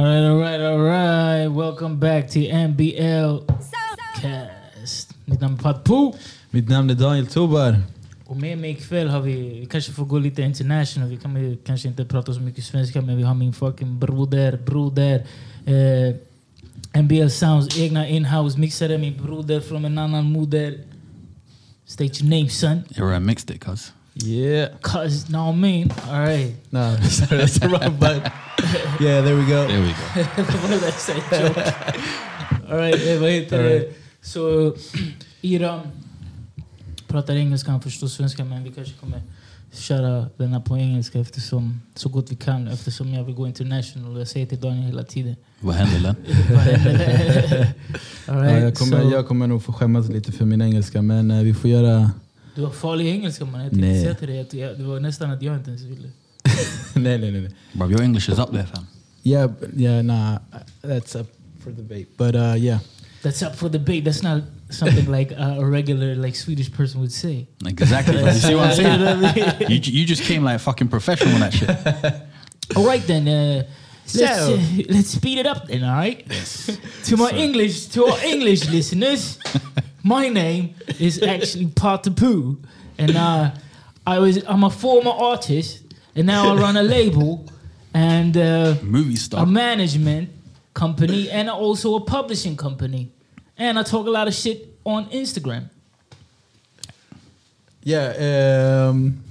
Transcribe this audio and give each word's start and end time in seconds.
All 0.00 0.06
right, 0.06 0.24
all 0.24 0.38
right, 0.38 0.60
all 0.60 0.78
right. 0.78 1.46
Welcome 1.46 1.98
back 1.98 2.30
to 2.30 2.38
NBL 2.38 3.44
Cast. 4.20 5.14
Mitt 5.24 5.40
namn 5.40 5.54
är 5.54 5.62
Pat 5.62 5.84
Poo. 5.84 6.14
Mitt 6.50 6.68
namn 6.68 6.90
är 6.90 6.94
Daniel 6.94 7.26
Tobar. 7.26 7.76
Och 8.26 8.36
med 8.36 8.58
mig 8.58 8.70
ikväll 8.70 9.08
har 9.08 9.20
vi, 9.20 9.60
vi 9.60 9.66
kanske 9.66 9.92
får 9.92 10.04
gå 10.04 10.18
lite 10.18 10.42
international. 10.42 11.08
Vi 11.08 11.16
kan 11.16 11.56
kanske 11.64 11.88
inte 11.88 12.04
prata 12.04 12.34
så 12.34 12.40
mycket 12.40 12.64
svenska, 12.64 13.02
men 13.02 13.16
vi 13.16 13.22
har 13.22 13.34
min 13.34 13.52
fucking 13.52 13.98
broder, 13.98 14.58
broder. 14.66 15.26
Eh, 15.64 17.02
NBL 17.02 17.28
Sounds 17.28 17.78
egna 17.78 18.08
inhouse 18.08 18.58
mixare, 18.58 18.98
min 18.98 19.22
broder 19.22 19.60
från 19.60 19.84
en 19.84 19.98
annan 19.98 20.24
moder. 20.24 20.78
State 21.86 22.24
your 22.24 22.30
name 22.30 22.48
son. 22.48 22.82
You're 22.88 23.16
a 23.16 23.20
mixed 23.20 23.56
it, 23.56 23.64
cuz. 23.64 23.92
Yeah. 24.24 24.68
Cause, 24.82 25.26
I 25.28 25.52
mean? 25.56 25.90
All 26.10 26.20
right. 26.26 26.54
No, 26.70 26.96
sorry, 27.08 27.38
that's 27.40 27.58
the 27.60 27.68
wrong 27.68 27.96
button. 27.98 28.22
Yeah, 29.00 29.22
there 29.24 29.34
we 29.36 29.42
go. 29.46 29.66
There 29.66 29.80
we 29.80 29.88
go. 29.88 30.42
Vad 30.62 30.70
det 30.70 30.84
jag 30.86 30.94
säger? 30.94 31.48
Joke. 31.48 31.60
All 32.70 32.76
right, 32.78 33.06
eh, 33.08 33.20
vad 33.20 33.30
heter 33.30 33.58
All 33.58 33.64
det? 33.64 33.78
right. 33.78 33.96
Så 34.22 34.74
Iran 35.40 35.80
pratar 37.08 37.34
engelska, 37.34 37.70
han 37.70 37.80
förstår 37.80 38.06
svenska, 38.08 38.44
men 38.44 38.64
vi 38.64 38.70
kanske 38.70 38.94
kommer 39.00 39.22
köra 39.72 40.26
den 40.36 40.52
här 40.52 40.60
på 40.60 40.76
engelska 40.78 41.20
eftersom, 41.20 41.80
så 41.94 42.08
gott 42.08 42.32
vi 42.32 42.36
kan 42.36 42.68
eftersom 42.68 43.14
jag 43.14 43.24
vill 43.24 43.34
gå 43.34 43.46
international. 43.46 44.18
Jag 44.18 44.28
säger 44.28 44.46
till 44.46 44.60
Daniel 44.60 44.86
hela 44.86 45.02
tiden. 45.02 45.36
Vad 45.60 45.74
händer 45.74 45.98
händer? 45.98 47.66
All 48.26 48.36
Ja, 48.36 48.42
right, 48.44 48.62
jag, 48.62 48.74
kommer, 48.74 49.02
så- 49.02 49.10
jag 49.10 49.28
kommer 49.28 49.46
nog 49.46 49.62
få 49.62 49.72
skämmas 49.72 50.08
lite 50.08 50.32
för 50.32 50.44
min 50.44 50.62
engelska, 50.62 51.02
men 51.02 51.30
eh, 51.30 51.42
vi 51.42 51.54
får 51.54 51.70
göra... 51.70 52.10
Du 52.54 52.62
har 52.62 52.70
farlig 52.70 53.06
engelska 53.08 53.44
man. 53.44 53.60
Jag 53.60 53.70
tänkte 53.70 53.86
Nej. 53.88 54.02
säga 54.02 54.14
till 54.14 54.28
dig 54.28 54.40
att 54.40 54.54
jag, 54.54 54.78
det 54.78 54.84
var 54.84 55.00
nästan 55.00 55.30
att 55.30 55.42
jag 55.42 55.56
inte 55.56 55.70
ens 55.70 55.82
ville. 55.82 56.08
nej, 56.94 57.18
nej, 57.18 57.30
nej. 57.30 57.40
nej. 57.40 57.50
Bro, 57.72 57.90
your 57.90 58.02
English 58.02 58.30
is 58.30 58.38
up 58.38 58.50
there 58.50 58.66
fam. 58.74 58.86
Yeah, 59.22 59.50
but- 59.50 59.70
yeah, 59.76 60.02
nah, 60.04 60.38
that's 60.82 61.20
up 61.20 61.26
for 61.64 61.70
debate. 61.72 62.06
But 62.16 62.34
uh, 62.34 62.64
yeah, 62.64 62.78
That's 63.22 63.42
up 63.46 63.54
for 63.56 63.68
debate. 63.68 64.04
That's 64.04 64.22
not 64.22 64.42
something 64.70 65.06
like 65.18 65.32
uh, 65.34 65.60
a 65.62 65.64
regular 65.70 66.14
like 66.16 66.34
Swedish 66.38 66.70
person 66.72 67.00
would 67.00 67.12
say. 67.12 67.46
Exactly. 67.66 68.16
You 68.18 68.32
see 68.32 68.54
what 68.54 68.64
I'm 68.64 68.70
You 68.76 68.76
saying? 68.76 69.00
what 69.00 69.36
I 69.36 69.68
mean? 69.68 69.70
You, 69.70 69.92
you 70.00 70.06
just 70.06 70.22
came 70.22 70.42
like 70.42 70.58
fucking 70.60 70.88
professional 70.88 71.34
on 71.34 71.40
that 71.40 71.52
shit. 71.52 71.68
All 72.76 72.86
right 72.86 73.06
then. 73.06 73.28
Uh, 73.28 73.62
let's 74.14 74.40
So- 74.46 74.54
uh, 74.54 74.82
let's 74.88 75.10
speed 75.10 75.38
it 75.38 75.46
up 75.46 75.68
then. 75.68 75.84
All 75.84 75.96
right. 75.96 76.24
to 77.04 77.16
my 77.16 77.30
English, 77.30 77.86
to 77.88 78.06
our 78.06 78.18
English 78.24 78.68
listeners, 78.70 79.38
my 80.02 80.28
name 80.28 80.74
is 80.98 81.22
actually 81.22 81.66
Pato 81.66 82.16
Pooh, 82.16 82.58
and 82.98 83.16
uh, 83.16 83.50
I 84.06 84.18
was 84.18 84.44
I'm 84.46 84.64
a 84.64 84.70
former 84.70 85.10
artist, 85.10 85.82
and 86.14 86.26
now 86.26 86.54
I 86.54 86.60
run 86.60 86.76
a 86.76 86.82
label 86.82 87.46
and 87.94 88.36
uh, 88.36 88.74
Movie 88.82 89.16
star, 89.16 89.42
a 89.42 89.46
management 89.46 90.30
company 90.74 91.30
and 91.30 91.50
also 91.50 91.96
a 91.96 92.00
publishing 92.00 92.56
company, 92.56 93.10
and 93.58 93.78
I 93.78 93.82
talk 93.82 94.06
a 94.06 94.10
lot 94.10 94.28
of 94.28 94.34
shit 94.34 94.68
on 94.84 95.06
Instagram. 95.10 95.68
yeah. 97.82 98.86
Um, 98.88 99.24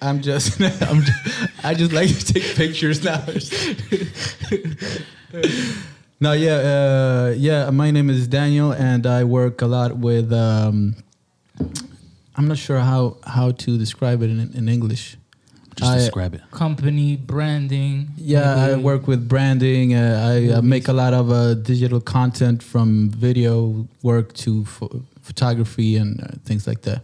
I'm 0.00 0.20
just, 0.20 0.60
I'm 0.60 1.02
just, 1.02 1.64
I 1.64 1.74
just 1.74 1.92
like 1.92 2.08
to 2.08 2.32
take 2.32 2.56
pictures 2.56 3.04
now. 3.04 3.24
no, 6.22 6.32
yeah, 6.32 6.54
uh, 6.54 7.34
yeah. 7.36 7.70
My 7.70 7.90
name 7.90 8.08
is 8.08 8.28
Daniel, 8.28 8.70
and 8.72 9.06
I 9.06 9.24
work 9.24 9.60
a 9.60 9.66
lot 9.66 9.98
with. 9.98 10.32
Um, 10.32 10.94
I'm 12.36 12.46
not 12.46 12.58
sure 12.58 12.78
how 12.78 13.16
how 13.24 13.50
to 13.50 13.76
describe 13.76 14.22
it 14.22 14.30
in, 14.30 14.52
in 14.54 14.68
English. 14.68 15.16
Just 15.74 15.90
I- 15.90 15.98
describe 15.98 16.34
it. 16.34 16.42
Company 16.52 17.16
branding. 17.16 18.08
Yeah, 18.16 18.54
I 18.54 18.76
work 18.76 19.08
with 19.08 19.28
branding. 19.28 19.94
Uh, 19.94 20.30
I 20.32 20.52
uh, 20.54 20.62
make 20.62 20.86
a 20.86 20.92
lot 20.92 21.12
of 21.12 21.30
uh, 21.30 21.54
digital 21.54 22.00
content 22.00 22.62
from 22.62 23.10
video 23.10 23.88
work 24.02 24.32
to 24.44 24.64
pho- 24.64 25.02
photography 25.22 25.96
and 25.96 26.20
uh, 26.22 26.26
things 26.44 26.66
like 26.68 26.82
that. 26.82 27.02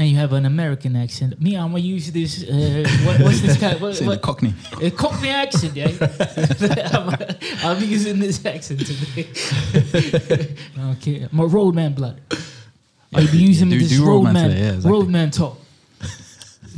And 0.00 0.08
you 0.08 0.16
have 0.16 0.32
an 0.32 0.46
American 0.46 0.96
accent. 0.96 1.38
Me, 1.42 1.56
I'm 1.58 1.72
gonna 1.72 1.80
use 1.80 2.10
this. 2.10 2.42
Uh, 2.42 2.88
what, 3.04 3.20
what's 3.20 3.42
this 3.42 3.58
guy? 3.60 3.74
What, 3.74 3.98
what, 4.00 4.22
Cockney. 4.22 4.54
a 4.80 4.90
Cockney 4.90 5.28
accent, 5.28 5.76
yeah. 5.76 5.88
I'm, 6.94 7.36
I'll 7.62 7.78
be 7.78 7.84
using 7.84 8.18
this 8.18 8.42
accent 8.46 8.80
today. 8.80 9.28
okay, 10.92 11.28
I'm 11.30 11.38
a 11.38 11.46
roadman 11.46 11.92
blood. 11.92 12.18
I'll 13.14 13.26
be 13.30 13.36
using 13.36 13.68
do- 13.68 13.78
this 13.78 13.90
do 13.90 14.06
roadman 14.06 14.34
roadman, 14.36 14.48
today, 14.48 14.60
yeah, 14.62 14.68
exactly. 14.72 14.90
roadman 14.90 15.30
talk. 15.32 15.58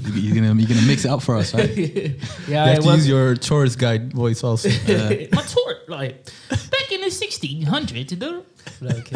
You- 0.03 0.15
You're 0.21 0.35
gonna, 0.35 0.61
you're 0.61 0.69
gonna 0.69 0.85
mix 0.85 1.05
it 1.05 1.11
up 1.13 1.23
for 1.23 1.37
us, 1.37 1.55
right? 1.55 1.71
yeah, 1.79 2.09
You 2.49 2.57
I 2.57 2.67
have 2.71 2.81
to 2.81 2.87
was 2.89 2.97
use 2.97 3.09
your 3.09 3.37
tourist 3.37 3.79
guide 3.79 4.13
voice 4.13 4.43
also. 4.43 4.69
my 4.69 5.43
tour 5.47 5.75
like 5.87 6.25
back 6.51 6.91
in 6.91 7.03
the 7.03 7.07
1600s. 7.07 8.09
dude. 8.19 8.43
Like, 8.81 9.13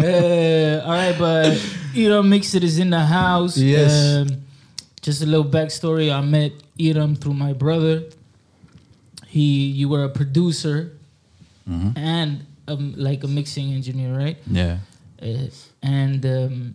uh, 0.00 0.82
all 0.84 0.90
right, 0.90 1.16
but 1.16 1.52
Iram 1.96 2.28
Mixit 2.28 2.62
is 2.62 2.78
in 2.78 2.90
the 2.90 3.00
house. 3.00 3.56
Yes. 3.56 4.16
Um, 4.16 4.42
just 5.02 5.22
a 5.22 5.26
little 5.26 5.44
backstory. 5.44 6.12
I 6.12 6.20
met 6.20 6.52
Iram 6.78 7.16
through 7.16 7.34
my 7.34 7.52
brother. 7.52 8.04
He, 9.26 9.66
you 9.66 9.88
were 9.88 10.04
a 10.04 10.08
producer 10.08 10.92
hmm 11.66 11.90
and 11.96 12.46
um, 12.68 12.94
like 12.96 13.24
a 13.24 13.28
mixing 13.28 13.72
engineer, 13.72 14.16
right? 14.16 14.38
Yeah. 14.46 14.78
Uh, 15.20 15.48
and 15.82 16.24
um, 16.26 16.74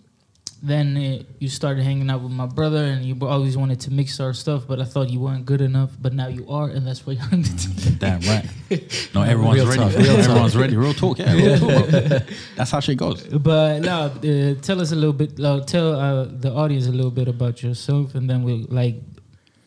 then 0.63 0.95
uh, 0.95 1.23
you 1.39 1.49
started 1.49 1.83
hanging 1.83 2.09
out 2.11 2.21
with 2.21 2.31
my 2.31 2.45
brother, 2.45 2.83
and 2.85 3.03
you 3.03 3.17
always 3.25 3.57
wanted 3.57 3.79
to 3.81 3.91
mix 3.91 4.19
our 4.19 4.31
stuff, 4.33 4.67
but 4.67 4.79
I 4.79 4.83
thought 4.85 5.09
you 5.09 5.19
weren't 5.19 5.45
good 5.45 5.59
enough. 5.61 5.91
But 5.99 6.13
now 6.13 6.27
you 6.27 6.47
are, 6.49 6.67
and 6.69 6.85
that's 6.85 7.05
why 7.05 7.13
you're 7.13 7.23
on 7.31 7.41
the 7.41 7.49
team. 7.49 7.95
Damn 7.99 8.21
right. 8.21 8.45
No, 9.15 9.23
everyone's 9.23 9.57
Real 9.59 9.67
ready. 9.67 9.79
talk, 9.79 9.93
real 9.97 10.11
everyone's 10.17 10.55
ready. 10.55 10.77
Real 10.77 10.93
talk. 10.93 11.17
Yeah. 11.19 11.33
Real 11.33 11.57
talk. 11.57 11.89
That's 12.55 12.71
how 12.71 12.79
shit 12.79 12.97
goes. 12.97 13.23
But 13.23 13.79
no, 13.81 14.03
uh, 14.03 14.61
tell 14.61 14.79
us 14.79 14.91
a 14.93 14.95
little 14.95 15.11
bit. 15.13 15.37
Uh, 15.39 15.59
tell 15.65 15.93
uh, 15.99 16.25
the 16.25 16.51
audience 16.53 16.85
a 16.87 16.91
little 16.91 17.11
bit 17.11 17.27
about 17.27 17.61
yourself, 17.63 18.15
and 18.15 18.29
then 18.29 18.43
we'll 18.43 18.65
like 18.69 18.95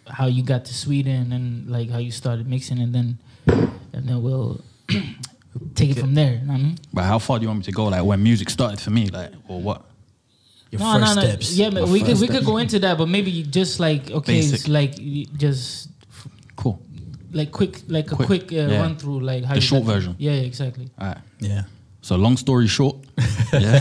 how 0.06 0.26
you 0.26 0.42
got 0.42 0.64
to 0.66 0.74
Sweden 0.74 1.32
and 1.32 1.68
like 1.68 1.90
how 1.90 1.98
you 1.98 2.10
started 2.12 2.46
mixing, 2.48 2.78
and 2.78 2.94
then 2.94 3.18
and 3.92 4.08
then 4.08 4.22
we'll 4.22 4.60
take 5.74 5.90
it 5.90 5.98
from 5.98 6.14
there. 6.14 6.34
you 6.34 6.40
know 6.46 6.52
what 6.54 6.60
I 6.60 6.62
mean? 6.62 6.78
But 6.92 7.04
how 7.04 7.18
far 7.18 7.38
do 7.38 7.42
you 7.42 7.48
want 7.48 7.58
me 7.60 7.64
to 7.64 7.72
go? 7.72 7.84
Like 7.86 8.04
when 8.04 8.22
music 8.22 8.48
started 8.48 8.80
for 8.80 8.90
me, 8.90 9.08
like 9.08 9.32
or 9.48 9.60
what? 9.60 9.84
Your 10.74 10.80
no, 10.80 10.98
first 11.00 11.14
no, 11.16 11.22
no. 11.22 11.28
steps. 11.28 11.56
Yeah, 11.56 11.70
but 11.70 11.88
we 11.88 12.00
could 12.02 12.18
we 12.20 12.26
could 12.28 12.44
go 12.44 12.56
into 12.58 12.78
that, 12.80 12.98
but 12.98 13.08
maybe 13.08 13.42
just 13.44 13.78
like 13.80 14.10
okay, 14.10 14.38
it's 14.38 14.50
Basic. 14.50 14.68
like 14.68 14.98
you 14.98 15.26
just 15.36 15.88
Cool. 16.56 16.80
like 17.32 17.50
quick 17.52 17.80
like 17.88 18.10
a 18.12 18.16
Quick, 18.16 18.26
quick, 18.26 18.52
uh, 18.52 18.56
yeah. 18.70 18.80
run 18.80 18.96
through 18.96 19.20
like 19.20 19.44
how 19.44 19.54
The 19.54 19.60
you 19.60 19.66
short 19.66 19.84
got- 19.86 19.94
version. 19.94 20.16
Yeah, 20.18 20.32
exactly. 20.32 20.88
All 20.98 21.06
right. 21.08 21.18
Yeah. 21.40 21.62
So 22.02 22.16
long 22.16 22.36
story 22.36 22.66
short, 22.68 22.96
yeah. 23.52 23.80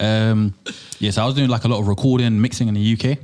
um, 0.00 0.54
yes, 0.98 1.18
I 1.18 1.26
was 1.26 1.34
doing 1.34 1.48
like 1.50 1.64
a 1.64 1.68
lot 1.68 1.78
of 1.80 1.88
recording, 1.88 2.40
mixing 2.40 2.68
in 2.68 2.74
the 2.74 2.92
UK. 2.94 3.18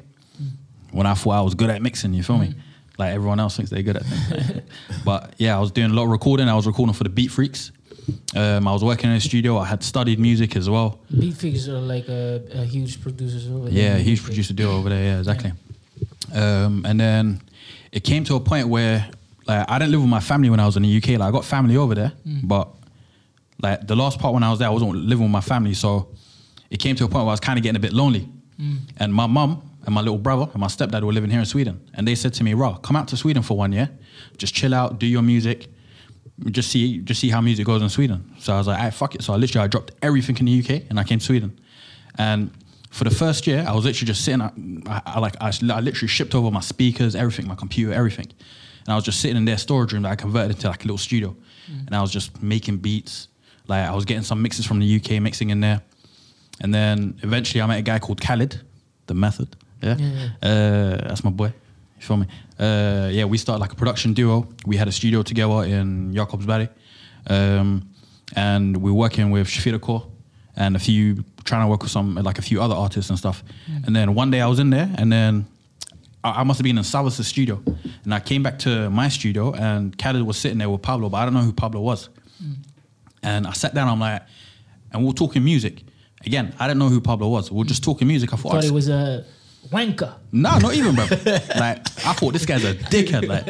When 0.91 1.07
I 1.07 1.15
thought 1.15 1.31
I 1.33 1.41
was 1.41 1.55
good 1.55 1.71
at 1.71 1.81
mixing, 1.83 2.13
you 2.15 2.23
feel 2.23 2.39
me? 2.39 2.55
Like 2.99 3.15
everyone 3.15 3.41
else 3.41 3.57
thinks 3.57 3.71
they're 3.71 3.83
good 3.83 3.97
at 3.97 4.05
things. 4.05 4.61
but 5.05 5.35
yeah, 5.39 5.57
I 5.57 5.61
was 5.61 5.71
doing 5.73 5.91
a 5.91 5.95
lot 5.95 6.05
of 6.05 6.11
recording. 6.11 6.49
I 6.49 6.55
was 6.55 6.67
recording 6.67 6.93
for 6.95 7.03
the 7.05 7.11
Beat 7.11 7.31
Freaks. 7.31 7.73
Um, 8.37 8.67
I 8.69 8.73
was 8.73 8.83
working 8.85 9.11
in 9.11 9.17
a 9.17 9.21
studio. 9.21 9.59
I 9.59 9.67
had 9.67 9.83
studied 9.83 10.19
music 10.19 10.57
as 10.57 10.69
well. 10.69 11.01
Figures 11.37 11.69
are 11.69 11.79
like 11.81 12.09
a, 12.09 12.43
a 12.53 12.65
huge 12.65 13.01
producers 13.01 13.49
over 13.49 13.71
there. 13.71 13.73
Yeah, 13.73 13.97
huge 13.99 14.23
producer 14.23 14.53
deal 14.55 14.71
over 14.71 14.89
there. 14.89 15.03
Yeah, 15.03 15.19
exactly. 15.19 15.53
Um, 16.35 16.85
and 16.85 16.99
then 16.99 17.43
it 17.93 18.01
came 18.05 18.25
to 18.25 18.35
a 18.35 18.41
point 18.41 18.69
where 18.69 19.09
like 19.47 19.71
I 19.71 19.79
didn't 19.79 19.93
live 19.93 20.01
with 20.01 20.11
my 20.11 20.21
family 20.21 20.51
when 20.51 20.61
I 20.61 20.67
was 20.67 20.77
in 20.77 20.83
the 20.83 20.97
UK. 20.97 21.11
Like 21.21 21.23
I 21.23 21.31
got 21.31 21.45
family 21.45 21.77
over 21.77 21.95
there, 21.95 22.13
but 22.43 22.69
like 23.63 23.87
the 23.87 23.95
last 23.97 24.19
part 24.19 24.35
when 24.35 24.43
I 24.43 24.51
was 24.51 24.59
there, 24.59 24.69
I 24.69 24.73
wasn't 24.73 24.95
living 24.97 25.25
with 25.25 25.31
my 25.33 25.41
family. 25.41 25.75
So 25.75 26.09
it 26.71 26.79
came 26.79 26.97
to 26.97 27.05
a 27.05 27.09
point 27.09 27.25
where 27.25 27.31
I 27.31 27.35
was 27.35 27.41
kind 27.41 27.59
of 27.59 27.63
getting 27.63 27.77
a 27.77 27.81
bit 27.81 27.93
lonely. 27.93 28.29
And 28.99 29.13
my 29.13 29.27
mum 29.27 29.63
and 29.85 29.95
my 29.95 30.01
little 30.01 30.19
brother 30.19 30.49
and 30.53 30.61
my 30.61 30.67
stepdad 30.69 31.03
were 31.03 31.13
living 31.13 31.31
here 31.31 31.41
in 31.41 31.47
Sweden, 31.47 31.81
and 31.95 32.07
they 32.09 32.15
said 32.15 32.33
to 32.35 32.45
me, 32.45 32.55
"Raw, 32.55 32.77
come 32.79 32.97
out 32.97 33.09
to 33.09 33.17
Sweden 33.17 33.43
for 33.43 33.57
one 33.57 33.73
year, 33.73 33.91
just 34.39 34.55
chill 34.55 34.73
out, 34.75 34.99
do 34.99 35.07
your 35.07 35.23
music." 35.23 35.69
Just 36.51 36.71
see, 36.71 36.99
just 36.99 37.21
see 37.21 37.31
how 37.31 37.41
music 37.41 37.65
goes 37.67 37.81
in 37.83 37.89
Sweden. 37.89 38.35
So 38.39 38.53
I 38.55 38.59
was 38.59 38.67
like, 38.67 38.81
"I 38.81 38.91
fuck 38.91 39.15
it." 39.15 39.23
So 39.23 39.33
I 39.33 39.37
literally, 39.37 39.65
I 39.65 39.69
dropped 39.69 39.93
everything 40.03 40.37
in 40.39 40.47
the 40.47 40.59
UK 40.61 40.83
and 40.91 40.99
I 40.99 41.05
came 41.05 41.19
to 41.21 41.25
Sweden. 41.25 41.59
And 42.19 42.51
for 42.91 43.05
the 43.05 43.11
first 43.11 43.47
year, 43.47 43.65
I 43.69 43.73
was 43.73 43.85
literally 43.85 44.07
just 44.07 44.25
sitting. 44.25 44.43
I, 44.87 45.03
I 45.07 45.21
like 45.21 45.37
I, 45.41 45.49
I 45.49 45.81
literally 45.81 46.09
shipped 46.09 46.35
over 46.35 46.51
my 46.51 46.61
speakers, 46.61 47.15
everything, 47.15 47.47
my 47.47 47.55
computer, 47.55 47.93
everything, 47.93 48.27
and 48.85 48.93
I 48.93 48.97
was 48.97 49.05
just 49.05 49.21
sitting 49.21 49.37
in 49.37 49.45
their 49.45 49.59
storage 49.59 49.93
room 49.93 50.03
that 50.03 50.11
I 50.13 50.17
converted 50.17 50.57
into 50.57 50.69
like 50.69 50.81
a 50.85 50.87
little 50.89 50.99
studio, 50.99 51.37
and 51.87 51.95
I 51.95 52.01
was 52.01 52.11
just 52.11 52.43
making 52.43 52.79
beats. 52.79 53.29
Like 53.69 53.89
I 53.89 53.95
was 53.95 54.05
getting 54.05 54.25
some 54.25 54.43
mixes 54.43 54.67
from 54.67 54.81
the 54.81 54.97
UK, 54.97 55.23
mixing 55.23 55.51
in 55.51 55.61
there, 55.61 55.83
and 56.61 56.75
then 56.75 57.19
eventually 57.23 57.63
I 57.63 57.67
met 57.67 57.79
a 57.79 57.83
guy 57.83 57.99
called 58.01 58.21
Khalid, 58.21 58.61
the 59.07 59.15
Method. 59.15 59.57
Yeah, 59.83 59.97
Yeah, 59.99 60.29
Uh, 60.43 61.09
that's 61.09 61.23
my 61.25 61.31
boy. 61.31 61.53
You 61.99 62.07
feel 62.07 62.17
me? 62.17 62.27
Uh, 62.59 63.09
yeah, 63.11 63.25
we 63.25 63.39
started 63.39 63.61
like 63.61 63.73
a 63.73 63.77
production 63.77 64.15
duo. 64.15 64.47
We 64.67 64.77
had 64.77 64.89
a 64.89 64.93
studio 64.93 65.23
together 65.23 65.65
in 65.65 66.15
Jakobsberg, 66.15 66.69
um, 67.27 67.89
and 68.37 68.77
we 68.77 68.91
were 68.91 68.97
working 68.97 69.31
with 69.31 69.49
Shafira 69.49 69.81
Core 69.81 70.07
and 70.57 70.77
a 70.77 70.79
few 70.79 71.25
trying 71.45 71.63
to 71.63 71.69
work 71.69 71.83
with 71.83 71.91
some 71.91 72.15
like 72.15 72.39
a 72.39 72.43
few 72.43 72.63
other 72.63 72.75
artists 72.75 73.11
and 73.11 73.19
stuff. 73.19 73.43
And 73.87 73.95
then 73.95 74.15
one 74.15 74.31
day 74.31 74.41
I 74.41 74.47
was 74.47 74.59
in 74.59 74.71
there, 74.71 74.91
and 74.97 75.13
then 75.13 75.47
I, 76.23 76.41
I 76.41 76.43
must 76.45 76.59
have 76.59 76.65
been 76.65 76.79
in 76.79 76.85
Salvas' 76.85 77.25
studio, 77.27 77.63
and 78.05 78.15
I 78.15 78.21
came 78.21 78.43
back 78.43 78.59
to 78.61 78.89
my 78.91 79.09
studio, 79.09 79.53
and 79.53 79.97
Khaled 79.99 80.23
was 80.23 80.37
sitting 80.37 80.59
there 80.59 80.71
with 80.71 80.83
Pablo, 80.83 81.09
but 81.09 81.19
I 81.19 81.25
don't 81.25 81.35
know 81.35 81.41
who 81.43 81.53
Pablo 81.53 81.81
was. 81.81 82.09
And 83.23 83.47
I 83.47 83.53
sat 83.53 83.75
down. 83.75 83.89
I'm 83.89 84.01
like, 84.01 84.23
and 84.93 85.03
we 85.03 85.09
we're 85.09 85.15
talking 85.15 85.43
music. 85.43 85.83
Again, 86.27 86.55
I 86.59 86.67
didn't 86.69 86.79
know 86.79 86.89
who 86.89 87.01
Pablo 87.01 87.29
was. 87.29 87.51
We're 87.51 87.65
just 87.65 87.83
talking 87.83 88.07
music. 88.07 88.33
I 88.33 88.37
thought, 88.37 88.53
Thought 88.53 88.65
it 88.65 88.71
was 88.71 88.89
a 88.89 89.25
wanker. 89.69 90.15
Nah, 90.33 90.59
not 90.59 90.75
even, 90.75 90.95
bro. 90.95 91.05
like, 91.57 91.79
I 92.07 92.13
thought 92.13 92.33
this 92.33 92.47
guy's 92.47 92.65
a 92.65 92.75
dickhead. 92.75 93.27
Like, 93.29 93.47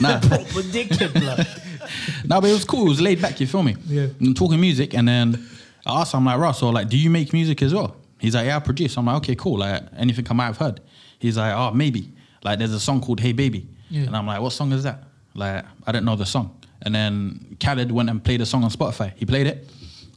nah, 0.00 0.20
Proper 0.28 0.62
dickhead 0.62 1.12
blood. 1.12 1.46
nah, 2.24 2.40
but 2.40 2.50
it 2.50 2.54
was 2.54 2.64
cool. 2.64 2.86
It 2.86 2.88
was 2.90 3.00
laid 3.00 3.20
back. 3.22 3.40
You 3.40 3.46
feel 3.46 3.62
me? 3.62 3.76
Yeah. 3.86 4.06
And 4.20 4.36
talking 4.36 4.60
music, 4.60 4.94
and 4.94 5.06
then 5.08 5.48
I 5.86 6.00
asked, 6.00 6.14
him, 6.14 6.20
I'm 6.20 6.24
like, 6.26 6.38
Ross, 6.38 6.60
so 6.60 6.70
like, 6.70 6.88
do 6.88 6.96
you 6.96 7.10
make 7.10 7.32
music 7.32 7.62
as 7.62 7.74
well? 7.74 7.96
He's 8.18 8.34
like, 8.34 8.46
yeah, 8.46 8.56
I 8.56 8.60
produce. 8.60 8.96
I'm 8.96 9.06
like, 9.06 9.16
okay, 9.18 9.34
cool. 9.34 9.58
Like, 9.58 9.82
anything 9.96 10.26
I 10.30 10.32
might 10.34 10.46
have 10.46 10.56
heard. 10.58 10.80
He's 11.18 11.36
like, 11.36 11.54
oh, 11.54 11.72
maybe. 11.72 12.12
Like, 12.42 12.58
there's 12.58 12.72
a 12.72 12.80
song 12.80 13.00
called 13.00 13.20
Hey 13.20 13.32
Baby, 13.32 13.68
Yeah. 13.90 14.02
and 14.02 14.16
I'm 14.16 14.26
like, 14.26 14.40
what 14.40 14.50
song 14.52 14.72
is 14.72 14.82
that? 14.84 15.04
Like, 15.34 15.64
I 15.86 15.92
didn't 15.92 16.04
know 16.06 16.16
the 16.16 16.26
song. 16.26 16.58
And 16.82 16.94
then 16.94 17.56
Khaled 17.60 17.90
went 17.90 18.10
and 18.10 18.22
played 18.22 18.40
a 18.42 18.46
song 18.46 18.62
on 18.64 18.70
Spotify. 18.70 19.12
He 19.16 19.24
played 19.24 19.46
it, 19.46 19.68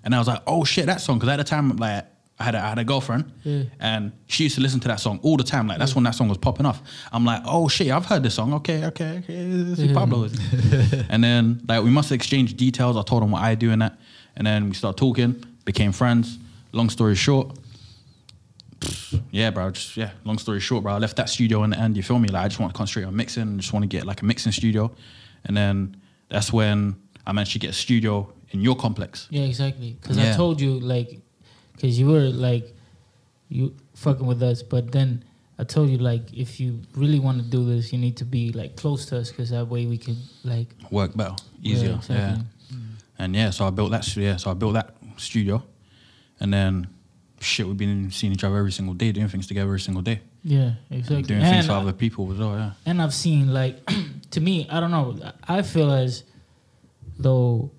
and 0.04 0.14
I 0.14 0.20
was 0.20 0.28
like, 0.28 0.42
oh 0.48 0.64
shit, 0.66 0.86
that 0.88 1.00
song. 1.02 1.18
Because 1.18 1.30
at 1.30 1.38
the 1.38 1.44
time, 1.44 1.76
like. 1.78 2.06
I 2.40 2.44
had, 2.44 2.56
a, 2.56 2.60
I 2.60 2.70
had 2.70 2.78
a 2.78 2.84
girlfriend 2.84 3.32
Yeah. 3.44 3.64
and 3.80 4.12
she 4.28 4.44
used 4.44 4.56
to 4.56 4.62
listen 4.62 4.80
to 4.82 4.88
that 4.90 5.00
song 5.00 5.20
all 5.24 5.38
the 5.38 5.44
time. 5.44 5.68
Like 5.68 5.80
that's 5.80 5.96
when 5.96 6.04
that 6.04 6.12
song 6.16 6.30
was 6.30 6.38
popping 6.38 6.68
off. 6.68 6.82
I'm 7.12 7.26
like, 7.26 7.42
oh 7.46 7.68
shit, 7.68 7.90
I've 7.90 8.06
heard 8.06 8.22
this 8.22 8.36
song. 8.36 8.54
Okay, 8.56 8.86
okay, 8.86 9.18
okay. 9.24 9.50
This 9.50 9.80
is 9.80 9.92
Pablo. 9.92 10.30
and 11.10 11.24
then 11.24 11.62
like 11.68 11.84
we 11.84 11.90
must 11.90 12.12
exchange 12.12 12.56
details. 12.56 12.96
I 12.96 13.02
told 13.02 13.24
him 13.24 13.32
what 13.32 13.42
I 13.42 13.56
do 13.56 13.72
in 13.72 13.80
that, 13.80 13.98
and 14.36 14.46
then 14.46 14.70
we 14.70 14.76
start 14.76 14.98
talking, 14.98 15.44
became 15.66 15.92
friends. 15.92 16.38
Long 16.74 16.90
story 16.92 17.16
short, 17.16 17.58
yeah, 19.32 19.50
bro. 19.50 19.72
Just 19.72 19.98
yeah. 19.98 20.12
Long 20.24 20.38
story 20.38 20.60
short, 20.60 20.84
bro. 20.84 20.94
I 20.94 20.98
left 21.00 21.16
that 21.16 21.30
studio 21.30 21.64
in 21.64 21.72
the 21.72 21.80
end. 21.80 21.98
You 21.98 22.04
feel 22.04 22.20
me? 22.20 22.28
Like 22.30 22.46
I 22.46 22.48
just 22.48 22.60
want 22.60 22.74
to 22.74 22.78
concentrate 22.78 23.06
on 23.06 23.16
mixing. 23.16 23.54
I 23.56 23.58
just 23.58 23.74
want 23.74 23.84
to 23.84 23.88
get 23.88 24.06
like 24.06 24.22
a 24.22 24.26
mixing 24.26 24.52
studio, 24.52 24.92
and 25.46 25.56
then 25.58 25.98
that's 26.30 26.54
when 26.54 26.96
I 27.26 27.32
managed 27.32 27.54
to 27.54 27.60
get 27.60 27.72
a 27.72 27.74
studio 27.74 28.32
in 28.52 28.62
your 28.62 28.76
complex. 28.76 29.28
Yeah, 29.32 29.44
exactly. 29.44 29.98
Because 30.00 30.18
I 30.18 30.34
told 30.36 30.62
you 30.62 30.80
like, 30.80 31.20
because 31.78 31.98
you 32.00 32.08
were 32.08 32.28
like, 32.28 32.76
you 33.48 33.74
fucking 33.96 34.26
with 34.28 34.44
us, 34.44 34.62
but 34.64 34.92
then 34.92 35.24
I 35.58 35.64
told 35.64 35.90
you 35.90 35.98
like, 36.00 36.34
if 36.34 36.60
you 36.60 36.82
really 36.96 37.20
want 37.20 37.38
to 37.42 37.48
do 37.48 37.64
this, 37.66 37.94
you 37.94 37.98
need 38.00 38.18
to 38.18 38.26
be 38.26 38.52
like 38.52 38.76
close 38.76 39.06
to 39.08 39.18
us, 39.20 39.30
because 39.32 39.52
that 39.52 39.68
way 39.70 39.86
we 39.86 39.98
could 39.98 40.18
like 40.44 40.68
Work 40.92 41.16
better, 41.16 41.36
easier. 41.64 41.90
Yeah. 41.92 41.96
exactly. 41.96 42.44
Mm. 42.74 42.82
And 43.20 43.36
yeah, 43.36 43.50
so 43.52 43.66
I 43.66 43.70
built 43.72 43.92
that. 43.92 44.04
stu- 44.04 44.22
Yeah, 44.22 44.36
so 44.38 44.52
I 44.52 44.54
built 44.54 44.74
that 44.74 44.96
studio, 45.18 45.64
and 46.42 46.54
then 46.54 46.88
shit, 47.40 47.66
we've 47.68 47.78
been 47.78 48.12
seeing 48.12 48.34
each 48.34 48.44
other 48.44 48.58
every 48.58 48.72
single 48.72 48.94
day, 48.96 49.12
doing 49.12 49.30
things 49.30 49.48
together 49.48 49.68
every 49.70 49.80
single 49.80 50.02
day, 50.04 50.20
Yeah, 50.44 50.74
exactly. 50.90 51.22
doing 51.24 51.42
things 51.42 51.58
And 51.58 51.66
for 51.68 51.74
I- 51.74 51.82
other 51.82 51.94
people 51.94 52.32
as 52.34 52.40
well. 52.40 52.56
Yeah. 52.56 52.72
and 52.86 53.02
I've 53.02 53.14
seen 53.14 53.54
like 53.54 53.80
to 54.32 54.42
me, 54.42 54.68
I 54.70 54.80
don't 54.82 54.92
know. 54.92 55.18
I 55.48 55.62
feel 55.62 55.92
as 55.92 56.24
though 57.18 57.72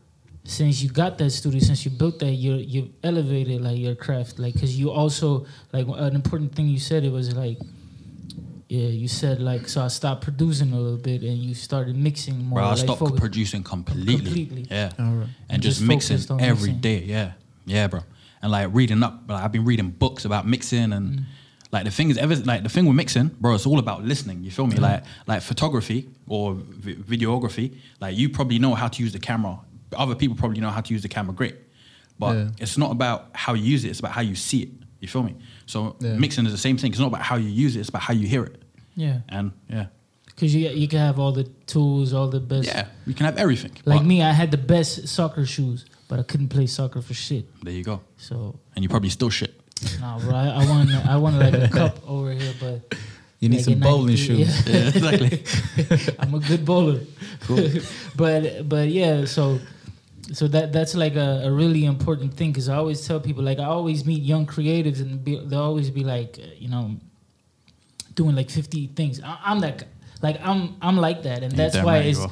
since 0.49 0.83
you 0.83 0.89
got 0.89 1.19
that 1.19 1.31
studio, 1.31 1.61
since 1.61 1.85
you 1.85 1.91
built 1.93 2.19
that, 2.21 2.33
you 2.45 2.55
you 2.55 2.91
elevated 3.05 3.61
like 3.61 3.79
your 3.79 3.95
craft, 3.95 4.39
like 4.39 4.55
because 4.55 4.73
you 4.81 4.91
also 4.91 5.47
like 5.73 5.87
an 5.87 6.15
important 6.15 6.55
thing 6.55 6.67
you 6.69 6.79
said 6.81 7.05
it 7.05 7.13
was 7.13 7.35
like. 7.37 7.59
Yeah, 8.71 8.89
you 9.03 9.09
said 9.09 9.41
like 9.41 9.67
so. 9.67 9.81
I 9.83 9.89
stopped 9.89 10.23
producing 10.25 10.73
a 10.75 10.77
little 10.79 10.99
bit, 10.99 11.23
and 11.23 11.39
you 11.39 11.55
started 11.55 11.97
mixing 11.97 12.37
more. 12.45 12.59
Bro, 12.59 12.65
I 12.65 12.69
like, 12.71 12.79
stopped 12.79 12.99
focus- 13.01 13.19
producing 13.21 13.63
completely. 13.63 14.17
Completely. 14.17 14.67
Yeah. 14.71 14.93
All 14.99 15.07
right. 15.21 15.29
And 15.49 15.63
Just 15.63 15.79
just, 15.79 15.89
mixing 15.89 16.17
focused 16.19 16.31
on 16.33 16.41
every 16.43 16.73
mixing. 16.75 16.81
day. 16.83 16.99
Yeah. 17.05 17.33
Yeah, 17.65 17.87
bro. 17.89 18.01
And 18.43 18.53
like 18.53 18.69
reading 18.73 19.03
up, 19.03 19.23
like 19.27 19.43
I've 19.43 19.53
been 19.53 19.65
reading 19.65 19.89
books 19.89 20.27
about 20.27 20.47
mixing 20.47 20.93
and 20.93 21.07
Mm. 21.21 21.25
like 21.73 21.85
the 21.87 21.91
thing 21.91 22.11
is 22.11 22.19
ever 22.19 22.37
like 22.37 22.63
the 22.63 22.69
thing 22.69 22.85
with 22.85 22.95
mixing, 22.95 23.29
bro, 23.41 23.55
it's 23.55 23.65
all 23.65 23.79
about 23.79 24.05
listening. 24.05 24.45
You 24.45 24.51
feel 24.51 24.67
me? 24.67 24.77
Like 24.77 25.03
like 25.27 25.41
photography 25.41 26.01
or 26.27 26.53
vi- 26.55 26.97
videography, 26.97 27.73
like 28.03 28.19
you 28.19 28.29
probably 28.29 28.59
know 28.59 28.75
how 28.75 28.89
to 28.89 29.03
use 29.03 29.15
the 29.15 29.19
camera. 29.19 29.61
Other 29.97 30.15
people 30.15 30.37
probably 30.37 30.61
know 30.61 30.71
how 30.71 30.81
to 30.81 30.93
use 30.95 31.03
the 31.03 31.09
camera 31.09 31.35
great. 31.35 31.57
But 32.19 32.37
Yeah. 32.37 32.49
it's 32.59 32.77
not 32.77 32.91
about 32.91 33.31
how 33.33 33.55
you 33.55 33.65
use 33.65 33.85
it, 33.85 33.89
it's 33.91 34.01
about 34.01 34.13
how 34.13 34.23
you 34.23 34.35
see 34.35 34.63
it. 34.63 34.71
You 35.01 35.09
feel 35.09 35.23
me? 35.23 35.35
So 35.67 35.97
Yeah. 36.01 36.15
mixing 36.17 36.47
is 36.47 36.53
the 36.53 36.59
same 36.59 36.77
thing. 36.77 36.91
It's 36.91 37.01
not 37.01 37.07
about 37.09 37.23
how 37.23 37.37
you 37.37 37.49
use 37.49 37.77
it, 37.77 37.81
it's 37.81 37.89
about 37.89 38.03
how 38.03 38.15
you 38.15 38.27
hear 38.27 38.45
it. 38.45 38.61
Yeah, 38.97 39.21
And 39.29 39.53
yeah. 39.71 39.87
because 40.27 40.53
you 40.55 40.69
you 40.71 40.89
can 40.89 40.99
have 40.99 41.19
all 41.21 41.31
the 41.33 41.45
tools, 41.67 42.13
all 42.13 42.29
the 42.29 42.41
best. 42.41 42.67
Yeah. 42.67 42.87
You 43.07 43.15
can 43.15 43.25
have 43.27 43.37
everything. 43.39 43.73
Like 43.85 44.05
me, 44.05 44.23
I 44.23 44.33
had 44.33 44.51
the 44.51 44.57
best 44.75 45.07
soccer 45.09 45.47
shoes, 45.47 45.85
but 46.09 46.19
I 46.19 46.25
couldn't 46.25 46.49
play 46.49 46.67
soccer 46.67 47.01
for 47.03 47.15
shit. 47.15 47.45
There 47.63 47.73
you 47.73 47.85
go. 47.85 48.01
So 48.17 48.59
And 48.75 48.83
you 48.83 48.89
probably 48.89 49.11
still 49.11 49.31
shit. 49.31 49.53
nah, 50.01 50.19
bro. 50.19 50.35
I, 50.35 50.47
I 50.63 50.67
want 50.69 50.91
I 51.15 51.17
want 51.17 51.37
like 51.39 51.55
a 51.55 51.69
cup 51.69 51.95
over 52.09 52.33
here, 52.33 52.55
but 52.59 52.99
You 53.41 53.49
need 53.49 53.59
like 53.59 53.65
some 53.67 53.79
bowling 53.79 54.17
93 54.17 54.27
shoes. 54.27 54.67
yeah. 54.67 54.75
Yeah, 54.75 54.89
exactly. 54.89 56.15
I'm 56.19 56.35
a 56.35 56.41
good 56.41 56.65
bowler. 56.65 57.01
Cool. 57.47 57.69
but 58.17 58.69
but 58.69 58.89
yeah, 58.91 59.25
so 59.27 59.61
so 60.33 60.47
that 60.49 60.73
that's 60.73 60.95
like 60.95 61.17
a, 61.17 61.43
a 61.45 61.51
really 61.51 61.85
important 61.85 62.35
thing 62.35 62.51
because 62.53 62.69
I 62.69 62.77
always 62.77 63.07
tell 63.07 63.21
people 63.21 63.43
like 63.45 63.59
I 63.59 63.65
always 63.65 64.05
meet 64.05 64.23
young 64.23 64.47
creatives 64.47 65.01
and 65.01 65.23
be, 65.25 65.37
they'll 65.47 65.61
always 65.63 65.91
be 65.91 66.05
like 66.05 66.39
uh, 66.43 66.47
you 66.59 66.69
know 66.69 66.97
doing 68.15 68.35
like 68.37 68.51
50 68.51 68.89
things. 68.89 69.21
I, 69.23 69.39
I'm 69.45 69.61
that 69.61 69.85
like 70.23 70.39
I'm 70.43 70.77
I'm 70.83 70.97
like 70.97 71.23
that, 71.23 71.43
and 71.43 71.53
that's 71.53 71.77
why 71.83 71.99
it's 71.99 72.19
are. 72.21 72.31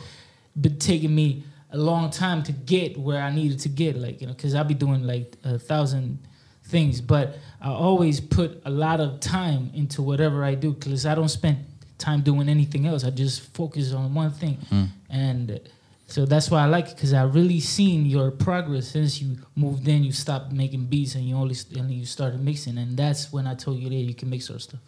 been 0.61 0.79
taking 0.79 1.15
me 1.15 1.45
a 1.71 1.79
long 1.79 2.11
time 2.11 2.43
to 2.45 2.53
get 2.53 2.97
where 2.99 3.23
I 3.23 3.31
needed 3.35 3.61
to 3.61 3.69
get. 3.69 3.97
Like 3.97 4.21
you 4.21 4.27
know, 4.27 4.33
because 4.33 4.55
I'll 4.55 4.65
be 4.65 4.75
doing 4.75 5.05
like 5.07 5.33
a 5.45 5.59
thousand 5.59 6.19
things, 6.65 7.01
but 7.01 7.39
I 7.61 7.69
always 7.71 8.21
put 8.21 8.61
a 8.65 8.71
lot 8.71 9.01
of 9.01 9.21
time 9.21 9.71
into 9.75 10.03
whatever 10.03 10.45
I 10.45 10.55
do 10.57 10.73
because 10.73 11.07
I 11.07 11.15
don't 11.15 11.29
spend 11.29 11.59
time 11.99 12.21
doing 12.23 12.49
anything 12.49 12.87
else. 12.87 13.05
I 13.05 13.11
just 13.11 13.55
focus 13.55 13.93
on 13.93 14.13
one 14.15 14.31
thing, 14.33 14.59
Mm. 14.71 14.89
and 15.09 15.61
so 16.07 16.25
that's 16.25 16.51
why 16.51 16.63
I 16.63 16.67
like 16.67 16.89
it 16.89 16.95
because 16.95 17.13
I 17.13 17.25
really 17.25 17.61
seen 17.61 18.07
your 18.07 18.31
progress 18.31 18.89
since 18.89 19.21
you 19.21 19.37
moved 19.57 19.87
in. 19.89 20.05
You 20.05 20.13
stopped 20.13 20.53
making 20.53 20.87
beats 20.87 21.15
and 21.17 21.25
you 21.29 21.35
only 21.37 21.57
and 21.77 21.91
you 21.91 22.05
started 22.07 22.41
mixing, 22.41 22.79
and 22.79 22.97
that's 22.97 23.33
when 23.33 23.47
I 23.47 23.55
told 23.55 23.79
you 23.81 23.89
that 23.89 23.95
you 23.95 24.15
can 24.15 24.31
mix 24.31 24.51
our 24.51 24.59
stuff. 24.59 24.81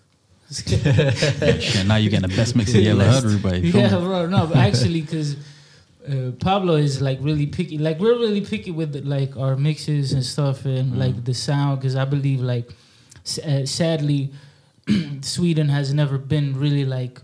Shit, 0.51 0.85
now 1.87 1.97
you're 1.97 2.11
getting 2.11 2.29
the 2.31 2.35
best 2.37 2.57
mix 2.57 2.73
you 2.73 2.91
ever 2.91 3.05
heard, 3.05 3.25
everybody. 3.25 3.69
Yeah, 3.69 3.89
bro. 3.99 4.27
No, 4.27 4.47
but 4.47 4.57
actually, 4.57 5.03
because 5.03 5.37
uh, 6.09 6.31
Pablo 6.41 6.77
is 6.77 7.03
like 7.03 7.19
really 7.21 7.47
picky. 7.47 7.77
Like 7.79 7.99
we're 7.99 8.19
really 8.19 8.41
picky 8.41 8.71
with 8.71 8.95
like 9.05 9.37
our 9.37 9.57
mixes 9.57 10.13
and 10.13 10.25
stuff, 10.25 10.65
and 10.65 10.93
Mm. 10.95 10.99
like 10.99 11.25
the 11.25 11.35
sound. 11.35 11.81
Because 11.81 11.97
I 11.97 12.05
believe, 12.07 12.41
like, 12.41 12.73
s- 13.27 13.39
uh, 13.41 13.67
sadly, 13.67 14.33
Sweden 15.21 15.69
has 15.69 15.93
never 15.93 16.17
been 16.17 16.59
really 16.59 16.85
like, 16.87 17.21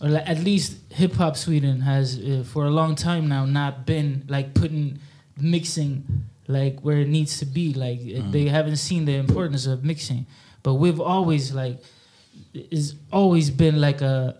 or 0.00 0.08
like, 0.08 0.28
at 0.28 0.38
least 0.40 0.76
hip 0.90 1.14
hop 1.14 1.36
Sweden 1.36 1.80
has 1.80 2.18
uh, 2.18 2.44
for 2.46 2.64
a 2.66 2.70
long 2.70 2.94
time 2.94 3.28
now 3.28 3.44
not 3.44 3.86
been 3.86 4.24
like 4.28 4.52
putting 4.54 4.98
mixing 5.40 6.04
like 6.48 6.80
where 6.80 6.98
it 6.98 7.08
needs 7.08 7.38
to 7.38 7.46
be. 7.46 7.72
Like 7.74 8.00
uh, 8.00 8.22
Mm. 8.22 8.32
they 8.32 8.46
haven't 8.48 8.76
seen 8.76 9.04
the 9.04 9.14
importance 9.16 9.66
of 9.66 9.84
mixing, 9.84 10.26
but 10.62 10.74
we've 10.74 11.00
always 11.00 11.52
like 11.52 11.78
it's 12.54 12.94
always 13.12 13.50
been 13.50 13.80
like 13.80 14.00
a 14.02 14.36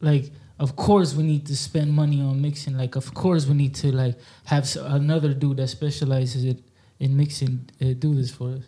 like 0.00 0.30
of 0.58 0.76
course 0.76 1.14
we 1.14 1.22
need 1.22 1.46
to 1.46 1.56
spend 1.56 1.92
money 1.92 2.20
on 2.20 2.40
mixing 2.40 2.76
like 2.76 2.96
of 2.96 3.14
course 3.14 3.46
we 3.46 3.54
need 3.54 3.74
to 3.74 3.90
like 3.92 4.16
have 4.44 4.68
another 4.76 5.32
dude 5.34 5.56
that 5.56 5.68
specializes 5.68 6.44
it 6.44 6.58
in 7.00 7.16
mixing 7.16 7.68
uh, 7.82 7.86
do 7.98 8.14
this 8.14 8.30
for 8.30 8.50
us 8.50 8.62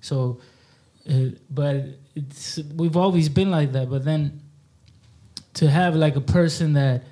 so 0.00 0.40
uh, 1.10 1.26
but 1.50 1.84
it's 2.14 2.58
we've 2.76 2.96
always 2.96 3.28
been 3.28 3.50
like 3.50 3.72
that 3.72 3.88
but 3.88 4.04
then 4.04 4.40
to 5.54 5.68
have 5.70 5.94
like 5.94 6.16
a 6.16 6.20
person 6.20 6.72
that 6.74 7.02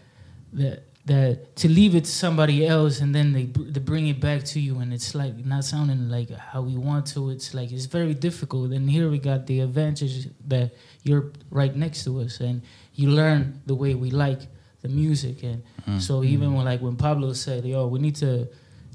that 0.53 0.83
that 1.07 1.57
to 1.57 1.69
leave 1.69 1.95
it 1.95 2.05
to 2.05 2.11
somebody 2.11 2.67
else 2.67 3.01
and 3.01 3.15
then 3.15 3.33
they, 3.33 3.45
they 3.47 3.81
bring 3.81 4.07
it 4.09 4.21
back 4.21 4.45
to 4.45 4.61
you 4.61 4.79
and 4.81 4.93
it's 4.93 5.15
like 5.15 5.35
not 5.47 5.65
sounding 5.65 6.09
like 6.11 6.31
how 6.31 6.61
we 6.61 6.77
want 6.77 7.07
to 7.07 7.31
it's 7.31 7.55
like 7.55 7.73
it's 7.73 7.87
very 7.87 8.13
difficult 8.15 8.71
and 8.73 8.89
here 8.91 9.09
we 9.11 9.19
got 9.19 9.47
the 9.47 9.61
advantage 9.61 10.29
that 10.47 10.71
you're 11.03 11.33
right 11.51 11.75
next 11.75 12.05
to 12.05 12.21
us 12.21 12.41
and 12.41 12.61
you 12.95 13.09
learn 13.09 13.61
the 13.67 13.75
way 13.75 13.95
we 13.95 14.11
like 14.11 14.41
the 14.83 14.89
music 14.89 15.43
and 15.43 15.63
Mm. 15.89 15.99
so 16.01 16.23
even 16.23 16.53
when 16.55 16.67
like 16.67 16.81
when 16.83 16.97
Pablo 16.97 17.33
said 17.33 17.65
yo 17.65 17.87
we 17.87 17.99
need 17.99 18.17
to 18.17 18.47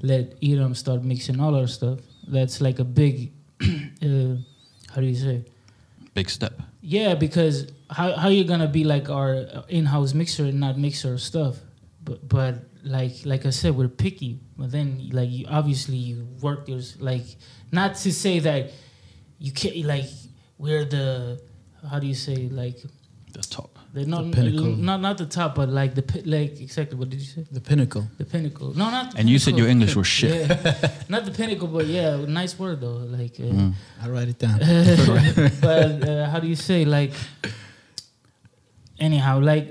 let 0.02 0.34
Iram 0.40 0.74
start 0.74 1.02
mixing 1.02 1.40
all 1.40 1.54
our 1.56 1.66
stuff 1.66 1.98
that's 2.28 2.60
like 2.60 2.78
a 2.78 2.84
big 2.84 3.32
uh, 3.62 4.36
how 4.92 5.00
do 5.00 5.06
you 5.06 5.16
say 5.16 5.44
Big 6.14 6.30
step. 6.30 6.54
yeah, 6.80 7.14
because 7.14 7.66
how 7.90 8.16
how 8.16 8.28
you 8.28 8.44
gonna 8.44 8.68
be 8.68 8.84
like 8.84 9.08
our 9.10 9.46
in-house 9.68 10.14
mixer 10.14 10.44
and 10.44 10.60
not 10.60 10.78
mix 10.78 11.04
our 11.04 11.18
stuff? 11.18 11.56
But 12.04 12.28
but 12.28 12.54
like 12.84 13.14
like 13.24 13.46
I 13.46 13.50
said, 13.50 13.76
we're 13.76 13.88
picky. 13.88 14.38
But 14.56 14.70
then 14.72 15.08
like 15.12 15.30
you 15.30 15.46
obviously 15.48 15.96
you 15.96 16.26
work 16.40 16.68
yours 16.68 16.96
like 17.00 17.24
not 17.72 17.94
to 17.96 18.12
say 18.12 18.38
that 18.40 18.70
you 19.38 19.52
can't 19.52 19.76
like 19.84 20.06
we're 20.58 20.84
the 20.84 21.40
how 21.90 21.98
do 21.98 22.06
you 22.06 22.14
say 22.14 22.48
like 22.48 22.78
The 23.32 23.42
top. 23.42 23.78
the 23.92 24.06
not 24.06 24.32
pinnacle. 24.32 24.72
not 24.88 25.00
not 25.00 25.18
the 25.18 25.26
top 25.26 25.54
but 25.54 25.68
like 25.68 25.94
the 25.94 26.02
pi- 26.02 26.22
like 26.24 26.58
exactly 26.60 26.96
what 26.98 27.10
did 27.10 27.20
you 27.20 27.26
say 27.26 27.44
The 27.52 27.60
pinnacle. 27.60 28.04
the 28.18 28.24
pinnacle 28.24 28.72
no 28.74 28.88
not 28.90 29.12
the 29.12 29.18
And 29.18 29.28
you 29.28 29.38
said 29.38 29.58
your 29.58 29.68
English 29.68 29.94
was 29.94 30.06
shit. 30.06 30.48
yeah. 30.48 30.90
not 31.14 31.24
the 31.26 31.32
pinnacle 31.32 31.68
but 31.68 31.86
yeah 31.86 32.16
nice 32.24 32.58
word 32.58 32.80
though 32.80 33.00
like 33.18 33.36
uh, 33.40 33.52
Mm. 33.52 33.72
I 34.02 34.08
write 34.08 34.28
it 34.32 34.38
down. 34.38 34.58
but 35.68 36.08
uh, 36.08 36.30
how 36.30 36.38
do 36.40 36.46
you 36.48 36.56
say 36.56 36.84
like 36.86 37.12
anyhow, 38.98 39.40
like 39.40 39.68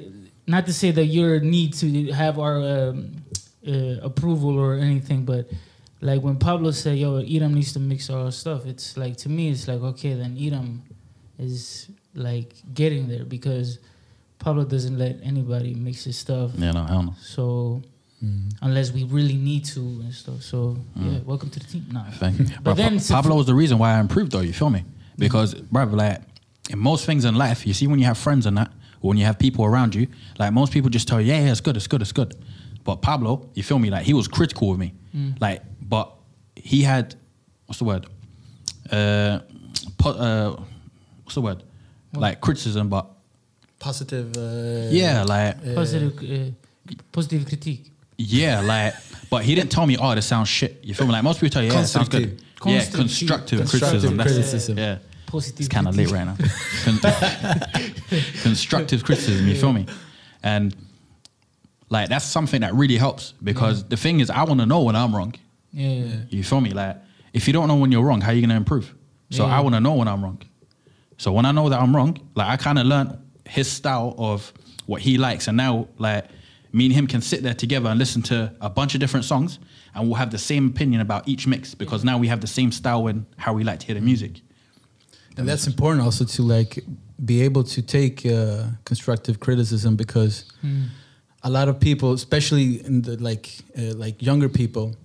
not 0.47 0.65
to 0.67 0.73
say 0.73 0.91
that 0.91 1.05
you 1.05 1.39
need 1.39 1.73
to 1.75 2.11
have 2.11 2.37
our 2.39 2.57
um, 2.57 3.15
uh, 3.67 3.97
approval 4.01 4.57
or 4.59 4.75
anything, 4.75 5.25
but 5.25 5.49
like 6.01 6.21
when 6.21 6.37
Pablo 6.37 6.71
said, 6.71 6.97
"Yo, 6.97 7.17
Iram 7.17 7.53
needs 7.53 7.73
to 7.73 7.79
mix 7.79 8.09
all 8.09 8.25
our 8.25 8.31
stuff," 8.31 8.65
it's 8.65 8.95
like 8.97 9.17
to 9.17 9.29
me, 9.29 9.49
it's 9.49 9.67
like 9.67 9.81
okay, 9.81 10.13
then 10.13 10.37
Iram 10.37 10.83
is 11.39 11.89
like 12.13 12.53
getting 12.73 13.07
there 13.07 13.25
because 13.25 13.79
Pablo 14.39 14.63
doesn't 14.65 14.97
let 14.97 15.17
anybody 15.23 15.73
mix 15.73 16.03
his 16.05 16.17
stuff. 16.17 16.51
Yeah, 16.57 16.71
no, 16.71 16.83
hell 16.85 17.03
no. 17.03 17.15
So 17.21 17.81
Mm. 18.23 18.49
unless 18.61 18.93
we 18.93 19.03
really 19.03 19.35
need 19.35 19.65
to 19.65 19.81
and 19.81 20.13
stuff. 20.13 20.41
So 20.41 20.77
yeah, 20.95 21.19
welcome 21.25 21.49
to 21.49 21.59
the 21.59 21.65
team. 21.65 21.85
Nah. 21.91 22.09
Thank 22.11 22.39
you. 22.39 22.45
But 22.63 22.63
Bro, 22.63 22.73
then 22.75 22.99
Pa- 22.99 23.21
Pablo 23.21 23.35
was 23.35 23.45
the 23.45 23.53
reason 23.53 23.77
why 23.77 23.97
I 23.97 23.99
improved, 23.99 24.31
though. 24.31 24.39
You 24.39 24.53
feel 24.53 24.69
me? 24.69 24.85
Because, 25.17 25.53
bro, 25.53 25.83
like 25.83 26.21
in 26.69 26.79
most 26.79 27.05
things 27.05 27.25
in 27.25 27.35
life, 27.35 27.67
you 27.67 27.73
see 27.73 27.87
when 27.87 27.99
you 27.99 28.05
have 28.05 28.17
friends 28.17 28.45
and 28.45 28.57
that, 28.57 28.69
or 28.69 28.73
when 29.07 29.17
you 29.17 29.25
have 29.25 29.37
people 29.37 29.63
around 29.65 29.93
you, 29.95 30.07
like 30.39 30.51
most 30.53 30.73
people 30.73 30.89
just 30.89 31.07
tell 31.07 31.19
you, 31.21 31.27
yeah, 31.33 31.39
yeah, 31.45 31.51
it's 31.51 31.61
good, 31.61 31.75
it's 31.77 31.87
good, 31.87 32.01
it's 32.01 32.11
good. 32.11 32.35
But 32.83 33.01
Pablo, 33.01 33.49
you 33.53 33.63
feel 33.63 33.79
me? 33.79 33.89
Like 33.89 34.05
he 34.05 34.13
was 34.13 34.27
critical 34.27 34.69
with 34.69 34.79
me, 34.79 34.93
like, 35.39 35.61
but 35.81 36.11
he 36.55 36.81
had, 36.83 37.15
what's 37.65 37.79
the 37.79 37.85
word? 37.85 38.05
Uh, 38.91 39.39
po- 39.97 40.11
uh 40.11 40.61
what's 41.23 41.35
the 41.35 41.41
word? 41.41 41.63
Like 42.13 42.39
criticism, 42.41 42.89
but 42.89 43.05
Positive. 43.79 44.35
Uh, 44.37 44.87
yeah, 44.89 45.23
like 45.23 45.75
positive, 45.75 46.17
uh, 46.17 46.93
positive 47.11 47.45
critique. 47.45 47.91
Yeah, 48.17 48.61
like, 48.61 48.93
but 49.29 49.43
he 49.43 49.53
didn't 49.53 49.71
tell 49.71 49.85
me, 49.85 49.97
oh, 49.99 50.15
this 50.15 50.25
sounds 50.25 50.47
shit. 50.49 50.79
You 50.83 50.95
feel 50.95 51.05
me? 51.07 51.13
Like 51.13 51.23
most 51.23 51.39
people 51.39 51.53
tell 51.53 51.63
you, 51.63 51.71
yeah, 51.71 51.81
it 51.81 51.87
sounds 51.87 52.09
good. 52.09 52.41
Constructive. 52.59 52.65
Yeah, 52.65 52.79
Constructive. 52.79 53.59
constructive, 53.59 53.59
Constructive 53.59 53.89
criticism. 53.91 54.17
That's 54.17 54.31
it. 54.31 54.33
criticism. 54.33 54.77
Yeah, 54.77 54.97
Positive. 55.27 55.59
it's 55.59 55.69
kind 55.69 55.87
of 55.87 55.95
late 55.95 56.09
right 56.11 56.25
now. 56.25 56.35
Constructive 58.41 59.03
criticism. 59.03 59.47
You 59.47 59.55
feel 59.55 59.73
me? 59.73 59.85
And 60.43 60.75
like 61.89 62.09
that's 62.09 62.25
something 62.25 62.61
that 62.61 62.73
really 62.73 62.97
helps 62.97 63.33
because 63.43 63.83
the 63.85 63.97
thing 63.97 64.19
is, 64.19 64.29
I 64.29 64.43
want 64.43 64.59
to 64.59 64.65
know 64.65 64.81
when 64.83 64.95
I'm 64.95 65.15
wrong. 65.15 65.33
Yeah, 65.71 65.89
yeah. 65.89 66.15
You 66.29 66.43
feel 66.43 66.61
me? 66.61 66.71
Like, 66.71 66.97
if 67.33 67.47
you 67.47 67.53
don't 67.53 67.67
know 67.67 67.75
when 67.75 67.91
you're 67.91 68.03
wrong, 68.03 68.21
how 68.21 68.31
are 68.31 68.33
you 68.33 68.41
gonna 68.41 68.55
improve? 68.55 68.93
So 69.31 69.45
Yeah. 69.45 69.57
I 69.57 69.59
want 69.61 69.75
to 69.75 69.81
know 69.81 69.93
when 69.93 70.07
I'm 70.07 70.23
wrong. 70.23 70.41
So 71.17 71.31
when 71.31 71.45
I 71.45 71.51
know 71.51 71.69
that 71.69 71.79
I'm 71.81 71.95
wrong, 71.95 72.17
like 72.35 72.47
I 72.47 72.57
kind 72.57 72.77
of 72.79 72.85
learned 72.85 73.17
his 73.47 73.71
style 73.71 74.15
of 74.17 74.53
what 74.85 75.01
he 75.01 75.17
likes, 75.17 75.47
and 75.47 75.57
now 75.57 75.87
like 75.97 76.25
me 76.71 76.85
and 76.85 76.93
him 76.93 77.07
can 77.07 77.21
sit 77.21 77.41
there 77.41 77.53
together 77.53 77.89
and 77.89 77.97
listen 77.97 78.21
to 78.23 78.53
a 78.61 78.69
bunch 78.69 78.93
of 78.93 78.99
different 78.99 79.25
songs, 79.25 79.59
and 79.93 80.05
we'll 80.07 80.15
have 80.15 80.31
the 80.31 80.37
same 80.37 80.67
opinion 80.67 81.01
about 81.01 81.27
each 81.27 81.47
mix 81.47 81.73
because 81.73 82.03
now 82.03 82.17
we 82.17 82.27
have 82.27 82.41
the 82.41 82.47
same 82.47 82.71
style 82.71 83.07
and 83.07 83.25
how 83.37 83.53
we 83.53 83.63
like 83.63 83.79
to 83.79 83.85
hear 83.87 83.95
the 83.95 84.01
music. 84.01 84.41
And 85.37 85.47
that's 85.47 85.67
important 85.67 86.03
also 86.03 86.25
to 86.25 86.41
like 86.41 86.83
be 87.23 87.41
able 87.43 87.63
to 87.63 87.81
take 87.81 88.25
uh, 88.25 88.63
constructive 88.85 89.39
criticism 89.39 89.95
because 89.95 90.45
a 91.43 91.49
lot 91.49 91.67
of 91.67 91.79
people, 91.79 92.13
especially 92.13 92.85
in 92.85 93.01
the 93.01 93.17
like 93.17 93.49
uh, 93.77 93.93
like 93.95 94.21
younger 94.21 94.49
people, 94.49 94.95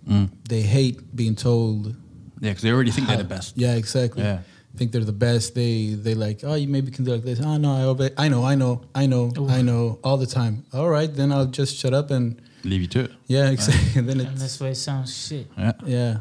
they 0.48 0.62
hate 0.62 0.98
being 1.14 1.34
told. 1.36 1.94
Yeah, 2.40 2.50
because 2.50 2.62
they 2.62 2.70
already 2.72 2.90
think 2.90 3.06
they're 3.08 3.16
the 3.28 3.34
best. 3.36 3.56
Yeah, 3.58 3.74
exactly. 3.76 4.22
Yeah. 4.22 4.40
Think 4.76 4.92
they're 4.92 5.04
the 5.04 5.12
best. 5.12 5.54
They 5.54 5.94
they 5.94 6.14
like 6.14 6.40
oh 6.44 6.54
you 6.54 6.68
maybe 6.68 6.90
can 6.92 7.04
do 7.04 7.10
like 7.12 7.24
this. 7.24 7.40
Oh 7.40 7.56
no, 7.58 7.74
I 7.74 7.82
obey. 7.82 8.10
I 8.16 8.28
know, 8.28 8.44
I 8.44 8.54
know, 8.54 8.82
I 8.94 9.06
know, 9.06 9.32
Oof. 9.36 9.50
I 9.50 9.62
know 9.62 9.98
all 10.04 10.16
the 10.16 10.26
time. 10.28 10.64
All 10.72 10.88
right, 10.88 11.12
then 11.12 11.32
I'll 11.32 11.46
just 11.50 11.76
shut 11.76 11.92
up 11.92 12.10
and 12.12 12.40
Leave 12.62 12.82
you 12.82 12.86
to 12.88 13.00
it. 13.00 13.10
yeah, 13.26 13.50
exactly. 13.50 13.98
and 13.98 14.08
then 14.08 14.20
And 14.20 14.28
it's 14.30 14.40
that's 14.40 14.60
why 14.60 14.68
it 14.68 14.76
sounds 14.76 15.10
shit. 15.26 15.46
Yeah. 15.58 15.72
yeah. 15.84 16.18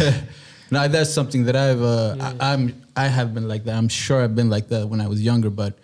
no, 0.70 0.88
that's 0.88 1.10
something 1.12 1.44
that 1.44 1.56
I've 1.56 1.80
uh, 1.82 2.14
Yeah. 2.16 2.32
I, 2.40 2.52
I'm 2.52 2.81
I 2.96 3.08
have 3.08 3.32
been 3.34 3.48
like 3.48 3.64
that. 3.64 3.74
I'm 3.76 3.88
sure 3.88 4.22
I've 4.22 4.34
been 4.34 4.50
like 4.50 4.68
that 4.68 4.88
when 4.88 5.00
I 5.00 5.06
was 5.08 5.22
younger, 5.22 5.50
but 5.50 5.78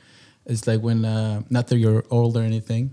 it's 0.46 0.66
like 0.66 0.80
when 0.80 1.04
uh, 1.04 1.42
not 1.50 1.68
that 1.68 1.76
you're 1.78 2.04
old 2.10 2.36
or 2.36 2.42
anything. 2.42 2.90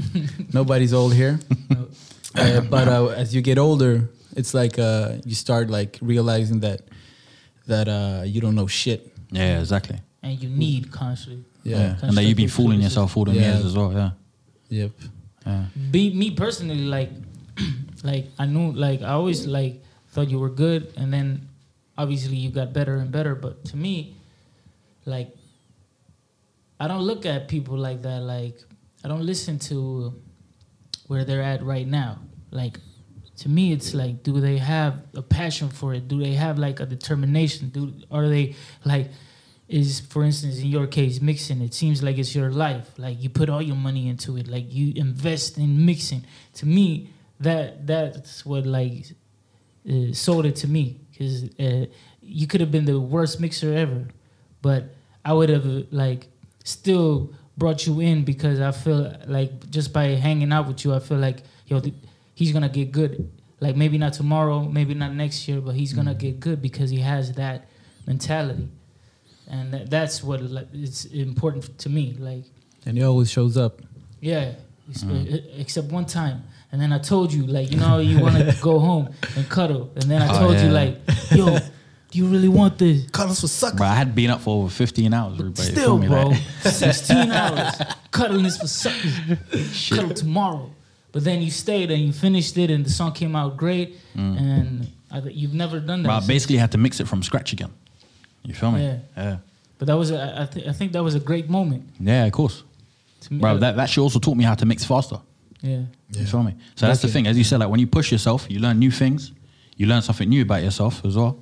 Nobody's 0.52 0.92
old 0.92 1.14
here, 1.14 1.38
No. 1.70 1.88
uh, 2.34 2.60
but 2.62 2.88
uh, 2.88 3.06
as 3.08 3.34
you 3.34 3.42
get 3.42 3.58
older, 3.58 4.08
it's 4.36 4.54
like 4.54 4.78
uh, 4.78 5.14
you 5.24 5.34
start 5.34 5.70
like 5.70 5.98
realizing 6.00 6.60
that 6.60 6.82
that 7.66 7.88
uh, 7.88 8.22
you 8.24 8.40
don't 8.40 8.54
know 8.54 8.66
shit. 8.66 9.12
Yeah, 9.30 9.58
exactly. 9.60 9.98
And 10.22 10.40
you 10.42 10.48
need 10.48 10.90
constantly. 10.92 11.44
Yeah, 11.64 11.78
Yeah. 11.78 11.96
and 12.08 12.16
that 12.16 12.22
you've 12.24 12.36
been 12.36 12.48
fooling 12.48 12.80
yourself 12.80 13.16
all 13.16 13.24
them 13.24 13.34
Yeah. 13.34 13.54
years 13.54 13.64
as 13.64 13.74
well. 13.76 13.92
Yeah, 13.92 14.10
Yep. 14.68 14.90
yeah. 15.46 15.64
Be 15.90 16.14
me 16.14 16.30
personally, 16.30 16.84
like, 16.84 17.10
like 18.04 18.26
I 18.38 18.46
knew, 18.46 18.70
like 18.72 19.02
I 19.02 19.10
always 19.18 19.46
like 19.46 19.82
thought 20.10 20.30
you 20.30 20.38
were 20.38 20.50
good, 20.50 20.92
and 20.96 21.12
then 21.12 21.48
obviously 21.98 22.36
you 22.36 22.50
got 22.50 22.72
better 22.72 22.96
and 22.96 23.10
better. 23.10 23.34
But 23.34 23.64
to 23.66 23.76
me, 23.76 24.16
like, 25.04 25.34
I 26.78 26.88
don't 26.88 27.02
look 27.02 27.26
at 27.26 27.48
people 27.48 27.76
like 27.76 28.02
that. 28.02 28.20
Like, 28.22 28.58
I 29.04 29.08
don't 29.08 29.24
listen 29.24 29.58
to 29.70 30.14
where 31.06 31.24
they're 31.24 31.42
at 31.42 31.62
right 31.62 31.86
now. 31.86 32.18
Like, 32.50 32.78
to 33.38 33.48
me, 33.48 33.72
it's 33.72 33.94
like, 33.94 34.22
do 34.22 34.40
they 34.40 34.58
have 34.58 35.02
a 35.14 35.22
passion 35.22 35.68
for 35.68 35.94
it? 35.94 36.08
Do 36.08 36.18
they 36.18 36.34
have 36.34 36.58
like 36.58 36.80
a 36.80 36.86
determination? 36.86 37.68
Do 37.68 37.92
are 38.10 38.28
they 38.28 38.54
like? 38.84 39.10
is 39.68 39.98
for 39.98 40.22
instance 40.22 40.58
in 40.58 40.66
your 40.66 40.86
case 40.86 41.20
mixing 41.20 41.60
it 41.60 41.74
seems 41.74 42.00
like 42.02 42.18
it's 42.18 42.34
your 42.36 42.52
life 42.52 42.88
like 42.98 43.20
you 43.20 43.28
put 43.28 43.48
all 43.48 43.60
your 43.60 43.74
money 43.74 44.08
into 44.08 44.36
it 44.36 44.46
like 44.46 44.72
you 44.72 44.92
invest 44.94 45.58
in 45.58 45.84
mixing 45.84 46.24
to 46.54 46.64
me 46.66 47.10
that 47.40 47.84
that's 47.86 48.46
what 48.46 48.64
like 48.64 49.06
uh, 49.90 50.12
sold 50.12 50.46
it 50.46 50.56
to 50.56 50.68
me 50.68 51.00
because 51.10 51.44
uh, 51.58 51.86
you 52.20 52.46
could 52.46 52.60
have 52.60 52.70
been 52.70 52.84
the 52.84 52.98
worst 52.98 53.40
mixer 53.40 53.72
ever 53.74 54.08
but 54.62 54.94
i 55.24 55.32
would 55.32 55.48
have 55.48 55.66
like 55.90 56.26
still 56.64 57.32
brought 57.56 57.86
you 57.86 58.00
in 58.00 58.24
because 58.24 58.60
i 58.60 58.70
feel 58.72 59.16
like 59.26 59.70
just 59.70 59.92
by 59.92 60.06
hanging 60.08 60.52
out 60.52 60.66
with 60.66 60.84
you 60.84 60.92
i 60.94 60.98
feel 60.98 61.18
like 61.18 61.38
yo 61.66 61.80
th- 61.80 61.94
he's 62.34 62.52
gonna 62.52 62.68
get 62.68 62.90
good 62.92 63.30
like 63.60 63.76
maybe 63.76 63.96
not 63.98 64.12
tomorrow 64.12 64.62
maybe 64.64 64.92
not 64.94 65.12
next 65.14 65.46
year 65.48 65.60
but 65.60 65.74
he's 65.74 65.92
gonna 65.92 66.14
get 66.14 66.40
good 66.40 66.60
because 66.60 66.90
he 66.90 66.98
has 66.98 67.32
that 67.32 67.66
mentality 68.06 68.68
and 69.48 69.72
that, 69.72 69.90
that's 69.90 70.22
what 70.24 70.42
like, 70.42 70.66
it's 70.72 71.04
important 71.04 71.78
to 71.78 71.88
me. 71.88 72.16
Like, 72.18 72.44
And 72.84 72.96
he 72.98 73.04
always 73.04 73.30
shows 73.30 73.56
up. 73.56 73.80
yeah, 74.20 74.54
ex- 74.90 75.04
except 75.56 75.92
one 75.92 76.04
time, 76.04 76.42
and 76.76 76.82
then 76.82 76.92
I 76.92 76.98
told 76.98 77.32
you, 77.32 77.46
like, 77.46 77.70
you 77.70 77.78
know, 77.78 78.00
you 78.00 78.18
want 78.20 78.36
to 78.36 78.54
go 78.60 78.78
home 78.78 79.08
and 79.34 79.48
cuddle, 79.48 79.90
and 79.94 80.04
then 80.10 80.20
I 80.20 80.28
Oh, 80.36 80.38
told 80.40 80.60
you, 80.60 80.68
like, 80.68 80.98
yo, 81.30 81.58
do 82.10 82.18
you 82.18 82.26
really 82.26 82.48
want 82.48 82.76
this? 82.76 83.08
Carlos 83.10 83.40
for 83.40 83.48
sucking. 83.48 83.78
Bro, 83.78 83.86
I 83.86 83.94
had 83.94 84.14
been 84.14 84.28
up 84.28 84.42
for 84.42 84.62
over 84.64 84.68
15 84.68 85.14
hours, 85.14 85.38
bro. 85.38 85.46
you 85.46 85.54
Still, 85.56 85.96
me? 85.96 86.06
bro, 86.08 86.24
Like, 86.26 86.38
16 86.62 87.30
hours 87.40 87.74
cuddling 88.10 88.42
this 88.42 88.58
for 88.58 88.66
suckers. 88.66 89.14
Cuddle 89.88 90.12
tomorrow, 90.12 90.70
but 91.12 91.24
then 91.24 91.40
you 91.40 91.50
stayed 91.50 91.90
and 91.90 92.02
you 92.02 92.12
finished 92.12 92.58
it, 92.58 92.70
and 92.70 92.84
the 92.84 92.90
song 92.90 93.12
came 93.12 93.34
out 93.34 93.56
great, 93.56 93.96
mm. 94.14 94.38
and 94.38 94.86
I, 95.10 95.20
you've 95.30 95.54
never 95.54 95.80
done 95.80 96.02
that. 96.02 96.08
bro, 96.08 96.16
I 96.16 96.26
basically 96.26 96.58
had 96.58 96.72
to 96.72 96.78
mix 96.78 97.00
it 97.00 97.08
from 97.08 97.22
scratch 97.22 97.54
again. 97.54 97.72
You 98.42 98.52
feel 98.52 98.70
me? 98.72 98.82
Yeah. 98.82 98.98
Yeah. 99.16 99.36
but 99.78 99.86
that 99.88 99.96
was, 99.96 100.10
a, 100.10 100.42
I, 100.42 100.44
th- 100.52 100.66
I 100.68 100.72
think 100.72 100.92
that 100.92 101.02
was 101.02 101.14
a 101.14 101.20
great 101.20 101.48
moment. 101.48 101.88
Yeah, 101.98 102.26
of 102.26 102.32
course. 102.32 102.62
Me. 103.30 103.38
Bro, 103.40 103.58
that, 103.58 103.74
that 103.76 103.88
shit 103.90 103.98
also 104.02 104.20
taught 104.20 104.36
me 104.36 104.44
how 104.44 104.54
to 104.54 104.64
mix 104.66 104.84
faster. 104.84 105.18
yeah. 105.62 105.82
You 106.10 106.24
feel 106.26 106.42
me? 106.42 106.54
So 106.76 106.86
that's 106.86 107.00
the 107.00 107.06
Wicked. 107.06 107.12
thing. 107.14 107.26
As 107.26 107.36
you 107.36 107.44
said, 107.44 107.60
like 107.60 107.68
when 107.68 107.80
you 107.80 107.86
push 107.86 108.12
yourself, 108.12 108.46
you 108.48 108.60
learn 108.60 108.78
new 108.78 108.90
things. 108.90 109.32
You 109.76 109.86
learn 109.86 110.02
something 110.02 110.28
new 110.28 110.42
about 110.42 110.62
yourself 110.62 111.04
as 111.04 111.16
well. 111.16 111.38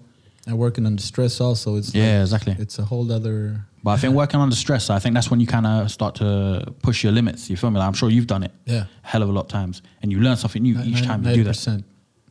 And 0.46 0.58
working 0.58 0.84
under 0.86 1.02
stress 1.02 1.40
also. 1.40 1.76
It's 1.76 1.94
Yeah, 1.94 2.14
like- 2.14 2.20
exactly. 2.22 2.56
It's 2.58 2.78
a 2.78 2.84
whole 2.84 3.10
other. 3.12 3.64
But 3.82 3.90
I 3.92 3.96
think 3.98 4.14
working 4.22 4.40
under 4.40 4.56
stress, 4.56 4.90
I 4.90 4.98
think 4.98 5.14
that's 5.14 5.30
when 5.30 5.40
you 5.40 5.46
kind 5.46 5.66
of 5.66 5.90
start 5.90 6.14
to 6.16 6.72
push 6.82 7.02
your 7.04 7.12
limits. 7.12 7.48
You 7.50 7.56
feel 7.56 7.70
me? 7.70 7.78
Like 7.78 7.86
I'm 7.88 7.94
sure 7.94 8.10
you've 8.10 8.26
done 8.26 8.42
it 8.42 8.52
Yeah. 8.66 8.84
a 9.04 9.06
hell 9.06 9.22
of 9.22 9.28
a 9.28 9.32
lot 9.32 9.42
of 9.42 9.48
times. 9.48 9.82
And 10.02 10.10
you 10.12 10.20
learn 10.20 10.36
something 10.36 10.62
new 10.62 10.78
each 10.82 11.02
time 11.02 11.24
you 11.24 11.34
do 11.34 11.44
that. 11.44 11.54
90% 11.54 11.76
of 11.76 11.84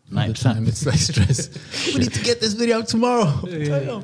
the 0.09 0.15
90%. 0.15 0.41
time 0.41 0.67
It's 0.67 0.85
like 0.85 0.95
stress. 0.99 1.49
we 1.93 1.99
need 2.01 2.13
to 2.13 2.23
get 2.23 2.39
this 2.41 2.53
video 2.53 2.79
out 2.79 2.87
tomorrow. 2.87 3.31
Damn. 3.45 4.03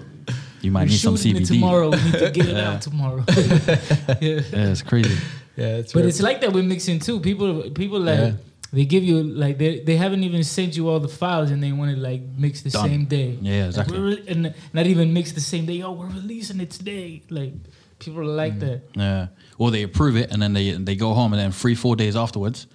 You 0.62 0.72
might 0.72 0.82
We're 0.84 0.86
need 0.90 0.98
some 0.98 1.16
shooting 1.18 1.38
it 1.38 1.44
CBD. 1.44 1.48
tomorrow. 1.48 1.90
We 1.92 1.98
need 2.04 2.12
to 2.14 2.32
get 2.32 2.48
it 2.48 2.58
out 2.58 2.82
tomorrow. 2.82 3.24
yeah. 3.30 4.16
Yeah, 4.20 4.72
it's 4.72 4.82
crazy. 4.82 5.16
Yeah, 5.60 5.78
it's 5.82 5.94
But 5.94 6.06
it's 6.06 6.22
like 6.22 6.42
that 6.42 6.54
with 6.54 6.66
mixing 6.66 7.00
too. 7.00 7.20
People, 7.20 7.70
people 7.72 8.00
like 8.00 8.20
Yeah. 8.20 8.32
they 8.72 8.86
give 8.86 9.04
you 9.04 9.24
like 9.24 9.58
they 9.58 9.80
they 9.82 9.98
haven't 9.98 10.24
even 10.24 10.44
sent 10.44 10.76
you 10.78 10.88
all 10.90 11.00
the 11.00 11.08
files 11.22 11.52
and 11.52 11.62
they 11.62 11.72
want 11.72 11.92
to 11.96 11.98
like 12.02 12.22
mix 12.38 12.62
the 12.62 12.70
Done. 12.70 12.88
same 12.90 13.06
day. 13.06 13.38
Yeah, 13.42 13.66
exactly. 13.68 14.00
we're 14.00 14.06
re- 14.16 14.24
and 14.28 14.54
not 14.74 14.86
even 14.88 15.12
mix 15.14 15.32
the 15.34 15.42
same 15.42 15.66
day. 15.66 15.82
Oh, 15.82 15.92
we're 15.94 16.08
releasing 16.22 16.60
it 16.62 16.70
today. 16.72 17.22
Like 17.30 17.54
people 18.00 18.22
are 18.22 18.26
like 18.44 18.60
that. 18.60 18.82
Yeah. 18.96 19.28
Or 19.58 19.72
they 19.72 19.84
approve 19.84 20.16
it 20.16 20.32
and 20.32 20.42
then 20.42 20.54
they 20.54 20.72
they 20.74 20.96
go 20.96 21.14
home 21.14 21.34
and 21.34 21.40
then 21.42 21.52
three, 21.52 21.76
four 21.76 21.96
days 21.96 22.16
afterwards, 22.16 22.68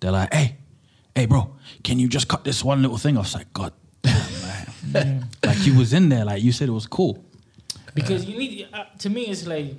they're 0.00 0.10
like, 0.12 0.32
hey, 0.34 0.56
hey, 1.14 1.26
bro, 1.26 1.54
can 1.84 1.98
you 1.98 2.08
just 2.08 2.26
cut 2.28 2.42
this 2.44 2.64
one 2.64 2.82
little 2.82 2.98
thing 2.98 3.16
off? 3.16 3.26
It's 3.26 3.34
like, 3.34 3.52
God 3.52 3.72
damn, 4.02 4.92
man. 4.92 5.28
like 5.44 5.64
you 5.66 5.76
was 5.78 5.92
in 5.92 6.08
there, 6.08 6.24
like 6.24 6.42
you 6.42 6.50
said 6.52 6.68
it 6.68 6.72
was 6.72 6.86
cool. 6.86 7.24
Because 7.94 8.24
you 8.24 8.38
need 8.38 8.68
uh, 8.72 8.84
to 9.00 9.10
me, 9.10 9.26
it's 9.26 9.46
like 9.46 9.76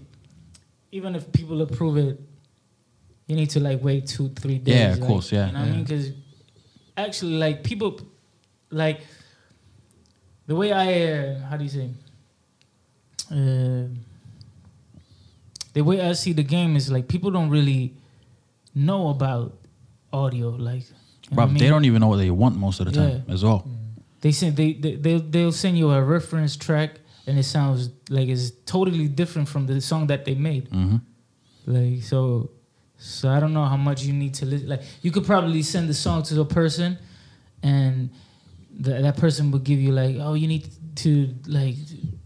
even 0.91 1.15
if 1.15 1.32
people 1.32 1.62
approve 1.63 1.98
it, 1.98 2.20
you 3.27 3.36
need 3.36 3.50
to 3.51 3.60
like 3.60 3.84
wait 3.84 4.08
two, 4.08 4.30
three 4.30 4.58
days. 4.58 4.75
Yeah, 4.75 4.94
of 4.94 5.00
like, 5.00 5.08
course, 5.08 5.32
yeah. 5.32 5.48
You 5.48 5.53
know 5.53 5.60
what 5.60 5.68
I 5.68 5.72
mean? 5.72 5.84
Because 5.84 6.12
actually, 6.98 7.38
like 7.38 7.63
people, 7.63 8.00
like 8.70 9.01
the 10.48 10.56
way 10.56 10.72
I, 10.72 11.12
uh, 11.12 11.39
how 11.48 11.58
do 11.58 11.63
you 11.63 11.70
say? 11.70 11.89
Uh, 13.32 13.88
the 15.74 15.82
way 15.82 16.01
I 16.01 16.13
see 16.13 16.34
the 16.34 16.44
game 16.44 16.75
is 16.75 16.92
like 16.92 17.08
people 17.08 17.32
don't 17.32 17.50
really 17.50 17.94
know 18.75 19.10
about 19.10 19.58
audio. 20.12 20.50
Like, 20.50 20.84
Bro, 21.32 21.48
they 21.48 21.53
mean? 21.53 21.70
don't 21.70 21.86
even 21.86 22.01
know 22.01 22.08
what 22.10 22.18
they 22.18 22.30
want 22.30 22.58
most 22.58 22.80
of 22.80 22.86
the 22.88 22.92
time 22.92 23.24
Yeah. 23.27 23.34
as 23.34 23.44
well. 23.44 23.68
They 24.22 24.32
send 24.32 24.56
they 24.56 24.74
they 24.74 24.96
they'll, 24.96 25.20
they'll 25.20 25.51
send 25.51 25.77
you 25.77 25.92
a 25.92 26.01
reference 26.01 26.56
track 26.56 27.00
and 27.25 27.38
it 27.39 27.44
sounds 27.44 27.89
like 28.10 28.27
it's 28.30 28.51
totally 28.65 29.08
different 29.08 29.48
from 29.50 29.65
the 29.65 29.82
song 29.82 30.08
that 30.08 30.25
they 30.25 30.36
made. 30.36 30.68
hmm 30.70 30.98
Like 31.65 32.03
so, 32.03 32.51
so 33.03 33.27
I 33.27 33.41
don't 33.41 33.53
know 33.53 33.65
how 33.65 33.75
much 33.75 34.03
you 34.03 34.13
need 34.13 34.33
to 34.36 34.45
listen. 34.45 34.69
Like 34.69 34.81
you 35.01 35.12
could 35.12 35.25
probably 35.25 35.62
send 35.62 35.89
the 35.89 35.93
song 35.93 36.24
to 36.24 36.39
a 36.39 36.45
person, 36.45 36.98
and 37.62 38.10
th- 38.81 39.01
that 39.01 39.17
person 39.17 39.51
would 39.51 39.65
give 39.65 39.77
you 39.77 39.91
like, 39.91 40.15
oh, 40.22 40.36
you 40.36 40.48
need 40.48 40.69
to 40.98 41.33
like 41.48 41.75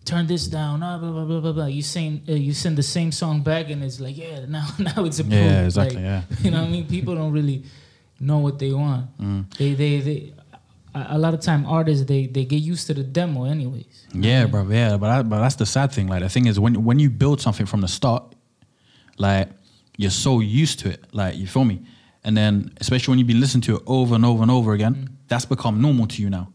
turn 0.06 0.28
this 0.28 0.46
down. 0.48 0.84
Ah, 0.84 1.00
blah 1.00 1.12
blah 1.12 1.26
blah 1.26 1.40
blah 1.40 1.52
blah. 1.52 1.66
You 1.66 1.82
sing, 1.82 2.22
uh, 2.30 2.34
you 2.34 2.54
send 2.54 2.78
the 2.78 2.84
same 2.84 3.12
song 3.12 3.42
back, 3.42 3.72
and 3.72 3.84
it's 3.84 4.00
like, 4.00 4.16
yeah, 4.16 4.46
now 4.48 4.68
now 4.78 5.04
it's 5.04 5.18
approved. 5.18 5.36
Yeah, 5.36 5.66
exactly. 5.66 5.96
Like, 5.96 6.06
yeah. 6.06 6.22
You 6.42 6.52
know 6.52 6.62
what 6.62 6.68
I 6.68 6.72
mean? 6.72 6.88
People 6.88 7.16
don't 7.16 7.32
really 7.32 7.64
know 8.20 8.38
what 8.38 8.60
they 8.60 8.72
want. 8.72 9.18
Mm. 9.18 9.58
They 9.58 9.74
they 9.74 10.00
they. 10.00 10.34
A 10.94 11.08
a 11.12 11.18
lot 11.18 11.34
of 11.34 11.42
time, 11.42 11.66
artists 11.66 12.06
they 12.06 12.28
they 12.28 12.46
get 12.46 12.62
used 12.62 12.88
to 12.88 12.94
the 12.94 13.04
demo, 13.04 13.44
anyways. 13.44 14.08
Yeah, 14.14 14.46
bro. 14.46 14.64
Yeah, 14.70 14.98
but 14.98 15.10
I, 15.10 15.22
but 15.24 15.42
that's 15.42 15.56
the 15.56 15.66
sad 15.66 15.92
thing. 15.92 16.08
Like 16.08 16.22
the 16.22 16.30
thing 16.30 16.46
is, 16.48 16.60
when 16.60 16.84
when 16.86 16.98
you 16.98 17.10
build 17.10 17.42
something 17.42 17.66
from 17.66 17.82
the 17.82 17.88
start, 17.88 18.24
like 19.18 19.50
you're 19.98 20.12
so 20.12 20.40
used 20.40 20.80
to 20.80 20.90
it. 20.90 21.04
Like 21.12 21.36
you 21.36 21.48
feel 21.48 21.66
me, 21.66 21.82
and 22.24 22.38
then 22.38 22.72
especially 22.80 23.12
when 23.12 23.20
you've 23.20 23.28
been 23.28 23.42
listening 23.42 23.64
to 23.64 23.76
it 23.78 23.84
over 23.86 24.16
and 24.16 24.26
over 24.26 24.42
and 24.42 24.52
over 24.52 24.74
again, 24.74 25.10
that's 25.28 25.46
become 25.46 25.82
normal 25.82 26.08
to 26.08 26.22
you 26.22 26.30
now. 26.30 26.54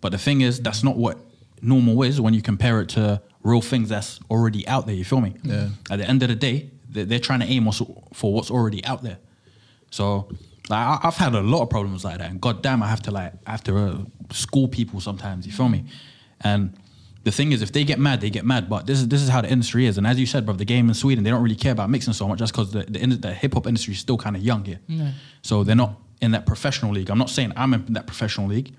But 0.00 0.12
the 0.12 0.18
thing 0.18 0.40
is, 0.40 0.60
that's 0.60 0.82
not 0.82 0.96
what 0.96 1.18
normal 1.62 2.02
is 2.02 2.20
when 2.20 2.34
you 2.34 2.42
compare 2.42 2.80
it 2.80 2.88
to 2.90 3.20
real 3.42 3.60
things 3.60 3.88
that's 3.88 4.20
already 4.30 4.66
out 4.66 4.86
there. 4.86 4.94
You 4.94 5.04
feel 5.04 5.20
me? 5.20 5.34
Yeah. 5.42 5.68
At 5.90 5.98
the 5.98 6.08
end 6.08 6.22
of 6.22 6.28
the 6.28 6.34
day, 6.34 6.70
they're, 6.88 7.18
trying 7.18 7.40
to 7.40 7.46
aim 7.46 7.68
us 7.68 7.82
for 8.14 8.32
what's 8.32 8.50
already 8.50 8.84
out 8.84 9.02
there. 9.02 9.18
So 9.90 10.28
like 10.68 11.04
I've 11.04 11.16
had 11.16 11.34
a 11.34 11.40
lot 11.40 11.62
of 11.62 11.70
problems 11.70 12.04
like 12.04 12.18
that, 12.18 12.30
and 12.30 12.40
goddamn, 12.40 12.82
I 12.82 12.88
have 12.88 13.02
to 13.02 13.10
like 13.10 13.32
I 13.46 13.50
have 13.52 13.64
to 13.64 13.76
uh, 13.76 13.98
school 14.32 14.68
people 14.68 15.00
sometimes. 15.00 15.46
You 15.46 15.52
feel 15.52 15.68
me? 15.68 15.84
And 16.40 16.74
the 17.28 17.32
thing 17.38 17.52
is, 17.52 17.60
if 17.62 17.70
they 17.76 17.84
get 17.84 17.98
mad, 17.98 18.20
they 18.20 18.30
get 18.38 18.44
mad. 18.54 18.62
But 18.72 18.80
this 18.88 18.98
is 19.00 19.06
this 19.08 19.22
is 19.24 19.28
how 19.34 19.40
the 19.42 19.50
industry 19.56 19.82
is. 19.90 19.98
And 19.98 20.06
as 20.06 20.16
you 20.22 20.26
said, 20.26 20.40
bro, 20.46 20.54
the 20.54 20.64
game 20.74 20.86
in 20.88 20.94
Sweden, 20.94 21.22
they 21.24 21.30
don't 21.30 21.42
really 21.46 21.60
care 21.64 21.72
about 21.78 21.88
mixing 21.90 22.14
so 22.14 22.26
much, 22.28 22.38
just 22.38 22.52
because 22.52 22.68
the 22.72 22.82
the, 22.94 23.00
the 23.26 23.32
hip 23.42 23.52
hop 23.54 23.66
industry 23.66 23.92
is 23.94 24.00
still 24.00 24.16
kind 24.26 24.34
of 24.36 24.42
young 24.50 24.62
here. 24.64 24.80
Yeah. 24.86 25.12
So 25.42 25.54
they're 25.64 25.82
not 25.84 25.92
in 26.20 26.30
that 26.32 26.44
professional 26.46 26.90
league. 26.96 27.10
I'm 27.12 27.18
not 27.24 27.30
saying 27.36 27.52
I'm 27.62 27.72
in 27.74 27.92
that 27.98 28.06
professional 28.12 28.46
league, 28.54 28.70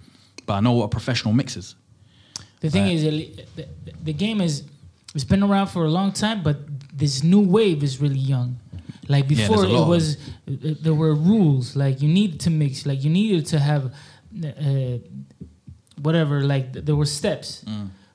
but 0.46 0.54
I 0.54 0.60
know 0.66 0.74
what 0.78 0.86
a 0.86 0.94
professional 1.00 1.34
mix 1.34 1.56
is. 1.58 1.76
The 2.62 2.70
thing 2.70 2.86
Right. 2.86 2.96
is, 2.96 3.04
the, 3.56 3.66
the 4.10 4.14
game 4.26 4.40
is 4.48 4.64
it's 5.16 5.24
been 5.34 5.44
around 5.50 5.68
for 5.68 5.86
a 5.86 5.92
long 6.00 6.12
time, 6.12 6.40
but 6.44 6.58
this 7.02 7.24
new 7.24 7.44
wave 7.58 7.84
is 7.84 7.94
really 8.04 8.24
young. 8.36 8.50
Like 9.08 9.26
before, 9.28 9.64
lot 9.66 9.82
it 9.82 9.88
was 9.96 10.06
uh, 10.16 10.76
there 10.86 10.98
were 11.04 11.16
rules. 11.34 11.76
Like 11.84 11.96
you 12.04 12.10
needed 12.20 12.40
to 12.46 12.50
mix. 12.50 12.86
Like 12.86 13.00
you 13.06 13.10
needed 13.20 13.46
to 13.54 13.58
have 13.70 13.84
uh, 13.86 14.98
whatever. 16.02 16.36
Like 16.54 16.66
there 16.74 16.96
were 16.96 17.06
steps. 17.20 17.64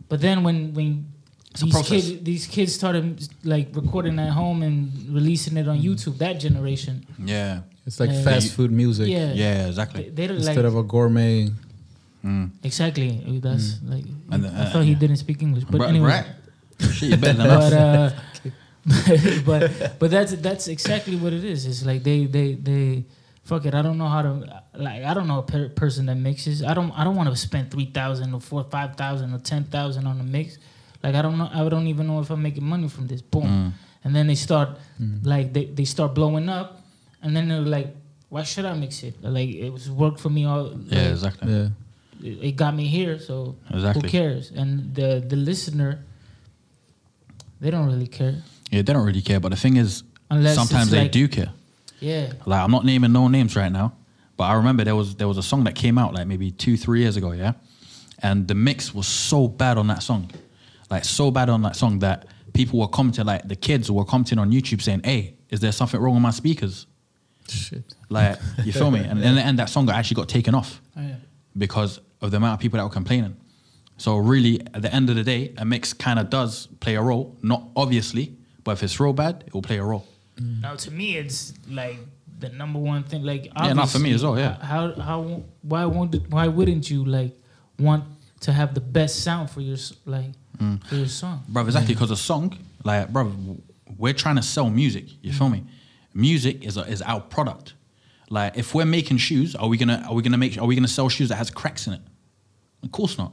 But 0.09 0.21
then 0.21 0.43
when 0.45 0.75
when 0.75 1.07
Mm. 1.55 1.63
It's 1.63 1.63
these 1.63 1.87
kids 1.89 2.07
these 2.25 2.47
kids 2.49 2.75
started 2.75 3.05
like 3.45 3.69
recording 3.77 4.19
at 4.19 4.31
home 4.31 4.65
and 4.67 4.91
releasing 5.09 5.57
it 5.57 5.69
on 5.69 5.79
Mm. 5.79 5.85
YouTube, 5.87 6.19
that 6.19 6.41
generation, 6.41 7.07
Yeah, 7.25 7.61
It's 7.87 8.01
like 8.01 8.11
Uh, 8.11 8.23
fast 8.27 8.51
food 8.57 8.73
music 8.73 9.07
yeah, 9.09 9.33
yeah, 9.35 9.69
exactly. 9.71 10.11
they 10.11 10.27
don't 10.27 10.39
instead 10.43 10.57
like 10.57 10.65
of 10.67 10.75
a 10.77 10.83
gourmet. 10.83 11.51
Mm. 12.27 12.51
exactly. 12.65 13.11
That's 13.41 13.79
like 13.87 14.03
And, 14.33 14.47
I 14.47 14.49
uh, 14.49 14.71
thought 14.73 14.83
he 14.85 14.93
yeah. 14.93 14.99
didn't 14.99 15.19
speak 15.19 15.43
English, 15.47 15.65
but 15.71 15.79
Bro, 15.79 15.89
anyway. 15.95 16.09
right? 16.15 16.27
Shit, 16.91 17.11
you 17.11 17.17
better 17.23 17.39
than 17.43 17.47
but 17.47 17.73
us. 17.73 17.73
uh, 17.73 18.11
but 19.49 19.61
but 20.01 20.09
that's 20.11 20.33
that's 20.47 20.67
exactly 20.67 21.15
what 21.23 21.33
it 21.33 21.45
is. 21.45 21.67
It's 21.71 21.85
like 21.87 22.03
they 22.03 22.27
they 22.27 22.49
they 22.69 23.05
fuck 23.45 23.65
it. 23.67 23.75
I 23.75 23.83
don't 23.83 23.99
know 23.99 24.09
how 24.09 24.23
to 24.23 24.63
like. 24.75 25.05
I 25.05 25.15
don't 25.15 25.27
know 25.29 25.39
a 25.39 25.43
per- 25.43 25.69
person 25.71 26.07
that 26.07 26.17
mixes. 26.17 26.63
I 26.63 26.75
don't 26.75 26.91
I 26.93 27.05
don't 27.05 27.17
want 27.17 27.29
to 27.31 27.37
spend 27.37 27.71
three 27.71 27.87
thousand 27.87 28.35
or 28.35 28.41
four 28.41 28.65
five 28.65 28.97
thousand 28.97 29.33
or 29.35 29.39
ten 29.39 29.65
thousand 29.65 30.07
on 30.07 30.21
a 30.21 30.25
mix. 30.25 30.59
Like 31.03 31.15
I 31.15 31.23
don't 31.23 31.37
know. 31.39 31.49
I 31.53 31.69
don't 31.69 31.87
even 31.87 32.07
know 32.07 32.21
if 32.21 32.31
I'm 32.31 32.43
making 32.43 32.65
money 32.65 32.89
from 32.89 33.07
this. 33.07 33.21
Boom, 33.23 33.45
Mm. 33.45 33.73
and 34.05 34.15
then 34.17 34.27
they 34.27 34.35
start 34.37 34.71
like 35.23 35.53
they 35.53 35.67
they 35.67 35.85
start 35.85 36.15
blowing 36.15 36.49
up, 36.49 36.81
and 37.23 37.37
then 37.37 37.49
they're 37.49 37.61
like, 37.61 37.95
why 38.31 38.43
should 38.43 38.65
I 38.65 38.75
mix 38.75 39.03
it? 39.03 39.15
Like 39.23 39.49
it 39.51 39.71
was 39.71 39.91
work 39.91 40.19
for 40.19 40.31
me 40.31 40.45
all. 40.47 40.73
Yeah, 40.87 41.03
like, 41.03 41.11
exactly. 41.13 41.53
Yeah. 41.53 41.69
it 42.23 42.39
it 42.49 42.53
got 42.57 42.75
me 42.75 42.87
here, 42.87 43.19
so 43.19 43.57
Exactly. 43.71 44.03
who 44.03 44.09
cares? 44.09 44.51
And 44.51 44.95
the 44.95 45.21
the 45.27 45.37
listener, 45.37 46.01
they 47.61 47.71
don't 47.71 47.87
really 47.87 48.07
care. 48.09 48.43
Yeah, 48.71 48.83
they 48.83 48.93
don't 48.93 49.05
really 49.07 49.23
care. 49.23 49.41
But 49.41 49.51
the 49.51 49.57
thing 49.57 49.77
is, 49.77 50.03
Unless 50.31 50.55
sometimes 50.57 50.91
they 50.91 51.03
like- 51.03 51.13
do 51.13 51.29
care. 51.29 51.53
Yeah, 52.01 52.33
Like 52.47 52.61
I'm 52.61 52.71
not 52.71 52.85
naming 52.85 53.13
no 53.13 53.29
names 53.29 53.57
right 53.57 53.73
now, 53.73 53.95
but 54.37 54.45
I 54.45 54.55
remember 54.55 54.85
there 54.85 54.97
was 54.97 55.15
there 55.17 55.29
was 55.29 55.39
a 55.39 55.43
song 55.43 55.65
that 55.65 55.75
came 55.75 55.97
out 55.99 56.13
like 56.15 56.27
maybe 56.27 56.51
two 56.51 56.77
three 56.77 57.01
years 57.01 57.17
ago, 57.17 57.33
yeah, 57.33 57.53
and 58.23 58.47
the 58.49 58.55
mix 58.55 58.95
was 58.95 59.07
so 59.07 59.49
bad 59.49 59.79
on 59.79 59.87
that 59.89 60.03
song, 60.03 60.31
like 60.91 61.05
so 61.05 61.31
bad 61.31 61.49
on 61.49 61.63
that 61.63 61.77
song 61.77 62.01
that 62.01 62.27
people 62.53 62.79
were 62.81 62.89
commenting, 62.89 63.25
like 63.27 63.47
the 63.49 63.57
kids 63.57 63.91
were 63.91 64.05
commenting 64.05 64.39
on 64.39 64.51
YouTube 64.51 64.83
saying, 64.83 65.01
"Hey, 65.05 65.35
is 65.51 65.61
there 65.61 65.73
something 65.73 66.01
wrong 66.01 66.15
with 66.15 66.23
my 66.23 66.31
speakers?" 66.31 66.87
Shit. 67.49 67.85
Like 68.09 68.39
you 68.65 68.73
feel 68.73 68.91
me? 68.91 69.01
And 69.09 69.23
in 69.23 69.35
the 69.35 69.43
end, 69.43 69.59
that 69.59 69.69
song 69.69 69.89
actually 69.91 70.15
got 70.17 70.29
taken 70.29 70.55
off 70.55 70.81
Oh, 70.97 71.01
yeah. 71.03 71.17
because 71.57 72.01
of 72.23 72.31
the 72.31 72.39
amount 72.39 72.55
of 72.55 72.61
people 72.61 72.79
that 72.79 72.85
were 72.85 72.91
complaining. 72.91 73.37
So 73.99 74.17
really, 74.17 74.61
at 74.75 74.81
the 74.83 74.93
end 74.93 75.11
of 75.11 75.17
the 75.17 75.23
day, 75.23 75.53
a 75.59 75.65
mix 75.65 75.93
kind 75.93 76.19
of 76.19 76.29
does 76.31 76.67
play 76.81 76.95
a 76.97 77.03
role. 77.03 77.37
Not 77.43 77.69
obviously, 77.77 78.35
but 78.65 78.73
if 78.73 78.83
it's 78.83 78.99
real 78.99 79.13
bad, 79.13 79.45
it 79.47 79.53
will 79.55 79.63
play 79.63 79.77
a 79.79 79.85
role. 79.85 80.07
Now 80.39 80.75
to 80.77 80.91
me, 80.91 81.17
it's 81.17 81.53
like 81.69 81.99
the 82.41 82.49
number 82.51 82.79
one 82.79 83.05
thing. 83.05 83.23
Like 83.23 83.47
Yeah, 83.57 83.73
not 83.73 83.89
for 83.91 83.99
me 83.99 84.13
as 84.13 84.23
well, 84.25 84.39
yeah. 84.39 84.57
How 84.65 84.93
how 85.01 85.43
why 85.63 85.85
won't 85.87 86.15
why 86.31 86.49
wouldn't 86.49 86.91
you 86.91 87.05
like 87.05 87.37
want 87.79 88.05
to 88.41 88.53
have 88.53 88.75
the 88.75 88.81
best 88.81 89.23
sound 89.23 89.51
for 89.51 89.61
your 89.61 89.79
like 90.05 90.33
Mm. 90.59 90.85
for 90.87 90.95
your 90.95 91.09
song? 91.09 91.43
bro. 91.49 91.65
Exactly 91.65 91.95
because 91.95 92.13
a 92.13 92.17
song, 92.17 92.57
like, 92.85 93.13
bro, 93.13 93.33
we're 93.99 94.13
trying 94.13 94.37
to 94.37 94.43
sell 94.43 94.71
music. 94.71 95.07
You 95.21 95.33
feel 95.33 95.49
me? 95.49 95.65
Music 96.15 96.65
is 96.65 96.77
a, 96.77 96.83
is 96.83 97.03
our 97.03 97.21
product. 97.21 97.75
Like, 98.31 98.57
if 98.57 98.73
we're 98.73 98.85
making 98.87 99.17
shoes, 99.17 99.57
are 99.57 99.67
we 99.69 99.77
gonna 99.77 100.05
are 100.09 100.15
we 100.15 100.23
gonna 100.23 100.39
make 100.39 100.57
are 100.57 100.65
we 100.65 100.77
gonna 100.77 100.87
sell 100.87 101.09
shoes 101.09 101.29
that 101.31 101.37
has 101.37 101.51
cracks 101.51 101.87
in 101.89 101.95
it? 101.95 102.01
Of 102.85 102.93
course 102.93 103.19
not. 103.19 103.33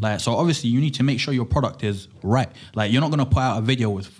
Like, 0.00 0.20
so 0.20 0.34
obviously 0.34 0.68
you 0.70 0.80
need 0.80 0.94
to 0.94 1.02
make 1.04 1.20
sure 1.20 1.32
your 1.32 1.44
product 1.46 1.84
is 1.84 2.08
right. 2.22 2.50
Like, 2.74 2.90
you're 2.92 3.00
not 3.00 3.10
gonna 3.10 3.24
put 3.26 3.38
out 3.38 3.58
a 3.58 3.62
video 3.62 3.88
with, 3.90 4.10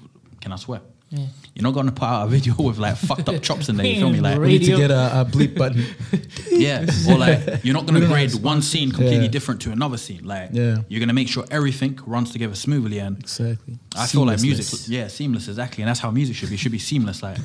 can 0.40 0.52
I 0.52 0.56
swear? 0.56 0.80
Yeah. 1.10 1.26
You're 1.54 1.62
not 1.62 1.74
gonna 1.74 1.90
put 1.92 2.04
out 2.04 2.26
a 2.26 2.28
video 2.28 2.54
with 2.58 2.78
like 2.78 2.96
fucked 2.96 3.28
up 3.28 3.42
chops 3.42 3.68
in 3.68 3.76
there. 3.76 3.86
You 3.86 3.96
feel 3.96 4.10
me? 4.10 4.20
Like, 4.28 4.38
We 4.38 4.48
need 4.48 4.64
to 4.64 4.76
get 4.76 4.90
a, 4.90 5.20
a 5.22 5.24
bleep 5.24 5.56
button. 5.56 5.84
yeah, 6.50 6.84
or 7.08 7.16
like 7.18 7.64
you're 7.64 7.74
not 7.74 7.86
gonna 7.86 8.06
grade 8.06 8.34
one 8.34 8.60
scene 8.62 8.90
completely 8.90 9.24
Yeah. 9.24 9.28
different 9.30 9.60
to 9.62 9.70
another 9.72 9.96
scene. 9.96 10.24
Like, 10.24 10.50
Yeah. 10.52 10.78
you're 10.88 11.00
gonna 11.00 11.14
make 11.14 11.28
sure 11.28 11.44
everything 11.50 11.98
runs 12.06 12.30
together 12.30 12.54
smoothly 12.54 12.98
and 12.98 13.18
exactly. 13.18 13.78
I 13.96 14.06
feel 14.06 14.26
like 14.26 14.40
music, 14.42 14.66
yeah, 14.88 15.08
seamless, 15.08 15.48
exactly, 15.48 15.82
and 15.82 15.88
that's 15.88 16.00
how 16.00 16.10
music 16.10 16.36
should 16.36 16.50
be. 16.50 16.56
It 16.56 16.58
should 16.58 16.72
be 16.72 16.78
seamless, 16.78 17.22
like. 17.22 17.38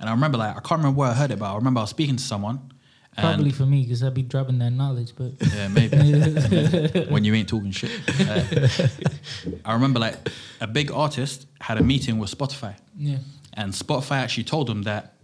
And 0.00 0.08
I 0.08 0.12
remember, 0.12 0.38
like, 0.38 0.56
I 0.56 0.60
can't 0.60 0.78
remember 0.80 0.98
where 0.98 1.10
I 1.10 1.14
heard 1.14 1.30
it, 1.30 1.38
but 1.38 1.52
I 1.52 1.54
remember 1.56 1.80
I 1.80 1.82
was 1.82 1.90
speaking 1.90 2.16
to 2.16 2.22
someone. 2.22 2.72
And 3.20 3.34
Probably 3.34 3.50
for 3.52 3.66
me 3.66 3.82
because 3.82 4.02
I'd 4.02 4.14
be 4.14 4.22
dropping 4.22 4.58
that 4.60 4.70
knowledge, 4.70 5.12
but 5.16 5.32
Yeah, 5.54 5.68
maybe. 5.68 5.96
when 7.10 7.24
you 7.24 7.34
ain't 7.34 7.48
talking 7.48 7.70
shit. 7.70 7.90
Uh, 8.20 8.88
I 9.64 9.72
remember, 9.74 10.00
like, 10.00 10.16
a 10.60 10.66
big 10.66 10.90
artist 10.90 11.46
had 11.60 11.78
a 11.78 11.82
meeting 11.82 12.18
with 12.18 12.36
Spotify, 12.36 12.76
yeah, 12.96 13.18
and 13.54 13.72
Spotify 13.72 14.16
actually 14.16 14.44
told 14.44 14.66
them 14.66 14.82
that 14.82 15.14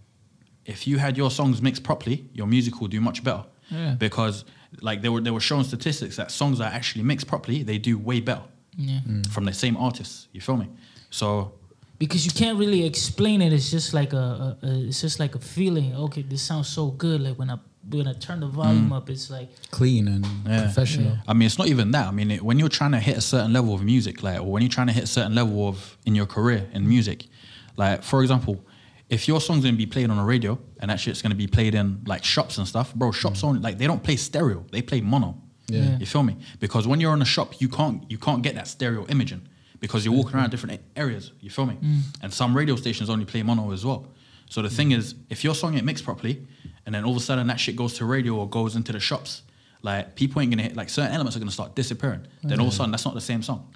if 0.65 0.85
you 0.85 0.97
had 0.97 1.17
your 1.17 1.31
songs 1.31 1.61
mixed 1.61 1.83
properly, 1.83 2.29
your 2.33 2.45
music 2.47 2.79
will 2.79 2.89
do 2.89 3.01
much 3.01 3.23
better. 3.23 3.45
Yeah. 3.69 3.95
Because, 3.95 4.45
like, 4.81 5.01
they 5.01 5.09
were 5.09 5.21
they 5.21 5.31
were 5.31 5.39
showing 5.39 5.63
statistics 5.63 6.17
that 6.17 6.29
songs 6.31 6.59
that 6.59 6.71
are 6.71 6.75
actually 6.75 7.03
mixed 7.03 7.27
properly, 7.27 7.63
they 7.63 7.77
do 7.77 7.97
way 7.97 8.19
better 8.19 8.43
yeah. 8.77 8.99
from 9.31 9.45
the 9.45 9.53
same 9.53 9.75
artists. 9.77 10.27
You 10.31 10.41
feel 10.41 10.57
me? 10.57 10.69
So 11.09 11.53
Because 11.99 12.25
you 12.25 12.31
can't 12.31 12.59
really 12.59 12.85
explain 12.85 13.41
it. 13.41 13.53
It's 13.53 13.71
just 13.71 13.93
like 13.93 14.13
a, 14.13 14.17
a, 14.17 14.67
a 14.67 14.87
it's 14.87 15.01
just 15.01 15.19
like 15.19 15.35
a 15.35 15.39
feeling. 15.39 15.95
Okay, 15.95 16.21
this 16.21 16.41
sounds 16.41 16.67
so 16.67 16.91
good. 16.91 17.21
Like 17.21 17.39
when 17.39 17.49
I 17.49 17.57
when 17.89 18.07
I 18.07 18.13
turn 18.13 18.39
the 18.41 18.47
volume 18.47 18.89
mm. 18.89 18.95
up, 18.95 19.09
it's 19.09 19.29
like 19.29 19.49
Clean 19.71 20.07
and 20.07 20.25
Yeah. 20.45 20.63
professional. 20.63 21.11
Yeah. 21.11 21.17
I 21.27 21.33
mean, 21.33 21.45
it's 21.45 21.57
not 21.57 21.67
even 21.67 21.91
that. 21.91 22.07
I 22.07 22.11
mean, 22.11 22.31
it, 22.31 22.41
when 22.41 22.59
you're 22.59 22.69
trying 22.69 22.91
to 22.91 22.99
hit 22.99 23.17
a 23.17 23.21
certain 23.21 23.53
level 23.53 23.73
of 23.73 23.83
music, 23.83 24.23
like, 24.23 24.39
or 24.39 24.51
when 24.51 24.61
you're 24.61 24.69
trying 24.69 24.87
to 24.87 24.93
hit 24.93 25.03
a 25.03 25.07
certain 25.07 25.35
level 25.35 25.67
of 25.67 25.97
in 26.05 26.15
your 26.15 26.25
career 26.25 26.67
in 26.73 26.87
music, 26.87 27.27
like, 27.75 28.03
for 28.03 28.21
example, 28.21 28.63
if 29.09 29.27
your 29.27 29.39
song's 29.39 29.63
gonna 29.63 29.77
be 29.77 29.85
played 29.85 30.09
on 30.09 30.17
a 30.17 30.25
radio 30.25 30.59
and 30.79 30.91
that 30.91 30.99
shit's 30.99 31.21
gonna 31.21 31.35
be 31.35 31.47
played 31.47 31.75
in 31.75 32.01
like 32.05 32.23
shops 32.23 32.57
and 32.57 32.67
stuff, 32.67 32.93
bro, 32.93 33.11
shops 33.11 33.41
mm. 33.41 33.45
only 33.45 33.59
like 33.61 33.77
they 33.77 33.87
don't 33.87 34.03
play 34.03 34.17
stereo, 34.17 34.65
they 34.71 34.81
play 34.81 35.01
mono. 35.01 35.41
Yeah. 35.67 35.81
Yeah. 35.83 35.97
You 35.99 36.05
feel 36.05 36.23
me? 36.23 36.37
Because 36.59 36.87
when 36.87 36.99
you're 36.99 37.13
in 37.13 37.21
a 37.21 37.25
shop, 37.25 37.61
you 37.61 37.69
can't 37.69 38.09
you 38.09 38.17
can't 38.17 38.41
get 38.41 38.55
that 38.55 38.67
stereo 38.67 39.05
imaging 39.07 39.47
because 39.79 40.03
you're 40.05 40.13
walking 40.13 40.35
around 40.35 40.49
different 40.49 40.81
areas. 40.95 41.31
You 41.39 41.49
feel 41.49 41.65
me? 41.65 41.75
Mm. 41.75 42.01
And 42.23 42.33
some 42.33 42.55
radio 42.55 42.75
stations 42.75 43.09
only 43.09 43.25
play 43.25 43.43
mono 43.43 43.71
as 43.71 43.85
well. 43.85 44.07
So 44.49 44.61
the 44.61 44.69
thing 44.69 44.91
is, 44.91 45.15
if 45.29 45.43
your 45.43 45.55
song 45.55 45.75
ain't 45.75 45.85
mixed 45.85 46.05
properly, 46.05 46.45
and 46.87 46.95
then 46.95 47.03
all 47.03 47.11
of 47.11 47.17
a 47.17 47.19
sudden 47.19 47.45
that 47.47 47.59
shit 47.59 47.75
goes 47.75 47.93
to 47.95 48.05
radio 48.05 48.33
or 48.35 48.49
goes 48.49 48.75
into 48.75 48.91
the 48.91 48.99
shops, 48.99 49.43
like 49.83 50.15
people 50.15 50.41
ain't 50.41 50.49
gonna 50.51 50.63
hit 50.63 50.75
like 50.75 50.89
certain 50.89 51.11
elements 51.13 51.35
are 51.35 51.39
gonna 51.39 51.51
start 51.51 51.75
disappearing. 51.75 52.25
Then 52.41 52.59
all 52.59 52.67
of 52.67 52.73
a 52.73 52.75
sudden 52.75 52.89
that's 52.91 53.05
not 53.05 53.13
the 53.13 53.21
same 53.21 53.43
song. 53.43 53.71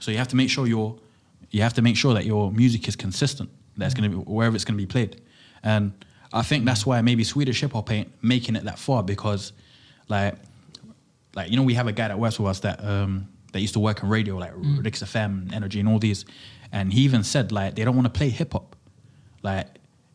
So 0.00 0.10
you 0.10 0.16
have 0.18 0.28
to 0.28 0.36
make 0.36 0.50
sure 0.50 0.66
your 0.66 0.96
you 1.50 1.62
have 1.62 1.74
to 1.74 1.82
make 1.82 1.96
sure 1.96 2.14
that 2.14 2.24
your 2.26 2.50
music 2.50 2.88
is 2.88 2.96
consistent. 2.96 3.50
That's 3.76 3.94
gonna 3.94 4.08
be 4.08 4.16
wherever 4.16 4.56
it's 4.56 4.64
gonna 4.64 4.76
be 4.78 4.86
played, 4.86 5.20
and 5.62 5.92
I 6.32 6.42
think 6.42 6.64
that's 6.64 6.84
why 6.84 7.00
maybe 7.02 7.22
Swedish 7.24 7.60
hip 7.60 7.72
hop 7.72 7.90
ain't 7.92 8.10
making 8.22 8.56
it 8.56 8.64
that 8.64 8.78
far 8.78 9.02
because, 9.02 9.52
like, 10.08 10.34
like 11.34 11.50
you 11.50 11.56
know 11.56 11.62
we 11.62 11.74
have 11.74 11.86
a 11.86 11.92
guy 11.92 12.08
that 12.08 12.18
works 12.18 12.38
with 12.40 12.48
us 12.48 12.60
that 12.60 12.82
um 12.84 13.28
that 13.52 13.60
used 13.60 13.74
to 13.74 13.80
work 13.80 14.02
in 14.02 14.08
radio 14.08 14.36
like 14.38 14.54
Mm. 14.54 14.82
Rix 14.84 15.02
FM, 15.02 15.52
Energy, 15.52 15.78
and 15.80 15.88
all 15.88 15.98
these, 15.98 16.24
and 16.72 16.92
he 16.92 17.02
even 17.02 17.22
said 17.22 17.52
like 17.52 17.74
they 17.76 17.84
don't 17.84 17.94
want 17.94 18.06
to 18.12 18.18
play 18.18 18.28
hip 18.30 18.52
hop, 18.54 18.74
like 19.42 19.66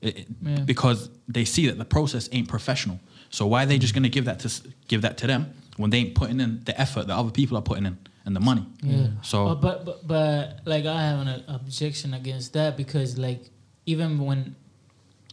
it, 0.02 0.18
it- 0.20 0.28
Yeah. 0.44 0.56
because 0.66 1.10
they 1.28 1.46
see 1.46 1.68
that 1.68 1.78
the 1.78 1.86
process 1.86 2.28
ain't 2.32 2.48
professional. 2.48 3.00
So 3.30 3.48
why 3.48 3.64
are 3.64 3.66
they 3.66 3.78
just 3.78 3.94
gonna 3.94 4.10
give 4.10 4.26
that 4.26 4.40
to 4.40 4.50
give 4.88 5.02
that 5.04 5.18
to 5.20 5.28
them 5.28 5.54
when 5.78 5.90
they 5.90 6.00
ain't 6.00 6.16
putting 6.16 6.40
in 6.40 6.62
the 6.66 6.80
effort 6.80 7.08
that 7.08 7.16
other 7.16 7.32
people 7.32 7.58
are 7.58 7.62
putting 7.62 7.86
in 7.86 7.98
and 8.26 8.36
the 8.36 8.40
money? 8.42 8.66
Yeah. 8.84 9.08
So 9.22 9.56
but, 9.56 9.86
but 9.86 10.08
but 10.08 10.60
like 10.66 10.86
I 10.86 11.02
have 11.02 11.20
an 11.28 11.44
objection 11.48 12.14
against 12.14 12.54
that 12.54 12.76
because 12.78 13.18
like 13.18 13.50
even 13.86 14.20
when 14.20 14.56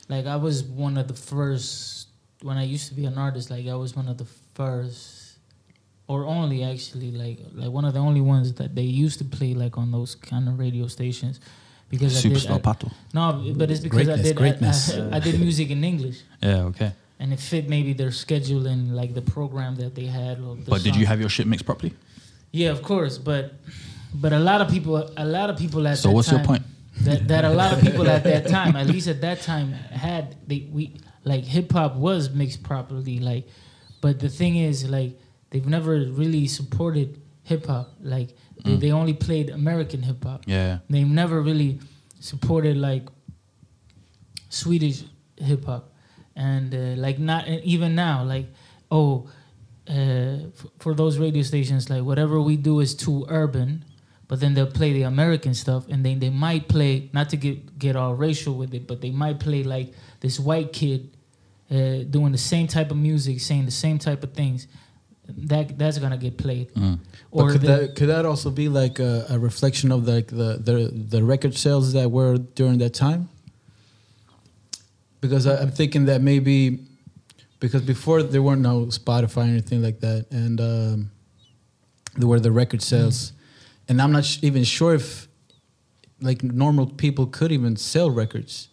like 0.09 0.26
I 0.26 0.37
was 0.37 0.62
one 0.62 0.96
of 0.96 1.09
the 1.09 1.14
first 1.14 2.09
when 2.42 2.57
I 2.57 2.62
used 2.64 2.87
to 2.88 2.94
be 2.94 3.04
an 3.07 3.18
artist 3.18 3.50
like 3.50 3.66
I 3.66 3.74
was 3.74 3.96
one 3.96 4.07
of 4.09 4.16
the 4.18 4.26
first 4.54 5.38
or 6.07 6.24
only 6.24 6.62
actually 6.64 7.11
like 7.11 7.40
like 7.52 7.70
one 7.70 7.85
of 7.85 7.94
the 7.94 8.00
only 8.00 8.20
ones 8.20 8.52
that 8.54 8.74
they 8.74 8.83
used 9.04 9.18
to 9.18 9.24
play 9.24 9.54
like 9.54 9.76
on 9.76 9.90
those 9.90 10.14
kind 10.14 10.48
of 10.48 10.59
radio 10.59 10.87
stations 10.87 11.40
because 11.90 12.16
I 12.18 12.20
did, 12.29 12.33
superstar 12.37 12.57
I, 12.57 12.61
Pato. 12.61 12.92
no 13.14 13.53
but 13.57 13.70
it's 13.70 13.81
because 13.81 14.07
Greatness, 14.07 14.20
I 14.20 14.22
did 14.22 14.37
I- 14.37 14.38
greatness. 14.42 14.94
I, 14.96 15.16
I 15.16 15.20
did 15.20 15.40
music 15.40 15.70
in 15.70 15.83
English 15.85 16.18
Yeah, 16.42 16.64
okay. 16.70 16.92
and 17.18 17.33
it 17.33 17.40
fit 17.40 17.68
maybe 17.68 17.92
their 17.94 18.11
schedule 18.12 18.66
and 18.66 18.94
like 18.94 19.14
the 19.14 19.22
program 19.22 19.77
that 19.77 19.94
they 19.94 20.07
had 20.07 20.38
or 20.40 20.57
the 20.57 20.70
But 20.70 20.83
did 20.83 20.94
you 20.96 21.07
have 21.07 21.20
your 21.20 21.29
shit 21.31 21.46
mixed 21.46 21.66
properly? 21.66 21.94
Yeah, 22.53 22.70
of 22.70 22.83
course, 22.83 23.18
but 23.18 23.55
but 24.14 24.33
a 24.33 24.38
lot 24.38 24.61
of 24.62 24.68
people, 24.70 24.96
a 25.16 25.24
lot 25.27 25.51
of 25.51 25.57
people 25.59 25.87
at 25.87 25.98
So 25.98 26.09
that 26.09 26.14
what's 26.14 26.31
your 26.31 26.40
point? 26.42 26.62
That 27.03 27.29
that 27.29 27.44
a 27.44 27.51
lot 27.51 27.72
of 27.74 27.81
people 27.81 28.09
at 28.09 28.24
that 28.24 28.48
time, 28.48 28.74
at 28.74 28.87
least 28.87 29.07
at 29.07 29.20
that 29.20 29.42
time, 29.42 29.72
had 29.72 30.35
they 30.48 30.66
we 30.72 30.94
like 31.24 31.44
hip 31.44 31.70
hop 31.72 31.94
was 31.96 32.31
mixed 32.31 32.62
properly. 32.62 33.18
Like, 33.20 33.46
but 34.01 34.18
the 34.18 34.31
thing 34.31 34.57
is, 34.57 34.88
like 34.88 35.12
they've 35.51 35.66
never 35.66 35.92
really 36.22 36.46
supported 36.48 37.20
hip 37.44 37.66
hop. 37.66 37.92
Like 38.01 38.31
they, 38.64 38.70
Mm. 38.72 38.80
they 38.80 38.90
only 38.92 39.14
played 39.14 39.50
American 39.50 40.02
hip 40.02 40.22
hop. 40.24 40.42
Yeah. 40.46 40.78
They've 40.90 41.06
never 41.06 41.40
really 41.40 41.78
supported 42.20 42.76
like 42.76 43.04
Swedish 44.48 45.04
hip 45.36 45.64
hop, 45.66 45.92
and 46.34 46.74
uh, 46.74 46.78
like 47.00 47.18
not 47.18 47.46
even 47.48 47.94
now, 47.94 48.24
like 48.24 48.46
oh, 48.90 49.28
uh, 49.88 49.92
f- 49.92 50.66
for 50.78 50.94
those 50.94 51.18
radio 51.18 51.42
stations, 51.42 51.90
like 51.90 52.02
whatever 52.02 52.40
we 52.40 52.56
do 52.56 52.80
is 52.80 52.94
too 52.94 53.26
urban, 53.28 53.84
but 54.26 54.40
then 54.40 54.54
they'll 54.54 54.70
play 54.70 54.92
the 54.94 55.02
American 55.02 55.52
stuff, 55.54 55.86
and 55.88 56.04
then 56.04 56.18
they 56.18 56.30
might 56.30 56.66
play 56.68 57.10
not 57.12 57.28
to 57.30 57.36
get 57.36 57.78
get 57.78 57.94
all 57.96 58.14
racial 58.14 58.54
with 58.54 58.72
it, 58.74 58.86
but 58.86 59.00
they 59.02 59.10
might 59.10 59.38
play 59.38 59.62
like 59.62 59.92
this 60.20 60.40
white 60.40 60.72
kid 60.72 61.10
uh, 61.70 61.98
doing 62.08 62.32
the 62.32 62.38
same 62.38 62.66
type 62.66 62.90
of 62.90 62.96
music, 62.96 63.40
saying 63.40 63.66
the 63.66 63.70
same 63.70 63.98
type 63.98 64.22
of 64.24 64.32
things. 64.32 64.66
That 65.28 65.78
that's 65.78 65.98
gonna 65.98 66.16
get 66.16 66.38
played. 66.38 66.72
Mm. 66.74 67.00
But 67.32 67.52
could 67.52 67.60
that 67.62 67.94
could 67.94 68.08
that 68.08 68.24
also 68.24 68.50
be 68.50 68.68
like 68.68 68.98
a, 68.98 69.26
a 69.28 69.38
reflection 69.38 69.92
of 69.92 70.08
like 70.08 70.28
the, 70.28 70.58
the 70.58 70.90
the 70.92 71.22
record 71.22 71.54
sales 71.54 71.92
that 71.92 72.10
were 72.10 72.38
during 72.38 72.78
that 72.78 72.94
time? 72.94 73.28
Because 75.20 75.46
I, 75.46 75.60
I'm 75.60 75.70
thinking 75.70 76.06
that 76.06 76.22
maybe 76.22 76.80
because 77.60 77.82
before 77.82 78.22
there 78.22 78.40
weren't 78.40 78.62
no 78.62 78.86
Spotify 78.86 79.38
or 79.38 79.50
anything 79.50 79.82
like 79.82 80.00
that, 80.00 80.26
and 80.30 80.60
um, 80.60 81.10
there 82.16 82.28
were 82.28 82.40
the 82.40 82.52
record 82.52 82.80
sales, 82.82 83.32
and 83.88 84.00
I'm 84.00 84.12
not 84.12 84.24
sh- 84.24 84.38
even 84.42 84.64
sure 84.64 84.94
if 84.94 85.28
like 86.20 86.42
normal 86.42 86.86
people 86.86 87.26
could 87.26 87.52
even 87.52 87.76
sell 87.76 88.10
records, 88.10 88.68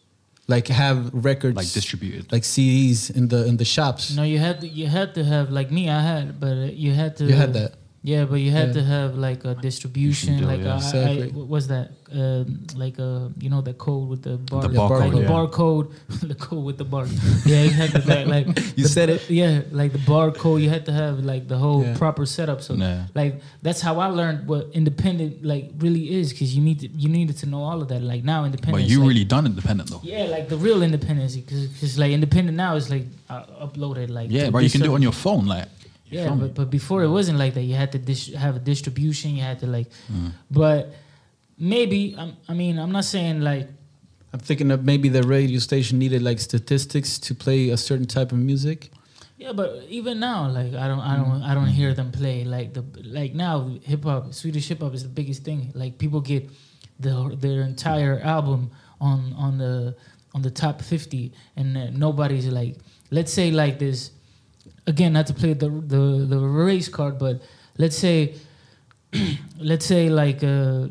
like 0.47 0.67
have 0.67 1.09
records 1.13 1.55
Like 1.57 1.71
distributed. 1.71 2.31
like 2.31 2.43
CDs 2.43 3.09
in 3.09 3.27
the 3.29 3.45
in 3.47 3.57
the 3.57 3.65
shops. 3.65 4.15
No, 4.15 4.23
you 4.23 4.39
had 4.39 4.61
to, 4.61 4.67
you 4.67 4.87
had 4.87 5.13
to 5.15 5.23
have 5.23 5.49
like 5.49 5.71
me. 5.71 5.89
I 5.89 6.01
had, 6.01 6.39
but 6.39 6.53
uh, 6.57 6.71
you 6.83 6.93
had 6.93 7.15
to. 7.17 7.25
You 7.25 7.33
had 7.33 7.53
that. 7.53 7.73
Yeah, 8.11 8.25
but 8.31 8.35
you 8.45 8.51
had 8.51 8.67
Yeah. 8.67 8.73
to 8.79 8.83
have 8.95 9.11
like 9.27 9.41
a 9.51 9.53
distribution. 9.67 10.37
deal, 10.37 10.47
like 10.53 10.61
yeah. 10.61 10.75
uh, 10.77 11.09
I, 11.09 11.23
I, 11.23 11.27
what 11.37 11.47
was 11.47 11.65
that? 11.73 11.87
Um, 12.21 12.45
like 12.83 12.97
a 12.99 13.31
you 13.43 13.49
know, 13.49 13.61
the 13.69 13.73
code 13.85 14.07
with 14.11 14.21
the 14.27 14.35
bar. 14.37 14.61
The 14.61 14.69
Yeah, 14.73 14.79
barcode. 14.79 14.99
like 15.05 15.11
the 15.19 15.25
yeah. 15.27 15.35
barcode, 15.35 15.85
the 16.31 16.35
code 16.45 16.63
with 16.69 16.77
the 16.77 16.87
bar. 16.93 17.05
Yeah, 17.51 17.63
you 17.67 17.71
had 17.81 17.89
to 17.97 18.01
like, 18.13 18.27
like 18.35 18.45
You 18.77 18.83
the- 18.85 18.89
said 18.97 19.09
it. 19.15 19.21
Yeah, 19.41 19.53
like 19.81 19.91
the 19.97 20.03
barcode. 20.13 20.61
You 20.63 20.69
had 20.69 20.85
to 20.89 20.93
have 21.01 21.15
like 21.31 21.43
the 21.53 21.57
whole 21.63 21.81
Yeah. 21.83 21.97
proper 22.03 22.25
setup. 22.35 22.59
So 22.67 22.71
Yeah. 22.75 23.07
like 23.21 23.33
that's 23.65 23.81
how 23.87 23.95
I 24.05 24.07
learned 24.19 24.39
what 24.51 24.63
independent 24.81 25.43
like 25.43 25.65
really 25.85 26.05
is 26.19 26.25
because 26.31 26.49
you 26.55 26.61
need 26.69 26.79
to 26.83 26.87
you 27.03 27.09
needed 27.09 27.37
to 27.41 27.45
know 27.51 27.61
all 27.69 27.79
of 27.81 27.87
that. 27.93 28.01
Like 28.11 28.23
now 28.23 28.39
independent. 28.45 28.83
But 28.83 28.89
you 28.91 28.99
really 29.09 29.25
done 29.35 29.45
independent 29.53 29.89
though. 29.89 30.01
Yeah, 30.03 30.25
like 30.35 30.45
the 30.53 30.57
real 30.67 30.81
independence, 30.89 31.35
because 31.35 31.97
like 32.01 32.11
independent 32.19 32.55
now 32.65 32.75
is 32.75 32.87
like 32.95 33.05
uh, 33.33 33.65
uploaded 33.65 34.09
like. 34.17 34.27
Yeah, 34.37 34.51
but 34.53 34.59
you 34.65 34.69
can 34.69 34.81
do 34.81 34.91
it 34.91 34.95
on 34.99 35.01
your 35.09 35.17
phone, 35.25 35.47
like. 35.55 35.69
You 36.07 36.19
yeah, 36.19 36.29
but, 36.35 36.53
but 36.53 36.69
before 36.69 37.03
it 37.03 37.09
wasn't 37.09 37.37
like 37.39 37.53
that. 37.55 37.63
You 37.63 37.75
had 37.75 37.91
to 37.93 37.97
dis- 37.99 38.33
have 38.33 38.55
a 38.55 38.59
distribution. 38.59 39.35
You 39.35 39.41
had 39.43 39.59
to 39.59 39.67
like, 39.67 39.87
Mm. 40.11 40.31
but 40.51 40.93
maybe 41.57 42.15
I'm, 42.17 42.35
I 42.47 42.53
mean 42.53 42.77
I'm 42.79 42.91
not 42.91 43.05
saying 43.05 43.41
like 43.41 43.67
I'm 44.33 44.39
thinking 44.39 44.67
that 44.67 44.83
maybe 44.83 45.07
the 45.09 45.23
radio 45.23 45.59
station 45.59 45.97
needed 45.99 46.21
like 46.21 46.39
statistics 46.39 47.17
to 47.19 47.33
play 47.35 47.69
a 47.69 47.77
certain 47.77 48.05
type 48.05 48.31
of 48.33 48.37
music. 48.37 48.91
yeah, 49.37 49.53
but 49.53 49.83
even 49.89 50.19
now 50.19 50.47
like 50.49 50.73
I 50.73 50.87
don't 50.87 50.99
I 50.99 51.15
don't 51.15 51.41
I 51.43 51.53
don't 51.53 51.67
hear 51.79 51.93
them 51.93 52.11
play 52.11 52.43
like 52.43 52.73
the 52.73 52.83
like 53.03 53.33
now 53.33 53.69
hip 53.83 54.03
hop 54.03 54.33
Swedish 54.33 54.67
hip 54.67 54.81
hop 54.81 54.93
is 54.93 55.03
the 55.03 55.09
biggest 55.09 55.43
thing. 55.43 55.71
Like 55.73 55.97
people 55.97 56.21
get 56.21 56.49
the 56.99 57.35
their 57.39 57.61
entire 57.63 58.19
album 58.21 58.71
on 58.99 59.33
on 59.37 59.57
the 59.57 59.95
on 60.33 60.41
the 60.41 60.51
top 60.51 60.81
50 60.81 61.31
and 61.55 61.77
uh, 61.77 61.89
nobody's 61.91 62.47
like 62.47 62.75
let's 63.11 63.31
say 63.31 63.51
like 63.51 63.79
this 63.79 64.11
again 64.87 65.13
not 65.13 65.27
to 65.27 65.33
play 65.33 65.53
the 65.53 65.69
the 65.69 66.25
the 66.27 66.39
race 66.39 66.87
card 66.87 67.17
but 67.17 67.41
let's 67.77 67.97
say 67.97 68.35
let's 69.59 69.85
say 69.85 70.09
like 70.09 70.43
a, 70.43 70.89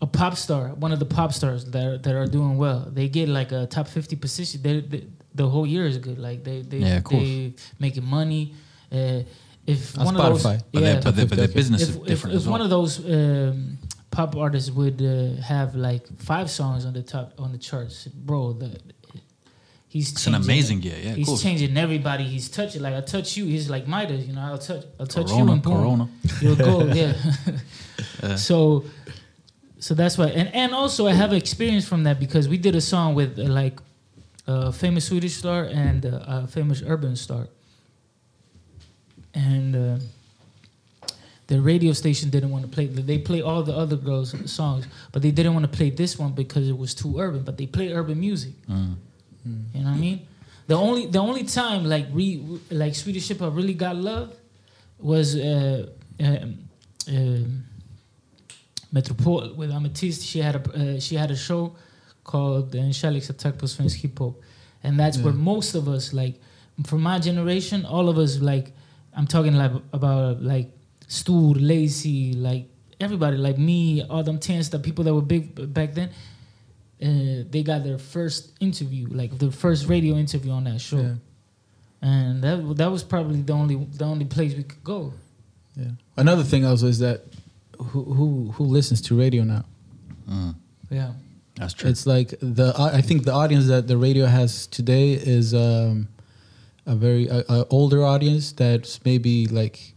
a 0.00 0.06
pop 0.06 0.36
star 0.36 0.68
one 0.70 0.92
of 0.92 0.98
the 0.98 1.04
pop 1.04 1.32
stars 1.32 1.64
that 1.66 1.84
are, 1.84 1.98
that 1.98 2.14
are 2.14 2.26
doing 2.26 2.56
well 2.56 2.88
they 2.90 3.08
get 3.08 3.28
like 3.28 3.52
a 3.52 3.66
top 3.66 3.86
50 3.88 4.16
position. 4.16 4.62
They, 4.62 4.80
they, 4.80 5.06
the 5.34 5.48
whole 5.48 5.66
year 5.66 5.86
is 5.86 5.98
good. 5.98 6.18
Like 6.18 6.44
they 6.44 6.62
they 6.62 6.78
Yeah, 6.78 6.98
of 6.98 7.04
they 7.04 7.54
making 7.78 8.04
money. 8.04 8.54
Uh, 8.90 9.22
if 9.66 9.98
On 9.98 10.06
one 10.06 10.16
of 10.16 10.22
those 10.22 10.42
But, 10.42 10.64
yeah, 10.72 10.80
their, 10.80 11.02
but, 11.02 11.16
their, 11.16 11.26
but 11.26 11.38
their 11.38 11.48
business 11.48 11.82
if, 11.82 11.88
is 11.90 11.96
different 11.96 12.34
if 12.34 12.40
as 12.40 12.46
well. 12.46 12.52
one 12.52 12.60
of 12.62 12.70
those 12.70 12.98
um, 13.04 13.78
pop 14.10 14.36
artists 14.36 14.70
would 14.70 15.00
uh, 15.00 15.40
have 15.42 15.76
like 15.76 16.06
five 16.18 16.50
songs 16.50 16.84
on 16.84 16.92
the 16.92 17.02
top 17.02 17.34
on 17.38 17.52
the 17.52 17.58
charts, 17.58 18.06
bro, 18.08 18.52
the, 18.52 18.80
he's 19.90 20.12
it's 20.12 20.26
an 20.28 20.34
amazing 20.34 20.80
year, 20.82 20.96
yeah. 21.02 21.14
he's 21.14 21.26
cool. 21.26 21.36
changing 21.36 21.76
everybody 21.76 22.24
he's 22.24 22.48
touching. 22.48 22.80
Like 22.80 22.94
I 22.94 23.00
touch 23.02 23.36
you, 23.36 23.44
he's 23.44 23.68
like 23.68 23.86
Midas, 23.86 24.24
you 24.26 24.32
know. 24.32 24.40
I'll 24.40 24.58
touch, 24.58 24.84
I'll 24.98 25.06
touch 25.06 25.28
you 25.28 25.34
Corona, 25.34 25.52
and 25.52 25.62
boom, 25.62 25.72
Corona. 25.74 26.08
you'll 26.40 26.56
go, 26.56 26.84
yeah. 27.00 27.12
Yeah. 28.22 28.36
So, 28.36 28.84
so 29.80 29.94
that's 29.94 30.16
why, 30.16 30.28
and 30.28 30.54
and 30.54 30.72
also 30.72 31.06
I 31.06 31.12
have 31.12 31.32
experience 31.32 31.86
from 31.86 32.04
that 32.04 32.20
because 32.20 32.48
we 32.48 32.56
did 32.56 32.74
a 32.76 32.80
song 32.80 33.14
with 33.14 33.38
uh, 33.38 33.42
like 33.42 33.78
a 34.46 34.72
famous 34.72 35.06
Swedish 35.06 35.34
star 35.34 35.64
and 35.64 36.06
uh, 36.06 36.20
a 36.26 36.46
famous 36.46 36.82
urban 36.86 37.16
star, 37.16 37.48
and. 39.34 39.76
Uh, 39.76 39.98
the 41.46 41.60
radio 41.60 41.92
station 41.92 42.30
didn't 42.30 42.50
want 42.50 42.64
to 42.64 42.70
play. 42.70 42.86
They 42.86 43.18
play 43.18 43.42
all 43.42 43.64
the 43.64 43.74
other 43.74 43.96
girls' 43.96 44.32
songs, 44.48 44.86
but 45.10 45.20
they 45.20 45.32
didn't 45.32 45.52
want 45.52 45.64
to 45.64 45.76
play 45.76 45.90
this 45.90 46.16
one 46.16 46.30
because 46.30 46.68
it 46.68 46.78
was 46.78 46.94
too 46.94 47.18
urban. 47.18 47.42
But 47.42 47.58
they 47.58 47.66
play 47.66 47.92
urban 47.92 48.20
music. 48.20 48.52
Mm. 48.68 48.94
You 49.44 49.82
know 49.82 49.90
what 49.90 49.96
I 49.96 50.00
mean? 50.00 50.26
The 50.66 50.74
only 50.74 51.06
the 51.06 51.18
only 51.18 51.44
time 51.44 51.84
like 51.84 52.06
re, 52.12 52.42
like 52.70 52.94
Swedish 52.94 53.28
hip 53.28 53.40
hop 53.40 53.56
really 53.56 53.74
got 53.74 53.96
love 53.96 54.34
was 54.98 55.34
uh, 55.34 55.86
um, 56.20 56.58
um, 57.08 57.64
Metropol 58.92 59.56
with 59.56 59.70
Ametist. 59.70 60.22
She 60.24 60.40
had 60.40 60.56
a 60.56 60.96
uh, 60.96 61.00
she 61.00 61.16
had 61.16 61.30
a 61.30 61.36
show 61.36 61.74
called 62.22 62.74
En 62.74 62.92
kärleksattack 62.92 63.58
på 63.58 63.66
svensk 63.66 63.96
hiphop, 63.96 64.34
and 64.82 64.98
that's 64.98 65.18
where 65.18 65.32
most 65.32 65.74
of 65.74 65.88
us 65.88 66.12
like 66.12 66.34
from 66.86 67.02
my 67.02 67.18
generation, 67.18 67.84
all 67.84 68.08
of 68.08 68.18
us 68.18 68.40
like 68.40 68.72
I'm 69.16 69.26
talking 69.26 69.54
like 69.54 69.72
about 69.92 70.42
like 70.42 70.70
Stor, 71.08 71.54
Lazee, 71.54 72.34
like 72.36 72.68
everybody, 73.00 73.36
like 73.36 73.58
me, 73.58 74.02
all 74.02 74.22
them 74.22 74.38
tens, 74.38 74.70
the 74.70 74.78
people 74.78 75.04
that 75.04 75.14
were 75.14 75.22
big 75.22 75.72
back 75.74 75.94
then. 75.94 76.10
Uh, 77.02 77.44
they 77.50 77.62
got 77.62 77.82
their 77.82 77.98
first 77.98 78.52
interview, 78.60 79.08
like 79.10 79.38
their 79.38 79.50
first 79.50 79.88
radio 79.88 80.16
interview 80.16 80.52
on 80.52 80.64
that 80.64 80.80
show, 80.80 81.00
Yeah. 81.00 81.14
and 82.02 82.42
that 82.44 82.76
that 82.76 82.90
was 82.90 83.02
probably 83.02 83.40
the 83.42 83.52
only 83.54 83.76
the 83.96 84.04
only 84.04 84.26
place 84.26 84.54
we 84.54 84.64
could 84.64 84.84
go. 84.84 85.12
Yeah. 85.76 85.92
Another 86.16 86.42
thing 86.44 86.66
also 86.66 86.86
is 86.88 86.98
that 86.98 87.22
who 87.78 88.04
who 88.04 88.52
who 88.52 88.64
listens 88.64 89.00
to 89.02 89.18
radio 89.18 89.44
now? 89.44 89.64
Mm. 90.28 90.54
Yeah, 90.90 91.12
That's 91.56 91.72
true. 91.74 91.88
It's 91.90 92.04
like 92.06 92.34
the 92.40 92.74
I 92.76 93.00
think 93.00 93.24
the 93.24 93.32
audience 93.32 93.66
that 93.68 93.86
the 93.86 93.96
radio 93.96 94.26
has 94.26 94.66
today 94.66 95.12
is 95.12 95.54
um, 95.54 96.08
a 96.84 96.94
very 96.94 97.28
a, 97.28 97.44
a 97.48 97.66
older 97.70 98.04
audience 98.04 98.52
that's 98.52 99.02
maybe 99.04 99.46
like 99.46 99.94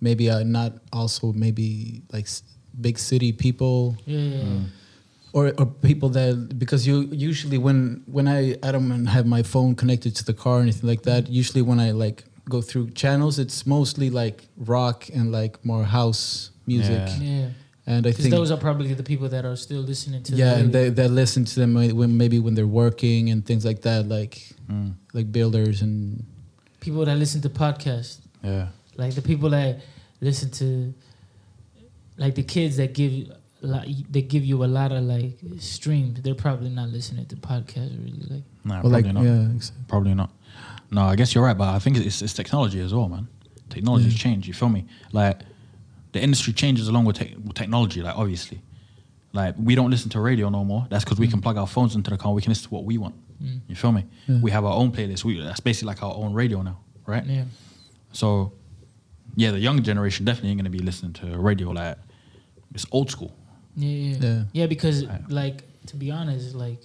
maybe 0.00 0.28
uh, 0.30 0.42
not 0.42 0.72
also 0.92 1.32
maybe 1.32 2.02
like 2.12 2.24
s- 2.24 2.42
big 2.80 2.98
city 2.98 3.32
people 3.32 3.94
Yeah, 4.06 4.18
yeah. 4.18 4.42
Mm. 4.42 4.64
Or, 5.32 5.52
or 5.58 5.66
people 5.66 6.08
that 6.10 6.58
because 6.58 6.86
you 6.86 7.08
usually 7.12 7.58
when 7.58 8.02
when 8.06 8.26
I 8.28 8.56
I 8.62 8.72
don't 8.72 9.06
have 9.06 9.26
my 9.26 9.42
phone 9.42 9.74
connected 9.74 10.14
to 10.16 10.24
the 10.24 10.34
car 10.34 10.58
or 10.58 10.62
anything 10.62 10.88
like 10.88 11.02
that. 11.02 11.28
Usually 11.28 11.62
when 11.62 11.78
I 11.80 11.90
like 11.92 12.24
go 12.48 12.60
through 12.60 12.90
channels, 12.90 13.38
it's 13.38 13.64
mostly 13.66 14.10
like 14.10 14.48
rock 14.56 15.08
and 15.14 15.30
like 15.30 15.64
more 15.64 15.84
house 15.84 16.50
music. 16.66 17.08
Yeah. 17.20 17.22
yeah. 17.22 17.48
And 17.86 18.06
I 18.06 18.12
think 18.12 18.30
those 18.30 18.50
are 18.52 18.56
probably 18.58 18.94
the 18.94 19.02
people 19.02 19.28
that 19.28 19.44
are 19.44 19.56
still 19.56 19.80
listening 19.80 20.22
to. 20.24 20.34
yeah, 20.34 20.56
and 20.58 20.72
they 20.72 20.90
they 20.90 21.08
listen 21.08 21.44
to 21.44 21.54
them 21.60 21.74
when 21.74 22.16
maybe 22.16 22.38
when 22.38 22.54
they're 22.54 22.66
working 22.84 23.30
and 23.30 23.44
things 23.44 23.64
like 23.64 23.82
that, 23.82 24.06
like 24.08 24.34
Mm. 24.70 24.92
like 25.12 25.32
builders 25.32 25.82
and 25.82 26.24
people 26.80 27.04
that 27.04 27.16
listen 27.18 27.40
to 27.42 27.48
podcasts, 27.48 28.18
Yeah. 28.44 28.68
like 28.96 29.14
the 29.14 29.22
people 29.22 29.50
that 29.50 29.80
listen 30.20 30.50
to, 30.62 30.94
like 32.16 32.34
the 32.36 32.44
kids 32.44 32.76
that 32.76 32.92
give 32.94 33.32
you, 33.62 33.68
like, 33.68 33.88
they 34.10 34.22
give 34.22 34.44
you 34.44 34.64
a 34.64 34.66
lot 34.66 34.92
of 34.92 35.02
like 35.04 35.38
streams. 35.58 36.20
They're 36.22 36.34
probably 36.34 36.70
not 36.70 36.88
listening 36.88 37.26
to 37.26 37.36
podcasts 37.36 37.96
really. 38.04 38.26
Like 38.28 38.42
Nah, 38.64 38.80
probably 38.80 39.02
like 39.02 39.12
not. 39.14 39.24
yeah, 39.24 39.50
exactly. 39.50 39.84
Probably 39.88 40.14
not. 40.14 40.30
No, 40.90 41.02
I 41.02 41.16
guess 41.16 41.34
you're 41.34 41.44
right, 41.44 41.56
but 41.56 41.68
I 41.68 41.78
think 41.78 41.96
it's, 41.98 42.20
it's 42.22 42.32
technology 42.34 42.80
as 42.80 42.92
well, 42.92 43.08
man. 43.08 43.28
Technology's 43.68 44.12
Yeah. 44.14 44.18
changed. 44.18 44.48
You 44.48 44.54
feel 44.54 44.68
me? 44.68 44.86
Like 45.12 45.40
the 46.12 46.20
industry 46.22 46.52
changes 46.52 46.88
along 46.88 47.04
with, 47.04 47.16
tech 47.16 47.30
with 47.44 47.54
technology. 47.54 48.02
Like 48.02 48.16
obviously, 48.16 48.60
like 49.32 49.54
we 49.58 49.74
don't 49.74 49.90
listen 49.90 50.10
to 50.10 50.20
radio 50.20 50.48
no 50.48 50.64
more. 50.64 50.86
That's 50.90 51.04
because 51.04 51.18
we 51.20 51.28
can 51.28 51.40
plug 51.40 51.56
our 51.56 51.66
phones 51.68 51.94
into 51.94 52.10
the 52.10 52.16
car. 52.18 52.32
We 52.32 52.42
can 52.42 52.50
listen 52.50 52.68
to 52.68 52.74
what 52.74 52.84
we 52.84 52.98
want. 52.98 53.14
Mm. 53.42 53.60
You 53.68 53.76
feel 53.76 53.92
me? 53.92 54.04
Yeah. 54.26 54.38
We 54.40 54.50
have 54.50 54.64
our 54.64 54.74
own 54.74 54.90
playlist. 54.92 55.24
We 55.24 55.40
that's 55.40 55.60
basically 55.60 55.86
like 55.86 56.02
our 56.02 56.14
own 56.14 56.32
radio 56.34 56.62
now, 56.62 56.78
right? 57.06 57.24
yeah, 57.24 57.44
So, 58.12 58.52
yeah, 59.36 59.52
the 59.52 59.60
younger 59.60 59.82
generation 59.82 60.24
definitely 60.26 60.50
ain't 60.50 60.58
gonna 60.58 60.70
be 60.70 60.80
listening 60.80 61.12
to 61.14 61.38
radio. 61.38 61.70
Like 61.70 61.96
it's 62.74 62.84
old 62.90 63.10
school. 63.10 63.34
Yeah, 63.82 63.88
yeah, 64.12 64.16
Yeah. 64.20 64.42
yeah. 64.52 64.66
Because 64.66 65.04
like 65.28 65.62
to 65.86 65.96
be 65.96 66.10
honest, 66.10 66.54
like 66.54 66.80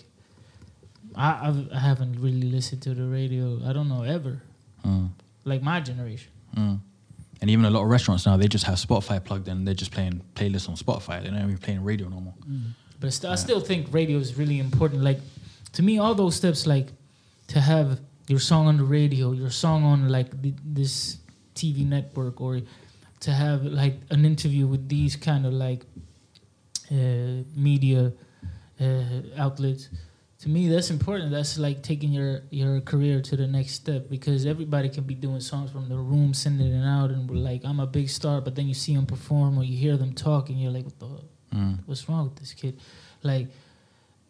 I 1.16 1.48
I've, 1.48 1.72
I 1.74 1.80
haven't 1.80 2.20
really 2.22 2.50
listened 2.52 2.82
to 2.84 2.94
the 2.94 3.06
radio. 3.06 3.60
I 3.68 3.74
don't 3.74 3.90
know 3.90 4.04
ever. 4.04 4.42
Mm. 4.86 5.10
Like 5.44 5.62
my 5.62 5.80
generation. 5.80 6.32
Mm. 6.56 6.80
And 7.42 7.50
even 7.50 7.66
a 7.66 7.70
lot 7.70 7.84
of 7.84 7.90
restaurants 7.90 8.26
now, 8.26 8.38
they 8.38 8.48
just 8.48 8.66
have 8.66 8.76
Spotify 8.76 9.24
plugged 9.24 9.48
in. 9.48 9.66
They're 9.66 9.74
just 9.74 9.92
playing 9.92 10.22
playlists 10.36 10.70
on 10.70 10.76
Spotify. 10.76 11.22
They're 11.22 11.32
not 11.32 11.44
even 11.44 11.58
playing 11.58 11.84
radio 11.84 12.08
no 12.08 12.20
more. 12.20 12.34
But 13.00 13.14
st- 13.14 13.32
I 13.32 13.36
still 13.36 13.60
think 13.60 13.88
radio 13.92 14.18
is 14.18 14.38
really 14.38 14.60
important. 14.60 15.04
Like 15.04 15.20
to 15.74 15.84
me, 15.84 16.00
all 16.00 16.16
those 16.16 16.36
steps, 16.36 16.66
like 16.66 16.88
to 17.48 17.60
have 17.60 18.00
your 18.28 18.40
song 18.40 18.68
on 18.68 18.78
the 18.78 18.84
radio, 18.86 19.34
your 19.34 19.52
song 19.52 19.84
on 19.84 20.10
like 20.10 20.30
th- 20.42 20.56
this 20.64 21.18
TV 21.56 21.86
network, 21.88 22.40
or 22.42 22.62
to 23.20 23.32
have 23.32 23.64
like 23.66 23.96
an 24.10 24.26
interview 24.26 24.66
with 24.66 24.88
these 24.90 25.16
kind 25.16 25.46
of 25.46 25.54
like 25.54 25.86
uh, 26.92 27.44
media 27.56 28.12
uh, 28.80 29.22
outlets. 29.38 29.90
To 30.40 30.50
me, 30.50 30.68
that's 30.70 30.90
important. 30.92 31.32
That's 31.32 31.58
like 31.58 31.82
taking 31.82 32.12
your 32.12 32.42
your 32.52 32.82
career 32.82 33.22
to 33.22 33.36
the 33.38 33.48
next 33.48 33.72
step 33.74 34.10
because 34.10 34.46
everybody 34.46 34.90
can 34.90 35.04
be 35.06 35.16
doing 35.16 35.40
songs 35.40 35.72
from 35.72 35.90
the 35.90 35.96
room, 35.98 36.34
sending 36.34 36.72
it 36.74 36.86
out, 36.86 37.10
and 37.10 37.30
we're 37.30 37.38
like, 37.38 37.62
I'm 37.64 37.80
a 37.80 37.88
big 37.88 38.10
star. 38.10 38.42
But 38.42 38.56
then 38.56 38.68
you 38.68 38.74
see 38.74 38.94
them 38.96 39.06
perform 39.06 39.58
or 39.58 39.64
you 39.64 39.78
hear 39.78 39.98
them 39.98 40.14
talk, 40.14 40.50
and 40.50 40.62
you're 40.62 40.72
like, 40.72 40.86
what 40.86 41.00
the 41.00 41.08
Mm. 41.56 41.80
what's 41.86 42.10
wrong 42.10 42.26
with 42.26 42.36
this 42.36 42.52
kid? 42.54 42.78
Like, 43.24 43.48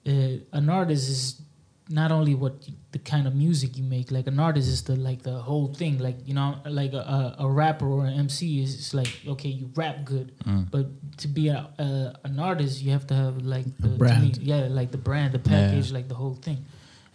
uh, 0.05 0.37
an 0.51 0.69
artist 0.69 1.09
is 1.09 1.41
not 1.87 2.11
only 2.11 2.33
what 2.33 2.67
the 2.91 2.99
kind 2.99 3.27
of 3.27 3.35
music 3.35 3.77
you 3.77 3.83
make. 3.83 4.09
Like 4.11 4.25
an 4.27 4.39
artist 4.39 4.67
is 4.67 4.81
the 4.83 4.95
like 4.95 5.21
the 5.21 5.37
whole 5.39 5.67
thing. 5.73 5.99
Like 5.99 6.17
you 6.25 6.33
know, 6.33 6.55
like 6.65 6.93
a, 6.93 7.35
a, 7.39 7.47
rapper 7.47 7.85
or 7.87 8.05
an 8.05 8.13
MC 8.13 8.63
is 8.63 8.73
it's 8.73 8.93
like 8.93 9.07
okay, 9.27 9.49
you 9.49 9.69
rap 9.75 10.03
good, 10.05 10.31
Mm. 10.45 10.71
but 10.71 10.87
to 11.17 11.27
be 11.27 11.49
a, 11.49 11.69
a, 11.77 12.15
an 12.23 12.39
artist, 12.39 12.81
you 12.81 12.91
have 12.91 13.05
to 13.07 13.13
have 13.13 13.37
like 13.45 13.65
the, 13.79 13.89
brand. 13.89 14.23
me, 14.23 14.33
yeah, 14.41 14.67
like 14.69 14.91
the 14.91 14.97
brand, 14.97 15.33
the 15.33 15.37
Yeah. 15.49 15.67
package, 15.69 15.91
like 15.91 16.07
the 16.07 16.15
whole 16.15 16.35
thing. 16.35 16.65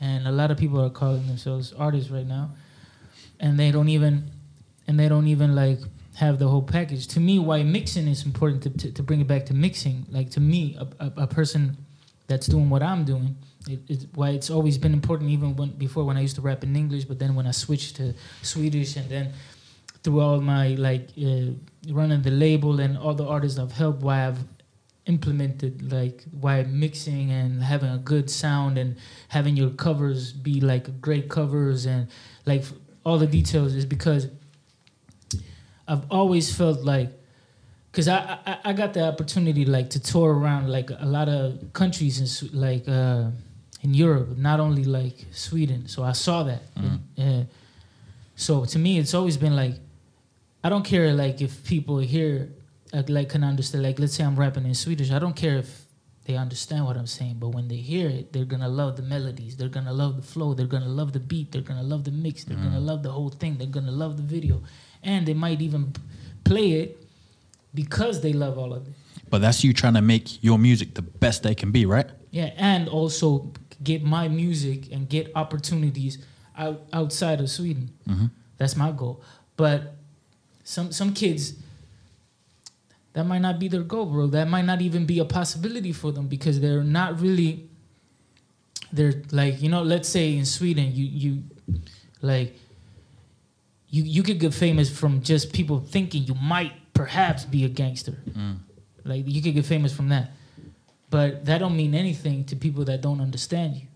And 0.01 0.27
a 0.27 0.33
lot 0.33 0.51
of 0.51 0.57
people 0.57 0.81
are 0.81 0.91
calling 0.91 1.27
themselves 1.27 1.73
artists 1.73 2.11
right 2.11 2.27
now, 2.27 2.51
and 3.41 3.59
they 3.59 3.71
don't 3.71 3.89
even, 3.89 4.31
and 4.87 4.99
they 4.99 5.09
don't 5.09 5.27
even 5.27 5.55
like 5.55 5.79
have 6.15 6.39
the 6.39 6.49
whole 6.49 6.63
package. 6.63 7.07
To 7.09 7.21
me, 7.21 7.39
why 7.39 7.63
mixing 7.65 8.07
is 8.09 8.25
important 8.25 8.63
to, 8.63 8.71
to, 8.71 8.93
to 8.93 9.03
bring 9.03 9.21
it 9.21 9.27
back 9.27 9.47
to 9.47 9.55
mixing. 9.55 10.07
Like 10.11 10.31
to 10.31 10.41
me, 10.41 10.77
a, 10.79 10.87
a, 11.07 11.13
a 11.23 11.27
person 11.27 11.77
that's 12.29 12.47
doing 12.47 12.71
what 12.71 12.83
I'm 12.83 13.05
doing, 13.05 13.37
it, 13.69 13.81
it's 13.89 14.07
why 14.15 14.31
it's 14.31 14.51
always 14.51 14.79
been 14.79 14.93
important. 14.93 15.31
Even 15.31 15.57
when 15.57 15.71
before 15.71 16.05
when 16.05 16.17
I 16.17 16.21
used 16.21 16.37
to 16.37 16.43
rap 16.43 16.63
in 16.65 16.77
English, 16.77 17.05
but 17.05 17.19
then 17.19 17.35
when 17.35 17.47
I 17.47 17.51
switched 17.51 17.97
to 17.97 18.15
Swedish, 18.43 18.97
and 18.97 19.09
then 19.09 19.33
through 20.03 20.21
all 20.21 20.41
my 20.41 20.69
like 20.75 21.09
uh, 21.19 21.53
running 21.89 22.23
the 22.23 22.31
label 22.31 22.81
and 22.81 22.97
all 22.97 23.15
the 23.15 23.27
artists 23.27 23.59
I've 23.59 23.73
helped, 23.73 24.03
why 24.03 24.27
I've 24.27 24.39
implemented 25.07 25.91
like 25.91 26.25
why 26.41 26.63
mixing 26.63 27.31
and 27.31 27.63
having 27.63 27.91
a 27.91 27.99
good 27.99 28.31
sound 28.31 28.79
and 28.79 28.97
having 29.29 29.57
your 29.57 29.71
covers 29.71 30.33
be 30.33 30.61
like 30.61 31.01
great 31.01 31.29
covers 31.29 31.87
and 31.87 32.07
like 32.47 32.65
all 33.05 33.19
the 33.19 33.27
details 33.27 33.75
is 33.75 33.85
because 33.85 34.29
I've 35.89 36.05
always 36.11 36.55
felt 36.55 36.83
like 36.83 37.11
because 37.91 38.09
I, 38.09 38.39
I 38.47 38.59
I 38.67 38.73
got 38.73 38.95
the 38.95 39.05
opportunity 39.05 39.65
like 39.65 39.91
to 39.91 40.01
tour 40.01 40.33
around 40.33 40.69
like 40.69 40.91
a 40.91 41.07
lot 41.07 41.29
of 41.29 41.73
countries 41.73 42.21
and 42.21 42.53
like 42.55 42.85
uh, 42.87 43.31
in 43.83 43.95
Europe, 43.95 44.37
not 44.37 44.61
only 44.61 44.85
like 44.85 45.27
Sweden. 45.33 45.89
So 45.89 46.03
I 46.03 46.13
saw 46.13 46.43
that. 46.45 46.63
And, 46.77 47.01
uh, 47.19 47.45
so 48.37 48.65
to 48.65 48.79
me, 48.79 48.99
it's 48.99 49.15
always 49.15 49.37
been 49.37 49.57
like 49.57 49.75
I 50.63 50.69
don't 50.69 50.85
care 50.85 51.13
like 51.15 51.41
if 51.41 51.65
people 51.65 51.99
here 51.99 52.51
uh, 52.93 53.03
like 53.09 53.31
can 53.31 53.45
understand. 53.45 53.85
Like 53.85 53.99
let's 53.99 54.15
say 54.15 54.25
I'm 54.25 54.37
rapping 54.37 54.67
in 54.67 54.75
Swedish, 54.75 55.11
I 55.11 55.19
don't 55.19 55.37
care 55.37 55.57
if 55.59 55.85
they 56.27 56.37
understand 56.37 56.85
what 56.85 56.97
I'm 56.97 57.07
saying, 57.07 57.37
but 57.41 57.49
when 57.49 57.69
they 57.69 57.77
hear 57.77 58.09
it, 58.09 58.33
they're 58.33 58.45
gonna 58.45 58.69
love 58.69 58.97
the 58.97 59.03
melodies. 59.03 59.57
They're 59.57 59.69
gonna 59.69 59.93
love 59.93 60.17
the 60.17 60.23
flow. 60.23 60.53
They're 60.55 60.67
gonna 60.67 60.89
love 60.89 61.13
the 61.13 61.21
beat. 61.21 61.51
They're 61.53 61.63
gonna 61.63 61.83
love 61.83 62.05
the 62.05 62.11
mix. 62.11 62.45
They're 62.45 62.59
gonna 62.59 62.81
love 62.81 63.03
the 63.03 63.11
whole 63.11 63.31
thing. 63.31 63.57
They're 63.57 63.67
gonna 63.67 63.91
love 63.91 64.17
the 64.17 64.23
video, 64.23 64.63
and 65.03 65.27
they 65.27 65.35
might 65.35 65.63
even 65.63 65.93
play 66.45 66.73
it 66.73 67.07
because 67.75 68.21
they 68.21 68.33
love 68.33 68.59
all 68.59 68.73
of 68.75 68.87
it. 68.87 68.93
But 69.31 69.41
that's 69.41 69.65
you 69.65 69.73
trying 69.73 69.95
to 69.95 70.03
make 70.03 70.43
your 70.43 70.59
music 70.59 70.95
the 70.95 71.03
best 71.03 71.43
they 71.43 71.55
can 71.55 71.71
be, 71.71 71.87
right? 71.87 72.09
Yeah, 72.31 72.51
and 72.57 72.89
also 72.89 73.53
get 73.83 74.03
my 74.03 74.29
music 74.29 74.93
and 74.93 75.09
get 75.09 75.31
opportunities 75.35 76.19
out 76.57 76.83
outside 76.93 77.41
of 77.41 77.51
Sweden. 77.51 77.91
Mm-hmm. 78.09 78.27
That's 78.59 78.77
my 78.77 78.93
goal. 78.93 79.23
But 79.57 79.95
some 80.65 80.93
some 80.93 81.13
kids 81.13 81.55
that 83.13 83.25
might 83.25 83.41
not 83.41 83.59
be 83.59 83.69
their 83.69 83.83
goal, 83.83 84.07
bro. 84.07 84.27
That 84.29 84.49
might 84.49 84.65
not 84.65 84.81
even 84.81 85.07
be 85.07 85.19
a 85.19 85.25
possibility 85.25 85.93
for 85.93 86.13
them 86.13 86.29
because 86.29 86.61
they're 86.61 86.85
not 86.85 87.21
really 87.21 87.69
they're 88.93 89.23
like, 89.31 89.61
you 89.63 89.69
know, 89.69 89.83
let's 89.83 90.09
say 90.09 90.37
in 90.37 90.45
Sweden 90.45 90.95
you 90.95 91.05
you 91.05 91.43
like 92.23 92.57
you 93.89 94.03
you 94.03 94.23
could 94.23 94.39
get 94.39 94.55
famous 94.55 94.91
from 94.91 95.23
just 95.23 95.53
people 95.53 95.81
thinking 95.81 96.25
you 96.25 96.35
might 96.35 96.73
perhaps 96.95 97.45
be 97.45 97.65
a 97.65 97.69
gangster. 97.69 98.19
Mm. 98.29 98.59
Like 99.05 99.25
you 99.27 99.43
could 99.43 99.55
get 99.55 99.65
famous 99.65 99.93
from 99.93 100.09
that. 100.11 100.33
But 101.11 101.45
that 101.47 101.59
don't 101.59 101.77
mean 101.77 101.95
anything 101.95 102.45
to 102.47 102.57
people 102.57 102.85
that 102.85 103.01
don't 103.01 103.21
understand 103.21 103.77
you. 103.77 103.87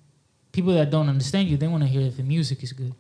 People 0.53 0.75
that 0.75 0.91
don't 0.91 1.09
understand 1.09 1.49
you, 1.49 1.57
they 1.57 1.69
want 1.69 1.83
to 1.83 1.89
hear 1.89 2.03
if 2.03 2.17
the 2.17 2.23
music 2.23 2.63
is 2.63 2.73
good. 2.73 2.95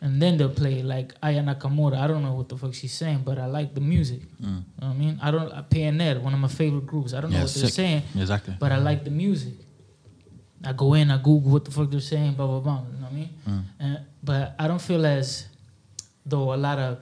And 0.00 0.20
then 0.20 0.36
they'll 0.36 0.48
play 0.50 0.82
like 0.82 1.14
Aya 1.22 1.42
Nakamura. 1.42 1.96
I 1.96 2.06
don't 2.08 2.22
know 2.22 2.34
what 2.34 2.48
the 2.48 2.56
fuck 2.58 2.74
she's 2.74 2.92
saying, 2.92 3.22
but 3.24 3.38
I 3.38 3.46
like 3.46 3.72
the 3.74 3.80
music. 3.80 4.20
Mm. 4.40 4.42
You 4.42 4.48
know 4.48 4.62
what 4.78 4.86
I 4.86 4.94
mean? 4.94 5.20
I 5.22 5.30
don't 5.30 5.52
uh, 5.52 5.62
PNL, 5.70 6.20
one 6.22 6.34
of 6.34 6.40
my 6.40 6.48
favorite 6.48 6.86
groups. 6.86 7.14
I 7.14 7.20
don't 7.20 7.30
know 7.30 7.36
Yeah, 7.36 7.44
what 7.44 7.54
they're 7.54 7.64
sick. 7.66 7.74
saying, 7.74 8.02
Exactly. 8.18 8.56
but 8.58 8.72
I 8.72 8.78
mm. 8.78 8.84
like 8.84 9.04
the 9.04 9.10
music. 9.10 9.54
I 10.64 10.72
go 10.72 10.94
in, 10.94 11.10
I 11.10 11.16
Google 11.18 11.52
what 11.52 11.64
the 11.64 11.70
fuck 11.70 11.88
they're 11.90 12.00
saying, 12.00 12.34
blah 12.34 12.46
blah 12.46 12.60
blah. 12.60 12.82
You 12.92 12.98
know 12.98 13.04
what 13.04 13.12
I 13.12 13.14
mean? 13.14 13.30
Mm. 13.48 13.64
And, 13.80 13.98
but 14.22 14.54
I 14.58 14.66
don't 14.68 14.82
feel 14.82 15.04
as 15.06 15.46
though 16.26 16.52
a 16.52 16.56
lot 16.56 16.78
of 16.78 16.98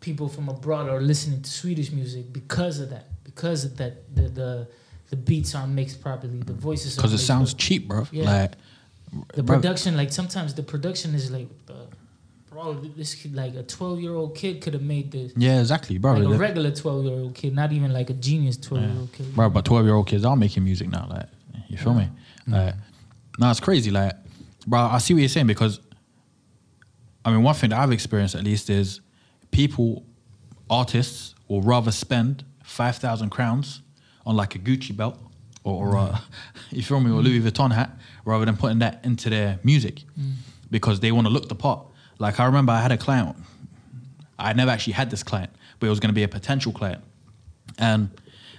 people 0.00 0.28
from 0.28 0.48
abroad 0.48 0.88
are 0.88 1.00
listening 1.00 1.42
to 1.42 1.50
Swedish 1.50 1.90
music 1.92 2.32
because 2.32 2.80
of 2.80 2.90
that. 2.90 3.06
Because 3.22 3.64
of 3.64 3.76
that, 3.76 4.12
the 4.14 4.22
the, 4.22 4.68
the 5.10 5.16
beats 5.16 5.54
aren't 5.54 5.72
mixed 5.74 6.00
properly, 6.00 6.38
the 6.38 6.52
voices. 6.52 6.96
Because 6.96 7.12
it 7.12 7.18
sounds 7.18 7.52
properly. 7.52 7.66
cheap, 7.78 7.88
bro. 7.88 8.06
Yeah. 8.10 8.24
Like 8.24 8.52
The 9.34 9.42
bro, 9.42 9.56
production, 9.56 9.96
like 9.96 10.12
sometimes 10.12 10.54
the 10.54 10.62
production 10.62 11.14
is 11.14 11.30
like, 11.30 11.48
bro, 12.50 12.74
this 12.74 13.14
kid, 13.14 13.34
like 13.34 13.54
a 13.54 13.62
twelve 13.62 14.00
year 14.00 14.14
old 14.14 14.36
kid 14.36 14.60
could 14.60 14.74
have 14.74 14.82
made 14.82 15.10
this. 15.10 15.32
Yeah, 15.36 15.60
exactly, 15.60 15.98
bro. 15.98 16.14
Like 16.14 16.34
a 16.34 16.38
regular 16.38 16.70
twelve 16.70 17.04
year 17.04 17.14
old 17.14 17.34
kid, 17.34 17.54
not 17.54 17.72
even 17.72 17.92
like 17.92 18.10
a 18.10 18.14
genius 18.14 18.56
twelve 18.56 18.84
year 18.84 18.96
old 18.98 19.12
kid. 19.12 19.34
Bro, 19.34 19.50
but 19.50 19.64
twelve 19.64 19.84
year 19.84 19.94
old 19.94 20.06
kids 20.06 20.24
are 20.24 20.36
making 20.36 20.64
music 20.64 20.88
now. 20.88 21.06
Like, 21.10 21.26
you 21.68 21.76
feel 21.76 21.94
me? 21.94 22.08
Like, 22.46 22.74
no, 23.38 23.50
it's 23.50 23.60
crazy. 23.60 23.90
Like, 23.90 24.12
bro, 24.66 24.80
I 24.80 24.98
see 24.98 25.14
what 25.14 25.20
you're 25.20 25.28
saying 25.28 25.46
because, 25.46 25.80
I 27.24 27.30
mean, 27.30 27.42
one 27.42 27.54
thing 27.54 27.70
that 27.70 27.78
I've 27.78 27.92
experienced 27.92 28.34
at 28.34 28.44
least 28.44 28.70
is 28.70 29.00
people, 29.50 30.04
artists, 30.68 31.34
will 31.48 31.62
rather 31.62 31.90
spend 31.92 32.44
five 32.62 32.96
thousand 32.96 33.30
crowns 33.30 33.82
on 34.30 34.36
like 34.36 34.54
a 34.54 34.58
Gucci 34.58 34.94
belt 34.96 35.16
or, 35.64 35.74
or 35.88 35.96
a, 35.96 36.22
you 36.70 36.82
feel 36.82 37.00
me, 37.00 37.10
or 37.10 37.20
Louis 37.22 37.40
Vuitton 37.40 37.72
hat, 37.72 37.90
rather 38.24 38.44
than 38.44 38.56
putting 38.56 38.78
that 38.80 38.94
into 39.04 39.28
their 39.30 39.58
music 39.62 39.96
because 40.70 41.00
they 41.00 41.12
want 41.12 41.26
to 41.26 41.32
look 41.32 41.48
the 41.48 41.54
part. 41.66 41.80
Like 42.18 42.38
I 42.40 42.44
remember 42.46 42.72
I 42.72 42.80
had 42.80 42.92
a 42.92 42.96
client. 43.06 43.36
I 44.38 44.52
never 44.54 44.70
actually 44.70 44.94
had 44.94 45.10
this 45.10 45.22
client, 45.22 45.50
but 45.78 45.86
it 45.88 45.90
was 45.90 46.00
going 46.00 46.08
to 46.14 46.14
be 46.14 46.22
a 46.22 46.28
potential 46.28 46.72
client, 46.72 47.02
and 47.78 48.08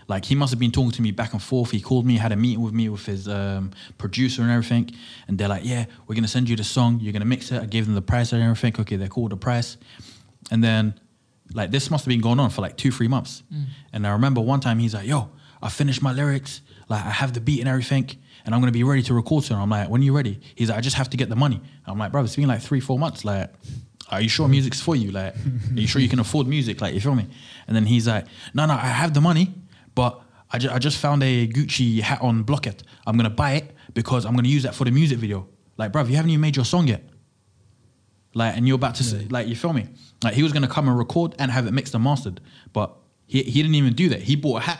Like 0.07 0.25
he 0.25 0.35
must 0.35 0.51
have 0.51 0.59
been 0.59 0.71
talking 0.71 0.91
to 0.91 1.01
me 1.01 1.11
back 1.11 1.31
and 1.33 1.41
forth. 1.41 1.71
He 1.71 1.79
called 1.79 2.05
me, 2.05 2.17
had 2.17 2.31
a 2.33 2.35
meeting 2.35 2.61
with 2.65 2.73
me 2.73 2.89
with 2.89 3.05
his 3.05 3.27
um, 3.27 3.71
producer 3.97 4.41
and 4.41 4.51
everything, 4.51 4.85
and 5.27 5.37
they're 5.37 5.47
like, 5.55 5.63
"Yeah, 5.73 5.85
we're 6.05 6.15
gonna 6.15 6.27
send 6.37 6.49
you 6.49 6.55
the 6.57 6.63
song. 6.65 6.99
You're 7.01 7.13
gonna 7.13 7.31
mix 7.35 7.51
it." 7.51 7.61
I 7.61 7.65
gave 7.75 7.85
them 7.85 7.95
the 7.95 8.01
price 8.13 8.33
and 8.33 8.43
everything. 8.43 8.73
Okay, 8.81 8.97
they 8.97 9.07
called 9.07 9.31
the 9.31 9.37
price, 9.37 9.77
and 10.51 10.61
then 10.63 10.83
like 11.53 11.69
this 11.71 11.89
must 11.91 12.03
have 12.05 12.09
been 12.15 12.21
going 12.29 12.39
on 12.39 12.49
for 12.49 12.61
like 12.61 12.75
two, 12.77 12.91
three 12.91 13.07
months. 13.07 13.43
And 13.93 14.05
I 14.05 14.11
remember 14.11 14.41
one 14.41 14.59
time 14.59 14.79
he's 14.79 14.93
like, 14.93 15.07
"Yo, 15.07 15.29
I 15.61 15.69
finished 15.69 16.01
my 16.01 16.11
lyrics. 16.13 16.61
Like 16.89 17.05
I 17.05 17.09
have 17.11 17.33
the 17.33 17.41
beat 17.41 17.59
and 17.59 17.69
everything." 17.69 18.09
And 18.43 18.55
I'm 18.55 18.61
gonna 18.61 18.71
be 18.71 18.83
ready 18.83 19.03
to 19.03 19.13
record 19.13 19.43
soon. 19.43 19.59
I'm 19.59 19.69
like, 19.69 19.87
when 19.87 20.01
are 20.01 20.03
you 20.03 20.15
ready? 20.15 20.39
He's 20.55 20.69
like, 20.69 20.79
I 20.79 20.81
just 20.81 20.95
have 20.95 21.11
to 21.11 21.17
get 21.17 21.29
the 21.29 21.35
money. 21.35 21.61
I'm 21.85 21.99
like, 21.99 22.11
bro, 22.11 22.23
it's 22.23 22.35
been 22.35 22.47
like 22.47 22.61
three, 22.61 22.79
four 22.79 22.97
months. 22.97 23.23
Like, 23.23 23.53
are 24.09 24.19
you 24.19 24.29
sure 24.29 24.47
music's 24.47 24.81
for 24.81 24.95
you? 24.95 25.11
Like, 25.11 25.35
are 25.35 25.79
you 25.79 25.85
sure 25.85 26.01
you 26.01 26.09
can 26.09 26.17
afford 26.19 26.47
music? 26.47 26.81
Like, 26.81 26.95
you 26.95 27.01
feel 27.01 27.13
me? 27.13 27.27
And 27.67 27.75
then 27.75 27.85
he's 27.85 28.07
like, 28.07 28.25
no, 28.55 28.65
no, 28.65 28.73
I 28.73 28.87
have 28.87 29.13
the 29.13 29.21
money, 29.21 29.53
but 29.93 30.19
I, 30.51 30.57
ju- 30.57 30.71
I 30.71 30.79
just 30.79 30.97
found 30.97 31.21
a 31.21 31.47
Gucci 31.47 32.01
hat 32.01 32.19
on 32.23 32.41
Blocket. 32.41 32.81
I'm 33.05 33.15
gonna 33.15 33.29
buy 33.29 33.51
it 33.51 33.75
because 33.93 34.25
I'm 34.25 34.35
gonna 34.35 34.47
use 34.47 34.63
that 34.63 34.73
for 34.73 34.85
the 34.85 34.91
music 34.91 35.19
video. 35.19 35.47
Like, 35.77 35.91
bro, 35.91 36.03
you 36.05 36.15
haven't 36.15 36.31
even 36.31 36.41
made 36.41 36.55
your 36.55 36.65
song 36.65 36.87
yet. 36.87 37.03
Like, 38.33 38.57
and 38.57 38.67
you're 38.67 38.75
about 38.75 38.95
to 38.95 39.03
say, 39.03 39.27
like, 39.29 39.47
you 39.47 39.55
feel 39.55 39.73
me? 39.73 39.87
Like, 40.23 40.33
he 40.33 40.41
was 40.41 40.51
gonna 40.51 40.67
come 40.67 40.87
and 40.87 40.97
record 40.97 41.35
and 41.37 41.51
have 41.51 41.67
it 41.67 41.73
mixed 41.73 41.93
and 41.93 42.03
mastered, 42.03 42.41
but 42.73 42.97
he, 43.27 43.43
he 43.43 43.61
didn't 43.61 43.75
even 43.75 43.93
do 43.93 44.09
that. 44.09 44.23
He 44.23 44.35
bought 44.35 44.57
a 44.57 44.65
hat 44.65 44.79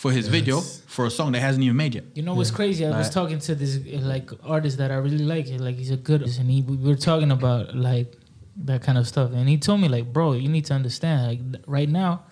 for 0.00 0.10
his 0.10 0.28
video 0.28 0.62
for 0.62 1.04
a 1.04 1.10
song 1.10 1.32
that 1.32 1.40
hasn't 1.40 1.62
even 1.62 1.76
made 1.76 1.94
yet. 1.94 2.04
You 2.14 2.22
know 2.22 2.32
what's 2.32 2.50
crazy? 2.50 2.86
I 2.86 2.96
was 2.96 3.10
talking 3.10 3.38
to 3.40 3.54
this 3.54 3.72
like 4.14 4.30
artist 4.42 4.78
that 4.78 4.90
I 4.90 4.94
really 4.94 5.26
like. 5.34 5.46
Like 5.50 5.76
he's 5.76 5.90
a 5.90 5.98
good, 5.98 6.22
artist, 6.22 6.40
and 6.40 6.50
he 6.50 6.62
we 6.62 6.76
were 6.78 6.94
talking 7.10 7.30
about 7.30 7.76
like 7.76 8.16
that 8.64 8.80
kind 8.82 8.96
of 8.96 9.06
stuff, 9.06 9.32
and 9.34 9.46
he 9.46 9.58
told 9.58 9.82
me 9.82 9.88
like, 9.88 10.10
bro, 10.10 10.32
you 10.32 10.48
need 10.48 10.64
to 10.70 10.74
understand 10.74 11.18
like 11.28 11.40
right 11.66 11.90
now. 12.02 12.22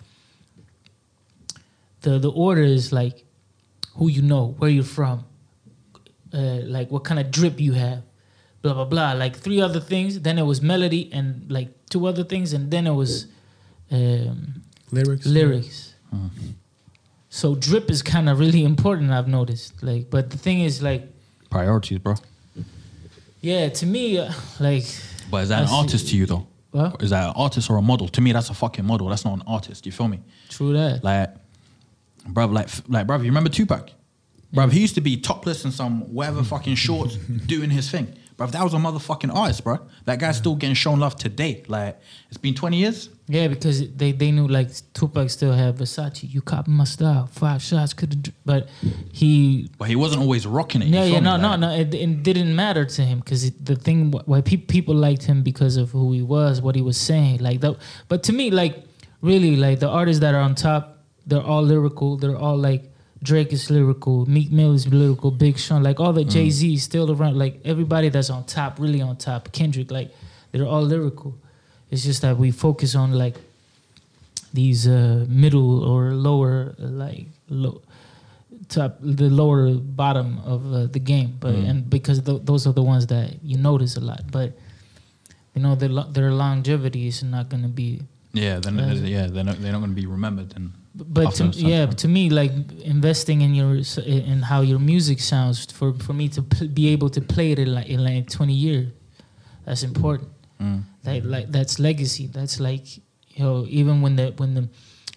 The 2.01 2.17
the 2.17 2.31
order 2.31 2.63
is 2.63 2.91
like 2.91 3.23
who 3.97 4.07
you 4.07 4.23
know, 4.23 4.55
where 4.57 4.71
you're 4.71 4.91
from, 4.99 5.25
uh, 6.33 6.61
like 6.75 6.89
what 6.89 7.03
kind 7.03 7.19
of 7.19 7.29
drip 7.29 7.59
you 7.59 7.73
have, 7.73 8.01
blah 8.63 8.73
blah 8.73 8.85
blah. 8.85 9.11
Like 9.13 9.35
three 9.35 9.61
other 9.61 9.79
things. 9.79 10.21
Then 10.21 10.39
it 10.39 10.47
was 10.51 10.59
melody 10.59 11.03
and 11.13 11.45
like 11.51 11.69
two 11.91 12.07
other 12.07 12.23
things, 12.23 12.51
and 12.51 12.71
then 12.71 12.87
it 12.87 12.95
was 13.03 13.27
um, 13.91 14.63
Lyrics. 14.91 15.27
lyrics. 15.27 15.93
So 17.29 17.55
drip 17.55 17.89
is 17.91 18.01
kind 18.01 18.27
of 18.29 18.39
really 18.39 18.63
important. 18.63 19.11
I've 19.11 19.27
noticed. 19.27 19.81
Like, 19.83 20.09
but 20.09 20.29
the 20.31 20.37
thing 20.37 20.61
is, 20.61 20.81
like, 20.81 21.07
Priorities, 21.49 21.99
bro. 21.99 22.15
yeah, 23.41 23.69
to 23.69 23.85
me, 23.85 24.19
uh, 24.19 24.31
like, 24.59 24.83
But 25.31 25.43
is 25.43 25.49
that 25.49 25.59
I 25.59 25.61
an 25.61 25.67
see. 25.67 25.75
artist 25.75 26.09
to 26.09 26.17
you 26.17 26.25
though? 26.25 26.47
What? 26.71 27.01
Is 27.01 27.09
that 27.09 27.25
an 27.27 27.33
artist 27.35 27.69
or 27.69 27.77
a 27.77 27.81
model? 27.81 28.07
To 28.09 28.21
me, 28.21 28.31
that's 28.31 28.49
a 28.49 28.53
fucking 28.53 28.85
model. 28.85 29.07
That's 29.07 29.25
not 29.25 29.33
an 29.35 29.43
artist. 29.47 29.85
You 29.85 29.91
feel 29.91 30.07
me? 30.07 30.19
true 30.49 30.73
that. 30.73 31.03
Like, 31.03 31.29
bruv, 32.27 32.51
like, 32.53 32.69
like, 32.87 33.07
bruv, 33.07 33.19
you 33.19 33.25
remember 33.25 33.49
Tupac? 33.49 33.89
Bruv, 34.53 34.71
he 34.71 34.79
used 34.79 34.95
to 34.95 35.01
be 35.01 35.17
topless 35.17 35.65
in 35.65 35.71
some 35.71 36.01
whatever 36.13 36.43
fucking 36.43 36.75
shorts 36.75 37.15
doing 37.45 37.69
his 37.69 37.89
thing. 37.89 38.13
Bruv, 38.39 38.51
that 38.51 38.63
was 38.63 38.73
a 38.73 38.77
motherfucking 38.77 39.35
artist, 39.35 39.65
bro. 39.65 39.79
That 40.05 40.17
guy's 40.17 40.37
still 40.37 40.55
getting 40.55 40.73
shown 40.73 40.99
love 41.01 41.17
today. 41.17 41.65
Like, 41.67 41.99
it's 42.29 42.37
been 42.37 42.55
20 42.55 42.77
years. 42.77 43.09
Yeah, 43.27 43.49
because 43.49 43.91
they 43.91 44.11
they 44.13 44.31
knew 44.31 44.47
like 44.47 44.69
Tupac 44.93 45.29
still 45.29 45.51
had 45.51 45.77
Versace. 45.77 46.23
You 46.33 46.41
copy 46.41 46.71
my 46.71 46.85
style. 46.85 47.27
Five 47.27 47.61
shots 47.61 47.93
could 47.93 48.33
but 48.45 48.69
he. 49.11 49.69
But 49.77 49.89
he 49.89 49.95
wasn't 49.95 50.21
always 50.21 50.47
rocking 50.47 50.81
it. 50.81 50.87
Yeah, 50.87 51.03
yeah, 51.03 51.19
no, 51.19 51.37
no, 51.37 51.55
no. 51.55 51.69
It, 51.69 51.93
it 51.93 52.23
didn't 52.23 52.55
matter 52.55 52.85
to 52.85 53.01
him 53.03 53.19
because 53.19 53.51
the 53.51 53.75
thing 53.75 54.11
wh- 54.13 54.27
why 54.27 54.41
pe- 54.41 54.57
people 54.57 54.95
liked 54.95 55.23
him 55.23 55.43
because 55.43 55.77
of 55.77 55.91
who 55.91 56.11
he 56.13 56.23
was, 56.23 56.59
what 56.61 56.75
he 56.75 56.81
was 56.81 56.97
saying, 56.97 57.39
like 57.39 57.59
that. 57.59 57.75
But 58.07 58.23
to 58.23 58.33
me, 58.33 58.49
like 58.49 58.83
really, 59.21 59.57
like 59.57 59.79
the 59.79 59.89
artists 59.89 60.21
that 60.21 60.33
are 60.33 60.41
on 60.41 60.55
top, 60.55 61.03
they're 61.27 61.43
all 61.43 61.61
lyrical. 61.61 62.17
They're 62.17 62.37
all 62.37 62.57
like 62.57 62.88
Drake 63.21 63.51
is 63.51 63.69
lyrical, 63.69 64.25
Meek 64.29 64.49
Mill 64.51 64.73
is 64.73 64.87
lyrical, 64.87 65.29
Big 65.31 65.57
Sean, 65.57 65.83
like 65.83 65.99
all 65.99 66.13
the 66.13 66.23
Mm. 66.23 66.29
Jay 66.31 66.49
Z 66.49 66.77
still 66.77 67.11
around. 67.11 67.37
Like 67.37 67.59
everybody 67.65 68.09
that's 68.09 68.29
on 68.29 68.45
top, 68.45 68.79
really 68.79 69.01
on 69.01 69.17
top, 69.17 69.51
Kendrick, 69.51 69.91
like 69.91 70.09
they're 70.51 70.65
all 70.65 70.83
lyrical. 70.83 71.35
It's 71.91 72.03
just 72.03 72.21
that 72.21 72.37
we 72.37 72.51
focus 72.51 72.95
on 72.95 73.11
like 73.11 73.35
these 74.53 74.87
uh, 74.87 75.25
middle 75.27 75.83
or 75.83 76.13
lower, 76.13 76.75
like 76.79 77.27
low 77.49 77.81
top, 78.69 78.97
the 79.01 79.29
lower 79.29 79.73
bottom 79.73 80.39
of 80.45 80.73
uh, 80.73 80.85
the 80.85 80.99
game. 80.99 81.35
But 81.39 81.55
Mm. 81.55 81.69
and 81.69 81.89
because 81.89 82.21
th- 82.21 82.41
those 82.45 82.65
are 82.67 82.73
the 82.73 82.83
ones 82.83 83.07
that 83.07 83.43
you 83.43 83.57
notice 83.57 83.97
a 83.97 84.01
lot. 84.01 84.31
But 84.31 84.57
you 85.55 85.61
know 85.61 85.75
their 85.75 85.89
lo- 85.89 86.09
their 86.09 86.31
longevity 86.31 87.07
is 87.07 87.21
not 87.23 87.49
going 87.49 87.63
to 87.63 87.69
be. 87.69 88.01
yeah, 88.31 88.59
then, 88.59 88.79
Uh, 88.79 88.93
yeah, 89.03 89.27
they're 89.27 89.43
not, 89.43 89.59
they're 89.61 89.71
not 89.73 89.79
going 89.79 89.91
to 89.91 90.01
be 90.01 90.05
remembered. 90.07 90.53
And 90.55 90.71
But 90.95 91.35
to, 91.35 91.45
yeah, 91.55 91.85
to 91.85 92.07
me, 92.07 92.29
like 92.29 92.51
investing 92.81 93.41
in 93.41 93.53
your 93.55 93.81
in 94.05 94.41
how 94.41 94.61
your 94.61 94.79
music 94.79 95.19
sounds 95.19 95.65
for 95.71 95.93
for 95.93 96.13
me 96.13 96.27
to 96.29 96.41
be 96.41 96.89
able 96.89 97.09
to 97.11 97.21
play 97.21 97.51
it 97.51 97.59
in 97.59 97.73
like 97.73 97.87
in 97.87 98.03
like 98.03 98.29
twenty 98.29 98.53
years, 98.53 98.91
that's 99.65 99.83
important. 99.83 100.29
mm, 100.59 100.81
Like 101.05 101.23
like 101.25 101.51
that's 101.51 101.79
legacy. 101.79 102.27
That's 102.27 102.59
like 102.59 102.97
you 102.97 103.43
know 103.45 103.65
even 103.69 104.01
when 104.01 104.15
the 104.15 104.33
when 104.37 104.55
the 104.55 104.67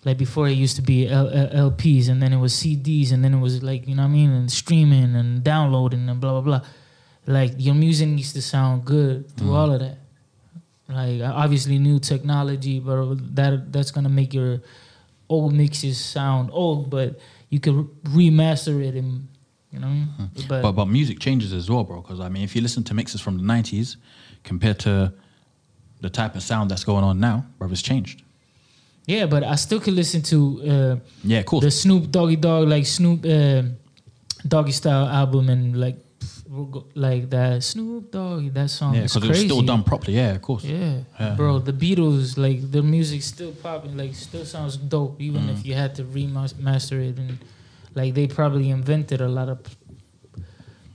like 0.04 0.18
before 0.18 0.46
it 0.48 0.56
used 0.58 0.76
to 0.76 0.82
be 0.82 1.08
L- 1.08 1.28
L- 1.30 1.70
LPs 1.70 2.08
and 2.10 2.20
then 2.22 2.32
it 2.32 2.38
was 2.38 2.52
CDs 2.52 3.12
and 3.12 3.24
then 3.24 3.32
it 3.34 3.40
was 3.40 3.62
like 3.62 3.88
you 3.88 3.94
know 3.94 4.02
what 4.02 4.08
I 4.08 4.18
mean 4.18 4.30
and 4.30 4.50
streaming 4.50 5.16
and 5.16 5.42
downloading 5.42 6.08
and 6.08 6.20
blah 6.20 6.32
blah 6.40 6.40
blah. 6.42 6.60
Like 7.26 7.54
your 7.58 7.74
music 7.74 8.08
needs 8.08 8.32
to 8.34 8.42
sound 8.42 8.84
good 8.84 9.30
through 9.36 9.50
Mm. 9.50 9.54
all 9.58 9.70
of 9.72 9.80
that. 9.80 9.98
Like 10.88 11.22
obviously 11.22 11.78
new 11.78 11.98
technology, 11.98 12.78
but 12.78 13.16
that 13.36 13.72
that's 13.72 13.90
gonna 13.90 14.10
make 14.10 14.34
your 14.34 14.60
old 15.28 15.52
mixes 15.52 15.98
sound 15.98 16.50
old, 16.52 16.90
but 16.90 17.18
you 17.48 17.60
can 17.60 17.84
remaster 18.04 18.82
it 18.86 18.94
and 18.94 19.28
you 19.72 19.78
know. 19.78 19.88
mean? 19.88 20.08
But, 20.48 20.62
but, 20.62 20.72
but 20.72 20.86
music 20.86 21.18
changes 21.18 21.52
as 21.52 21.70
well, 21.70 21.84
bro. 21.84 22.00
Because, 22.02 22.20
I 22.20 22.28
mean, 22.28 22.42
if 22.44 22.54
you 22.54 22.62
listen 22.62 22.84
to 22.84 22.94
mixes 22.94 23.20
from 23.20 23.38
the 23.38 23.42
90s 23.42 23.96
compared 24.44 24.78
to 24.80 25.12
the 26.00 26.10
type 26.10 26.34
of 26.34 26.42
sound 26.42 26.70
that's 26.70 26.84
going 26.84 27.04
on 27.04 27.18
now, 27.20 27.46
bro, 27.58 27.68
it's 27.70 27.82
changed. 27.82 28.22
yeah, 29.06 29.26
but 29.26 29.42
I 29.42 29.54
still 29.56 29.80
can 29.80 29.94
listen 29.94 30.22
to. 30.22 30.38
Uh, 30.62 30.96
Yeah, 31.24 31.42
cool. 31.42 31.60
the 31.60 31.70
Snoop 31.70 32.10
Doggy 32.10 32.36
Dogg 32.36 32.68
like 32.68 32.86
Snoop 32.86 33.24
uh, 33.24 33.62
Doggy 34.46 34.72
Style 34.72 35.06
album 35.06 35.48
and 35.48 35.80
like 35.80 35.96
like 36.94 37.30
that 37.30 37.62
Snoop 37.62 38.10
Dogg, 38.10 38.52
that 38.52 38.68
song 38.70 38.94
yeah, 38.94 39.02
is 39.02 39.14
because 39.14 39.28
it 39.28 39.30
was 39.30 39.40
still 39.40 39.62
done 39.62 39.82
properly. 39.84 40.16
Yeah, 40.16 40.32
of 40.34 40.42
course. 40.42 40.64
Yeah. 40.64 40.98
Yeah. 41.18 41.34
bro, 41.34 41.58
the 41.58 41.72
Beatles 41.72 42.36
like 42.36 42.60
their 42.70 42.82
music 42.82 43.22
still 43.22 43.52
popping, 43.52 43.96
like 43.96 44.14
still 44.14 44.44
sounds 44.44 44.76
dope, 44.76 45.20
even 45.20 45.42
Mm. 45.44 45.52
if 45.54 45.64
you 45.66 45.74
had 45.74 45.94
to 45.96 46.04
remaster 46.04 46.98
it 47.08 47.16
and 47.18 47.38
like 47.94 48.14
they 48.14 48.26
probably 48.26 48.70
invented 48.70 49.20
a 49.20 49.28
lot 49.28 49.48
of 49.48 49.62
p- 49.64 49.72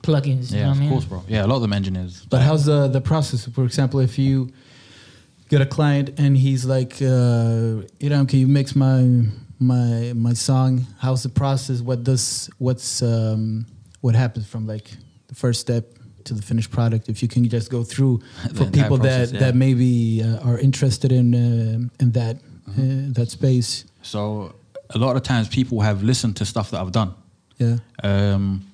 plugins. 0.03 0.51
you 0.51 0.57
Yeah, 0.59 0.65
know 0.65 0.71
of 0.71 0.77
what 0.77 0.77
I 0.77 0.79
mean? 0.79 0.89
course, 0.89 1.05
bro. 1.05 1.23
Yeah, 1.27 1.45
a 1.45 1.47
lot 1.47 1.55
of 1.57 1.61
them 1.61 1.73
engineers. 1.73 2.25
But 2.29 2.41
how's 2.41 2.65
the 2.65 2.87
the 2.87 3.01
process? 3.01 3.45
For 3.47 3.63
example, 3.65 3.99
if 3.99 4.17
you 4.19 4.51
get 5.49 5.61
a 5.61 5.65
client 5.65 6.11
and 6.19 6.37
he's 6.37 6.65
like, 6.65 6.93
uh, 7.01 7.81
you 7.99 8.09
know, 8.09 8.25
can 8.25 8.39
you 8.39 8.47
mix 8.47 8.75
my 8.75 9.25
my 9.59 10.13
my 10.15 10.33
song? 10.33 10.85
How's 10.99 11.23
the 11.23 11.29
process? 11.29 11.81
What 11.81 12.03
does 12.03 12.49
what's 12.59 13.01
um, 13.01 13.65
what 14.01 14.15
happens 14.15 14.45
from 14.47 14.67
like 14.67 14.91
the 15.27 15.35
first 15.35 15.61
step 15.61 15.85
to 16.25 16.33
the 16.33 16.41
finished 16.41 16.71
product? 16.71 17.09
If 17.09 17.21
you 17.21 17.27
can 17.27 17.47
just 17.47 17.69
go 17.69 17.83
through 17.83 18.19
for 18.55 18.65
people 18.65 18.97
process, 18.97 19.31
that 19.31 19.33
yeah. 19.33 19.39
that 19.45 19.55
maybe 19.55 20.23
uh, 20.23 20.47
are 20.49 20.59
interested 20.59 21.11
in 21.11 21.33
uh, 21.33 22.03
in 22.03 22.11
that 22.11 22.37
Mm-hmm. 22.69 23.09
uh, 23.09 23.13
that 23.13 23.31
space. 23.31 23.85
So 24.01 24.55
a 24.89 24.97
lot 24.97 25.15
of 25.15 25.23
times 25.23 25.47
people 25.47 25.81
have 25.81 26.03
listened 26.03 26.35
to 26.37 26.45
stuff 26.45 26.71
that 26.71 26.81
I've 26.81 26.91
done. 26.91 27.13
Yeah. 27.57 27.77
Um, 28.03 28.65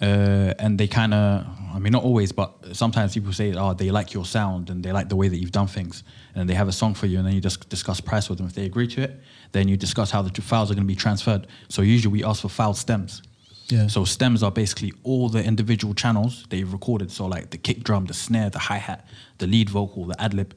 uh, 0.00 0.54
and 0.58 0.78
they 0.78 0.86
kind 0.86 1.12
of, 1.12 1.44
I 1.74 1.78
mean, 1.80 1.92
not 1.92 2.04
always, 2.04 2.30
but 2.30 2.76
sometimes 2.76 3.14
people 3.14 3.32
say, 3.32 3.52
oh, 3.54 3.74
they 3.74 3.90
like 3.90 4.14
your 4.14 4.24
sound 4.24 4.70
and 4.70 4.84
they 4.84 4.92
like 4.92 5.08
the 5.08 5.16
way 5.16 5.26
that 5.28 5.36
you've 5.36 5.50
done 5.50 5.66
things. 5.66 6.04
And 6.36 6.48
they 6.48 6.54
have 6.54 6.68
a 6.68 6.72
song 6.72 6.94
for 6.94 7.06
you, 7.06 7.18
and 7.18 7.26
then 7.26 7.34
you 7.34 7.40
just 7.40 7.68
discuss 7.68 8.00
price 8.00 8.28
with 8.28 8.38
them. 8.38 8.46
If 8.46 8.54
they 8.54 8.64
agree 8.64 8.86
to 8.88 9.02
it, 9.02 9.20
then 9.50 9.66
you 9.66 9.76
discuss 9.76 10.12
how 10.12 10.22
the 10.22 10.30
files 10.40 10.70
are 10.70 10.74
going 10.74 10.86
to 10.86 10.88
be 10.88 10.94
transferred. 10.94 11.48
So 11.68 11.82
usually 11.82 12.12
we 12.12 12.24
ask 12.24 12.42
for 12.42 12.48
file 12.48 12.74
stems. 12.74 13.22
Yeah. 13.70 13.86
So 13.88 14.04
stems 14.04 14.42
are 14.42 14.50
basically 14.50 14.92
all 15.02 15.28
the 15.28 15.44
individual 15.44 15.94
channels 15.94 16.46
that 16.48 16.56
you've 16.56 16.72
recorded. 16.72 17.10
So 17.10 17.26
like 17.26 17.50
the 17.50 17.58
kick 17.58 17.82
drum, 17.84 18.06
the 18.06 18.14
snare, 18.14 18.50
the 18.50 18.58
hi 18.58 18.78
hat, 18.78 19.06
the 19.38 19.46
lead 19.46 19.68
vocal, 19.70 20.06
the 20.06 20.20
ad 20.20 20.34
lib. 20.34 20.54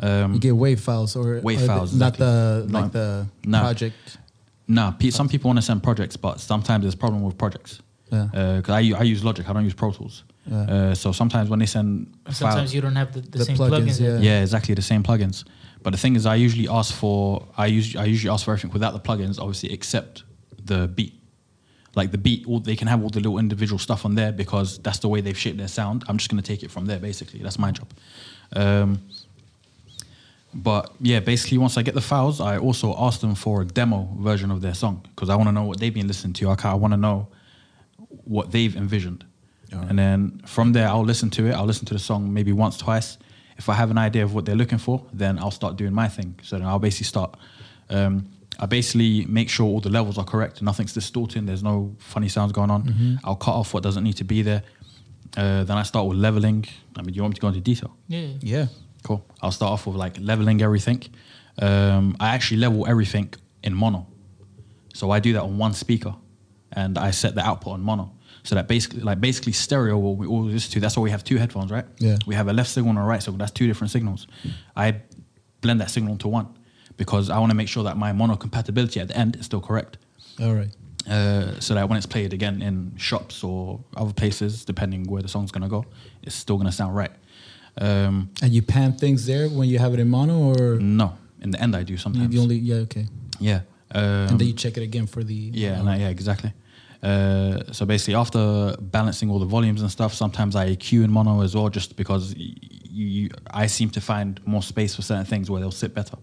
Um, 0.00 0.34
you 0.34 0.40
get 0.40 0.56
wave 0.56 0.80
files 0.80 1.14
or 1.16 1.40
Wave 1.42 1.62
or 1.62 1.66
files, 1.66 1.94
not 1.94 2.16
the 2.16 2.62
exactly. 2.64 2.82
like 2.82 2.92
the 2.92 3.26
No. 3.46 3.60
project. 3.60 4.18
Nah, 4.66 4.90
pe- 4.92 5.10
some 5.10 5.28
people 5.28 5.48
want 5.48 5.58
to 5.58 5.62
send 5.62 5.82
projects, 5.82 6.16
but 6.16 6.40
sometimes 6.40 6.82
there's 6.82 6.94
a 6.94 6.96
problem 6.96 7.22
with 7.22 7.36
projects. 7.38 7.80
Yeah. 8.10 8.28
Because 8.56 8.70
I 8.70 8.98
I 8.98 9.02
use 9.02 9.22
Logic, 9.24 9.48
I 9.48 9.52
don't 9.52 9.64
use 9.64 9.74
Pro 9.74 9.92
Tools. 9.92 10.24
Yeah. 10.50 10.56
Uh, 10.62 10.94
so 10.94 11.12
sometimes 11.12 11.48
when 11.48 11.58
they 11.58 11.66
send 11.66 12.06
Sometimes 12.30 12.54
files, 12.54 12.74
you 12.74 12.80
don't 12.80 12.96
have 12.96 13.12
the, 13.12 13.20
the, 13.20 13.38
The 13.38 13.44
same 13.44 13.56
plugins, 13.56 13.70
plugins. 13.70 14.00
yeah. 14.00 14.18
yeah, 14.28 14.42
exactly 14.42 14.74
the 14.74 14.82
same 14.82 15.02
plugins. 15.02 15.44
But 15.82 15.90
the 15.92 15.98
thing 15.98 16.16
is, 16.16 16.24
I 16.26 16.34
usually 16.36 16.68
ask 16.68 16.94
for 16.94 17.46
I 17.56 17.66
usually 17.66 18.02
I 18.04 18.06
usually 18.06 18.32
ask 18.34 18.44
for 18.44 18.52
everything 18.52 18.72
without 18.72 18.92
the 18.94 19.00
plugins, 19.00 19.38
obviously, 19.38 19.72
except 19.72 20.24
the 20.64 20.88
beat. 20.88 21.14
Like 21.96 22.10
the 22.10 22.18
beat, 22.18 22.46
all, 22.46 22.60
they 22.60 22.76
can 22.76 22.88
have 22.88 23.02
all 23.02 23.10
the 23.10 23.20
little 23.20 23.38
individual 23.38 23.78
stuff 23.78 24.04
on 24.04 24.14
there 24.14 24.32
because 24.32 24.78
that's 24.78 24.98
the 24.98 25.08
way 25.08 25.20
they've 25.20 25.38
shaped 25.38 25.58
their 25.58 25.68
sound. 25.68 26.04
I'm 26.08 26.18
just 26.18 26.30
gonna 26.30 26.42
take 26.42 26.62
it 26.62 26.70
from 26.70 26.86
there, 26.86 26.98
basically. 26.98 27.40
That's 27.40 27.58
my 27.58 27.70
job. 27.70 27.88
Um, 28.54 29.00
But 30.56 30.92
yeah, 31.00 31.20
basically, 31.20 31.58
once 31.58 31.76
I 31.76 31.82
get 31.82 31.94
the 31.94 32.00
files, 32.00 32.40
I 32.40 32.58
also 32.58 32.94
ask 32.96 33.20
them 33.20 33.34
for 33.34 33.62
a 33.62 33.64
demo 33.64 34.08
version 34.20 34.50
of 34.52 34.60
their 34.60 34.74
song 34.74 35.02
because 35.14 35.28
I 35.28 35.34
want 35.34 35.48
to 35.48 35.52
know 35.52 35.64
what 35.64 35.80
they've 35.80 35.92
been 35.92 36.06
listening 36.06 36.32
to. 36.34 36.50
I, 36.50 36.56
I 36.62 36.74
want 36.74 36.92
to 36.92 36.96
know 36.96 37.26
what 38.24 38.52
they've 38.52 38.76
envisioned. 38.76 39.24
Alright. 39.72 39.90
And 39.90 39.98
then 39.98 40.40
from 40.46 40.72
there, 40.72 40.88
I'll 40.88 41.04
listen 41.04 41.28
to 41.30 41.46
it. 41.48 41.52
I'll 41.54 41.66
listen 41.66 41.86
to 41.86 41.94
the 41.94 42.00
song 42.00 42.32
maybe 42.32 42.52
once, 42.52 42.78
twice. 42.78 43.18
If 43.56 43.68
I 43.68 43.74
have 43.74 43.90
an 43.90 43.98
idea 43.98 44.22
of 44.22 44.32
what 44.32 44.44
they're 44.44 44.54
looking 44.56 44.78
for, 44.78 45.02
then 45.12 45.38
I'll 45.38 45.50
start 45.50 45.76
doing 45.76 45.92
my 45.92 46.08
thing. 46.08 46.38
So 46.42 46.56
then 46.58 46.66
I'll 46.68 46.78
basically 46.78 47.06
start. 47.06 47.36
Um, 47.90 48.28
I 48.58 48.66
basically 48.66 49.24
make 49.26 49.48
sure 49.48 49.66
all 49.66 49.80
the 49.80 49.90
levels 49.90 50.18
are 50.18 50.24
correct, 50.24 50.62
nothing's 50.62 50.92
distorting, 50.92 51.46
there's 51.46 51.62
no 51.62 51.94
funny 51.98 52.28
sounds 52.28 52.52
going 52.52 52.70
on. 52.70 53.18
I'll 53.24 53.36
cut 53.36 53.54
off 53.54 53.74
what 53.74 53.82
doesn't 53.82 54.04
need 54.04 54.16
to 54.18 54.24
be 54.24 54.42
there. 54.42 54.62
Uh, 55.36 55.64
then 55.64 55.76
I 55.76 55.82
start 55.82 56.06
with 56.06 56.18
leveling. 56.18 56.64
I 56.96 57.02
mean, 57.02 57.12
do 57.12 57.16
you 57.16 57.22
want 57.22 57.32
me 57.32 57.34
to 57.36 57.40
go 57.40 57.48
into 57.48 57.60
detail? 57.60 57.96
Yeah. 58.08 58.28
Yeah. 58.40 58.66
Cool. 59.02 59.24
I'll 59.42 59.50
start 59.50 59.72
off 59.72 59.86
with 59.86 59.96
like 59.96 60.16
leveling 60.20 60.62
everything. 60.62 61.02
Um, 61.60 62.16
I 62.20 62.34
actually 62.34 62.58
level 62.58 62.86
everything 62.86 63.34
in 63.62 63.74
mono. 63.74 64.06
So 64.94 65.10
I 65.10 65.18
do 65.20 65.32
that 65.32 65.42
on 65.42 65.58
one 65.58 65.72
speaker 65.74 66.14
and 66.72 66.96
I 66.98 67.10
set 67.10 67.34
the 67.34 67.42
output 67.42 67.72
on 67.74 67.80
mono. 67.80 68.12
So 68.44 68.54
that 68.54 68.68
basically, 68.68 69.00
like 69.00 69.20
basically 69.20 69.52
stereo, 69.52 69.96
what 69.98 70.16
we 70.16 70.26
all 70.26 70.44
listen 70.44 70.70
to, 70.72 70.80
that's 70.80 70.96
why 70.96 71.02
we 71.02 71.10
have 71.10 71.24
two 71.24 71.36
headphones, 71.36 71.70
right? 71.72 71.86
Yeah. 71.98 72.16
We 72.26 72.34
have 72.34 72.48
a 72.48 72.52
left 72.52 72.70
signal 72.70 72.90
and 72.90 72.98
a 72.98 73.02
right 73.02 73.22
signal. 73.22 73.38
That's 73.38 73.52
two 73.52 73.66
different 73.66 73.90
signals. 73.90 74.26
I 74.76 75.00
blend 75.62 75.80
that 75.80 75.90
signal 75.90 76.12
into 76.12 76.28
one 76.28 76.56
because 76.96 77.30
I 77.30 77.38
want 77.38 77.50
to 77.50 77.56
make 77.56 77.68
sure 77.68 77.84
that 77.84 77.96
my 77.96 78.12
mono 78.12 78.36
compatibility 78.36 79.00
at 79.00 79.08
the 79.08 79.16
end 79.16 79.36
is 79.36 79.44
still 79.46 79.60
correct. 79.60 79.98
All 80.40 80.54
right. 80.54 80.70
Uh, 81.08 81.60
so 81.60 81.74
that 81.74 81.88
when 81.88 81.96
it's 81.98 82.06
played 82.06 82.32
again 82.32 82.62
in 82.62 82.92
shops 82.96 83.44
or 83.44 83.80
other 83.96 84.12
places, 84.14 84.64
depending 84.64 85.04
where 85.04 85.20
the 85.22 85.28
song's 85.28 85.50
gonna 85.50 85.68
go, 85.68 85.84
it's 86.22 86.34
still 86.34 86.56
gonna 86.56 86.72
sound 86.72 86.96
right. 86.96 87.10
Um, 87.78 88.30
And 88.42 88.52
you 88.52 88.62
pan 88.62 88.92
things 88.94 89.26
there 89.26 89.48
when 89.48 89.68
you 89.68 89.78
have 89.78 89.92
it 89.94 90.00
in 90.00 90.08
mono, 90.08 90.38
or 90.54 90.78
no, 90.78 91.16
in 91.42 91.50
the 91.50 91.60
end 91.60 91.74
I 91.76 91.82
do 91.82 91.96
sometimes. 91.96 92.34
you 92.34 92.40
only 92.40 92.56
yeah 92.56 92.76
okay, 92.86 93.06
yeah. 93.38 93.60
Um, 93.94 94.02
and 94.30 94.38
then 94.40 94.46
you 94.48 94.54
check 94.54 94.76
it 94.76 94.82
again 94.82 95.06
for 95.06 95.22
the 95.22 95.34
yeah, 95.34 95.82
no, 95.82 95.92
yeah, 95.92 96.08
exactly. 96.08 96.52
Uh, 97.02 97.70
so 97.72 97.84
basically, 97.84 98.14
after 98.14 98.74
balancing 98.80 99.30
all 99.30 99.38
the 99.38 99.44
volumes 99.44 99.82
and 99.82 99.90
stuff, 99.90 100.14
sometimes 100.14 100.56
I 100.56 100.74
EQ 100.74 101.04
in 101.04 101.10
mono 101.10 101.42
as 101.42 101.54
well, 101.54 101.68
just 101.68 101.96
because 101.96 102.34
y- 102.34 102.54
you, 102.90 103.28
I 103.50 103.66
seem 103.66 103.90
to 103.90 104.00
find 104.00 104.40
more 104.46 104.62
space 104.62 104.94
for 104.96 105.02
certain 105.02 105.26
things 105.26 105.50
where 105.50 105.60
they'll 105.60 105.70
sit 105.70 105.94
better. 105.94 106.16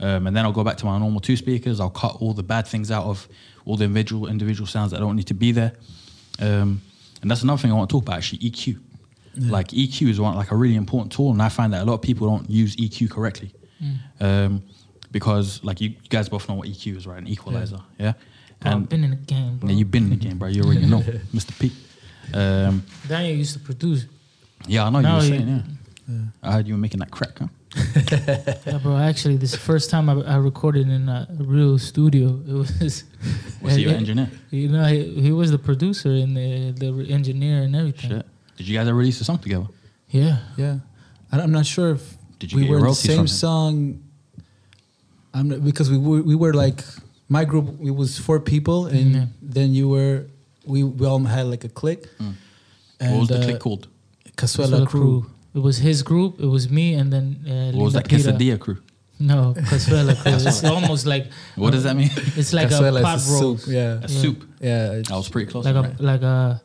Um, 0.00 0.26
and 0.26 0.36
then 0.36 0.44
I'll 0.44 0.52
go 0.52 0.62
back 0.64 0.76
to 0.78 0.86
my 0.86 0.98
normal 0.98 1.20
two 1.20 1.36
speakers. 1.36 1.80
I'll 1.80 1.90
cut 1.90 2.16
all 2.20 2.32
the 2.32 2.42
bad 2.42 2.66
things 2.66 2.90
out 2.90 3.04
of 3.04 3.28
all 3.64 3.76
the 3.76 3.84
individual 3.84 4.28
individual 4.28 4.66
sounds 4.66 4.92
that 4.92 5.00
don't 5.00 5.16
need 5.16 5.26
to 5.26 5.34
be 5.34 5.52
there. 5.52 5.72
Um, 6.40 6.80
and 7.20 7.30
that's 7.30 7.42
another 7.42 7.60
thing 7.60 7.72
I 7.72 7.74
want 7.74 7.90
to 7.90 7.94
talk 7.94 8.04
about 8.04 8.18
actually 8.18 8.38
EQ. 8.38 8.80
Like 9.36 9.68
EQ 9.68 10.08
is 10.08 10.20
one 10.20 10.34
like 10.36 10.50
a 10.50 10.56
really 10.56 10.74
important 10.76 11.12
tool, 11.12 11.30
and 11.30 11.40
I 11.40 11.48
find 11.48 11.72
that 11.72 11.82
a 11.82 11.84
lot 11.84 11.94
of 11.94 12.02
people 12.02 12.26
don't 12.28 12.48
use 12.50 12.74
EQ 12.76 13.10
correctly. 13.10 13.52
Um, 14.20 14.62
because 15.10 15.62
like 15.62 15.80
you, 15.80 15.90
you 15.90 16.08
guys 16.10 16.28
both 16.28 16.48
know 16.48 16.54
what 16.56 16.68
EQ 16.68 16.96
is, 16.96 17.06
right? 17.06 17.18
An 17.18 17.28
equalizer, 17.28 17.80
yeah. 17.98 18.14
Bro, 18.60 18.72
I've 18.72 18.88
been 18.88 19.04
in 19.04 19.10
the 19.10 19.16
game, 19.16 19.58
bro. 19.58 19.68
Yeah, 19.70 19.76
you've 19.76 19.90
been 19.90 20.04
in 20.04 20.10
the 20.10 20.16
game, 20.16 20.38
bro. 20.38 20.48
You 20.48 20.62
already 20.64 20.86
know, 20.86 21.00
Mr. 21.34 21.56
P. 21.58 21.72
Um, 22.34 22.82
Daniel 23.06 23.36
used 23.36 23.54
to 23.54 23.60
produce. 23.60 24.06
yeah, 24.66 24.84
I 24.86 24.90
know 24.90 24.98
you 24.98 25.14
were 25.14 25.20
saying, 25.20 25.64
yeah. 26.08 26.16
I 26.42 26.52
heard 26.52 26.66
you 26.66 26.74
were 26.74 26.80
making 26.80 27.00
that 27.00 27.10
crack, 27.10 27.38
huh? 27.38 27.46
Yeah, 28.66 28.78
bro. 28.82 28.96
Actually, 28.96 29.36
this 29.36 29.52
is 29.52 29.58
the 29.58 29.64
first 29.64 29.90
time 29.90 30.08
I, 30.08 30.14
I 30.34 30.36
recorded 30.36 30.88
in 30.88 31.08
a 31.08 31.26
real 31.38 31.78
studio. 31.78 32.40
It 32.46 32.52
was. 32.52 33.04
Was 33.62 33.74
he 33.76 33.82
your 33.82 33.92
engineer? 33.92 34.30
You 34.50 34.68
know, 34.68 34.84
he, 34.84 35.20
he 35.20 35.32
was 35.32 35.50
the 35.50 35.58
producer 35.58 36.10
and 36.10 36.36
the, 36.36 36.72
the 36.72 37.12
engineer 37.12 37.62
and 37.62 37.74
everything. 37.74 38.10
Shit. 38.10 38.26
Did 38.56 38.68
you 38.68 38.76
guys 38.78 38.88
ever 38.88 38.96
release 38.98 39.20
a 39.20 39.24
song 39.24 39.38
together? 39.38 39.66
Yeah. 40.10 40.38
yeah. 40.56 40.78
I- 41.32 41.40
I'm 41.40 41.52
not 41.52 41.66
sure 41.66 41.90
if 41.92 42.16
Did 42.38 42.52
you 42.52 42.58
we 42.60 42.68
were 42.68 42.78
in 42.78 42.84
the 42.84 42.94
same 42.94 43.26
song. 43.26 44.02
I'm 45.34 45.48
not, 45.48 45.64
because 45.64 45.90
we 45.90 45.98
were 45.98 46.22
we 46.22 46.34
were 46.34 46.54
like 46.54 46.82
my 47.28 47.44
group. 47.44 47.66
It 47.80 47.90
was 47.90 48.18
four 48.18 48.40
people, 48.40 48.86
and 48.86 49.14
Yeah. 49.14 49.26
then 49.42 49.74
you 49.74 49.88
were 49.88 50.26
we 50.64 50.82
we 50.84 51.06
all 51.06 51.20
had 51.20 51.46
like 51.46 51.64
a 51.64 51.68
clique. 51.68 52.06
Mm. 52.18 52.34
And, 53.00 53.12
what 53.12 53.20
was 53.20 53.28
the 53.28 53.40
uh, 53.40 53.44
click 53.44 53.60
called? 53.60 53.88
Casuela, 54.36 54.80
Casuela 54.80 54.86
crew. 54.86 55.26
It 55.58 55.62
was 55.68 55.76
his 55.88 55.98
group. 56.10 56.32
It 56.46 56.50
was 56.56 56.64
me 56.78 56.86
and 57.00 57.08
then. 57.14 57.26
Uh, 57.46 57.76
What 57.76 57.84
was 57.88 57.94
Linda 57.94 57.98
that 57.98 58.08
Pira. 58.08 58.22
quesadilla 58.22 58.58
crew? 58.64 58.78
No, 59.20 59.40
Casuela 59.70 60.14
crew. 60.22 60.32
it's 60.48 60.62
almost 60.64 61.04
like. 61.12 61.24
What 61.62 61.70
does 61.74 61.82
that 61.86 61.96
mean? 62.00 62.10
It's 62.40 62.52
like 62.58 62.68
Cazuela 62.68 63.00
a 63.00 63.02
pot 63.08 63.20
roast. 63.26 63.38
soup. 63.40 63.58
Yeah, 63.78 64.06
A 64.06 64.08
soup. 64.08 64.38
yeah. 64.68 65.02
I 65.12 65.16
was 65.20 65.28
pretty 65.28 65.50
close. 65.50 65.64
Like 65.68 65.74
a 65.74 65.82
right? 65.82 66.00
like 66.12 66.22
a. 66.22 66.62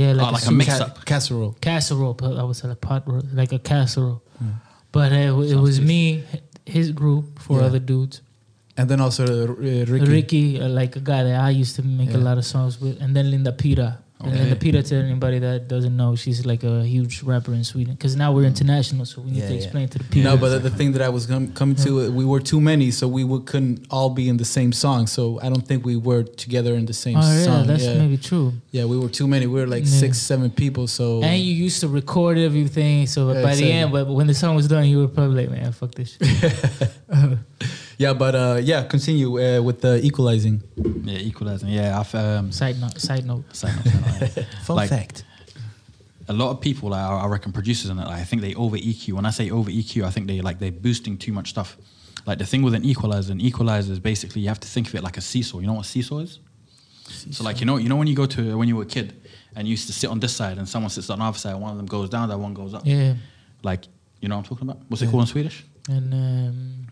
Yeah, 0.00 0.12
like 0.18 0.26
Oh, 0.26 0.30
a, 0.30 0.32
like 0.36 0.42
a 0.42 0.46
soup. 0.46 0.56
mix 0.60 0.70
ca- 0.78 0.84
up. 0.86 1.04
casserole. 1.04 1.52
casserole. 1.60 2.14
But 2.22 2.32
I 2.40 2.42
would 2.46 2.56
say 2.56 2.68
like 2.72 2.80
pot 2.80 3.02
roast, 3.06 3.26
like 3.40 3.52
a 3.52 3.58
casserole. 3.58 4.22
Hmm. 4.38 4.52
But 4.96 5.12
uh, 5.12 5.16
it 5.16 5.50
Sounds 5.50 5.60
was 5.68 5.78
good. 5.78 5.88
me, 5.88 6.24
his 6.76 6.86
group, 7.00 7.24
four 7.38 7.58
Yeah. 7.60 7.66
other 7.68 7.78
dudes. 7.92 8.22
And 8.78 8.88
then 8.88 9.00
also 9.06 9.24
uh, 9.24 9.46
Ricky. 9.94 10.10
Ricky, 10.16 10.46
uh, 10.62 10.68
like 10.80 10.96
a 10.96 11.00
guy 11.10 11.22
that 11.28 11.38
I 11.48 11.50
used 11.62 11.74
to 11.76 11.82
make 12.00 12.14
a 12.14 12.22
lot 12.28 12.38
of 12.38 12.44
songs 12.46 12.80
with, 12.80 12.96
and 13.02 13.14
then 13.14 13.30
Linda 13.30 13.52
Pira. 13.52 13.90
And 14.22 14.32
then 14.32 14.40
Linda 14.42 14.56
Pira, 14.56 14.82
to 14.82 14.94
anybody 14.96 15.38
that 15.38 15.66
doesn't 15.66 15.96
know, 15.96 16.14
she's 16.14 16.44
like 16.44 16.62
a 16.62 16.84
huge 16.84 17.22
rapper 17.22 17.54
in 17.54 17.64
Sweden. 17.64 17.94
Because 17.94 18.16
now 18.16 18.32
we're 18.32 18.42
mm. 18.42 18.48
international, 18.48 19.06
so 19.06 19.22
we 19.22 19.30
need 19.30 19.38
Yeah, 19.38 19.48
to 19.48 19.54
yeah. 19.54 19.60
explain 19.62 19.88
to 19.88 19.98
the 19.98 20.04
people. 20.04 20.30
No, 20.30 20.36
but 20.36 20.62
the, 20.62 20.70
thing 20.70 20.92
that 20.92 21.02
I 21.02 21.08
was 21.08 21.26
com- 21.26 21.52
coming 21.52 21.76
to, 21.76 22.12
we 22.12 22.24
were 22.24 22.40
too 22.40 22.60
many, 22.60 22.90
so 22.90 23.08
we 23.08 23.24
would, 23.24 23.46
couldn't 23.46 23.86
all 23.90 24.10
be 24.10 24.28
in 24.28 24.36
the 24.36 24.44
same 24.44 24.72
song. 24.72 25.06
So 25.06 25.40
I 25.40 25.48
don't 25.48 25.66
think 25.66 25.86
we 25.86 25.96
were 25.96 26.22
together 26.22 26.74
in 26.74 26.84
the 26.84 26.92
same 26.92 27.16
oh 27.16 27.20
yeah, 27.20 27.44
song. 27.44 27.66
that's 27.66 27.84
yeah. 27.84 27.94
maybe 27.98 28.18
true. 28.18 28.52
yeah, 28.72 28.84
we 28.84 28.98
were 28.98 29.08
too 29.08 29.26
many. 29.26 29.46
We 29.46 29.60
were 29.60 29.66
like 29.66 29.84
Yeah. 29.84 30.00
six, 30.04 30.18
seven 30.18 30.50
people. 30.50 30.86
So 30.86 31.22
And 31.22 31.40
you 31.40 31.54
used 31.54 31.80
to 31.80 31.88
record 31.88 32.36
everything, 32.36 33.06
so 33.06 33.32
Yeah, 33.32 33.42
by 33.42 33.54
the 33.54 33.72
end, 33.72 33.92
but 33.92 34.06
when 34.06 34.26
the 34.26 34.34
song 34.34 34.54
was 34.54 34.68
done, 34.68 34.84
you 34.86 34.98
were 34.98 35.08
probably 35.08 35.46
like, 35.46 35.50
man, 35.50 35.72
fuck 35.72 35.94
this. 35.94 36.16
shit." 36.16 36.90
yeah, 38.02 38.14
but 38.14 38.34
uh, 38.34 38.58
yeah, 38.70 38.82
continue 38.88 39.28
uh, 39.38 39.62
with 39.62 39.78
the 39.80 40.00
equalizing. 40.08 40.62
yeah, 41.04 41.18
equalizing. 41.30 41.68
Yeah, 41.68 42.00
I've 42.00 42.14
um, 42.14 42.50
side 42.52 42.76
note, 42.80 42.98
side 43.00 43.24
note. 43.26 43.44
side 43.54 43.74
note, 43.76 43.92
side 43.94 44.36
note. 44.36 44.46
Fun 44.66 44.76
Like- 44.76 44.90
fact. 44.90 45.24
a 46.28 46.32
lot 46.32 46.50
of 46.50 46.60
people, 46.60 46.86
like, 46.90 47.00
I 47.10 47.24
I 47.24 47.26
reckon 47.34 47.52
producers 47.52 47.90
and 47.90 47.98
that, 47.98 48.06
like, 48.12 48.20
I 48.22 48.24
think 48.28 48.42
they 48.42 48.54
over 48.54 48.76
EQ. 48.78 49.12
When 49.18 49.26
I 49.26 49.32
say 49.32 49.50
over 49.50 49.70
EQ, 49.70 50.04
I 50.08 50.10
think 50.14 50.26
they 50.28 50.40
like 50.48 50.58
they're 50.58 50.80
boosting 50.86 51.18
too 51.18 51.32
much 51.32 51.48
stuff. 51.48 51.76
Like 52.26 52.38
the 52.38 52.46
thing 52.46 52.62
with 52.66 52.74
an 52.74 52.84
equalizer, 52.84 53.32
an 53.32 53.40
equalizer 53.40 53.92
is 53.92 54.00
basically 54.00 54.40
you 54.42 54.48
have 54.48 54.60
to 54.60 54.68
think 54.74 54.86
of 54.88 54.94
it 54.94 55.02
like 55.08 55.18
a 55.18 55.20
seesaw. 55.32 55.58
You 55.60 55.66
know 55.66 55.76
what 55.78 55.86
a 55.86 55.88
seesaw 55.88 56.18
is? 56.26 56.38
So 57.36 57.42
like 57.48 57.58
you 57.60 57.66
know 57.66 57.76
you 57.82 57.88
know 57.88 57.96
when 58.00 58.06
you 58.06 58.14
go 58.22 58.26
to 58.26 58.40
when 58.58 58.68
you 58.68 58.76
were 58.76 58.84
a 58.90 58.94
kid 58.96 59.08
and 59.56 59.66
you 59.66 59.72
used 59.72 59.86
to 59.88 59.92
sit 59.92 60.08
on 60.10 60.20
this 60.20 60.32
side 60.40 60.56
and 60.58 60.66
someone 60.68 60.90
sits 60.90 61.10
on 61.10 61.18
the 61.18 61.24
other 61.24 61.38
side, 61.38 61.54
one 61.56 61.72
of 61.72 61.76
them 61.76 61.86
goes 61.86 62.08
down, 62.08 62.28
that 62.28 62.38
one 62.38 62.54
goes 62.54 62.72
up. 62.74 62.82
Yeah, 62.84 63.14
Like 63.70 63.82
you 64.20 64.28
know 64.28 64.36
what 64.36 64.44
I'm 64.44 64.48
talking 64.56 64.68
about? 64.70 64.82
What's 64.88 65.02
it 65.02 65.10
called 65.10 65.22
in 65.22 65.26
Swedish? 65.26 65.64
en 65.88 66.12
um, 66.12 66.86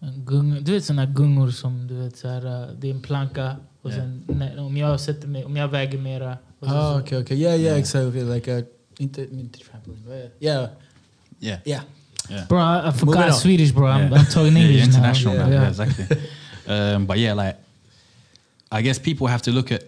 en 0.00 0.24
gung, 0.24 0.64
du 0.64 0.72
vet 0.72 0.84
såna 0.84 1.06
gungor 1.06 1.50
som 1.50 1.86
du 1.86 1.94
vet 1.94 2.16
så 2.16 2.28
här, 2.28 2.46
uh, 2.46 2.68
det 2.78 2.90
är 2.90 2.94
en 2.94 3.00
planka 3.02 3.56
och 3.82 3.90
Ja. 3.90 3.94
sen 3.96 4.24
när, 4.26 4.58
om 4.60 4.76
jag 4.76 5.00
sätter 5.00 5.28
mig, 5.28 5.44
om 5.44 5.56
jag 5.56 5.68
väger 5.68 5.98
mera. 5.98 6.38
och 6.60 6.66
sen 6.66 6.76
Oh, 6.76 6.92
så- 6.92 7.00
okay, 7.02 7.22
okay. 7.22 7.36
Yeah, 7.36 7.60
yeah, 7.60 7.78
exactly. 7.78 8.34
Like 8.34 8.58
a 8.58 8.62
inter, 8.98 9.26
inter 9.32 9.60
trampoline. 9.70 10.30
Yeah, 10.40 10.68
Yeah. 11.40 11.58
yeah. 11.64 11.82
Yeah. 12.30 12.46
Bro, 12.48 12.58
I, 12.58 12.62
I 12.62 12.82
Moving 12.84 12.98
forgot 12.98 13.24
on. 13.26 13.32
Swedish, 13.32 13.72
bro. 13.74 13.86
I'm, 13.86 14.12
I'm 14.12 14.26
talking 14.26 14.56
English 14.56 14.76
you're 14.76 14.84
international 14.84 15.34
now. 15.34 15.44
now. 15.46 15.52
Yeah. 15.52 15.62
Yeah, 15.62 15.68
exactly. 15.70 16.16
um, 16.94 17.06
but 17.06 17.16
yeah, 17.18 17.32
like 17.46 17.56
I 18.70 18.82
guess 18.82 18.98
people 18.98 19.26
have 19.28 19.42
to 19.42 19.50
look 19.50 19.72
at 19.72 19.82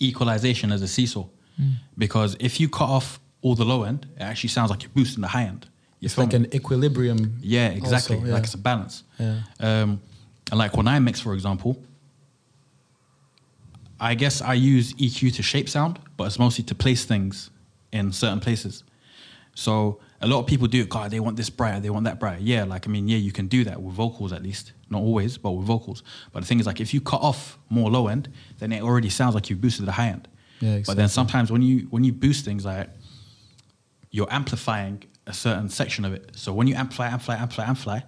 equalization 0.00 0.72
as 0.72 0.82
a 0.82 0.86
seesaw 0.88 1.24
Mm. 1.58 1.72
because 1.96 2.36
if 2.38 2.60
you 2.60 2.68
cut 2.68 2.88
off 2.88 3.18
all 3.42 3.56
the 3.56 3.64
low 3.64 3.82
end, 3.84 4.06
it 4.16 4.22
actually 4.22 4.48
sounds 4.50 4.70
like 4.70 4.82
you're 4.84 4.94
boosting 4.94 5.22
the 5.22 5.28
high 5.28 5.44
end. 5.48 5.66
It's 6.00 6.16
like 6.16 6.32
an 6.32 6.46
equilibrium. 6.54 7.38
yeah, 7.40 7.68
exactly. 7.68 8.16
also, 8.16 8.28
yeah. 8.28 8.34
Like 8.34 8.44
it's 8.44 8.54
a 8.54 8.58
balance. 8.58 9.02
Yeah. 9.18 9.40
Um, 9.60 10.00
and 10.50 10.58
like 10.58 10.76
when 10.76 10.86
I 10.88 10.98
mix, 11.00 11.20
for 11.20 11.34
example, 11.34 11.76
I 14.00 14.14
guess 14.14 14.40
I 14.40 14.54
use 14.54 14.94
EQ 14.94 15.34
to 15.36 15.42
shape 15.42 15.68
sound, 15.68 15.98
but 16.16 16.24
it's 16.24 16.38
mostly 16.38 16.64
to 16.64 16.74
place 16.74 17.04
things 17.04 17.50
in 17.92 18.12
certain 18.12 18.40
places. 18.40 18.84
So 19.54 19.98
a 20.20 20.26
lot 20.28 20.38
of 20.38 20.46
people 20.46 20.68
do 20.68 20.82
it. 20.82 20.88
God, 20.88 21.10
they 21.10 21.18
want 21.18 21.36
this 21.36 21.50
brighter, 21.50 21.80
they 21.80 21.90
want 21.90 22.04
that 22.04 22.20
brighter. 22.20 22.40
Yeah, 22.40 22.62
like 22.64 22.86
I 22.86 22.90
mean, 22.90 23.08
yeah, 23.08 23.16
you 23.18 23.32
can 23.32 23.48
do 23.48 23.64
that 23.64 23.82
with 23.82 23.94
vocals 23.94 24.32
at 24.32 24.42
least, 24.42 24.72
not 24.88 25.00
always, 25.02 25.36
but 25.36 25.50
with 25.52 25.66
vocals. 25.66 26.04
But 26.32 26.40
the 26.40 26.46
thing 26.46 26.60
is, 26.60 26.66
like, 26.66 26.80
if 26.80 26.94
you 26.94 27.00
cut 27.00 27.20
off 27.22 27.58
more 27.68 27.90
low 27.90 28.06
end, 28.06 28.28
then 28.60 28.70
it 28.72 28.82
already 28.82 29.10
sounds 29.10 29.34
like 29.34 29.50
you've 29.50 29.60
boosted 29.60 29.86
the 29.86 29.92
high 29.92 30.08
end. 30.08 30.28
Yeah, 30.60 30.80
But 30.86 30.96
then 30.96 31.08
sometimes 31.08 31.50
when 31.52 31.62
you 31.62 31.86
when 31.90 32.04
you 32.04 32.12
boost 32.12 32.44
things, 32.44 32.64
like 32.64 32.88
you're 34.10 34.32
amplifying 34.32 35.04
a 35.28 35.32
certain 35.32 35.68
section 35.68 36.04
of 36.04 36.12
it. 36.14 36.30
So 36.34 36.52
when 36.52 36.66
you 36.66 36.74
amplify, 36.74 37.06
amplify, 37.08 37.36
amplify, 37.36 37.64
amplify, 37.68 38.00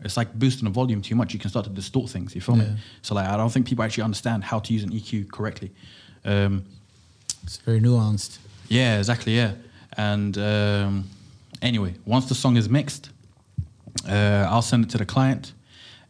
it's 0.00 0.16
like 0.16 0.32
boosting 0.38 0.64
the 0.64 0.70
volume 0.70 1.02
too 1.02 1.14
much. 1.14 1.32
You 1.34 1.40
can 1.40 1.50
start 1.50 1.64
to 1.66 1.72
distort 1.72 2.10
things. 2.10 2.34
You 2.34 2.40
feel 2.40 2.56
Yeah. 2.56 2.64
me? 2.74 2.76
So 3.02 3.14
like, 3.14 3.28
I 3.28 3.36
don't 3.36 3.50
think 3.52 3.66
people 3.66 3.84
actually 3.84 4.04
understand 4.04 4.44
how 4.44 4.58
to 4.60 4.72
use 4.72 4.82
an 4.82 4.90
EQ 4.92 5.30
correctly. 5.30 5.72
Um, 6.24 6.64
It's 7.42 7.56
very 7.58 7.80
nuanced. 7.80 8.38
yeah, 8.68 8.98
exactly. 8.98 9.34
Yeah, 9.36 9.52
and 9.96 10.36
um, 10.38 11.04
anyway, 11.62 11.94
once 12.06 12.26
the 12.28 12.34
song 12.34 12.56
is 12.56 12.68
mixed, 12.68 13.10
uh, 14.08 14.46
I'll 14.50 14.62
send 14.62 14.84
it 14.84 14.90
to 14.90 14.98
the 14.98 15.06
client, 15.06 15.52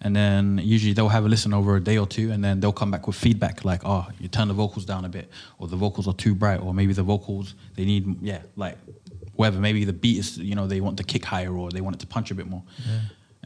and 0.00 0.14
then 0.14 0.60
usually 0.62 0.92
they'll 0.92 1.08
have 1.08 1.24
a 1.24 1.28
listen 1.28 1.52
over 1.54 1.76
a 1.76 1.80
day 1.80 1.96
or 1.98 2.06
two, 2.06 2.32
and 2.32 2.42
then 2.44 2.60
they'll 2.60 2.72
come 2.80 2.90
back 2.90 3.06
with 3.06 3.16
feedback 3.16 3.64
like, 3.64 3.82
"Oh, 3.84 4.06
you 4.20 4.28
turn 4.28 4.48
the 4.48 4.54
vocals 4.54 4.84
down 4.84 5.04
a 5.04 5.08
bit, 5.08 5.30
or 5.58 5.68
the 5.68 5.76
vocals 5.76 6.06
are 6.08 6.14
too 6.14 6.34
bright, 6.34 6.60
or 6.60 6.74
maybe 6.74 6.92
the 6.92 7.02
vocals 7.04 7.54
they 7.76 7.84
need, 7.84 8.04
yeah, 8.22 8.42
like 8.56 8.76
whether 9.40 9.58
maybe 9.68 9.82
the 9.92 9.98
beat 10.04 10.18
is 10.22 10.28
you 10.50 10.54
know 10.58 10.66
they 10.72 10.80
want 10.86 10.96
the 11.00 11.04
kick 11.12 11.24
higher 11.34 11.52
or 11.60 11.66
they 11.76 11.82
want 11.86 11.94
it 11.96 12.00
to 12.00 12.06
punch 12.16 12.28
a 12.30 12.34
bit 12.40 12.46
more, 12.54 12.62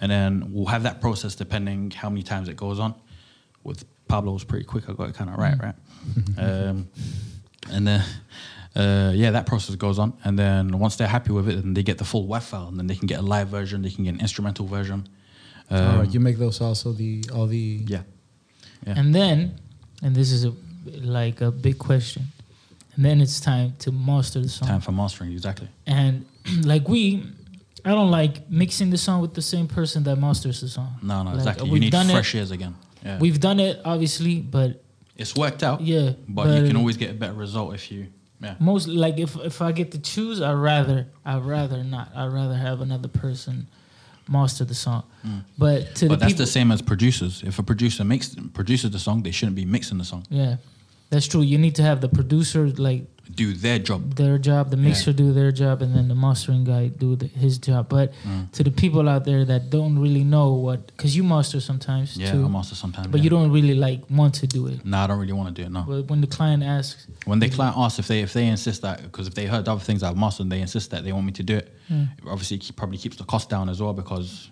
and 0.01 0.09
then 0.15 0.31
we'll 0.53 0.73
have 0.77 0.83
that 0.89 0.97
process 1.01 1.35
depending 1.45 1.91
how 2.03 2.09
many 2.13 2.23
times 2.23 2.49
it 2.49 2.57
goes 2.57 2.79
on. 2.85 2.93
With 3.69 3.81
Pablo 4.09 4.33
was 4.33 4.45
pretty 4.45 4.67
quick. 4.73 4.85
I 4.89 4.93
got 5.01 5.09
it 5.11 5.15
kind 5.21 5.31
of 5.31 5.37
right, 5.45 5.59
right, 5.67 5.77
um, 6.47 6.77
and 7.75 7.87
then. 7.89 8.03
Uh, 8.77 9.13
yeah, 9.15 9.31
that 9.31 9.47
process 9.47 9.77
goes 9.77 9.99
on, 10.01 10.11
and 10.25 10.37
then 10.37 10.65
once 10.85 10.97
they're 10.97 11.13
happy 11.19 11.31
with 11.31 11.47
it, 11.49 11.55
then 11.63 11.75
they 11.75 11.85
get 11.85 11.97
the 11.97 12.05
full 12.05 12.27
WAV 12.27 12.43
file, 12.43 12.67
and 12.71 12.77
then 12.79 12.89
they 12.89 12.97
can 13.01 13.07
get 13.07 13.19
a 13.21 13.23
live 13.35 13.47
version, 13.59 13.83
they 13.83 13.91
can 13.97 14.03
get 14.05 14.15
an 14.15 14.21
instrumental 14.21 14.67
version. 14.67 15.01
All 15.71 15.79
Um, 15.79 15.99
right, 16.01 16.13
you 16.15 16.19
make 16.29 16.39
those 16.39 16.61
also 16.61 16.93
the 16.93 17.11
all 17.35 17.47
the 17.47 17.67
yeah, 17.95 18.03
yeah. 18.87 18.99
And 19.01 19.15
then, 19.15 19.37
and 20.03 20.13
this 20.17 20.33
is 20.33 20.45
a 20.45 20.53
like 21.21 21.39
a 21.49 21.51
big 21.53 21.77
question. 21.79 22.23
And 22.97 23.05
then 23.05 23.21
it's 23.21 23.41
time 23.41 23.75
to 23.81 23.93
master 23.93 24.41
the 24.41 24.49
song. 24.49 24.69
time 24.69 24.81
for 24.81 24.93
mastering, 24.93 25.33
exactly. 25.33 25.69
And 25.87 26.25
like 26.65 26.89
we, 26.89 27.25
I 27.85 27.91
don't 27.91 28.11
like 28.11 28.49
mixing 28.51 28.91
the 28.91 28.99
song 28.99 29.21
with 29.21 29.35
the 29.35 29.43
same 29.43 29.67
person 29.69 30.05
that 30.05 30.17
masters 30.17 30.61
the 30.61 30.69
song. 30.69 30.97
No, 31.03 31.23
no, 31.23 31.31
Like, 31.31 31.39
exactly. 31.39 31.67
You 31.67 31.73
we've 31.73 31.81
need 31.83 31.93
done 31.93 32.09
fresh 32.09 32.35
it. 32.35 32.39
ears 32.39 32.51
again. 32.51 32.75
Yeah. 33.05 33.19
We've 33.19 33.39
done 33.41 33.61
it 33.61 33.81
obviously, 33.85 34.41
but 34.41 34.83
it's 35.17 35.35
worked 35.37 35.63
out. 35.63 35.81
yeah, 35.81 36.13
But, 36.29 36.61
you 36.61 36.67
can 36.67 36.77
always 36.77 36.97
get 36.97 37.11
a 37.11 37.15
better 37.15 37.35
result 37.35 37.75
if 37.75 37.91
you, 37.93 38.07
yeah. 38.41 38.55
most 38.59 38.89
like 38.89 39.19
if 39.19 39.37
if 39.37 39.61
I 39.63 39.73
get 39.73 39.93
to 39.93 39.99
choose, 40.01 40.41
I 40.41 40.53
rather 40.55 41.07
I 41.25 41.39
rather 41.39 41.85
not. 41.85 42.11
I 42.15 42.27
rather 42.27 42.55
have 42.57 42.81
another 42.81 43.09
person 43.09 43.67
master 44.29 44.65
the 44.65 44.75
song. 44.75 45.03
But 45.59 45.95
to 45.97 46.07
Mm. 46.07 46.09
But 46.09 46.15
the 46.15 46.17
that's 46.17 46.33
people, 46.33 46.45
the 46.47 46.51
same 46.51 46.73
as 46.73 46.81
producers. 46.83 47.43
If 47.45 47.59
a 47.59 47.63
producer 47.63 48.05
makes 48.05 48.35
produces 48.55 48.91
the 48.91 48.99
song, 48.99 49.23
they 49.23 49.31
shouldn't 49.33 49.57
be 49.57 49.65
mixing 49.67 49.99
the 49.99 50.05
song. 50.05 50.25
yeah, 50.31 50.57
that's 51.11 51.27
true. 51.27 51.43
You 51.43 51.59
need 51.59 51.75
to 51.77 51.83
have 51.83 52.01
the 52.01 52.09
producer 52.09 52.69
like 52.69 53.03
Do 53.37 53.53
their 53.55 53.79
job. 53.79 54.15
their 54.17 54.37
job, 54.39 54.71
the 54.71 54.77
mixer 54.77 55.13
do 55.13 55.33
their 55.33 55.51
job, 55.53 55.81
and 55.83 55.95
then 55.97 56.09
the 56.09 56.15
mastering 56.15 56.65
guy 56.65 56.89
do 56.89 57.17
the, 57.17 57.27
his 57.27 57.59
job. 57.59 57.89
But 57.89 58.13
Mm. 58.29 58.51
to 58.53 58.63
the 58.65 58.71
people 58.71 59.09
out 59.09 59.25
there 59.25 59.45
that 59.47 59.71
don't 59.71 59.99
really 59.99 60.25
know 60.25 60.53
what, 60.67 60.87
because 60.89 61.17
you 61.17 61.25
master 61.25 61.61
sometimes 61.61 62.15
too. 62.15 62.21
Yeah, 62.23 62.33
too, 62.33 62.45
I 62.45 62.49
master 62.49 62.75
sometimes. 62.75 63.07
but 63.09 63.19
yeah. 63.19 63.25
you 63.25 63.31
don't 63.31 63.51
really 63.51 63.75
like 63.75 64.01
want 64.11 64.35
to 64.43 64.47
do 64.47 64.67
it. 64.67 64.85
No, 64.85 64.99
I 64.99 65.07
don't 65.07 65.19
really 65.19 65.33
want 65.41 65.49
to 65.55 65.63
do 65.63 65.67
it. 65.67 65.73
No. 65.73 65.83
But 65.89 66.03
when 66.11 66.21
the 66.21 66.27
client 66.39 66.63
asks, 66.63 67.07
When 67.25 67.39
the 67.39 67.49
client 67.49 67.77
asks 67.79 67.99
if 67.99 68.07
they 68.09 68.21
if 68.23 68.33
they 68.33 68.47
insist 68.47 68.83
that 68.83 69.03
because 69.03 69.27
if 69.27 69.35
they 69.35 69.47
heard 69.47 69.69
other 69.69 69.81
things 69.89 70.03
I've 70.03 70.17
mastered, 70.17 70.45
and 70.47 70.53
they 70.53 70.61
insist 70.61 70.91
that 70.91 71.03
they 71.05 71.13
want 71.13 71.27
me 71.27 71.33
to 71.33 71.43
do 71.43 71.57
it. 71.57 71.67
Mm. 71.91 72.09
Obviously, 72.35 72.57
it 72.59 72.77
probably 72.77 72.99
keeps 72.99 73.17
the 73.17 73.25
cost 73.25 73.49
down 73.49 73.69
as 73.69 73.79
well 73.83 73.95
because 73.95 74.51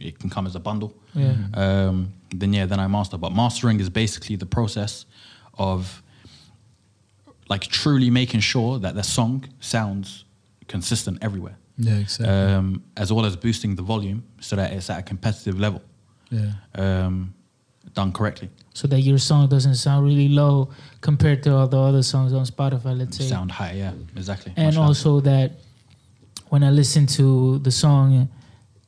it 0.00 0.18
can 0.20 0.30
come 0.30 0.46
as 0.46 0.54
a 0.56 0.60
bundle. 0.60 0.90
yeah, 1.14 1.34
um, 1.54 2.12
then 2.40 2.52
yeah, 2.52 2.66
then 2.66 2.80
I 2.80 2.86
master. 2.88 3.18
But 3.18 3.32
mastering 3.32 3.80
is 3.80 3.88
basically 3.90 4.36
the 4.36 4.46
process 4.46 5.04
of 5.60 6.02
like 7.52 7.64
truly 7.80 8.10
making 8.10 8.40
sure 8.40 8.78
that 8.84 8.94
the 8.94 9.02
song 9.02 9.44
sounds 9.60 10.24
consistent 10.68 11.18
everywhere, 11.20 11.56
yeah 11.76 11.98
exactly 12.04 12.28
um, 12.34 12.82
as 12.96 13.12
well 13.12 13.24
as 13.26 13.34
boosting 13.36 13.72
the 13.76 13.82
volume 13.82 14.20
so 14.40 14.56
that 14.56 14.72
it's 14.72 14.88
at 14.90 14.98
a 14.98 15.02
competitive 15.12 15.56
level, 15.66 15.82
yeah 16.30 16.52
um, 16.76 17.34
done 17.94 18.12
correctly. 18.12 18.48
so 18.74 18.86
that 18.88 19.00
your 19.00 19.18
song 19.18 19.48
doesn't 19.48 19.74
sound 19.86 20.00
really 20.10 20.28
low 20.28 20.70
compared 21.00 21.42
to 21.42 21.50
all 21.56 21.66
the 21.68 21.78
other 21.90 22.02
songs 22.12 22.32
on 22.32 22.44
Spotify, 22.46 22.92
let's 23.00 23.16
say. 23.18 23.24
Sound 23.36 23.50
high, 23.50 23.72
yeah, 23.84 23.92
exactly. 24.16 24.52
and 24.56 24.66
Much 24.66 24.74
higher. 24.76 24.86
also 24.86 25.20
that 25.20 25.48
when 26.52 26.62
I 26.62 26.70
listen 26.70 27.04
to 27.18 27.58
the 27.66 27.70
song 27.84 28.28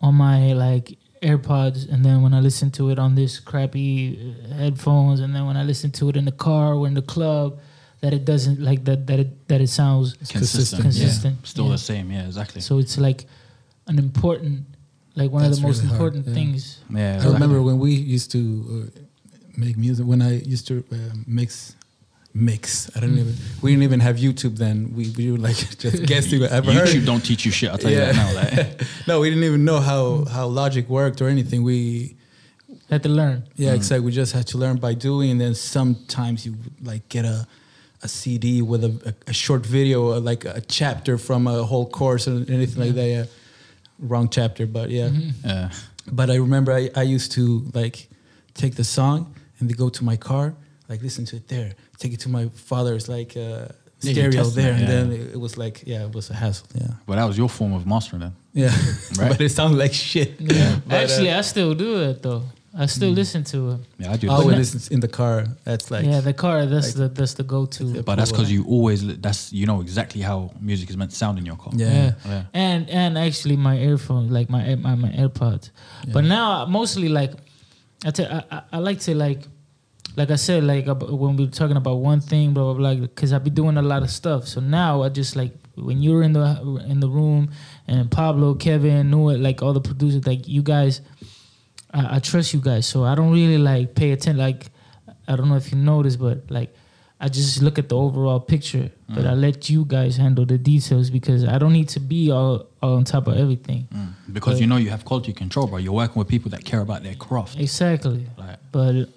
on 0.00 0.14
my 0.14 0.52
like 0.66 0.86
AirPods, 1.22 1.88
and 1.90 2.04
then 2.04 2.22
when 2.22 2.34
I 2.34 2.40
listen 2.40 2.70
to 2.72 2.90
it 2.90 2.98
on 2.98 3.14
this 3.14 3.38
crappy 3.40 4.34
uh, 4.50 4.54
headphones, 4.54 5.20
and 5.20 5.34
then 5.34 5.46
when 5.46 5.56
I 5.56 5.62
listen 5.64 5.90
to 5.92 6.08
it 6.08 6.16
in 6.16 6.24
the 6.24 6.32
car 6.32 6.74
or 6.74 6.86
in 6.86 6.94
the 6.94 7.02
club, 7.02 7.58
that 8.00 8.12
it 8.12 8.24
doesn't 8.24 8.60
like 8.60 8.84
that 8.84 9.06
that 9.06 9.18
it 9.20 9.48
that 9.48 9.60
it 9.60 9.68
sounds 9.68 10.14
consistent, 10.14 10.82
Consistent, 10.82 11.36
yeah. 11.40 11.46
still 11.46 11.66
yeah. 11.66 11.72
the 11.72 11.78
same, 11.78 12.10
yeah, 12.10 12.26
exactly. 12.26 12.60
so 12.60 12.78
it's 12.78 12.98
like 12.98 13.26
an 13.86 13.98
important 13.98 14.66
like 15.14 15.30
one 15.30 15.42
That's 15.42 15.56
of 15.58 15.62
the 15.62 15.68
most 15.68 15.82
really 15.82 15.88
hard, 15.88 16.14
important 16.14 16.26
yeah. 16.26 16.34
things. 16.34 16.80
yeah, 16.90 17.20
I 17.22 17.32
remember 17.32 17.62
when 17.62 17.78
we 17.78 17.92
used 17.92 18.30
to 18.32 18.40
uh, 18.96 19.00
make 19.56 19.76
music. 19.76 20.06
When 20.06 20.22
I 20.22 20.38
used 20.40 20.66
to 20.68 20.82
uh, 20.90 20.96
mix, 21.26 21.76
mix. 22.34 22.90
I 22.96 23.00
don't 23.00 23.18
even. 23.18 23.34
We 23.62 23.72
didn't 23.72 23.84
even 23.84 24.00
have 24.00 24.16
YouTube 24.16 24.56
then. 24.56 24.94
We 24.94 25.10
we 25.16 25.32
were 25.32 25.38
like 25.38 25.56
just 25.78 26.04
guessing. 26.06 26.42
Ever 26.42 26.72
heard? 26.72 26.88
YouTube 26.88 27.06
don't 27.06 27.20
teach 27.20 27.44
you 27.44 27.52
shit. 27.52 27.70
I'll 27.70 27.78
tell 27.78 27.90
you 27.90 27.98
that 27.98 28.14
now. 28.14 28.34
Like, 28.34 28.82
no, 29.06 29.20
we 29.20 29.30
didn't 29.30 29.44
even 29.44 29.64
know 29.64 29.80
how 29.80 30.24
how 30.24 30.46
Logic 30.46 30.88
worked 30.88 31.20
or 31.20 31.28
anything. 31.28 31.62
We 31.62 32.16
Had 32.90 33.02
to 33.02 33.08
learn. 33.08 33.44
yeah, 33.56 33.72
mm. 33.72 33.76
exactly. 33.76 34.04
We 34.06 34.12
just 34.12 34.32
had 34.32 34.46
to 34.48 34.58
learn 34.58 34.76
by 34.76 34.94
doing, 34.94 35.30
and 35.32 35.40
then 35.40 35.54
sometimes 35.54 36.46
you 36.46 36.54
like 36.82 37.08
get 37.08 37.24
a 37.24 37.46
a 38.04 38.08
CD 38.08 38.62
with 38.62 38.82
a, 38.82 38.92
a, 39.06 39.30
a 39.30 39.32
short 39.32 39.64
video, 39.64 40.12
or 40.12 40.20
like 40.20 40.44
a 40.44 40.60
chapter 40.60 41.18
from 41.18 41.46
a 41.46 41.62
whole 41.62 41.86
course 41.86 42.26
or 42.26 42.44
anything 42.48 42.82
like 42.82 42.94
that. 42.94 43.06
Yeah, 43.06 43.24
wrong 43.98 44.28
chapter, 44.28 44.66
but 44.66 44.90
yeah. 44.90 45.08
Mm-hmm. 45.08 45.48
yeah. 45.48 45.70
But 46.10 46.30
I 46.30 46.36
remember 46.36 46.72
I, 46.72 46.90
I 46.96 47.02
used 47.02 47.32
to 47.32 47.64
like 47.74 48.08
take 48.54 48.74
the 48.74 48.84
song 48.84 49.34
and 49.58 49.70
they 49.70 49.74
go 49.74 49.88
to 49.88 50.04
my 50.04 50.16
car, 50.16 50.54
like 50.88 51.02
listen 51.02 51.24
to 51.26 51.36
it 51.36 51.48
there, 51.48 51.72
take 51.98 52.12
it 52.12 52.20
to 52.20 52.28
my 52.28 52.48
father's 52.54 53.08
like 53.08 53.36
uh, 53.36 53.68
Yeah, 54.00 54.12
stereo 54.12 54.44
there, 54.44 54.72
it, 54.72 54.80
and 54.80 54.80
yeah. 54.80 54.86
then 54.94 55.12
it, 55.12 55.20
it 55.34 55.40
was 55.40 55.56
like 55.56 55.82
yeah, 55.86 56.04
it 56.06 56.12
was 56.14 56.30
a 56.30 56.34
hassle. 56.34 56.66
Yeah, 56.74 56.88
But 57.06 57.16
that 57.16 57.24
was 57.26 57.36
your 57.38 57.48
form 57.48 57.72
of 57.72 57.86
mastering 57.86 58.20
then. 58.20 58.32
yeah, 58.52 58.70
Right. 59.18 59.30
but 59.30 59.40
it 59.40 59.50
sounded 59.50 59.78
like 59.78 59.92
shit. 59.94 60.30
Yeah. 60.40 60.78
But, 60.86 60.94
uh, 60.94 61.02
Actually, 61.04 61.30
I 61.32 61.42
still 61.42 61.74
do 61.74 62.02
it 62.10 62.22
though. 62.22 62.42
I 62.74 62.86
still 62.86 63.10
listen 63.12 63.44
to 63.44 63.58
it. 63.72 63.80
Yeah, 63.98 64.12
I 64.14 64.16
do. 64.16 64.30
I 64.30 64.34
always 64.34 64.72
listen 64.74 64.94
in 64.94 65.00
the 65.00 65.08
car. 65.08 65.44
That's 65.64 65.90
like 65.90 66.06
yeah, 66.06 66.20
the 66.22 66.32
car. 66.32 66.64
That's 66.64 66.86
like- 66.86 67.14
the 67.14 67.20
that's 67.20 67.34
the 67.34 67.42
go-to. 67.44 68.02
But 68.02 68.16
that's 68.16 68.32
because 68.32 68.50
you 68.50 68.64
always 68.64 69.00
that's 69.20 69.52
you 69.52 69.66
know 69.66 69.82
exactly 69.82 70.22
how 70.22 70.50
music 70.58 70.88
is 70.90 70.96
meant 70.96 71.10
to 71.10 71.16
sound 71.16 71.38
in 71.38 71.44
your 71.44 71.56
car. 71.58 71.72
Yeah. 71.76 71.92
Yeah. 71.92 72.12
Yeah. 72.24 72.42
And 72.54 72.88
and 72.88 73.18
actually 73.18 73.56
my 73.56 73.76
earphone, 73.76 74.30
like 74.30 74.48
my 74.48 74.74
my, 74.76 74.94
my 74.94 75.10
AirPods. 75.10 75.70
But 76.14 76.24
now 76.24 76.64
mostly 76.64 77.08
like 77.10 77.32
I, 78.06 78.10
tell, 78.10 78.26
I 78.32 78.42
I 78.56 78.62
I 78.72 78.78
like 78.78 79.00
to 79.00 79.14
like 79.14 79.40
like 80.16 80.30
I 80.30 80.36
said 80.36 80.64
like 80.64 80.86
when 80.86 81.36
we 81.36 81.44
were 81.46 81.50
talking 81.50 81.76
about 81.76 81.96
one 81.96 82.20
thing 82.20 82.52
blah 82.52 82.64
blah 82.64 82.94
blah 82.94 82.94
because 83.06 83.32
I 83.32 83.38
be 83.38 83.50
doing 83.50 83.76
a 83.76 83.82
lot 83.82 84.02
of 84.02 84.10
stuff. 84.10 84.46
So 84.46 84.60
now 84.60 85.02
I 85.02 85.08
just 85.08 85.36
like 85.36 85.52
when 85.74 86.02
you're 86.02 86.22
in 86.22 86.32
the 86.34 86.84
in 86.88 87.00
the 87.00 87.08
room 87.08 87.50
and 87.88 88.10
Pablo, 88.10 88.54
Kevin, 88.54 89.10
Noah, 89.10 89.36
like 89.38 89.62
all 89.62 89.72
the 89.72 89.80
producers, 89.80 90.26
like 90.26 90.46
you 90.48 90.62
guys. 90.62 91.00
I, 91.94 92.16
I 92.16 92.18
trust 92.20 92.54
you 92.54 92.60
guys, 92.60 92.86
so 92.86 93.04
I 93.04 93.14
don't 93.14 93.32
really 93.32 93.58
like 93.58 93.94
pay 93.94 94.12
attention. 94.12 94.38
Like, 94.38 94.70
I 95.28 95.36
don't 95.36 95.48
know 95.50 95.56
if 95.56 95.70
you 95.72 95.76
noticed, 95.78 96.18
but 96.18 96.50
like, 96.50 96.74
I 97.20 97.28
just 97.28 97.60
look 97.60 97.78
at 97.78 97.90
the 97.90 97.96
overall 97.96 98.40
picture. 98.40 98.90
But 99.08 99.26
I 99.26 99.34
let 99.34 99.68
you 99.68 99.84
guys 99.84 100.16
handle 100.16 100.46
the 100.46 100.56
details 100.56 101.10
because 101.10 101.44
I 101.44 101.58
don't 101.58 101.74
need 101.74 101.90
to 101.90 102.00
be 102.00 102.30
all, 102.30 102.66
all 102.82 102.94
on 102.96 103.04
top 103.04 103.28
of 103.28 103.36
everything. 103.36 103.88
Mm. 103.94 104.14
Because 104.32 104.54
But- 104.54 104.60
you 104.62 104.66
know 104.66 104.76
you 104.78 104.88
have 104.88 105.04
quality 105.04 105.34
control, 105.34 105.66
bro. 105.66 105.76
You're 105.76 105.92
working 105.92 106.18
with 106.18 106.28
people 106.28 106.50
that 106.52 106.64
care 106.64 106.80
about 106.80 107.02
their 107.02 107.14
craft. 107.14 107.60
Exactly. 107.60 108.26
Like, 108.38 108.58
But 108.72 109.10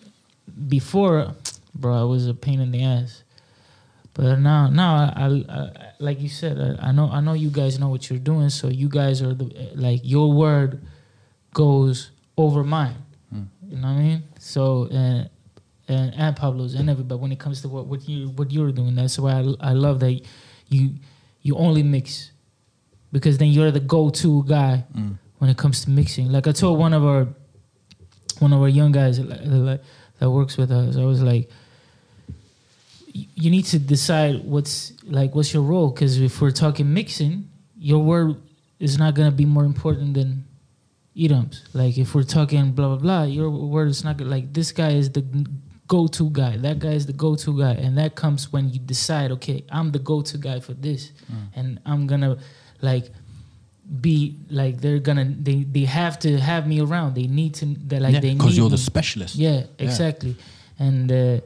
before, 0.67 1.35
bro, 1.73 2.01
I 2.01 2.03
was 2.03 2.27
a 2.27 2.33
pain 2.33 2.59
in 2.59 2.71
the 2.71 2.83
ass. 2.83 3.23
But 4.13 4.39
now, 4.39 4.69
now, 4.69 4.95
I, 4.95 5.25
I, 5.25 5.27
I 5.49 5.91
like 5.99 6.21
you 6.21 6.29
said, 6.29 6.57
I, 6.57 6.87
I 6.87 6.91
know, 6.91 7.09
I 7.11 7.19
know 7.19 7.33
you 7.33 7.49
guys 7.49 7.77
know 7.79 7.89
what 7.89 8.09
you're 8.09 8.19
doing. 8.19 8.49
So 8.49 8.69
you 8.69 8.87
guys 8.87 9.21
are 9.21 9.33
the 9.33 9.71
like 9.75 10.01
your 10.03 10.31
word 10.31 10.85
goes 11.53 12.11
over 12.37 12.63
mine. 12.63 12.95
You 13.69 13.77
know 13.77 13.87
what 13.87 13.93
I 13.93 13.99
mean? 13.99 14.23
So 14.39 14.87
and 14.91 15.29
and 15.87 16.13
and 16.15 16.35
Pablo's 16.35 16.75
and 16.75 16.89
everybody 16.89 17.19
when 17.19 17.31
it 17.31 17.39
comes 17.39 17.61
to 17.61 17.69
what 17.69 17.87
what 17.87 18.07
you 18.07 18.29
what 18.29 18.51
you're 18.51 18.71
doing, 18.71 18.95
that's 18.95 19.17
why 19.19 19.33
I, 19.33 19.69
I 19.69 19.73
love 19.73 19.99
that 20.01 20.21
you 20.67 20.95
you 21.41 21.55
only 21.55 21.83
mix 21.83 22.31
because 23.11 23.37
then 23.37 23.49
you're 23.49 23.71
the 23.71 23.79
go-to 23.79 24.43
guy 24.43 24.83
mm. 24.95 25.17
when 25.37 25.49
it 25.49 25.57
comes 25.57 25.83
to 25.85 25.89
mixing. 25.89 26.31
Like 26.31 26.47
I 26.47 26.51
told 26.51 26.79
one 26.79 26.93
of 26.93 27.03
our 27.03 27.27
one 28.39 28.53
of 28.53 28.61
our 28.61 28.69
young 28.69 28.91
guys 28.91 29.17
that, 29.17 29.27
that, 29.27 29.81
that 30.19 30.29
works 30.29 30.57
with 30.57 30.71
us, 30.71 30.97
I 30.97 31.03
was 31.03 31.21
like, 31.21 31.49
you 33.13 33.49
need 33.49 33.65
to 33.65 33.79
decide 33.79 34.43
what's 34.43 34.91
like 35.03 35.33
what's 35.35 35.53
your 35.53 35.63
role 35.63 35.89
because 35.89 36.19
if 36.19 36.41
we're 36.41 36.51
talking 36.51 36.93
mixing, 36.93 37.49
your 37.77 38.03
word 38.03 38.35
is 38.79 38.97
not 38.97 39.13
gonna 39.15 39.31
be 39.31 39.45
more 39.45 39.63
important 39.63 40.15
than 40.15 40.45
Edom's. 41.17 41.63
Like 41.73 41.97
if 41.97 42.13
we're 42.13 42.23
talking 42.23 42.71
blah 42.73 42.89
blah 42.89 42.97
blah, 42.97 43.23
your 43.23 43.49
word 43.49 43.87
is 43.87 44.03
not 44.03 44.19
like 44.19 44.53
this 44.53 44.71
guy 44.71 44.91
is 44.91 45.11
the 45.11 45.23
go-to 45.87 46.29
guy. 46.29 46.57
That 46.57 46.79
guy 46.79 46.93
is 46.93 47.05
the 47.05 47.13
go-to 47.13 47.57
guy, 47.57 47.73
and 47.73 47.97
that 47.97 48.15
comes 48.15 48.51
when 48.51 48.69
you 48.69 48.79
decide, 48.79 49.31
okay, 49.31 49.63
I'm 49.69 49.91
the 49.91 49.99
go-to 49.99 50.37
guy 50.37 50.59
for 50.59 50.73
this, 50.73 51.11
mm. 51.31 51.47
and 51.55 51.79
I'm 51.85 52.07
gonna 52.07 52.37
like 52.81 53.11
be 54.01 54.35
like 54.49 54.81
they're 54.81 54.99
gonna 54.99 55.25
they 55.25 55.63
they 55.63 55.85
have 55.85 56.17
to 56.19 56.37
have 56.37 56.67
me 56.67 56.81
around. 56.81 57.15
They 57.15 57.27
need 57.27 57.53
to 57.55 57.65
they 57.65 57.99
like 57.99 58.21
they 58.21 58.29
need 58.29 58.37
because 58.37 58.57
you're 58.57 58.69
the 58.69 58.77
specialist. 58.77 59.35
Yeah, 59.35 59.63
exactly. 59.77 60.35
And 60.79 61.11
uh, 61.11 61.41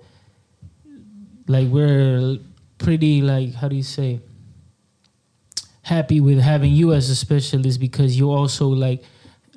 like 1.47 1.67
we're 1.67 2.37
pretty 2.77 3.21
like 3.21 3.53
how 3.53 3.67
do 3.67 3.75
you 3.75 3.83
say 3.83 4.21
happy 5.81 6.21
with 6.21 6.39
having 6.39 6.71
you 6.71 6.93
as 6.93 7.09
a 7.09 7.15
specialist 7.15 7.79
because 7.79 8.17
you 8.17 8.31
also 8.31 8.67
like 8.67 9.03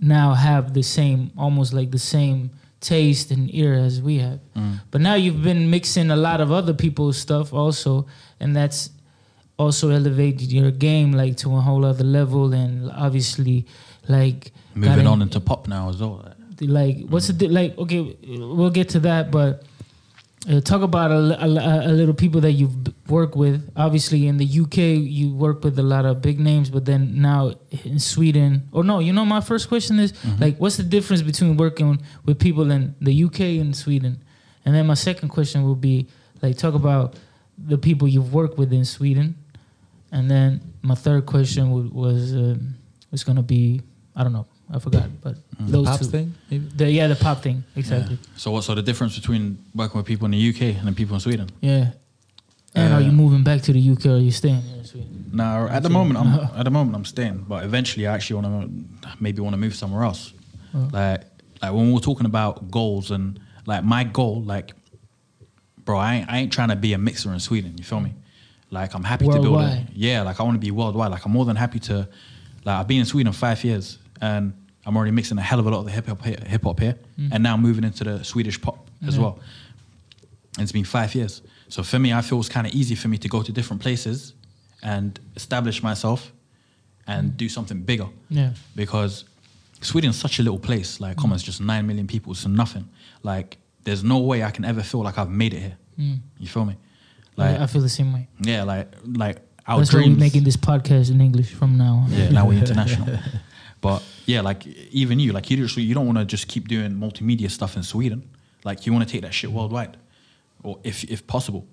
now 0.00 0.34
have 0.34 0.74
the 0.74 0.82
same 0.82 1.30
almost 1.36 1.72
like 1.72 1.90
the 1.90 1.98
same 1.98 2.50
taste 2.80 3.30
and 3.30 3.54
ear 3.54 3.74
as 3.74 4.02
we 4.02 4.18
have. 4.18 4.40
Mm. 4.56 4.80
But 4.90 5.00
now 5.00 5.14
you've 5.14 5.42
been 5.42 5.70
mixing 5.70 6.10
a 6.10 6.16
lot 6.16 6.40
of 6.40 6.50
other 6.50 6.74
people's 6.74 7.16
stuff 7.16 7.52
also, 7.54 8.06
and 8.40 8.56
that's 8.56 8.90
also 9.62 9.90
elevated 9.90 10.48
your 10.52 10.70
game 10.70 11.12
like 11.22 11.36
to 11.42 11.48
a 11.56 11.60
whole 11.60 11.84
other 11.84 12.04
level, 12.04 12.52
and 12.52 12.90
obviously, 13.06 13.66
like 14.08 14.52
Moving 14.74 15.06
on 15.06 15.18
in- 15.18 15.22
into 15.28 15.40
pop 15.40 15.68
now 15.68 15.88
as 15.90 15.96
well. 16.00 16.16
like 16.60 16.96
what's 17.12 17.28
the 17.28 17.48
like 17.48 17.72
okay 17.82 18.00
we'll 18.56 18.70
get 18.80 18.88
to 18.90 19.00
that 19.00 19.30
but 19.30 19.52
uh, 20.50 20.60
talk 20.60 20.82
about 20.82 21.10
a, 21.10 21.20
a, 21.44 21.48
a 21.90 21.92
little 22.00 22.14
people 22.14 22.40
that 22.40 22.52
you've 22.52 22.76
worked 23.08 23.36
with. 23.36 23.58
Obviously 23.76 24.26
in 24.30 24.36
the 24.42 24.48
uk 24.62 24.76
you 25.18 25.34
work 25.34 25.58
with 25.64 25.76
a 25.78 25.82
lot 25.94 26.04
of 26.04 26.20
big 26.28 26.38
names 26.40 26.70
but 26.70 26.84
then 26.84 27.20
now 27.30 27.52
in 27.84 27.98
sweden 27.98 28.68
or 28.72 28.82
no 28.84 28.98
you 29.06 29.12
know 29.12 29.24
my 29.24 29.40
first 29.40 29.68
question 29.68 29.98
is 29.98 30.12
like 30.40 30.54
what's 30.62 30.76
the 30.82 30.82
difference 30.96 31.22
between 31.22 31.56
working 31.56 32.00
with 32.26 32.38
people 32.38 32.70
in 32.70 32.94
the 33.00 33.14
uk 33.24 33.40
and 33.40 33.74
sweden? 33.76 34.14
And 34.64 34.70
then 34.74 34.86
my 34.86 34.94
second 35.08 35.28
question 35.30 35.58
will 35.64 35.80
be 35.90 36.06
like 36.42 36.56
talk 36.56 36.74
about 36.74 37.14
the 37.72 37.78
people 37.78 38.06
you've 38.08 38.32
worked 38.32 38.56
with 38.58 38.72
in 38.72 38.84
sweden 38.84 39.34
and 40.12 40.30
then 40.30 40.60
my 40.82 40.94
third 40.94 41.26
question 41.26 41.64
w- 41.70 41.90
was 41.92 42.32
um, 42.34 42.74
was 43.10 43.24
gonna 43.24 43.42
be 43.42 43.80
i 44.14 44.22
don't 44.22 44.32
know 44.32 44.46
i 44.72 44.78
forgot 44.78 45.08
but 45.20 45.36
those 45.58 45.86
Pop 45.86 45.98
two 46.00 46.06
thing, 46.06 46.34
maybe. 46.50 46.66
the, 46.74 46.90
yeah, 46.90 47.06
the 47.06 47.14
pop 47.16 47.40
thing, 47.42 47.62
exactly. 47.76 48.18
So 48.36 48.50
what's 48.50 48.66
so 48.66 48.74
the 48.74 48.82
difference 48.82 49.14
between 49.16 49.58
working 49.74 49.96
with 49.98 50.06
people 50.06 50.24
in 50.24 50.32
the 50.32 50.48
UK 50.50 50.62
and 50.78 50.86
then 50.86 50.94
people 50.94 51.14
in 51.14 51.20
Sweden? 51.20 51.48
Yeah. 51.60 51.92
And 52.74 52.92
are 52.94 53.00
you 53.00 53.10
Uh, 53.10 53.12
moving 53.12 53.44
back 53.44 53.60
to 53.62 53.72
the 53.72 53.90
UK 53.92 54.06
or 54.06 54.14
are 54.14 54.18
you 54.18 54.32
staying 54.32 54.60
here 54.62 54.78
in 54.78 54.84
Sweden? 54.84 55.30
Now, 55.32 55.68
at 55.68 55.82
the 55.84 55.90
moment, 55.90 56.18
I'm 56.18 56.32
at 56.60 56.64
the 56.64 56.70
moment 56.70 56.96
I'm 56.96 57.04
staying, 57.04 57.44
but 57.46 57.64
eventually 57.64 58.08
I 58.08 58.14
actually 58.14 58.42
want 58.42 58.48
to 59.02 59.08
maybe 59.20 59.40
want 59.40 59.52
to 59.54 59.58
move 59.58 59.74
somewhere 59.76 60.02
else. 60.02 60.32
Oh. 60.74 60.88
Like, 60.90 61.20
like 61.62 61.72
when 61.72 61.92
we're 61.92 62.00
talking 62.00 62.26
about 62.26 62.68
goals 62.70 63.12
and 63.12 63.38
like 63.66 63.84
my 63.84 64.02
goal, 64.02 64.42
like, 64.42 64.72
bro, 65.84 65.96
I 65.98 66.14
ain't, 66.16 66.28
I 66.32 66.38
ain't 66.38 66.52
trying 66.52 66.70
to 66.70 66.76
be 66.76 66.92
a 66.94 66.98
mixer 66.98 67.32
in 67.32 67.38
Sweden. 67.40 67.76
You 67.78 67.84
feel 67.84 68.00
me? 68.00 68.14
Like, 68.72 68.94
I'm 68.94 69.04
happy 69.04 69.26
to 69.26 69.32
build 69.40 69.60
it. 69.62 69.86
Yeah, 69.94 70.22
like 70.22 70.40
I 70.40 70.42
want 70.42 70.54
to 70.56 70.58
be 70.58 70.70
worldwide. 70.70 71.10
Like, 71.12 71.24
I'm 71.26 71.32
more 71.32 71.44
than 71.44 71.56
happy 71.56 71.78
to. 71.80 72.08
Like, 72.64 72.76
I've 72.80 72.88
been 72.88 73.00
in 73.00 73.04
Sweden 73.04 73.32
five 73.32 73.62
years, 73.64 73.98
and 74.20 74.54
I'm 74.86 74.96
already 74.96 75.12
mixing 75.12 75.36
a 75.38 75.42
hell 75.42 75.60
of 75.60 75.66
a 75.66 75.70
lot 75.70 75.80
of 75.80 75.84
the 75.84 75.90
hip 75.92 76.06
hop 76.06 76.22
here, 76.24 76.38
hip 76.46 76.64
hop 76.64 76.80
here, 76.80 76.96
and 77.32 77.42
now 77.42 77.56
moving 77.56 77.84
into 77.84 78.02
the 78.04 78.24
Swedish 78.24 78.60
pop 78.60 78.78
as 79.06 79.14
Mm. 79.14 79.16
Yeah. 79.18 79.22
well. 79.24 79.38
And 80.56 80.62
it's 80.64 80.72
been 80.72 80.84
five 80.84 81.14
years. 81.14 81.42
So 81.68 81.82
for 81.82 81.98
me, 81.98 82.12
I 82.12 82.22
feel 82.22 82.38
it's 82.40 82.48
kind 82.48 82.66
of 82.66 82.74
easy 82.74 82.94
for 82.94 83.08
me 83.08 83.18
to 83.18 83.28
go 83.28 83.42
to 83.42 83.52
different 83.52 83.80
places 83.82 84.34
and 84.82 85.18
establish 85.36 85.82
myself 85.82 86.32
and 87.06 87.36
do 87.36 87.48
something 87.48 87.82
bigger. 87.82 88.08
Yeah. 88.30 88.52
Because 88.76 89.24
Sweden's 89.80 90.16
such 90.16 90.38
a 90.38 90.42
little 90.42 90.58
place. 90.58 91.00
Like, 91.00 91.16
come 91.16 91.30
on, 91.30 91.34
it's 91.36 91.44
just 91.44 91.60
nine 91.60 91.86
million 91.86 92.06
people. 92.06 92.32
It's 92.32 92.46
nothing. 92.46 92.88
Like, 93.22 93.58
there's 93.84 94.04
no 94.04 94.18
way 94.18 94.42
I 94.44 94.50
can 94.50 94.64
ever 94.64 94.82
feel 94.82 95.02
like 95.02 95.18
I've 95.18 95.30
made 95.30 95.52
it 95.54 95.60
here. 95.60 95.76
Mm. 95.98 96.18
You 96.38 96.48
feel 96.48 96.64
me? 96.64 96.76
I- 97.38 97.52
Like, 97.52 97.60
I 97.60 97.66
feel 97.66 97.82
the 97.82 97.88
same 97.88 98.12
way. 98.12 98.28
yeah, 98.40 98.62
like, 98.62 98.92
like 99.04 99.38
our 99.66 99.78
That's 99.78 99.92
why 99.94 100.00
we're 100.00 100.16
making 100.16 100.44
this 100.44 100.56
podcast 100.56 101.10
in 101.10 101.20
English 101.20 101.50
from 101.54 101.76
now 101.78 102.04
on. 102.04 102.12
Yeah, 102.12 102.30
now 102.30 102.46
we're 102.46 102.58
international. 102.64 103.18
but 103.80 104.02
yeah, 104.26 104.40
like 104.42 104.66
even 104.90 105.18
you, 105.20 105.32
like 105.32 105.50
you 105.50 105.56
just 105.56 105.76
you 105.76 105.94
don't 105.94 106.06
want 106.06 106.18
to 106.18 106.24
just 106.24 106.46
keep 106.48 106.68
doing 106.68 106.92
multimedia 106.92 107.50
stuff 107.50 107.76
in 107.76 107.82
Sweden. 107.82 108.22
Like 108.64 108.86
you 108.86 108.92
want 108.92 109.06
to 109.06 109.12
take 109.12 109.22
that 109.22 109.32
shit 109.34 109.50
worldwide, 109.50 109.96
or 110.62 110.78
if 110.84 111.04
if 111.04 111.26
possible. 111.26 111.64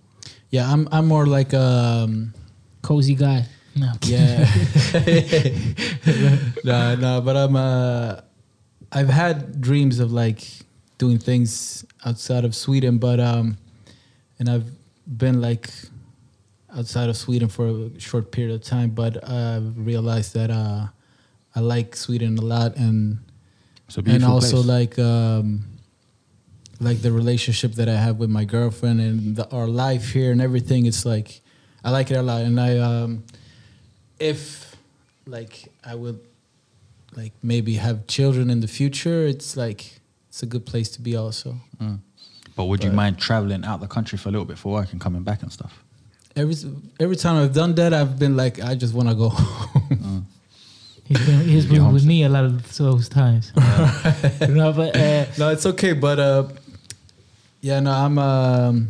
Yeah, 0.49 0.71
I'm 0.71 0.87
I'm 0.91 1.07
more 1.07 1.25
like 1.25 1.53
um 1.53 2.33
Cozy 2.81 3.15
guy. 3.15 3.45
No. 3.75 3.91
yeah. 4.03 4.47
no, 6.63 6.95
no, 6.95 7.21
but 7.21 7.35
I'm 7.37 7.55
uh 7.55 8.21
I've 8.91 9.09
had 9.09 9.61
dreams 9.61 9.99
of 9.99 10.11
like 10.11 10.41
doing 10.97 11.17
things 11.19 11.85
outside 12.05 12.45
of 12.45 12.55
Sweden, 12.55 12.97
but 12.97 13.19
um 13.19 13.57
and 14.39 14.49
I've 14.49 14.65
been 15.17 15.41
like 15.41 15.69
outside 16.75 17.09
of 17.09 17.17
Sweden 17.17 17.49
for 17.49 17.67
a 17.67 17.99
short 17.99 18.31
period 18.31 18.53
of 18.55 18.61
time, 18.63 18.91
but 18.91 19.17
I've 19.27 19.77
realized 19.77 20.33
that 20.35 20.49
uh 20.51 20.87
I 21.55 21.59
like 21.61 21.95
Sweden 21.95 22.37
a 22.37 22.41
lot 22.41 22.75
and 22.77 23.19
It's 23.87 23.97
a 23.97 24.03
and 24.05 24.23
also 24.23 24.57
place. 24.57 24.65
like 24.67 24.99
um 24.99 25.65
like 26.79 27.01
the 27.01 27.11
relationship 27.11 27.73
that 27.73 27.89
I 27.89 27.95
have 27.95 28.17
with 28.19 28.29
my 28.29 28.45
girlfriend 28.45 29.01
and 29.01 29.35
the, 29.35 29.49
our 29.51 29.67
life 29.67 30.13
here 30.13 30.31
and 30.31 30.41
everything. 30.41 30.85
It's 30.85 31.05
like 31.05 31.41
I 31.83 31.89
like 31.91 32.11
it 32.11 32.17
a 32.17 32.21
lot, 32.21 32.41
and 32.41 32.59
I 32.59 32.77
um 32.77 33.23
if 34.19 34.75
like 35.25 35.69
I 35.83 35.95
would 35.95 36.19
like 37.15 37.33
maybe 37.41 37.73
have 37.75 38.05
children 38.07 38.49
in 38.49 38.59
the 38.59 38.67
future, 38.67 39.25
it's 39.25 39.57
like 39.57 39.99
it's 40.29 40.43
a 40.43 40.45
good 40.45 40.65
place 40.65 40.89
to 40.91 41.01
be 41.01 41.15
also. 41.15 41.55
Mm. 41.81 41.99
But 42.59 42.65
would 42.65 42.83
you 42.83 42.89
But- 42.89 42.95
mind 42.97 43.17
traveling 43.17 43.63
out 43.63 43.79
the 43.79 43.87
country 43.87 44.17
for 44.17 44.27
a 44.27 44.33
little 44.33 44.43
bit 44.43 44.57
for 44.57 44.73
work 44.73 44.91
and 44.91 44.99
coming 44.99 45.23
back 45.23 45.43
and 45.43 45.49
stuff? 45.49 45.81
Every 46.35 46.53
every 46.99 47.15
time 47.15 47.37
I've 47.41 47.53
done 47.53 47.73
that, 47.75 47.93
I've 47.93 48.19
been 48.19 48.35
like, 48.35 48.61
I 48.61 48.75
just 48.75 48.93
want 48.93 49.07
to 49.07 49.15
go. 49.15 49.29
home. 49.29 50.27
He's 51.05 51.25
been, 51.25 51.39
he's 51.39 51.65
You're 51.67 51.85
been 51.85 51.93
with 51.93 52.03
me 52.05 52.23
a 52.23 52.27
lot 52.27 52.43
of 52.43 52.75
those 52.75 53.07
times. 53.07 53.53
no, 53.55 54.73
but 54.73 54.93
uh, 54.93 55.25
no, 55.37 55.47
it's 55.53 55.65
okay, 55.67 55.93
but 55.93 56.19
uh, 56.19 56.49
yeah, 57.61 57.79
no, 57.79 57.91
I'm 57.91 58.17
um, 58.17 58.89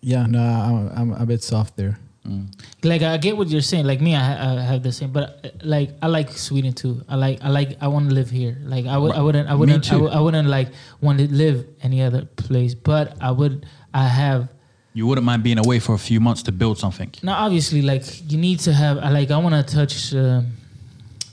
yeah, 0.00 0.26
no, 0.26 0.40
I'm, 0.40 1.12
I'm 1.12 1.22
a 1.22 1.24
bit 1.24 1.44
soft 1.44 1.76
there. 1.76 2.00
Mm. 2.26 2.46
like 2.82 3.02
I 3.02 3.18
get 3.18 3.36
what 3.36 3.48
you're 3.48 3.60
saying. 3.60 3.84
Like 3.86 4.00
me, 4.00 4.14
I, 4.14 4.56
I 4.56 4.60
have 4.62 4.82
the 4.82 4.92
same. 4.92 5.12
But 5.12 5.40
uh, 5.44 5.48
like 5.62 5.90
I 6.00 6.06
like 6.06 6.30
Sweden 6.32 6.72
too. 6.72 7.02
I 7.06 7.16
like 7.16 7.38
I 7.42 7.50
like 7.50 7.76
I 7.82 7.88
want 7.88 8.08
to 8.08 8.14
live 8.14 8.30
here. 8.30 8.56
Like 8.64 8.86
I 8.86 8.96
would 8.96 9.12
I 9.12 9.16
Right. 9.16 9.22
wouldn't 9.24 9.48
I 9.50 9.54
wouldn't 9.54 9.92
I, 9.92 9.96
would, 9.96 10.12
I 10.12 10.20
wouldn't 10.20 10.48
like 10.48 10.68
want 11.02 11.18
to 11.18 11.28
live 11.30 11.66
any 11.82 12.00
other 12.02 12.24
place. 12.24 12.74
But 12.74 13.16
I 13.20 13.30
would 13.30 13.66
I 13.92 14.08
have 14.08 14.48
You 14.94 15.06
wouldn't 15.06 15.26
mind 15.26 15.42
being 15.42 15.58
away 15.58 15.80
for 15.80 15.94
a 15.94 15.98
few 15.98 16.18
months 16.18 16.42
to 16.44 16.52
build 16.52 16.78
something. 16.78 17.10
No, 17.22 17.32
obviously 17.32 17.82
like 17.82 18.04
you 18.32 18.38
need 18.38 18.58
to 18.60 18.72
have 18.72 18.96
I 18.98 19.10
like 19.10 19.30
I 19.30 19.36
want 19.36 19.54
to 19.54 19.74
touch 19.76 20.14
um 20.14 20.46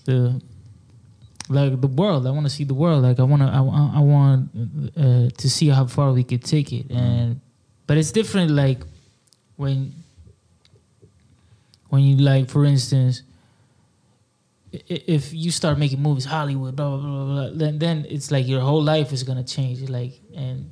the 0.06 0.42
like 1.48 1.80
the 1.80 1.88
world. 1.88 2.28
I 2.28 2.32
want 2.32 2.46
to 2.46 2.50
see 2.58 2.66
the 2.66 2.74
world. 2.74 3.04
Like 3.04 3.20
I 3.20 3.24
want 3.24 3.42
to 3.44 3.48
I, 3.48 3.62
I 4.00 4.02
want 4.02 4.50
uh, 4.98 5.30
to 5.42 5.50
see 5.50 5.70
how 5.70 5.86
far 5.86 6.12
we 6.12 6.24
could 6.24 6.44
take 6.44 6.74
it. 6.74 6.92
And 6.92 7.40
but 7.88 7.98
it's 7.98 8.12
different 8.12 8.52
like 8.52 8.80
when 9.56 9.94
when 11.92 12.02
you 12.02 12.16
like 12.16 12.50
for 12.50 12.64
instance 12.64 13.24
if 14.72 15.34
you 15.34 15.52
start 15.52 15.78
making 15.78 16.02
movies 16.02 16.24
Hollywood 16.24 16.76
blah 16.78 16.96
blah 16.96 17.00
blah 17.00 17.26
blah 17.26 17.50
then 17.54 17.78
then 17.80 18.06
it's 18.10 18.32
like 18.32 18.48
your 18.48 18.62
whole 18.62 18.82
life 18.82 19.12
is 19.12 19.24
going 19.24 19.38
to 19.38 19.44
change 19.44 19.88
like 19.90 20.14
and 20.34 20.72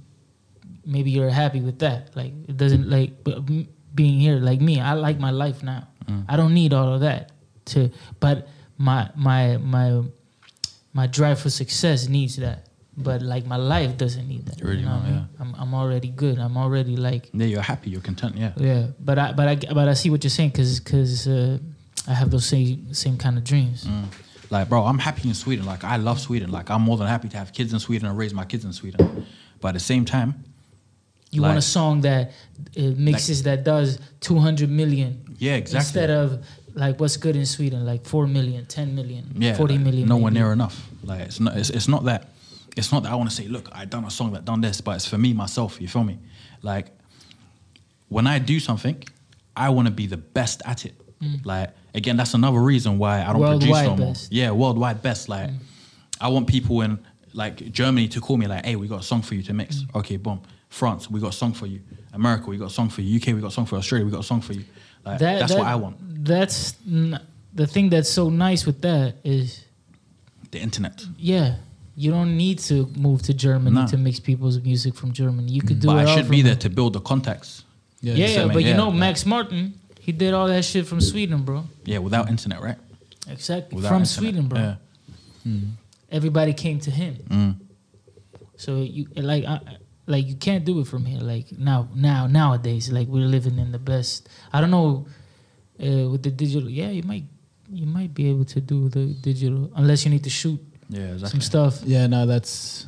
maybe 0.86 1.11
you're 1.11 1.30
happy 1.30 1.59
with 1.61 1.80
that. 1.80 2.15
Like 2.15 2.32
it 2.47 2.55
doesn't 2.55 2.89
like 2.89 3.11
being 3.93 4.20
here 4.20 4.38
like 4.39 4.61
me 4.61 4.80
I 4.80 4.93
like 4.93 5.20
my 5.20 5.32
life 5.32 5.61
now. 5.61 5.89
Mm. 6.05 6.26
I 6.30 6.38
don't 6.38 6.53
need 6.53 6.74
all 6.74 6.93
of 6.93 7.01
that 7.01 7.32
to 7.65 7.91
but 8.22 8.47
my 8.78 9.11
my 9.15 9.57
my 9.57 10.01
my 10.93 11.07
drive 11.07 11.39
for 11.41 11.49
success 11.49 12.07
needs 12.07 12.38
that 12.38 12.68
but 13.04 13.22
like 13.22 13.45
my 13.45 13.56
life 13.56 13.97
doesn't 13.97 14.28
need 14.28 14.45
that 14.45 14.62
Really 14.62 14.80
you 14.80 14.86
know 14.86 14.91
not, 14.91 15.04
what 15.04 15.08
I 15.08 15.12
mean? 15.12 15.30
I'm, 15.39 15.56
I'm 15.56 15.74
already 15.74 16.10
good 16.10 16.38
I'm 16.38 16.58
already 16.58 16.95
like 16.95 17.30
Yeah, 17.34 17.45
you're 17.45 17.62
happy, 17.62 17.89
you're 17.89 18.02
content. 18.02 18.36
Yeah. 18.38 18.54
yeah, 18.58 18.88
but 19.00 19.18
I 19.18 19.32
but 19.32 19.47
I 19.47 19.56
but 19.74 19.88
I 19.88 19.93
see 19.93 20.10
what 20.10 20.24
you're 20.24 20.30
saying 20.39 20.50
because 20.50 21.28
uh, 21.28 21.58
I 22.08 22.14
have 22.14 22.30
those 22.32 22.45
same 22.45 22.93
same 22.93 23.18
kind 23.18 23.38
of 23.38 23.43
dreams. 23.43 23.86
Mm. 23.86 24.06
Like, 24.52 24.68
bro, 24.68 24.84
I'm 24.84 24.97
happy 24.97 25.28
in 25.28 25.36
Sweden. 25.36 25.66
Like, 25.66 25.84
I 25.84 25.97
love 25.97 26.20
Sweden. 26.20 26.52
Like, 26.52 26.72
I'm 26.72 26.82
more 26.82 26.97
than 26.97 27.08
happy 27.08 27.30
to 27.30 27.38
have 27.38 27.54
kids 27.54 27.72
in 27.72 27.80
Sweden 27.80 28.08
and 28.10 28.18
raise 28.18 28.34
my 28.34 28.45
kids 28.45 28.66
in 28.66 28.74
Sweden. 28.74 29.26
But 29.62 29.70
at 29.70 29.74
the 29.76 29.80
same 29.80 30.06
time, 30.06 30.43
You 31.32 31.43
want 31.43 31.58
a 31.58 31.62
song 31.62 32.02
that 32.02 32.32
uh, 32.76 32.82
mixes 32.97 33.43
that 33.43 33.64
does 33.64 34.00
200 34.22 34.68
million 34.70 35.36
yeah, 35.38 35.56
exactly. 35.56 35.78
instead 35.86 36.10
of 36.10 36.43
like 36.74 37.00
what's 37.00 37.18
good 37.18 37.36
in 37.36 37.45
Sweden 37.45 37.86
like 37.86 38.06
4 38.06 38.26
million, 38.26 38.66
10 38.66 38.95
million, 38.95 39.32
yeah, 39.36 39.56
40 39.56 39.74
like, 39.76 39.84
million. 39.84 40.10
Nowhere 40.10 40.32
maybe. 40.32 40.39
near 40.39 40.52
enough. 40.52 40.89
Like, 41.04 41.22
it's 41.22 41.39
not. 41.39 41.56
It's, 41.58 41.70
it's 41.70 41.88
not 41.88 42.06
that. 42.06 42.30
It's 42.80 42.91
not 42.91 43.03
that 43.03 43.11
I 43.11 43.15
want 43.15 43.30
to 43.30 43.36
say, 43.36 43.47
look, 43.47 43.69
I 43.71 43.86
done 43.86 44.05
a 44.05 44.09
song 44.11 44.32
that 44.34 44.45
done 44.45 44.61
this, 44.61 44.82
but 44.82 44.95
it's 44.95 45.05
for 45.07 45.17
me 45.17 45.34
myself. 45.34 45.80
You 45.82 45.88
feel 45.88 46.03
me? 46.03 46.17
Like, 46.61 46.88
when 48.07 48.25
I 48.27 48.39
do 48.39 48.59
something, 48.59 49.03
I 49.55 49.69
want 49.69 49.88
to 49.88 49.93
be 49.93 50.07
the 50.07 50.17
best 50.17 50.61
at 50.65 50.86
it. 50.86 50.95
Like, 51.43 51.71
again, 51.93 52.15
that's 52.15 52.34
another 52.34 52.59
reason 52.61 52.97
why 52.97 53.21
I 53.23 53.34
don't 53.34 53.41
produce 53.41 53.65
Mm. 53.65 53.71
Worldwide 53.71 53.86
no 53.88 53.95
more. 53.97 54.13
best. 54.13 54.25
Mm. 54.32 54.36
Yeah, 54.39 54.51
worldwide 54.51 55.01
best. 55.01 55.27
Like, 55.30 55.49
I 56.21 56.30
want 56.30 56.47
people 56.47 56.82
in 56.82 56.97
like 57.34 57.71
Germany 57.71 58.07
to 58.07 58.21
call 58.21 58.38
me 58.38 58.47
like, 58.47 58.65
"Hey, 58.65 58.75
we 58.77 58.88
got 58.88 59.01
a 59.01 59.03
song 59.03 59.21
for 59.21 59.36
you 59.36 59.43
to 59.43 59.53
mix." 59.53 59.77
Mm. 59.84 59.95
Okay, 59.99 60.15
boom. 60.17 60.39
France, 60.69 61.09
we 61.11 61.19
got 61.19 61.30
a 61.34 61.38
song 61.38 61.51
for 61.53 61.67
you. 61.67 61.82
America, 62.13 62.49
we 62.49 62.57
got 62.57 62.67
a 62.67 62.73
song 62.80 62.89
for 62.89 63.01
you. 63.01 63.17
UK, 63.19 63.34
we 63.36 63.41
got 63.41 63.47
a 63.47 63.51
song 63.51 63.65
for 63.65 63.75
you. 63.75 63.80
Australia, 63.80 64.05
we 64.05 64.11
got 64.11 64.21
a 64.21 64.23
song 64.34 64.39
for 64.41 64.53
you. 64.53 64.63
Like, 65.05 65.19
That- 65.19 65.39
that's 65.39 65.51
that- 65.51 65.59
what 65.59 65.67
I 65.67 65.75
want. 65.75 65.95
That's 66.25 66.75
n- 66.88 67.19
the 67.53 67.67
thing 67.67 67.89
that's 67.89 68.09
so 68.09 68.30
nice 68.30 68.65
with 68.65 68.80
that 68.82 69.15
is 69.25 69.65
The 70.51 70.59
internet. 70.61 71.05
yeah, 71.17 71.55
you 72.02 72.10
don't 72.16 72.34
need 72.43 72.58
to 72.70 72.76
move 73.06 73.20
to 73.30 73.34
Germany 73.45 73.76
No. 73.82 73.88
to 73.88 73.97
mix 73.97 74.16
people's 74.30 74.58
music 74.70 74.93
from 75.00 75.10
Germany. 75.22 75.52
You 75.58 75.62
could 75.68 75.80
do 75.84 75.88
But 75.88 75.97
it 76.06 76.10
I 76.10 76.16
should 76.16 76.30
be 76.38 76.41
there 76.47 76.54
home. 76.54 76.66
to 76.66 76.70
build 76.78 76.91
the 76.97 77.02
contacts. 77.12 77.52
Yeah, 78.02 78.14
you 78.14 78.24
yeah, 78.24 78.28
see 78.36 78.47
but 78.47 78.56
mean? 78.58 78.68
you 78.68 78.74
know 78.82 78.89
like- 78.89 79.04
Max 79.06 79.26
Martin, 79.34 79.64
he 80.06 80.12
did 80.22 80.32
all 80.34 80.47
that 80.54 80.64
shit 80.64 80.86
from 80.88 81.00
Sweden, 81.02 81.39
bro. 81.47 81.58
Yeah, 81.91 82.00
without 82.08 82.26
internet, 82.30 82.60
right? 82.68 82.78
Exactly. 83.36 83.76
Without 83.76 83.89
from 83.89 84.02
internet. 84.04 84.18
Sweden, 84.20 84.47
bro. 84.47 84.60
Yeah. 84.60 84.76
Everybody 86.12 86.54
came 86.54 86.80
to 86.88 86.91
him. 86.91 87.14
Mm. 87.30 87.56
So 88.58 88.72
you 88.82 89.08
like 89.16 89.43
I, 89.45 89.60
like 90.08 90.26
you 90.28 90.36
can't 90.36 90.64
do 90.66 90.80
it 90.82 90.88
from 90.88 91.06
here. 91.06 91.22
Like 91.34 91.47
now, 91.58 91.88
now, 91.95 92.28
nowadays, 92.28 92.91
like 92.91 93.08
we're 93.08 93.28
living 93.38 93.58
in 93.60 93.72
the 93.72 93.80
best. 93.80 94.28
I 94.52 94.60
don't 94.62 94.72
know 94.72 95.06
uh, 95.86 96.10
with 96.12 96.24
the 96.24 96.32
digital. 96.32 96.70
Yeah, 96.70 96.89
you 96.89 97.04
might 97.04 97.26
you 97.72 97.86
might 97.86 98.14
be 98.14 98.30
able 98.32 98.45
to 98.45 98.60
do 98.74 98.89
the 98.89 99.06
digital 99.30 99.72
unless 99.76 100.04
you 100.06 100.12
need 100.12 100.24
to 100.24 100.30
shoot 100.41 100.60
Yeah, 100.90 101.14
exactly. 101.14 101.30
some 101.30 101.42
stuff. 101.42 101.82
Yeah, 101.86 102.08
no, 102.08 102.26
that's. 102.26 102.86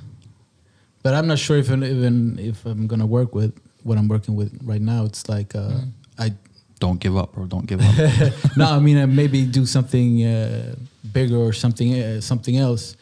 But 1.04 1.14
I'm 1.14 1.28
not 1.28 1.39
sure 1.39 1.58
if 1.58 1.70
even 1.72 2.38
if 2.39 2.66
I'm 2.66 2.88
gonna 2.88 3.06
work 3.06 3.34
with 3.34 3.54
what 3.84 3.97
I'm 3.97 4.08
working 4.08 4.36
with 4.36 4.58
right 4.64 4.82
now. 4.82 5.06
It's 5.06 5.28
like 5.30 5.56
uh, 5.56 5.70
Mm. 5.70 5.91
I 6.20 6.34
Don't 6.80 6.99
give 6.99 7.16
up, 7.16 7.38
or 7.38 7.45
Don't 7.45 7.68
give 7.68 7.82
up. 7.82 8.34
no, 8.58 8.66
I 8.66 8.80
mean 8.80 8.97
uh, 8.97 9.08
maybe 9.08 9.45
do 9.45 9.66
something 9.66 10.24
uh, 10.26 10.76
bigger 11.14 11.38
or 11.38 11.54
something 11.54 11.93
uh, 11.93 12.22
something 12.22 12.58
else, 12.58 12.95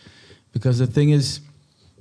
because 0.52 0.80
the 0.80 0.88
thing 0.88 1.10
is, 1.12 1.40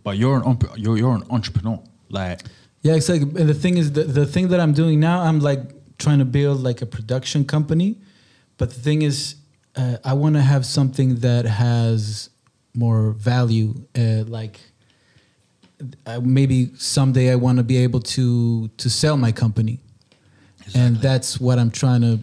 but 0.05 0.17
you're 0.19 0.37
an 0.37 0.59
you're 0.77 0.97
you're 0.99 1.15
an 1.15 1.25
entrepreneur. 1.31 1.79
Like 2.11 2.41
yeah, 2.83 2.95
exactly. 2.95 3.29
And 3.41 3.49
the 3.49 3.55
thing 3.55 3.77
is, 3.77 3.93
the, 3.93 4.05
the 4.05 4.27
thing 4.27 4.49
that 4.49 4.61
I'm 4.61 4.73
doing 4.73 5.01
now, 5.01 5.21
I'm 5.23 5.41
like 5.41 5.61
trying 5.99 6.21
to 6.21 6.25
build 6.25 6.61
like 6.63 6.81
a 6.83 6.87
production 6.87 7.45
company, 7.45 7.97
but 8.57 8.71
the 8.71 8.81
thing 8.81 9.03
is, 9.03 9.35
uh, 9.77 9.97
I 10.05 10.13
want 10.13 10.35
to 10.37 10.43
have 10.43 10.65
something 10.65 11.17
that 11.17 11.45
has 11.45 12.31
more 12.79 13.13
value, 13.13 13.75
uh, 13.97 14.25
like. 14.27 14.61
Uh, 16.07 16.19
maybe 16.21 16.73
someday 16.77 17.31
I 17.31 17.37
want 17.37 17.59
to 17.59 17.65
be 17.65 17.77
able 17.77 18.01
to 18.01 18.67
to 18.67 18.91
sell 18.91 19.17
my 19.17 19.31
company, 19.31 19.79
and 20.75 20.97
that's 20.97 21.39
what 21.39 21.57
I'm 21.61 21.71
trying 21.71 22.01
to 22.01 22.19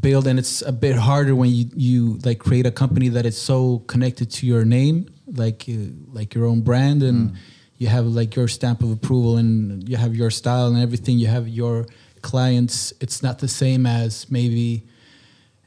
build. 0.00 0.26
And 0.26 0.38
it's 0.38 0.60
a 0.60 0.72
bit 0.72 0.96
harder 0.96 1.34
when 1.34 1.50
you 1.50 1.70
you 1.74 2.18
like 2.22 2.38
create 2.38 2.66
a 2.66 2.70
company 2.70 3.08
that 3.08 3.24
is 3.24 3.40
so 3.40 3.78
connected 3.86 4.30
to 4.32 4.46
your 4.46 4.66
name, 4.66 5.08
like 5.26 5.64
uh, 5.70 5.88
like 6.12 6.34
your 6.34 6.44
own 6.44 6.60
brand, 6.60 7.02
and 7.02 7.32
you 7.78 7.88
have 7.88 8.04
like 8.04 8.36
your 8.36 8.46
stamp 8.46 8.82
of 8.82 8.90
approval, 8.92 9.38
and 9.38 9.88
you 9.88 9.96
have 9.96 10.14
your 10.14 10.30
style 10.30 10.66
and 10.66 10.78
everything. 10.78 11.18
You 11.18 11.28
have 11.28 11.48
your 11.48 11.86
clients. 12.20 12.92
It's 13.00 13.22
not 13.22 13.38
the 13.38 13.48
same 13.48 13.86
as 13.86 14.30
maybe. 14.30 14.84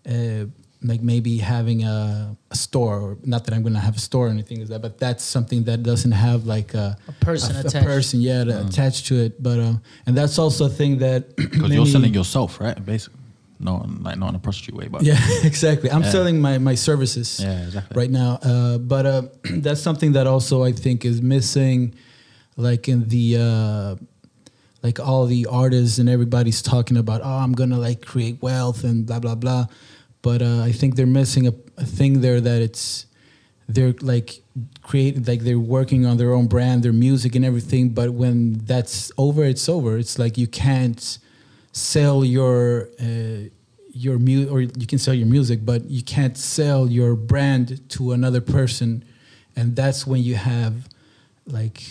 Uh, 0.07 0.45
like 0.83 1.01
maybe 1.01 1.37
having 1.37 1.83
a, 1.83 2.35
a 2.49 2.55
store, 2.55 2.99
or 2.99 3.17
not 3.23 3.45
that 3.45 3.53
I'm 3.53 3.61
gonna 3.63 3.79
have 3.79 3.95
a 3.95 3.99
store 3.99 4.27
or 4.27 4.29
anything 4.29 4.59
like 4.59 4.69
that, 4.69 4.81
but 4.81 4.97
that's 4.97 5.23
something 5.23 5.63
that 5.65 5.83
doesn't 5.83 6.11
have 6.11 6.45
like 6.45 6.73
a, 6.73 6.97
A 7.07 7.11
person 7.23 7.55
a, 7.55 7.59
attached. 7.59 7.75
a 7.75 7.87
person, 7.87 8.21
yeah, 8.21 8.43
to- 8.45 8.65
attached 8.65 9.05
to 9.07 9.15
it. 9.15 9.41
But 9.43 9.59
uh, 9.59 9.73
and 10.05 10.17
that's 10.17 10.39
also 10.39 10.65
a 10.65 10.69
thing 10.69 10.97
that 10.99 11.35
because 11.35 11.71
you're 11.71 11.85
selling 11.85 12.13
yourself, 12.13 12.59
right? 12.59 12.83
Basically, 12.83 13.19
no, 13.59 13.85
like 14.01 14.17
not 14.17 14.29
in 14.29 14.35
a 14.35 14.39
prostitute 14.39 14.75
way, 14.75 14.87
but 14.87 15.03
Yeah, 15.03 15.19
exactly. 15.43 15.91
I'm 15.91 16.01
Yeah. 16.01 16.09
selling 16.11 16.41
my 16.41 16.57
my 16.57 16.73
services 16.75 17.39
yeah, 17.39 17.65
exactly. 17.65 17.95
right 18.01 18.09
now. 18.09 18.39
Uh, 18.41 18.77
but 18.79 19.05
uh, 19.05 19.21
that's 19.61 19.81
something 19.81 20.13
that 20.13 20.25
also 20.25 20.63
I 20.63 20.71
think 20.71 21.05
is 21.05 21.21
missing, 21.21 21.93
like 22.57 22.89
in 22.89 23.07
the 23.07 23.37
uh, 23.37 23.95
like 24.81 24.99
all 24.99 25.27
the 25.27 25.45
artists 25.45 25.99
and 25.99 26.09
everybody's 26.09 26.61
talking 26.63 26.97
about. 26.97 27.21
Oh, 27.23 27.37
I'm 27.45 27.53
gonna 27.53 27.77
like 27.77 28.01
create 28.03 28.41
wealth 28.41 28.83
and 28.83 29.05
blah 29.05 29.19
blah 29.19 29.35
blah. 29.35 29.67
But 30.21 30.41
uh, 30.41 30.61
I 30.61 30.71
think 30.71 30.95
they're 30.95 31.05
missing 31.05 31.47
a, 31.47 31.53
a 31.77 31.85
thing 31.85 32.21
there 32.21 32.39
that 32.41 32.61
it's 32.61 33.07
they're 33.67 33.93
like 34.01 34.41
create 34.81 35.27
like 35.27 35.41
they're 35.41 35.59
working 35.59 36.05
on 36.05 36.17
their 36.17 36.33
own 36.33 36.47
brand, 36.47 36.83
their 36.83 36.93
music 36.93 37.35
and 37.35 37.45
everything. 37.45 37.89
But 37.89 38.11
when 38.11 38.53
that's 38.65 39.11
over, 39.17 39.43
it's 39.43 39.67
over. 39.69 39.97
It's 39.97 40.19
like 40.19 40.37
you 40.37 40.47
can't 40.47 41.17
sell 41.71 42.23
your 42.25 42.89
uh, 42.99 43.49
your 43.93 44.19
mu 44.19 44.47
or 44.49 44.61
you 44.61 44.87
can 44.87 44.99
sell 44.99 45.13
your 45.13 45.27
music, 45.27 45.65
but 45.65 45.85
you 45.89 46.03
can't 46.03 46.37
sell 46.37 46.87
your 46.87 47.15
brand 47.15 47.89
to 47.91 48.11
another 48.11 48.41
person, 48.41 49.03
and 49.55 49.75
that's 49.75 50.05
when 50.05 50.21
you 50.21 50.35
have 50.35 50.87
like 51.47 51.83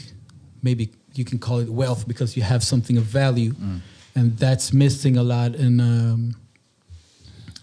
maybe 0.63 0.93
you 1.15 1.25
can 1.25 1.39
call 1.39 1.59
it 1.59 1.69
wealth 1.69 2.07
because 2.07 2.37
you 2.37 2.43
have 2.43 2.63
something 2.63 2.97
of 2.97 3.05
value, 3.05 3.55
and 4.15 4.37
that's 4.39 4.73
missing 4.73 5.17
a 5.17 5.23
lot 5.23 5.55
in. 5.55 5.81
Um, 5.81 6.37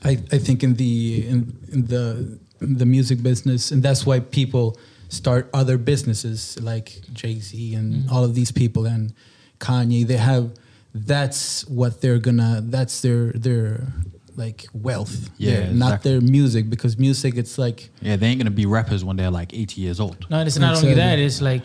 I, 0.03 0.11
I 0.31 0.37
think 0.37 0.63
in 0.63 0.75
the 0.75 1.27
in, 1.27 1.57
in 1.71 1.85
the 1.87 2.39
in 2.61 2.77
the 2.77 2.85
music 2.85 3.21
business, 3.21 3.71
and 3.71 3.81
that's 3.81 4.05
why 4.05 4.19
people 4.19 4.77
start 5.09 5.49
other 5.53 5.77
businesses 5.77 6.59
like 6.61 7.01
Jay 7.13 7.39
Z 7.39 7.73
and 7.73 7.93
mm. 7.93 8.11
all 8.11 8.23
of 8.23 8.35
these 8.35 8.51
people 8.51 8.85
and 8.85 9.13
Kanye. 9.59 10.05
They 10.05 10.17
have 10.17 10.51
that's 10.93 11.67
what 11.67 12.01
they're 12.01 12.19
gonna. 12.19 12.61
That's 12.63 13.01
their 13.01 13.31
their 13.33 13.87
like 14.35 14.65
wealth. 14.73 15.29
Yeah, 15.37 15.61
Their- 15.61 15.73
not 15.73 16.03
their 16.03 16.21
music 16.21 16.69
because 16.69 16.97
music 16.97 17.35
it's 17.35 17.57
like 17.57 17.89
Yeah, 18.01 18.15
they 18.15 18.27
ain't 18.27 18.39
gonna 18.39 18.51
be 18.51 18.65
rappers 18.65 19.03
when 19.03 19.17
they're 19.17 19.31
like 19.31 19.53
80 19.53 19.81
years 19.81 19.99
old. 19.99 20.29
No, 20.29 20.41
it's 20.41 20.57
not 20.57 20.77
only 20.77 20.93
that. 20.93 21.19
It's 21.19 21.41
like 21.41 21.63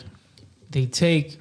they 0.71 0.87
take 0.87 1.39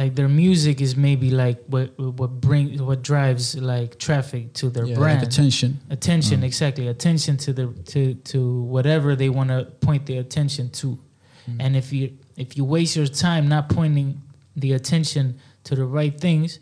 like 0.00 0.14
their 0.14 0.28
music 0.28 0.80
is 0.80 0.96
maybe 0.96 1.30
like 1.30 1.58
what 1.66 1.88
what 1.98 2.32
brings 2.40 2.80
what 2.80 3.02
drives 3.02 3.54
like 3.56 3.98
traffic 3.98 4.54
to 4.54 4.70
their 4.70 4.86
yeah, 4.86 4.94
like 4.94 5.18
brand. 5.18 5.22
attention. 5.22 5.78
attention 5.90 6.40
mm. 6.40 6.44
exactly. 6.44 6.88
Attention 6.88 7.36
to 7.44 7.52
the 7.52 7.66
to 7.92 8.14
to 8.32 8.62
whatever 8.62 9.14
they 9.14 9.28
want 9.28 9.50
to 9.50 9.66
point 9.86 10.06
their 10.06 10.20
attention 10.22 10.70
to. 10.80 10.98
Mm. 11.46 11.56
And 11.60 11.76
if 11.76 11.92
you 11.92 12.16
if 12.38 12.56
you 12.56 12.64
waste 12.64 12.96
your 12.96 13.08
time 13.26 13.46
not 13.46 13.68
pointing 13.68 14.22
the 14.56 14.72
attention 14.72 15.38
to 15.64 15.74
the 15.74 15.84
right 15.84 16.18
things 16.18 16.60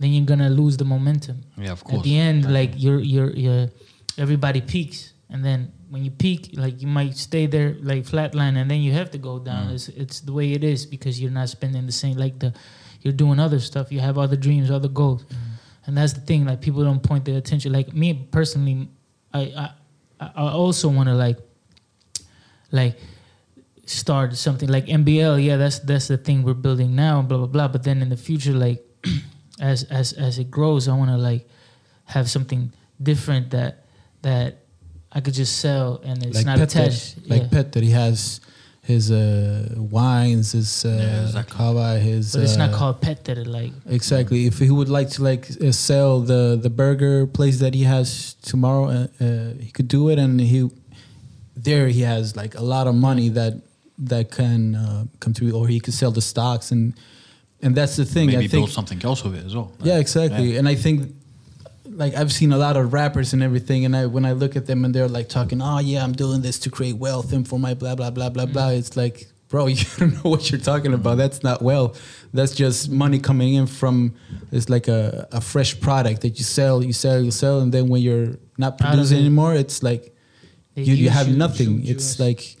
then 0.00 0.10
you're 0.10 0.26
gonna 0.26 0.50
lose 0.50 0.76
the 0.76 0.84
momentum. 0.84 1.44
Yeah, 1.56 1.70
of 1.70 1.84
course. 1.84 1.98
at 1.98 2.04
the 2.04 2.18
end 2.18 2.52
like 2.52 2.72
you're 2.76 3.00
you're 3.12 3.30
you're 3.30 3.68
everybody 4.18 4.60
peaks 4.60 5.12
and 5.28 5.44
then 5.44 5.72
when 5.90 6.04
you 6.04 6.10
peak 6.10 6.50
like 6.54 6.80
you 6.80 6.86
might 6.86 7.16
stay 7.16 7.46
there 7.46 7.76
like 7.82 8.04
flatline 8.04 8.56
and 8.56 8.70
then 8.70 8.80
you 8.80 8.92
have 8.92 9.10
to 9.10 9.18
go 9.18 9.38
down. 9.38 9.68
Mm. 9.68 9.74
it's 9.74 9.88
it's 9.88 10.20
the 10.20 10.32
way 10.32 10.52
it 10.52 10.62
is 10.62 10.86
because 10.86 11.20
you're 11.20 11.32
not 11.32 11.48
spending 11.48 11.84
the 11.84 11.92
same 11.92 12.16
like 12.16 12.38
the 12.38 12.54
you're 13.02 13.12
doing 13.12 13.40
other 13.40 13.58
stuff. 13.58 13.90
You 13.90 14.00
have 14.00 14.16
other 14.16 14.36
dreams 14.36 14.70
other 14.70 14.88
goals. 14.88 15.24
And 15.86 15.96
that's 15.96 16.12
the 16.12 16.20
thing 16.20 16.46
like 16.46 16.60
people 16.60 16.84
don't 16.84 17.02
point 17.02 17.24
their 17.24 17.36
attention. 17.36 17.72
Like 17.72 17.92
me 17.92 18.14
personally 18.30 18.88
i 19.34 19.40
i 19.40 19.70
i 20.20 20.30
I 20.36 20.52
also 20.52 20.88
want 20.88 21.08
to 21.08 21.14
like 21.14 21.38
like 22.70 22.96
start 23.86 24.36
something 24.36 24.68
like 24.68 24.86
mbl 24.86 25.42
yeah 25.42 25.56
that's 25.56 25.80
that's 25.80 26.06
the 26.06 26.18
thing 26.18 26.44
we're 26.44 26.62
building 26.66 26.94
now 26.94 27.20
blah 27.22 27.38
blah 27.38 27.46
blah. 27.46 27.68
But 27.68 27.82
then 27.82 28.00
in 28.02 28.10
the 28.10 28.16
future 28.16 28.52
like 28.52 28.80
as 29.60 29.84
as 29.84 30.12
as 30.12 30.38
it 30.38 30.50
grows 30.50 30.86
i 30.88 30.94
want 30.94 31.10
to 31.10 31.16
like 31.16 31.48
have 32.04 32.30
something 32.30 32.72
different 33.02 33.50
that 33.50 33.86
that 34.22 34.58
i 35.12 35.20
could 35.20 35.34
just 35.34 35.58
sell 35.58 36.00
and 36.04 36.22
it's 36.24 36.36
like 36.36 36.46
not 36.46 36.58
Petter, 36.58 36.80
attached 36.80 37.16
like 37.28 37.42
yeah. 37.42 37.48
Petter, 37.48 37.80
he 37.80 37.90
has 37.90 38.40
his 38.82 39.10
uh, 39.10 39.74
wines, 39.76 40.52
his 40.52 40.84
uh, 40.84 40.88
Yeah, 40.88 41.22
exactly. 41.26 41.56
kava, 41.56 41.98
his. 41.98 42.32
but 42.32 42.42
it's 42.42 42.56
not 42.56 42.70
uh, 42.72 42.78
called 42.78 43.00
pet 43.00 43.24
that 43.26 43.46
like 43.46 43.72
Exactly. 43.86 44.46
If 44.46 44.58
he 44.58 44.70
would 44.70 44.88
like 44.88 45.10
to 45.10 45.22
like 45.22 45.48
uh, 45.60 45.70
sell 45.72 46.20
the 46.20 46.58
the 46.60 46.70
burger 46.70 47.26
place 47.26 47.58
that 47.60 47.74
he 47.74 47.84
has 47.84 48.34
tomorrow, 48.42 48.84
uh, 48.86 49.24
uh, 49.24 49.52
he 49.60 49.70
could 49.70 49.86
do 49.88 50.08
it, 50.10 50.18
and 50.18 50.40
he 50.40 50.68
there 51.54 51.88
he 51.88 52.00
has 52.00 52.34
like 52.36 52.54
a 52.56 52.62
lot 52.62 52.86
of 52.86 52.94
money 52.94 53.28
that 53.28 53.54
that 53.98 54.30
can 54.30 54.74
uh, 54.74 55.04
come 55.20 55.34
through, 55.34 55.52
or 55.52 55.68
he 55.68 55.78
could 55.78 55.94
sell 55.94 56.10
the 56.10 56.22
stocks, 56.22 56.72
and 56.72 56.94
and 57.62 57.74
that's 57.76 57.96
the 57.96 58.04
thing. 58.04 58.26
Maybe 58.26 58.38
I 58.38 58.48
think 58.48 58.52
build 58.52 58.70
something 58.70 59.00
else 59.04 59.22
with 59.22 59.34
it 59.36 59.44
as 59.44 59.54
well. 59.54 59.70
yeah, 59.82 59.98
exactly. 59.98 60.52
Yeah. 60.52 60.58
And 60.58 60.68
I 60.68 60.74
think 60.74 61.14
like 62.00 62.14
I've 62.20 62.32
seen 62.32 62.52
a 62.52 62.58
lot 62.66 62.76
of 62.76 62.92
rappers 62.92 63.32
and 63.34 63.42
everything, 63.42 63.84
and 63.84 63.94
I 63.94 64.06
when 64.06 64.24
I 64.24 64.32
look 64.42 64.56
at 64.56 64.64
them 64.66 64.84
and 64.84 64.92
they're 64.94 65.08
like 65.18 65.28
talking, 65.28 65.60
oh 65.62 65.78
yeah, 65.90 66.02
I'm 66.04 66.12
doing 66.24 66.40
this 66.42 66.58
to 66.64 66.68
create 66.70 66.96
wealth 67.06 67.32
and 67.32 67.46
for 67.46 67.58
my 67.66 67.74
blah 67.74 67.94
blah 67.94 68.10
blah 68.10 68.30
blah 68.30 68.46
blah. 68.46 68.70
It's 68.80 68.96
like, 68.96 69.16
bro, 69.48 69.66
you 69.78 69.84
don't 69.98 70.12
know 70.14 70.30
what 70.32 70.42
you're 70.50 70.60
talking 70.72 70.94
about. 70.94 71.16
That's 71.18 71.42
not 71.42 71.60
wealth. 71.62 71.92
That's 72.32 72.54
just 72.54 72.90
money 72.90 73.18
coming 73.18 73.54
in 73.54 73.66
from. 73.66 74.14
It's 74.50 74.68
like 74.68 74.88
a, 74.88 75.28
a 75.30 75.40
fresh 75.40 75.72
product 75.86 76.18
that 76.22 76.38
you 76.38 76.44
sell, 76.44 76.82
you 76.82 76.92
sell, 76.92 77.20
you 77.22 77.30
sell, 77.30 77.60
and 77.60 77.70
then 77.74 77.88
when 77.88 78.00
you're 78.02 78.34
not 78.58 78.78
producing 78.78 79.18
anymore, 79.18 79.54
it's 79.54 79.82
like 79.82 80.02
you, 80.74 80.94
you 80.94 81.10
have 81.10 81.28
nothing. 81.44 81.86
It's 81.86 82.18
like 82.18 82.56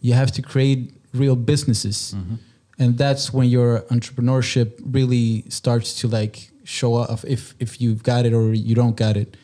you 0.00 0.12
have 0.14 0.30
to 0.32 0.42
create 0.42 0.80
real 1.14 1.36
businesses, 1.36 2.14
Mm-hmm. 2.16 2.36
and 2.82 2.98
that's 2.98 3.32
when 3.36 3.48
your 3.48 3.70
entrepreneurship 3.96 4.68
really 4.98 5.44
starts 5.48 5.88
to 6.00 6.08
like 6.08 6.50
show 6.64 6.94
off 6.94 7.24
if 7.24 7.54
if 7.58 7.80
you've 7.80 8.02
got 8.02 8.26
it 8.26 8.32
or 8.32 8.52
you 8.52 8.74
don't 8.74 8.96
got 8.96 9.16
it, 9.16 9.36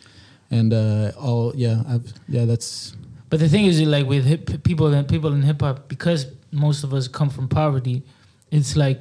and 0.51 0.73
uh, 0.73 1.12
all 1.19 1.53
yeah, 1.55 1.83
I've, 1.89 2.12
yeah, 2.29 2.45
that's 2.45 2.95
But 3.31 3.41
the 3.41 3.49
thing 3.49 3.66
is, 3.66 3.81
like 3.83 4.07
with 4.07 4.25
hip, 4.25 4.62
people 4.64 4.93
and 4.95 5.07
people 5.07 5.33
in 5.33 5.43
hip 5.43 5.61
hop, 5.61 5.89
because 5.89 6.27
most 6.51 6.85
of 6.85 6.95
us 6.95 7.09
come 7.09 7.31
from 7.31 7.49
poverty, 7.49 8.03
it's 8.51 8.77
like 8.77 9.01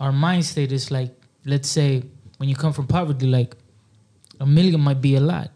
our 0.00 0.12
mind 0.12 0.44
state 0.44 0.72
is 0.72 0.90
like, 0.90 1.14
let's 1.44 1.68
say, 1.68 2.02
when 2.38 2.48
you 2.48 2.56
come 2.56 2.72
from 2.72 2.86
poverty, 2.86 3.26
like 3.26 3.54
a 4.40 4.46
million 4.46 4.80
might 4.80 5.00
be 5.00 5.16
a 5.16 5.20
lot, 5.20 5.50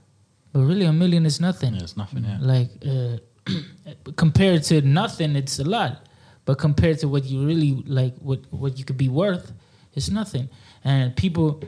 but 0.53 0.61
really 0.61 0.86
a 0.86 0.92
million 0.92 1.26
is 1.26 1.40
nothing. 1.40 1.74
Yeah, 1.74 1.82
it's 1.82 1.96
nothing. 1.96 2.24
Yeah. 2.24 2.38
Like 2.40 2.70
uh, 2.86 3.18
compared 4.16 4.62
to 4.64 4.80
nothing, 4.82 5.36
it's 5.36 5.59
a 5.59 5.64
lot, 5.64 6.07
but 6.44 6.59
compared 6.59 6.99
to 7.01 7.09
what 7.09 7.24
you 7.24 7.44
really 7.46 7.82
like, 7.86 8.14
what 8.18 8.40
what 8.51 8.78
you 8.78 8.84
could 8.84 8.96
be 8.96 9.09
worth, 9.09 9.53
it's 9.94 10.11
nothing. 10.11 10.49
And 10.84 11.14
people, 11.14 11.61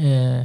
uh, 0.00 0.44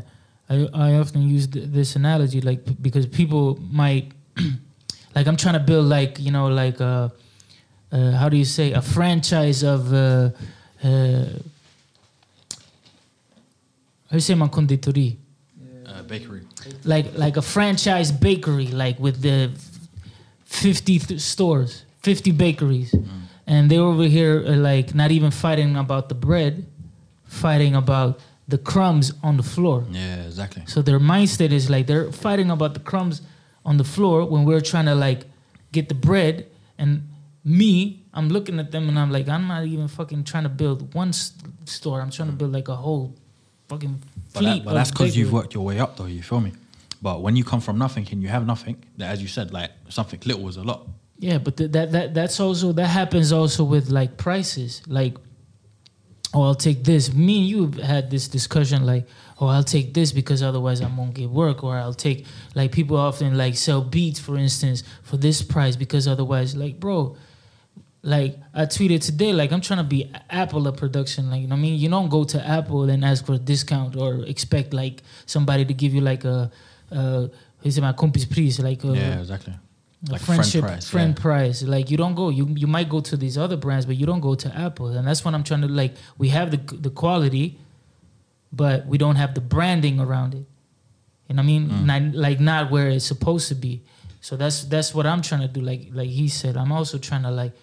I 0.49 0.69
I 0.73 0.93
often 0.99 1.21
use 1.21 1.47
th- 1.47 1.65
this 1.71 1.95
analogy, 1.95 2.41
like 2.41 2.65
p- 2.65 2.77
because 2.81 3.05
people 3.07 3.57
might, 3.71 4.11
like 5.15 5.27
I'm 5.27 5.37
trying 5.37 5.55
to 5.55 5.59
build 5.59 5.85
like 5.85 6.19
you 6.19 6.31
know 6.31 6.47
like 6.47 6.79
uh, 6.81 7.09
uh 7.91 8.11
how 8.11 8.29
do 8.29 8.37
you 8.37 8.45
say 8.45 8.73
a 8.73 8.81
franchise 8.81 9.63
of 9.63 9.91
uh, 9.93 10.29
uh, 10.83 11.25
hur 14.09 14.19
säger 14.19 14.37
man 14.37 14.49
konditori? 14.49 15.17
Uh, 15.87 16.01
bakery. 16.03 16.41
Like 16.83 17.17
like 17.17 17.37
a 17.37 17.41
franchise 17.41 18.11
bakery, 18.11 18.67
like 18.67 18.99
with 18.99 19.21
the 19.21 19.51
50 20.45 20.99
th- 20.99 21.21
stores, 21.21 21.85
50 22.01 22.31
bakeries. 22.31 22.93
And 23.47 23.69
they're 23.69 23.81
over 23.81 24.03
here 24.07 24.43
uh, 24.47 24.55
like 24.55 24.95
not 24.95 25.11
even 25.11 25.31
fighting 25.31 25.75
about 25.75 26.09
the 26.09 26.15
bread, 26.15 26.65
fighting 27.25 27.75
about 27.75 28.19
the 28.47 28.57
crumbs 28.57 29.11
on 29.23 29.37
the 29.37 29.43
floor. 29.43 29.85
Yeah, 29.89 30.23
exactly. 30.25 30.63
So 30.67 30.81
their 30.81 30.99
mindset 30.99 31.51
is 31.51 31.69
like 31.69 31.87
they're 31.87 32.11
fighting 32.11 32.51
about 32.51 32.73
the 32.73 32.79
crumbs 32.79 33.21
on 33.65 33.77
the 33.77 33.83
floor 33.83 34.25
when 34.25 34.45
we're 34.45 34.61
trying 34.61 34.85
to 34.85 34.95
like 34.95 35.25
get 35.71 35.89
the 35.89 35.95
bread. 35.95 36.47
And 36.77 37.09
me, 37.43 38.03
I'm 38.13 38.29
looking 38.29 38.59
at 38.59 38.71
them 38.71 38.87
and 38.89 38.99
I'm 38.99 39.11
like, 39.11 39.27
I'm 39.27 39.47
not 39.47 39.65
even 39.65 39.87
fucking 39.87 40.23
trying 40.25 40.43
to 40.43 40.49
build 40.49 40.93
one 40.93 41.09
s- 41.09 41.33
store. 41.65 42.01
I'm 42.01 42.11
trying 42.11 42.29
to 42.29 42.35
mm. 42.35 42.37
build 42.37 42.51
like 42.51 42.67
a 42.67 42.75
whole 42.75 43.15
fucking 43.67 44.01
But, 44.33 44.39
fleet. 44.39 44.59
that, 44.59 44.65
but 44.65 44.73
that's 44.73 44.91
because 44.91 45.17
you've 45.17 45.33
worked 45.33 45.53
your 45.53 45.65
way 45.65 45.79
up, 45.79 45.97
though. 45.97 46.05
You 46.05 46.21
feel 46.21 46.41
me? 46.41 46.53
But 47.01 47.21
when 47.21 47.35
you 47.35 47.43
come 47.43 47.61
from 47.61 47.77
nothing 47.77 48.07
and 48.11 48.21
you 48.21 48.29
have 48.29 48.45
nothing, 48.45 48.83
that 48.97 49.11
as 49.11 49.21
you 49.21 49.27
said, 49.27 49.51
like 49.51 49.71
something 49.89 50.19
little 50.25 50.47
is 50.47 50.57
a 50.57 50.63
lot. 50.63 50.87
Yeah, 51.19 51.37
but 51.37 51.57
th- 51.57 51.71
that 51.71 51.91
that 51.91 52.13
that's 52.13 52.39
also 52.39 52.73
that 52.73 52.87
happens 52.87 53.31
also 53.31 53.63
with 53.63 53.89
like 53.89 54.17
prices. 54.17 54.81
Like, 54.87 55.15
oh, 56.33 56.43
I'll 56.43 56.55
take 56.55 56.83
this. 56.83 57.13
Me 57.13 57.39
and 57.39 57.47
you 57.47 57.81
had 57.83 58.09
this 58.09 58.27
discussion. 58.27 58.85
Like, 58.85 59.07
oh, 59.39 59.47
I'll 59.47 59.63
take 59.63 59.93
this 59.93 60.11
because 60.11 60.41
otherwise 60.43 60.81
I 60.81 60.87
won't 60.87 61.13
get 61.13 61.29
work. 61.29 61.63
Or 61.63 61.75
I'll 61.77 61.93
take 61.93 62.25
like 62.55 62.71
people 62.71 62.97
often 62.97 63.37
like 63.37 63.55
sell 63.55 63.81
beats, 63.81 64.19
for 64.19 64.37
instance, 64.37 64.83
for 65.03 65.17
this 65.17 65.41
price 65.41 65.75
because 65.75 66.07
otherwise, 66.07 66.55
like, 66.55 66.79
bro. 66.79 67.15
Like 68.07 68.37
I 68.53 68.67
tweeted 68.67 69.03
today, 69.03 69.33
like 69.33 69.51
I'm 69.51 69.61
trying 69.61 69.79
to 69.79 69.83
be 69.83 70.11
Apple 70.29 70.67
a 70.67 70.71
production. 70.71 71.31
Like 71.31 71.41
you 71.41 71.47
know 71.47 71.55
what 71.55 71.59
I 71.59 71.61
mean, 71.63 71.79
you 71.79 71.89
don't 71.89 72.07
go 72.07 72.23
to 72.23 72.47
Apple 72.47 72.87
and 72.87 73.03
ask 73.03 73.25
for 73.25 73.33
a 73.33 73.39
discount 73.39 73.95
or 73.95 74.23
expect 74.25 74.75
like 74.75 75.01
somebody 75.25 75.65
to 75.65 75.73
give 75.73 75.91
you 75.91 76.01
like 76.01 76.23
a, 76.23 76.51
uh, 76.91 77.27
he's 77.63 77.81
my 77.81 77.93
compis 77.93 78.31
price, 78.31 78.59
like 78.59 78.83
a, 78.83 78.89
yeah, 78.89 79.19
exactly. 79.19 79.55
Like 80.09 80.21
friend 80.21 80.39
friendship 80.39 80.61
price, 80.65 80.89
friend 80.89 81.15
yeah. 81.17 81.21
price. 81.21 81.63
Like 81.63 81.89
you 81.89 81.97
don't 81.97 82.15
go 82.15 82.29
you 82.29 82.47
you 82.55 82.67
might 82.67 82.89
go 82.89 82.99
to 82.99 83.17
these 83.17 83.37
other 83.37 83.57
brands 83.57 83.85
but 83.85 83.95
you 83.95 84.05
don't 84.05 84.19
go 84.19 84.35
to 84.35 84.55
apple. 84.55 84.87
And 84.87 85.07
that's 85.07 85.25
what 85.25 85.33
i'm 85.33 85.43
trying 85.43 85.61
to 85.61 85.67
like 85.67 85.93
we 86.17 86.29
have 86.29 86.51
the 86.51 86.57
the 86.75 86.89
quality 86.89 87.57
but 88.51 88.85
we 88.85 88.97
don't 88.97 89.15
have 89.15 89.33
the 89.33 89.41
branding 89.41 89.99
around 89.99 90.33
it. 90.33 90.45
You 91.27 91.35
know 91.35 91.41
what 91.41 91.43
i 91.43 91.45
mean? 91.45 91.69
Mm. 91.69 91.85
not, 91.85 92.15
like 92.15 92.39
not 92.39 92.71
where 92.71 92.89
it's 92.89 93.05
supposed 93.05 93.47
to 93.49 93.55
be. 93.55 93.81
So 94.21 94.35
that's 94.35 94.63
that's 94.65 94.93
what 94.93 95.05
i'm 95.05 95.21
trying 95.21 95.41
to 95.41 95.47
do. 95.47 95.61
Like 95.61 95.87
like 95.91 96.09
he 96.09 96.27
said 96.27 96.55
i'm 96.55 96.71
also 96.71 96.97
trying 96.97 97.23
to 97.23 97.31
like 97.31 97.53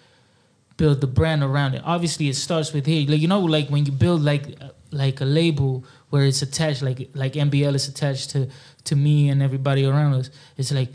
build 0.75 1.01
the 1.01 1.07
brand 1.07 1.43
around 1.43 1.75
it. 1.75 1.81
Obviously 1.85 2.27
it 2.27 2.35
starts 2.35 2.73
with 2.73 2.85
here. 2.85 3.09
Like 3.09 3.21
you 3.21 3.27
know 3.27 3.39
like 3.39 3.69
when 3.69 3.85
you 3.85 3.91
build 3.91 4.21
like 4.21 4.57
like 4.93 5.21
a 5.21 5.25
label 5.25 5.83
where 6.09 6.23
it's 6.25 6.41
attached 6.41 6.81
like 6.81 7.09
like 7.15 7.33
mbl 7.33 7.73
is 7.73 7.87
attached 7.87 8.29
to 8.29 8.47
to 8.83 8.95
me 8.95 9.29
and 9.29 9.41
everybody 9.41 9.85
around 9.85 10.13
us 10.13 10.29
it's 10.57 10.71
like 10.71 10.89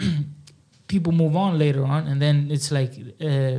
people 0.94 1.12
move 1.22 1.34
on 1.44 1.50
later 1.64 1.84
on, 1.94 2.00
and 2.10 2.18
then 2.24 2.36
it's 2.54 2.70
like 2.78 2.92
uh, 3.30 3.56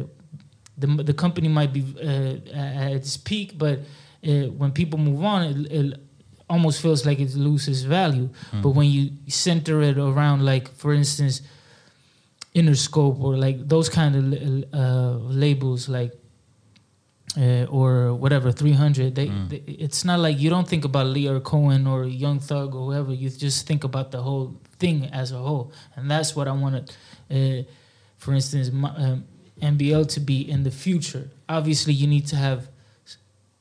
the 0.81 0.87
the 1.09 1.13
company 1.23 1.47
might 1.59 1.71
be 1.77 1.83
uh, 2.09 2.85
at 2.85 2.91
its 2.99 3.17
peak, 3.29 3.47
but 3.63 3.77
uh, 3.79 4.47
when 4.59 4.71
people 4.71 4.99
move 5.09 5.21
on, 5.33 5.39
it, 5.49 5.57
it 5.79 5.85
almost 6.53 6.77
feels 6.81 7.01
like 7.05 7.19
it 7.25 7.33
loses 7.49 7.77
value. 7.99 8.27
But 8.63 8.71
when 8.79 8.87
you 8.95 9.03
center 9.27 9.75
it 9.89 9.97
around, 9.97 10.39
like 10.53 10.65
for 10.81 10.91
instance, 11.01 11.35
Interscope 12.53 13.19
or 13.25 13.37
like 13.37 13.57
those 13.67 13.87
kind 13.89 14.13
of 14.15 14.23
uh, 14.73 15.13
labels, 15.43 15.87
like. 15.87 16.13
Uh, 17.37 17.63
or 17.79 18.13
whatever 18.23 18.51
300 18.51 19.15
they, 19.15 19.27
Mm. 19.27 19.47
they 19.49 19.59
it's 19.85 20.03
not 20.03 20.19
like 20.19 20.37
you 20.43 20.49
don't 20.49 20.67
think 20.67 20.83
about 20.83 21.05
Lyor 21.15 21.39
Cohen 21.41 21.87
or 21.87 22.03
Young 22.03 22.39
Thug 22.41 22.75
or 22.75 22.83
whoever 22.87 23.13
you 23.13 23.29
just 23.29 23.65
think 23.65 23.85
about 23.85 24.11
the 24.11 24.21
whole 24.21 24.47
thing 24.81 24.97
as 25.21 25.31
a 25.31 25.37
whole 25.37 25.71
and 25.95 26.11
that's 26.11 26.35
what 26.35 26.45
I 26.49 26.51
wanted 26.63 26.91
uh, 27.31 27.63
for 28.17 28.33
instance 28.33 28.69
um, 28.69 29.25
NBL 29.61 30.07
to 30.09 30.19
be 30.19 30.49
in 30.49 30.63
the 30.63 30.71
future 30.71 31.29
obviously 31.47 31.93
you 31.93 32.07
need 32.07 32.25
to 32.27 32.35
have 32.35 32.67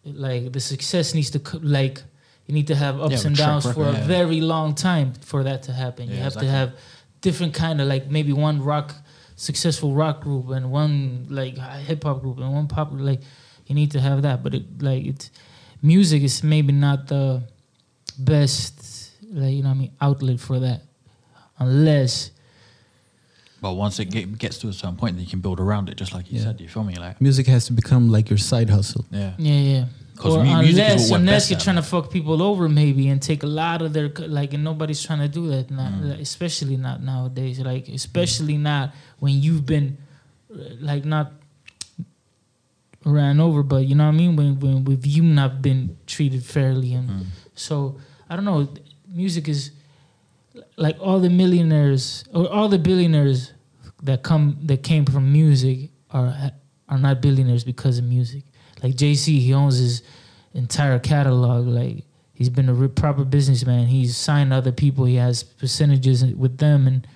like 0.05 0.53
the 0.53 0.61
success 0.61 1.15
needs 1.15 1.31
to 1.31 1.41
like 1.59 2.03
you 2.47 2.55
need 2.55 2.67
to 2.67 2.75
have 2.75 3.01
ups 3.01 3.23
Yeah, 3.23 3.29
and 3.29 3.37
downs 3.37 3.71
for 3.73 3.87
a 3.87 3.93
yeah. 3.93 4.07
very 4.07 4.41
long 4.41 4.75
time 4.75 5.13
for 5.15 5.43
that 5.45 5.63
to 5.65 5.73
happen 5.73 6.09
you 6.09 6.17
have 6.17 6.35
exactly. 6.35 6.47
to 6.47 6.53
have 6.53 6.73
different 7.21 7.55
kind 7.55 7.81
of 7.81 7.87
like 7.87 8.11
maybe 8.11 8.33
one 8.33 8.63
rock 8.63 8.95
successful 9.37 9.95
rock 9.95 10.21
group 10.23 10.51
and 10.51 10.71
one 10.71 11.27
like 11.31 11.57
hip 11.59 12.05
hop 12.05 12.21
group 12.23 12.39
and 12.39 12.53
one 12.53 12.67
pop 12.67 12.89
like 12.93 13.21
you 13.67 13.75
need 13.75 13.91
to 13.91 14.01
have 14.01 14.23
that 14.23 14.43
but 14.43 14.55
it 14.55 14.65
like 14.83 15.05
it's 15.05 15.31
music 15.83 16.23
is 16.23 16.43
maybe 16.43 16.73
not 16.73 17.07
the 17.07 17.43
best 18.19 19.13
like 19.33 19.53
you 19.55 19.63
know 19.63 19.69
what 19.69 19.77
I 19.77 19.79
mean 19.79 19.93
outlet 20.01 20.41
for 20.41 20.59
that 20.61 20.83
unless 21.59 22.31
But 23.61 23.75
once 23.75 23.99
it 24.01 24.07
get, 24.07 24.39
gets 24.39 24.57
to 24.59 24.69
a 24.69 24.73
certain 24.73 24.97
point, 24.97 25.17
then 25.17 25.25
you 25.25 25.31
can 25.31 25.41
build 25.41 25.61
around 25.61 25.89
it, 25.91 25.97
just 25.97 26.15
like 26.15 26.31
you 26.33 26.39
Yeah. 26.39 26.45
said. 26.45 26.61
You 26.61 26.69
feel 26.69 26.83
me? 26.85 26.95
Like, 26.95 27.21
Music 27.21 27.47
has 27.47 27.67
to 27.67 27.73
become 27.75 28.11
like 28.11 28.31
your 28.31 28.39
side 28.39 28.71
hustle. 28.71 29.05
yeah. 29.11 29.33
yeah 29.39 29.55
yeah 29.73 29.85
'Cause 30.17 30.37
or 30.37 30.45
mu- 30.45 30.51
unless 30.59 31.11
unless 31.11 31.51
you're 31.51 31.57
at, 31.59 31.65
trying 31.65 31.77
to 31.77 31.83
fuck 31.83 32.11
people 32.11 32.43
over 32.43 32.69
maybe 32.69 33.09
and 33.09 33.23
take 33.23 33.43
a 33.43 33.47
lot 33.47 33.81
of 33.81 33.95
their 33.95 34.09
like 34.39 34.53
and 34.53 34.63
nobody's 34.63 35.03
trying 35.03 35.21
to 35.21 35.29
do 35.29 35.49
that 35.49 35.71
now 35.71 35.89
Mm. 35.91 36.11
like, 36.11 36.21
especially 36.21 36.77
not 36.77 37.03
nowadays 37.03 37.59
like 37.61 37.89
especially 37.89 38.59
not 38.59 38.93
when 39.19 39.35
you've 39.41 39.65
been 39.65 39.97
uh, 40.55 40.59
like 40.81 41.07
not 41.07 41.33
ran 43.05 43.41
over 43.41 43.63
but 43.63 43.87
you 43.87 43.95
know 43.95 44.05
what 44.05 44.15
I 44.15 44.17
mean 44.19 44.37
when 44.37 44.61
when 44.61 44.85
with 44.85 45.07
you 45.07 45.23
not 45.23 45.63
been 45.63 45.97
treated 46.07 46.45
fairly 46.45 46.93
and 46.95 47.09
Mm. 47.09 47.27
So 47.55 47.97
I 48.29 48.37
don't 48.37 48.45
know. 48.45 48.69
Music 49.09 49.49
is 49.49 49.71
like 50.77 50.97
all 51.01 51.21
the 51.21 51.31
millionaires 51.31 52.25
or 52.35 52.49
all 52.51 52.69
the 52.69 52.79
billionaires 52.79 53.53
that 54.03 54.23
come 54.23 54.59
that 54.65 54.83
came 54.83 55.05
from 55.05 55.33
music 55.33 55.91
are 56.11 56.35
are 56.89 56.99
not 56.99 57.21
billionaires 57.21 57.65
because 57.65 57.99
of 57.99 58.05
music. 58.05 58.45
Like 58.83 58.97
Jay 58.97 59.15
Z, 59.15 59.39
he 59.39 59.53
owns 59.55 59.79
his 59.79 60.03
entire 60.55 60.99
catalog. 60.99 61.67
Like 61.67 62.05
he's 62.33 62.49
been 62.49 62.69
a 62.69 62.89
proper 62.89 63.25
businessman. 63.25 63.87
He's 63.87 64.17
signed 64.17 64.53
other 64.53 64.73
people. 64.73 65.05
He 65.05 65.17
has 65.17 65.43
percentages 65.43 66.25
with 66.25 66.59
them, 66.59 66.87
and 66.87 67.07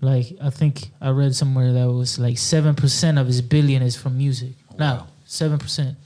like 0.00 0.26
I 0.42 0.50
think 0.50 0.90
I 1.00 1.10
read 1.10 1.34
somewhere 1.34 1.72
that 1.72 1.90
was 1.90 2.18
like 2.18 2.38
seven 2.38 2.74
percent 2.74 3.18
of 3.18 3.26
his 3.26 3.42
billion 3.42 3.82
is 3.82 3.96
from 3.96 4.16
music. 4.18 4.52
Oh, 4.72 4.76
now 4.78 4.94
Wow. 4.96 5.06
seven 5.24 5.58
percent. 5.58 5.96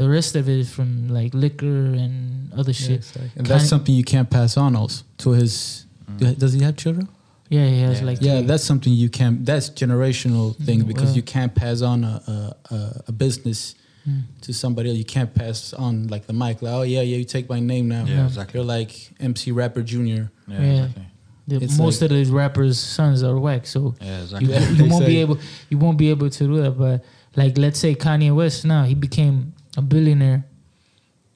Wow. 0.00 0.06
The 0.06 0.10
rest 0.12 0.36
of 0.36 0.48
it 0.48 0.58
is 0.58 0.72
from 0.72 1.08
like 1.08 1.34
liquor 1.34 1.66
and 1.66 2.52
other 2.54 2.72
shit. 2.72 3.04
And 3.36 3.46
that's 3.46 3.48
Kind- 3.48 3.68
something 3.68 3.94
you 3.94 4.04
can't 4.04 4.30
pass 4.30 4.56
on 4.56 4.74
also 4.76 5.04
to 5.18 5.30
his. 5.32 5.86
Mm. 6.10 6.38
Does 6.38 6.52
he 6.52 6.62
have 6.62 6.76
children? 6.76 7.08
Yeah, 7.48 7.66
he 7.66 7.80
has 7.80 8.00
Yeah. 8.00 8.06
like 8.06 8.18
Yeah, 8.20 8.38
three. 8.38 8.46
that's 8.46 8.64
something 8.64 8.92
you 8.92 9.08
can't. 9.08 9.44
That's 9.44 9.70
generational 9.70 10.54
thing 10.56 10.82
Mm, 10.82 10.86
because 10.86 11.06
well. 11.10 11.16
you 11.16 11.22
can't 11.22 11.54
pass 11.54 11.82
on 11.82 12.04
a 12.04 12.22
a, 12.26 12.74
a, 12.74 13.02
a 13.08 13.12
business 13.12 13.74
Mm. 14.08 14.22
to 14.42 14.52
somebody 14.54 14.88
else. 14.88 14.98
You 14.98 15.04
can't 15.04 15.34
pass 15.34 15.74
on 15.74 16.06
like 16.08 16.26
the 16.26 16.32
mic. 16.32 16.62
Like, 16.62 16.72
oh 16.72 16.82
yeah, 16.82 17.02
yeah, 17.02 17.18
you 17.18 17.24
take 17.24 17.48
my 17.50 17.60
name 17.60 17.86
now. 17.88 18.04
Yeah, 18.06 18.14
Yeah. 18.14 18.26
exactly. 18.26 18.58
You're 18.58 18.66
like 18.78 18.92
MC 19.20 19.52
Rapper 19.52 19.82
Junior. 19.82 20.30
Yeah, 20.48 20.60
Yeah. 20.60 20.72
exactly. 20.84 21.06
The- 21.48 21.60
most 21.78 22.00
like- 22.00 22.10
of 22.10 22.16
these 22.16 22.30
rappers' 22.30 22.78
sons 22.78 23.22
are 23.22 23.36
whack, 23.38 23.66
so 23.66 23.94
Yeah, 24.00 24.16
you, 24.16 24.22
exactly. 24.22 24.52
Yeah. 24.52 24.70
you 24.70 24.84
won't 24.92 25.06
be 25.06 25.16
able 25.24 25.38
you 25.70 25.78
won't 25.78 25.98
be 25.98 26.08
able 26.10 26.30
to 26.30 26.44
do 26.46 26.62
that. 26.62 26.78
But 26.78 27.04
like, 27.36 27.58
let's 27.58 27.78
say 27.78 27.94
Kanye 27.94 28.32
West 28.34 28.64
now 28.64 28.84
he 28.84 28.94
became 28.94 29.52
a 29.76 29.82
billionaire, 29.82 30.44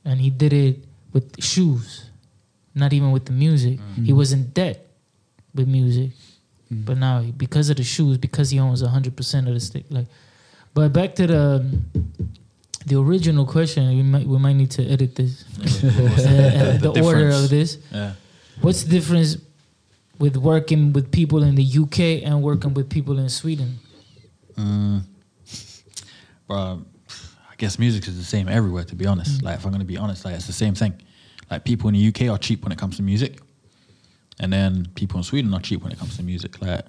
and 0.05 0.21
he 0.21 0.31
did 0.31 0.53
it 0.53 0.85
with 1.13 1.43
shoes, 1.43 2.11
not 2.75 2.93
even 2.93 3.11
with 3.13 3.25
the 3.27 3.33
music. 3.33 3.79
Mm. 3.79 4.07
He 4.07 4.13
was 4.13 4.33
in 4.33 4.51
debt 4.51 4.87
with 5.55 5.69
music, 5.69 6.11
Mm. 6.73 6.85
but 6.87 6.97
now 6.99 7.21
because 7.37 7.69
of 7.71 7.77
the 7.77 7.85
shoes, 7.85 8.17
because 8.19 8.51
he 8.51 8.59
owns 8.59 8.81
hundred 8.81 9.15
percent 9.17 9.47
of 9.49 9.55
the 9.55 9.61
stick, 9.61 9.85
like. 9.91 10.07
But 10.75 10.93
back 10.93 11.15
to 11.17 11.27
the 11.27 11.65
the 12.87 12.99
original 12.99 13.47
question, 13.47 13.89
we 13.97 14.03
might 14.03 14.27
we 14.27 14.39
might 14.39 14.55
need 14.55 14.71
to 14.73 14.83
edit 14.87 15.15
this. 15.15 15.45
Uh, 15.85 16.77
the, 16.79 17.01
order 17.05 17.29
of 17.29 17.49
this. 17.49 17.79
Yeah. 17.93 18.15
What's 18.61 18.83
the 18.85 18.91
difference 18.91 19.37
with 20.19 20.37
working 20.37 20.93
with 20.93 21.11
people 21.13 21.43
in 21.45 21.55
the 21.55 21.65
UK 21.65 22.25
and 22.27 22.43
working 22.43 22.75
with 22.75 22.89
people 22.89 23.19
in 23.19 23.29
Sweden? 23.29 23.79
Mm. 24.57 25.03
Bro, 26.49 26.83
I 27.55 27.57
guess 27.57 27.79
music 27.79 28.09
is 28.09 28.17
the 28.17 28.25
same 28.25 28.49
everywhere. 28.49 28.83
To 28.85 28.97
be 28.97 29.07
honest, 29.07 29.41
Mm. 29.41 29.45
like 29.45 29.59
if 29.59 29.65
I'm 29.65 29.71
gonna 29.73 29.85
be 29.85 29.97
honest, 29.97 30.25
like 30.25 30.35
it's 30.35 30.47
the 30.49 30.53
same 30.53 30.75
thing. 30.75 30.93
Like 31.51 31.65
people 31.65 31.89
in 31.89 31.95
the 31.95 32.01
UK 32.09 32.29
are 32.29 32.39
cheap 32.39 32.65
when 32.65 32.73
it 32.73 32.79
comes 32.79 32.97
to 32.97 33.03
music, 33.03 33.41
and 34.41 34.53
then 34.53 34.89
people 34.97 35.19
in 35.19 35.23
Sweden 35.23 35.55
are 35.55 35.61
cheap 35.61 35.83
when 35.83 35.93
it 35.93 35.99
comes 35.99 36.17
to 36.17 36.23
music. 36.25 36.61
Like, 36.61 36.85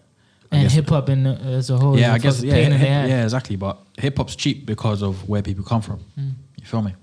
I 0.51 0.57
And 0.57 0.71
hip 0.71 0.89
hop 0.89 1.09
in 1.09 1.23
the, 1.23 1.35
as 1.59 1.69
a 1.69 1.77
whole. 1.77 1.99
yeah, 1.99 2.13
I 2.13 2.17
guess 2.17 2.37
fucking 2.37 2.49
yeah, 2.49 2.55
pain 2.55 2.65
in 2.65 2.71
the 2.71 2.77
hip- 2.77 2.89
ass. 2.89 3.09
yeah, 3.09 3.23
exactly. 3.23 3.55
But 3.57 3.77
hip 3.97 4.17
hop's 4.17 4.35
cheap 4.35 4.65
because 4.65 5.03
of 5.03 5.27
where 5.29 5.41
people 5.43 5.63
come 5.63 5.81
from. 5.81 5.99
Mm. 6.19 6.31
You 6.59 6.65
feel 6.65 6.81
me? 6.81 6.93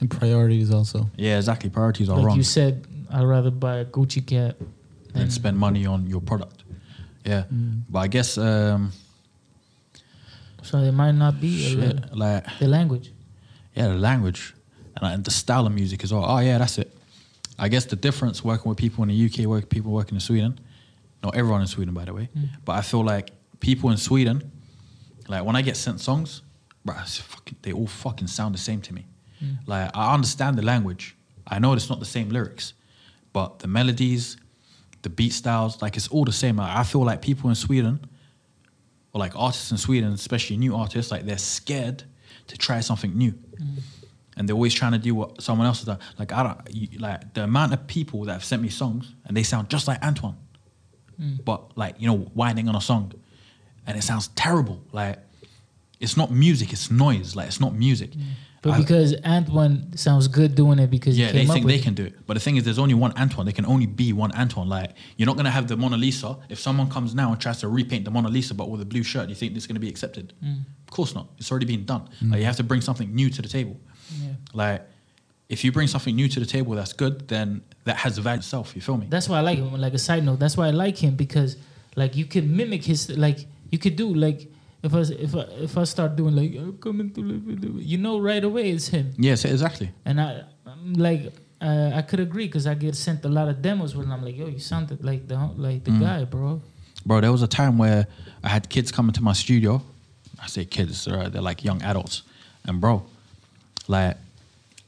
And 0.00 0.08
priorities 0.10 0.70
also. 0.70 1.10
Yeah, 1.16 1.38
exactly. 1.38 1.70
Priorities 1.70 2.08
are 2.08 2.16
Like 2.18 2.26
wrong. 2.26 2.36
you 2.36 2.42
said, 2.44 2.86
I'd 3.10 3.24
rather 3.24 3.50
buy 3.50 3.78
a 3.78 3.84
Gucci 3.84 4.24
cap 4.24 4.56
than 5.12 5.28
spend 5.30 5.58
money 5.58 5.86
on 5.86 6.06
your 6.06 6.20
product. 6.20 6.62
Yeah, 7.24 7.44
Mm. 7.52 7.82
but 7.90 7.98
I 8.00 8.08
guess 8.08 8.36
um, 8.38 8.92
So 10.62 10.78
it 10.78 10.92
might 10.92 11.12
not 11.12 11.40
be 11.40 11.74
a 11.74 12.14
like 12.14 12.44
the 12.58 12.68
language. 12.68 13.12
yeah, 13.74 13.88
the 13.88 13.94
language 13.94 14.54
and, 14.96 15.02
like, 15.02 15.24
the 15.24 15.30
style 15.30 15.66
of 15.66 15.72
music 15.72 16.04
as 16.04 16.12
well. 16.12 16.24
Oh 16.24 16.38
yeah, 16.38 16.58
that's 16.58 16.78
it. 16.78 16.96
I 17.58 17.68
guess 17.68 17.84
the 17.84 17.96
difference 17.96 18.44
working 18.44 18.68
with 18.68 18.78
people 18.78 19.02
in 19.04 19.08
the 19.08 19.26
UK, 19.26 19.46
work 19.46 19.68
people 19.68 19.92
working 19.92 20.16
in 20.16 20.20
Sweden. 20.20 20.58
Not 21.22 21.36
everyone 21.36 21.60
in 21.60 21.66
Sweden, 21.68 21.94
by 21.94 22.04
the 22.04 22.14
way, 22.14 22.28
mm. 22.36 22.48
but 22.64 22.72
I 22.72 22.82
feel 22.82 23.04
like 23.04 23.30
people 23.60 23.90
in 23.90 23.96
Sweden, 23.96 24.50
like 25.28 25.44
when 25.44 25.54
I 25.54 25.62
get 25.62 25.76
sent 25.76 26.00
songs, 26.00 26.42
bro, 26.84 26.96
fucking, 26.96 27.58
they 27.62 27.72
all 27.72 27.86
fucking 27.86 28.26
sound 28.26 28.54
the 28.54 28.58
same 28.58 28.80
to 28.82 28.94
me. 28.94 29.06
Mm. 29.42 29.58
Like 29.66 29.90
I 29.94 30.14
understand 30.14 30.58
the 30.58 30.62
language. 30.62 31.16
I 31.46 31.58
know 31.60 31.72
it's 31.74 31.88
not 31.88 32.00
the 32.00 32.06
same 32.06 32.30
lyrics, 32.30 32.74
but 33.32 33.60
the 33.60 33.68
melodies, 33.68 34.36
the 35.02 35.10
beat 35.10 35.32
styles, 35.32 35.80
like 35.80 35.96
it's 35.96 36.08
all 36.08 36.24
the 36.24 36.32
same. 36.32 36.58
I 36.58 36.80
I 36.80 36.82
feel 36.84 37.04
like 37.04 37.22
people 37.22 37.48
in 37.48 37.54
Sweden, 37.54 38.00
or 39.12 39.18
like 39.18 39.36
artists 39.36 39.70
in 39.70 39.76
Sweden, 39.76 40.12
especially 40.12 40.56
new 40.56 40.74
artists, 40.74 41.10
like 41.10 41.24
they're 41.24 41.38
scared 41.38 42.04
to 42.46 42.56
try 42.56 42.80
something 42.80 43.16
new, 43.16 43.32
mm. 43.32 43.80
and 44.36 44.48
they're 44.48 44.54
always 44.54 44.74
trying 44.74 44.92
to 44.92 44.98
do 44.98 45.14
what 45.14 45.42
someone 45.42 45.66
else 45.66 45.78
has 45.80 45.86
done. 45.86 45.98
Like 46.18 46.32
I 46.32 46.42
don't 46.42 46.74
you, 46.74 46.98
like 46.98 47.34
the 47.34 47.44
amount 47.44 47.72
of 47.72 47.86
people 47.86 48.24
that 48.24 48.32
have 48.32 48.44
sent 48.44 48.62
me 48.62 48.68
songs 48.68 49.14
and 49.26 49.36
they 49.36 49.42
sound 49.42 49.68
just 49.68 49.86
like 49.86 50.02
Antoine, 50.02 50.36
mm. 51.20 51.44
but 51.44 51.76
like 51.76 51.96
you 51.98 52.06
know 52.06 52.18
whining 52.18 52.68
on 52.68 52.76
a 52.76 52.80
song, 52.80 53.12
and 53.86 53.98
it 53.98 54.02
sounds 54.02 54.28
terrible. 54.28 54.82
Like 54.92 55.18
it's 56.00 56.16
not 56.16 56.30
music, 56.30 56.72
it's 56.72 56.90
noise. 56.90 57.36
Like 57.36 57.48
it's 57.48 57.60
not 57.60 57.74
music. 57.74 58.10
Mm. 58.12 58.22
But 58.62 58.72
I- 58.74 58.78
because 58.78 59.14
Antoine 59.24 59.96
sounds 59.96 60.28
good 60.28 60.54
doing 60.54 60.78
it 60.78 60.88
because 60.88 61.18
yeah, 61.18 61.26
he 61.26 61.38
they 61.38 61.46
think 61.46 61.66
they 61.66 61.74
it. 61.76 61.82
can 61.82 61.94
do 61.94 62.04
it. 62.04 62.14
But 62.26 62.34
the 62.34 62.40
thing 62.40 62.56
is, 62.56 62.64
there's 62.64 62.78
only 62.78 62.94
one 62.94 63.12
Antoine. 63.18 63.44
There 63.44 63.52
can 63.52 63.66
only 63.66 63.86
be 63.86 64.12
one 64.12 64.30
Antoine. 64.32 64.68
Like, 64.68 64.92
you're 65.16 65.26
not 65.26 65.34
going 65.34 65.46
to 65.46 65.50
have 65.50 65.66
the 65.66 65.76
Mona 65.76 65.96
Lisa. 65.96 66.38
If 66.48 66.60
someone 66.60 66.88
comes 66.88 67.12
now 67.14 67.32
and 67.32 67.40
tries 67.40 67.58
to 67.60 67.68
repaint 67.68 68.04
the 68.04 68.12
Mona 68.12 68.28
Lisa 68.28 68.54
but 68.54 68.70
with 68.70 68.80
a 68.80 68.84
blue 68.84 69.02
shirt, 69.02 69.28
you 69.28 69.34
think 69.34 69.54
this 69.54 69.64
is 69.64 69.66
going 69.66 69.74
to 69.74 69.80
be 69.80 69.88
accepted? 69.88 70.32
Mm. 70.44 70.60
Of 70.86 70.90
course 70.92 71.12
not. 71.14 71.26
It's 71.38 71.50
already 71.50 71.66
been 71.66 71.84
done. 71.84 72.08
Like, 72.22 72.38
you 72.38 72.46
have 72.46 72.56
to 72.56 72.62
bring 72.62 72.80
something 72.80 73.12
new 73.12 73.30
to 73.30 73.42
the 73.42 73.48
table. 73.48 73.76
Yeah. 74.20 74.34
Like, 74.54 74.82
if 75.48 75.64
you 75.64 75.72
bring 75.72 75.88
something 75.88 76.14
new 76.14 76.28
to 76.28 76.38
the 76.40 76.46
table 76.46 76.74
that's 76.74 76.92
good, 76.92 77.26
then 77.28 77.62
that 77.84 77.96
has 77.96 78.16
value 78.18 78.38
itself. 78.38 78.76
You 78.76 78.80
feel 78.80 78.96
me? 78.96 79.06
That's 79.10 79.28
why 79.28 79.38
I 79.38 79.40
like 79.40 79.58
him. 79.58 79.72
Like 79.80 79.92
a 79.94 79.98
side 79.98 80.24
note, 80.24 80.38
that's 80.38 80.56
why 80.56 80.68
I 80.68 80.70
like 80.70 80.96
him 80.96 81.16
because 81.16 81.56
like 81.96 82.16
you 82.16 82.26
can 82.26 82.56
mimic 82.56 82.84
his 82.84 83.10
like 83.10 83.46
you 83.70 83.78
could 83.78 83.96
do 83.96 84.14
like 84.14 84.51
if 84.82 84.92
I 84.94 85.00
if 85.26 85.34
I 85.34 85.40
if 85.66 85.76
I 85.78 85.84
start 85.84 86.16
doing 86.16 86.34
like 86.36 86.52
I'm 86.56 86.76
coming 86.78 87.10
to 87.12 87.20
live 87.20 87.44
with 87.46 87.62
you," 87.64 87.74
you 87.78 87.98
know 87.98 88.18
right 88.18 88.42
away 88.44 88.70
it's 88.70 88.88
him. 88.88 89.12
yes, 89.18 89.44
exactly. 89.44 89.90
And 90.04 90.20
I 90.20 90.42
I'm 90.66 90.94
like 90.94 91.32
uh, 91.60 91.90
I 91.94 92.02
could 92.02 92.20
agree 92.20 92.46
because 92.46 92.66
I 92.66 92.74
get 92.74 92.94
sent 92.96 93.24
a 93.24 93.28
lot 93.28 93.48
of 93.48 93.62
demos 93.62 93.94
when 93.96 94.10
I'm 94.10 94.24
like 94.24 94.36
yo 94.36 94.46
you 94.46 94.58
sounded 94.58 95.04
like 95.04 95.28
the 95.28 95.36
like 95.56 95.84
the 95.84 95.92
Mm. 95.92 96.00
guy 96.00 96.24
bro. 96.24 96.60
Bro, 97.04 97.20
there 97.22 97.32
was 97.32 97.42
a 97.42 97.48
time 97.48 97.78
where 97.78 98.06
I 98.44 98.48
had 98.48 98.68
kids 98.68 98.92
coming 98.92 99.12
to 99.14 99.22
my 99.22 99.32
studio. 99.32 99.82
I 100.40 100.46
say 100.46 100.64
kids, 100.64 101.04
they're, 101.04 101.28
they're 101.28 101.42
like 101.50 101.64
young 101.64 101.82
adults. 101.82 102.22
And 102.64 102.80
bro, 102.80 103.02
like, 103.88 104.16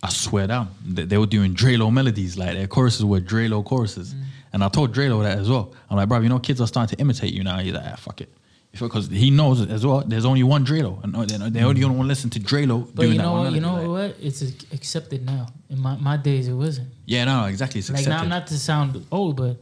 I 0.03 0.11
swear 0.11 0.47
down, 0.47 0.69
they, 0.87 1.05
they 1.05 1.19
were 1.19 1.27
doing 1.27 1.55
Dree 1.55 1.77
Low 1.77 1.91
melodies. 1.91 2.37
Like, 2.39 2.55
their 2.55 2.69
choruses 2.69 3.05
were 3.05 3.19
Dree 3.21 3.49
Low 3.49 3.63
choruses. 3.65 4.15
And 4.53 4.63
I 4.63 4.69
told 4.69 4.93
Dree 4.93 5.09
Low 5.09 5.23
that 5.25 5.39
as 5.39 5.49
well. 5.51 5.73
I'm 5.91 5.97
like, 5.97 6.09
bro, 6.09 6.21
you 6.21 6.29
know, 6.29 6.39
kids 6.39 6.61
are 6.61 6.69
starting 6.69 6.95
to 6.97 7.01
imitate 7.01 7.33
you 7.35 7.43
now. 7.43 7.59
He's 7.59 7.73
like, 7.73 7.83
ah, 7.85 7.97
fuck 7.97 8.21
it. 8.21 8.33
Because 8.79 9.09
he 9.09 9.31
knows 9.31 9.61
as 9.69 9.87
well, 9.87 10.03
there's 10.05 10.25
only 10.25 10.43
one 10.43 10.65
Dree 10.65 10.83
Low. 10.83 10.99
And 11.03 11.15
uh, 11.15 11.25
they, 11.25 11.37
they 11.51 11.63
only 11.63 11.85
want 11.85 11.97
to 11.99 12.03
listen 12.03 12.31
to 12.31 12.39
Dree 12.41 12.67
Low 12.67 12.81
But 12.81 13.03
doing 13.03 13.13
you 13.15 13.19
know 13.19 13.33
what? 13.35 13.53
You 13.53 13.61
know 13.61 13.75
like- 13.75 14.17
what? 14.17 14.17
It's 14.21 14.43
accepted 14.73 15.25
now. 15.25 15.47
In 15.71 15.79
my, 15.81 15.97
my 15.97 16.17
days, 16.17 16.49
it 16.49 16.55
wasn't. 16.55 16.89
Yeah, 17.07 17.25
no, 17.25 17.45
exactly. 17.47 17.79
It's 17.81 17.91
Like 17.91 18.01
accepted. 18.01 18.29
now, 18.29 18.39
not 18.39 18.47
to 18.49 18.59
sound 18.59 19.07
old, 19.13 19.37
but 19.37 19.57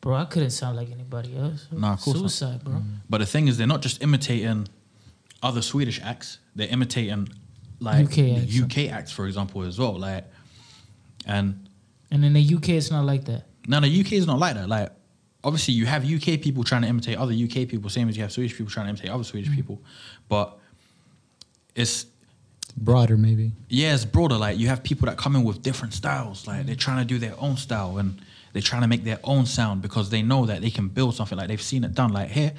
bro, 0.00 0.16
I 0.16 0.24
couldn't 0.26 0.50
sound 0.50 0.76
like 0.76 0.90
anybody 0.90 1.36
else. 1.36 1.66
Nah, 1.72 1.94
of 1.94 2.00
course 2.00 2.16
not. 2.20 2.30
Suicide, 2.30 2.64
bro. 2.64 2.74
Mm. 2.74 2.84
But 3.08 3.18
the 3.18 3.26
thing 3.26 3.48
is, 3.48 3.56
they're 3.56 3.66
not 3.66 3.82
just 3.82 4.02
imitating 4.02 4.68
other 5.42 5.62
Swedish 5.62 6.00
acts; 6.02 6.38
they're 6.54 6.68
imitating 6.68 7.28
like 7.80 8.06
UK 8.06 8.14
the 8.14 8.36
acts. 8.36 8.60
UK 8.62 8.78
acts, 8.92 9.12
for 9.12 9.26
example, 9.26 9.62
as 9.62 9.78
well. 9.78 9.98
Like, 9.98 10.24
and 11.26 11.68
And 12.10 12.24
in 12.24 12.32
the 12.34 12.54
UK, 12.56 12.70
it's 12.70 12.90
not 12.90 13.04
like 13.04 13.24
that. 13.26 13.44
No, 13.66 13.80
the 13.80 14.00
UK 14.00 14.12
is 14.12 14.26
not 14.26 14.38
like 14.38 14.54
that. 14.56 14.68
Like, 14.68 14.90
obviously, 15.44 15.74
you 15.74 15.86
have 15.86 16.04
UK 16.04 16.40
people 16.40 16.64
trying 16.64 16.82
to 16.82 16.88
imitate 16.88 17.16
other 17.18 17.32
UK 17.32 17.68
people, 17.68 17.88
same 17.90 18.08
as 18.08 18.16
you 18.16 18.22
have 18.22 18.32
Swedish 18.32 18.56
people 18.56 18.70
trying 18.70 18.86
to 18.86 18.90
imitate 18.90 19.10
other 19.10 19.24
Swedish 19.24 19.48
mm-hmm. 19.48 19.56
people. 19.56 19.82
But 20.28 20.58
it's 21.74 22.06
Broader, 22.76 23.16
maybe. 23.16 23.52
yeah, 23.68 23.94
it's 23.94 24.04
broader. 24.04 24.36
Like 24.36 24.58
you 24.58 24.66
have 24.66 24.82
people 24.82 25.06
that 25.06 25.16
come 25.16 25.36
in 25.36 25.44
with 25.44 25.62
different 25.62 25.94
styles. 25.94 26.46
Like 26.46 26.66
they're 26.66 26.74
trying 26.74 26.98
to 26.98 27.04
do 27.04 27.18
their 27.18 27.34
own 27.38 27.56
style 27.56 27.98
and 27.98 28.20
they're 28.52 28.62
trying 28.62 28.82
to 28.82 28.88
make 28.88 29.04
their 29.04 29.20
own 29.22 29.46
sound 29.46 29.80
because 29.80 30.10
they 30.10 30.22
know 30.22 30.46
that 30.46 30.60
they 30.60 30.70
can 30.70 30.88
build 30.88 31.14
something. 31.14 31.38
Like 31.38 31.48
they've 31.48 31.62
seen 31.62 31.84
it 31.84 31.94
done. 31.94 32.12
Like 32.12 32.30
here, 32.30 32.52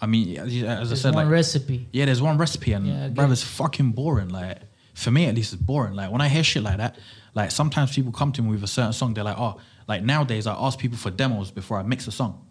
I 0.00 0.06
mean, 0.06 0.36
as 0.36 0.54
as 0.54 0.62
I 0.62 0.84
There's 0.84 1.00
said, 1.00 1.14
one 1.14 1.24
like 1.24 1.32
recipe. 1.32 1.88
yeah, 1.92 2.04
there's 2.04 2.20
one 2.20 2.36
recipe, 2.36 2.72
and 2.72 2.86
Yeah, 2.86 3.30
it's 3.30 3.42
fucking 3.42 3.92
boring. 3.92 4.28
Like 4.28 4.58
for 5.00 5.10
me, 5.10 5.26
at 5.26 5.34
least, 5.34 5.52
it's 5.52 5.62
boring. 5.62 5.94
Like 5.94 6.10
when 6.10 6.20
I 6.20 6.28
hear 6.28 6.44
shit 6.44 6.62
like 6.62 6.76
that, 6.78 6.98
like 7.34 7.50
sometimes 7.50 7.94
people 7.94 8.12
come 8.12 8.32
to 8.32 8.42
me 8.42 8.50
with 8.50 8.64
a 8.64 8.68
certain 8.68 8.92
song. 8.92 9.14
They're 9.14 9.24
like, 9.24 9.38
oh, 9.38 9.58
like 9.88 10.02
nowadays 10.02 10.46
I 10.46 10.54
ask 10.54 10.78
people 10.78 10.98
for 10.98 11.10
demos 11.10 11.50
before 11.50 11.78
I 11.78 11.82
mix 11.82 12.06
a 12.06 12.12
song, 12.12 12.46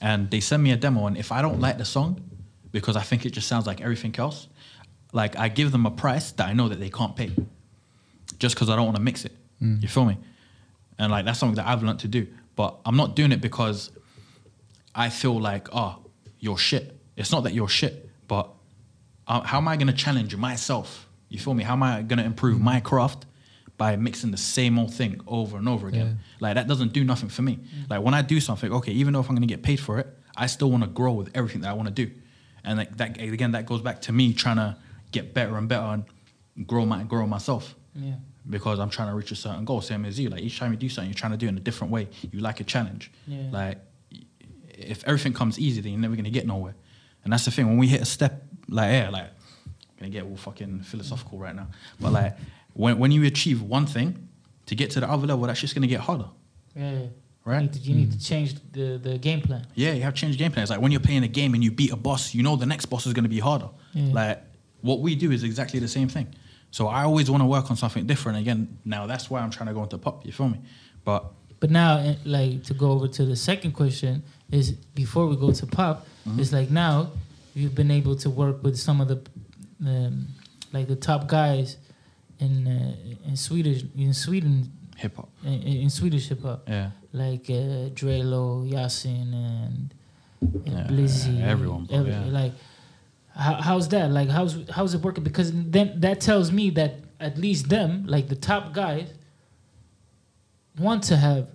and 0.00 0.30
they 0.30 0.40
send 0.40 0.62
me 0.62 0.72
a 0.72 0.76
demo, 0.76 1.06
and 1.06 1.16
if 1.16 1.32
I 1.32 1.42
don't 1.42 1.60
like 1.60 1.78
the 1.78 1.84
song 1.84 2.20
because 2.70 2.96
I 2.96 3.02
think 3.02 3.26
it 3.26 3.30
just 3.30 3.48
sounds 3.48 3.66
like 3.66 3.80
everything 3.82 4.14
else, 4.18 4.48
like 5.12 5.38
I 5.38 5.48
give 5.48 5.72
them 5.72 5.84
a 5.84 5.90
price 5.90 6.32
that 6.32 6.48
I 6.48 6.52
know 6.54 6.68
that 6.68 6.80
they 6.80 6.88
can't 6.88 7.14
pay, 7.14 7.30
just 8.38 8.54
because 8.54 8.70
I 8.70 8.76
don't 8.76 8.86
want 8.86 8.96
to 8.96 9.02
mix 9.02 9.24
it. 9.24 9.32
You 9.82 9.88
feel 9.88 10.04
me? 10.04 10.16
And 10.98 11.10
like 11.10 11.24
that's 11.24 11.38
something 11.38 11.56
that 11.56 11.66
I've 11.66 11.82
learned 11.82 12.00
to 12.00 12.08
do, 12.08 12.26
but 12.56 12.78
I'm 12.84 12.96
not 12.96 13.16
doing 13.16 13.32
it 13.32 13.40
because 13.40 13.90
I 14.94 15.08
feel 15.10 15.40
like, 15.40 15.68
oh, 15.72 15.98
you're 16.38 16.58
shit. 16.58 16.98
It's 17.16 17.30
not 17.32 17.44
that 17.44 17.54
you're 17.54 17.68
shit, 17.68 18.08
but 18.28 18.48
uh, 19.26 19.42
how 19.42 19.58
am 19.58 19.68
I 19.68 19.76
going 19.76 19.88
to 19.88 19.92
challenge 19.92 20.34
myself? 20.36 21.08
You 21.32 21.38
feel 21.38 21.54
me? 21.54 21.64
How 21.64 21.72
am 21.72 21.82
I 21.82 22.02
going 22.02 22.18
to 22.18 22.24
improve 22.24 22.56
mm-hmm. 22.56 22.64
my 22.64 22.80
craft 22.80 23.26
by 23.78 23.96
mixing 23.96 24.30
the 24.30 24.36
same 24.36 24.78
old 24.78 24.92
thing 24.92 25.20
over 25.26 25.56
and 25.56 25.68
over 25.68 25.88
again? 25.88 26.20
Like 26.40 26.54
that 26.56 26.68
doesn't 26.68 26.92
do 26.92 27.04
nothing 27.04 27.30
for 27.30 27.42
me. 27.42 27.56
Mm-hmm. 27.56 27.82
Like 27.88 28.02
when 28.02 28.14
I 28.14 28.22
do 28.22 28.38
something, 28.38 28.70
okay, 28.72 28.92
even 28.92 29.14
though 29.14 29.20
if 29.20 29.28
I'm 29.28 29.34
going 29.34 29.48
to 29.48 29.52
get 29.52 29.62
paid 29.62 29.80
for 29.80 29.98
it, 29.98 30.06
I 30.36 30.46
still 30.46 30.70
want 30.70 30.82
to 30.82 30.88
grow 30.90 31.12
with 31.12 31.30
everything 31.34 31.62
that 31.62 31.70
I 31.70 31.72
want 31.72 31.88
to 31.88 31.94
do. 31.94 32.10
And 32.64 32.78
like 32.78 32.96
that 32.98 33.20
again, 33.20 33.52
that 33.52 33.66
goes 33.66 33.80
back 33.80 34.02
to 34.02 34.12
me 34.12 34.34
trying 34.34 34.56
to 34.56 34.76
get 35.10 35.34
better 35.34 35.56
and 35.56 35.68
better 35.68 35.84
and 35.84 36.66
grow 36.66 36.84
my 36.84 37.02
grow 37.02 37.26
myself 37.26 37.74
Yeah. 37.94 38.14
because 38.48 38.78
I'm 38.78 38.90
trying 38.90 39.08
to 39.08 39.14
reach 39.14 39.32
a 39.32 39.36
certain 39.36 39.64
goal. 39.64 39.80
Same 39.80 40.04
as 40.04 40.20
you. 40.20 40.28
Like 40.28 40.42
each 40.42 40.58
time 40.58 40.70
you 40.70 40.76
do 40.76 40.88
something, 40.88 41.10
you're 41.10 41.18
trying 41.18 41.32
to 41.32 41.38
do 41.38 41.46
it 41.46 41.50
in 41.50 41.56
a 41.56 41.60
different 41.60 41.92
way. 41.92 42.08
You 42.30 42.40
like 42.40 42.60
a 42.60 42.64
challenge. 42.64 43.10
Yeah. 43.26 43.48
Like 43.50 43.78
if 44.68 45.02
everything 45.04 45.32
comes 45.32 45.58
easy, 45.58 45.80
then 45.80 45.92
you're 45.92 46.00
never 46.00 46.14
gonna 46.14 46.30
get 46.30 46.46
nowhere. 46.46 46.74
And 47.24 47.32
that's 47.32 47.46
the 47.46 47.50
thing. 47.50 47.66
When 47.66 47.78
we 47.78 47.88
hit 47.88 48.02
a 48.02 48.06
step 48.06 48.44
like 48.68 48.92
yeah, 48.92 49.08
like 49.10 49.30
gonna 50.02 50.12
get 50.12 50.24
all 50.24 50.36
fucking 50.36 50.80
philosophical 50.82 51.38
right 51.38 51.54
now. 51.54 51.68
But 52.00 52.12
like 52.12 52.36
when 52.74 52.98
when 52.98 53.10
you 53.12 53.24
achieve 53.24 53.62
one 53.62 53.86
thing, 53.86 54.28
to 54.66 54.74
get 54.74 54.90
to 54.92 55.00
the 55.00 55.08
other 55.10 55.26
level, 55.26 55.46
that's 55.46 55.60
just 55.60 55.74
gonna 55.74 55.86
get 55.86 56.00
harder. 56.00 56.28
Yeah. 56.76 57.06
Right? 57.44 57.56
You 57.56 57.62
need 57.62 57.72
to, 57.72 57.78
you 57.80 57.94
need 57.96 58.12
to 58.12 58.20
change 58.24 58.54
the, 58.72 58.98
the 59.02 59.18
game 59.18 59.40
plan. 59.40 59.66
Yeah, 59.74 59.92
you 59.94 60.02
have 60.02 60.14
to 60.14 60.20
change 60.20 60.38
game 60.38 60.52
plans. 60.52 60.70
Like 60.70 60.80
when 60.80 60.92
you're 60.92 61.00
playing 61.00 61.24
a 61.24 61.28
game 61.28 61.54
and 61.54 61.62
you 61.64 61.72
beat 61.72 61.90
a 61.90 61.96
boss, 61.96 62.34
you 62.34 62.42
know 62.44 62.54
the 62.54 62.66
next 62.66 62.86
boss 62.86 63.04
is 63.04 63.12
going 63.14 63.24
to 63.24 63.28
be 63.28 63.40
harder. 63.40 63.68
Yeah. 63.94 64.12
Like 64.14 64.44
what 64.80 65.00
we 65.00 65.16
do 65.16 65.32
is 65.32 65.42
exactly 65.42 65.80
the 65.80 65.88
same 65.88 66.08
thing. 66.08 66.28
So 66.70 66.86
I 66.86 67.02
always 67.02 67.28
want 67.32 67.42
to 67.42 67.46
work 67.46 67.68
on 67.70 67.76
something 67.76 68.06
different. 68.06 68.38
Again, 68.38 68.78
now 68.84 69.06
that's 69.08 69.28
why 69.28 69.40
I'm 69.40 69.50
trying 69.50 69.66
to 69.66 69.74
go 69.74 69.82
into 69.82 69.98
pop. 69.98 70.24
You 70.24 70.30
feel 70.32 70.48
me? 70.50 70.60
But 71.04 71.32
But 71.58 71.70
now, 71.72 71.98
eh, 71.98 72.14
like 72.24 72.62
to 72.68 72.74
go 72.74 72.92
over 72.92 73.08
to 73.08 73.24
the 73.24 73.36
second 73.36 73.72
question 73.72 74.22
is 74.52 74.70
before 74.94 75.26
we 75.26 75.34
go 75.36 75.50
to 75.52 75.66
pop, 75.66 76.06
Mm-hmm. 76.24 76.38
it's 76.40 76.52
like 76.52 76.70
now 76.70 77.10
you've 77.56 77.74
been 77.74 77.90
able 77.90 78.14
to 78.24 78.30
work 78.30 78.62
with 78.62 78.76
some 78.78 79.00
of 79.00 79.08
the 79.08 79.16
um, 79.86 80.26
like 80.72 80.88
the 80.88 80.96
top 80.96 81.26
guys 81.26 81.76
in 82.38 82.66
uh, 82.66 83.28
in 83.28 83.36
Swedish 83.36 83.84
in 83.96 84.12
Sweden 84.14 84.70
hip 84.96 85.16
hop, 85.16 85.28
in, 85.44 85.62
in 85.62 85.90
Swedish 85.90 86.28
hip 86.28 86.42
hop 86.42 86.68
yeah, 86.68 86.90
like 87.12 87.48
uh, 87.50 87.88
Dree 87.94 88.22
Low, 88.22 88.64
Yasin, 88.66 89.32
and, 89.32 89.94
and 90.40 90.66
Yeah, 90.66 90.86
Blizzy. 90.88 91.42
everyone, 91.42 91.84
bro, 91.86 92.04
yeah. 92.04 92.24
Like, 92.26 92.52
how, 93.34 93.54
how's 93.54 93.88
that? 93.88 94.10
Like, 94.10 94.28
how's 94.28 94.58
how's 94.70 94.94
it 94.94 95.00
working? 95.02 95.24
Because 95.24 95.52
then 95.52 96.00
that 96.00 96.20
tells 96.20 96.50
me 96.52 96.70
that 96.70 96.96
at 97.20 97.38
least 97.38 97.68
them, 97.68 98.04
like 98.06 98.28
the 98.28 98.36
top 98.36 98.72
guys, 98.72 99.08
want 100.78 101.02
to 101.04 101.16
have 101.16 101.48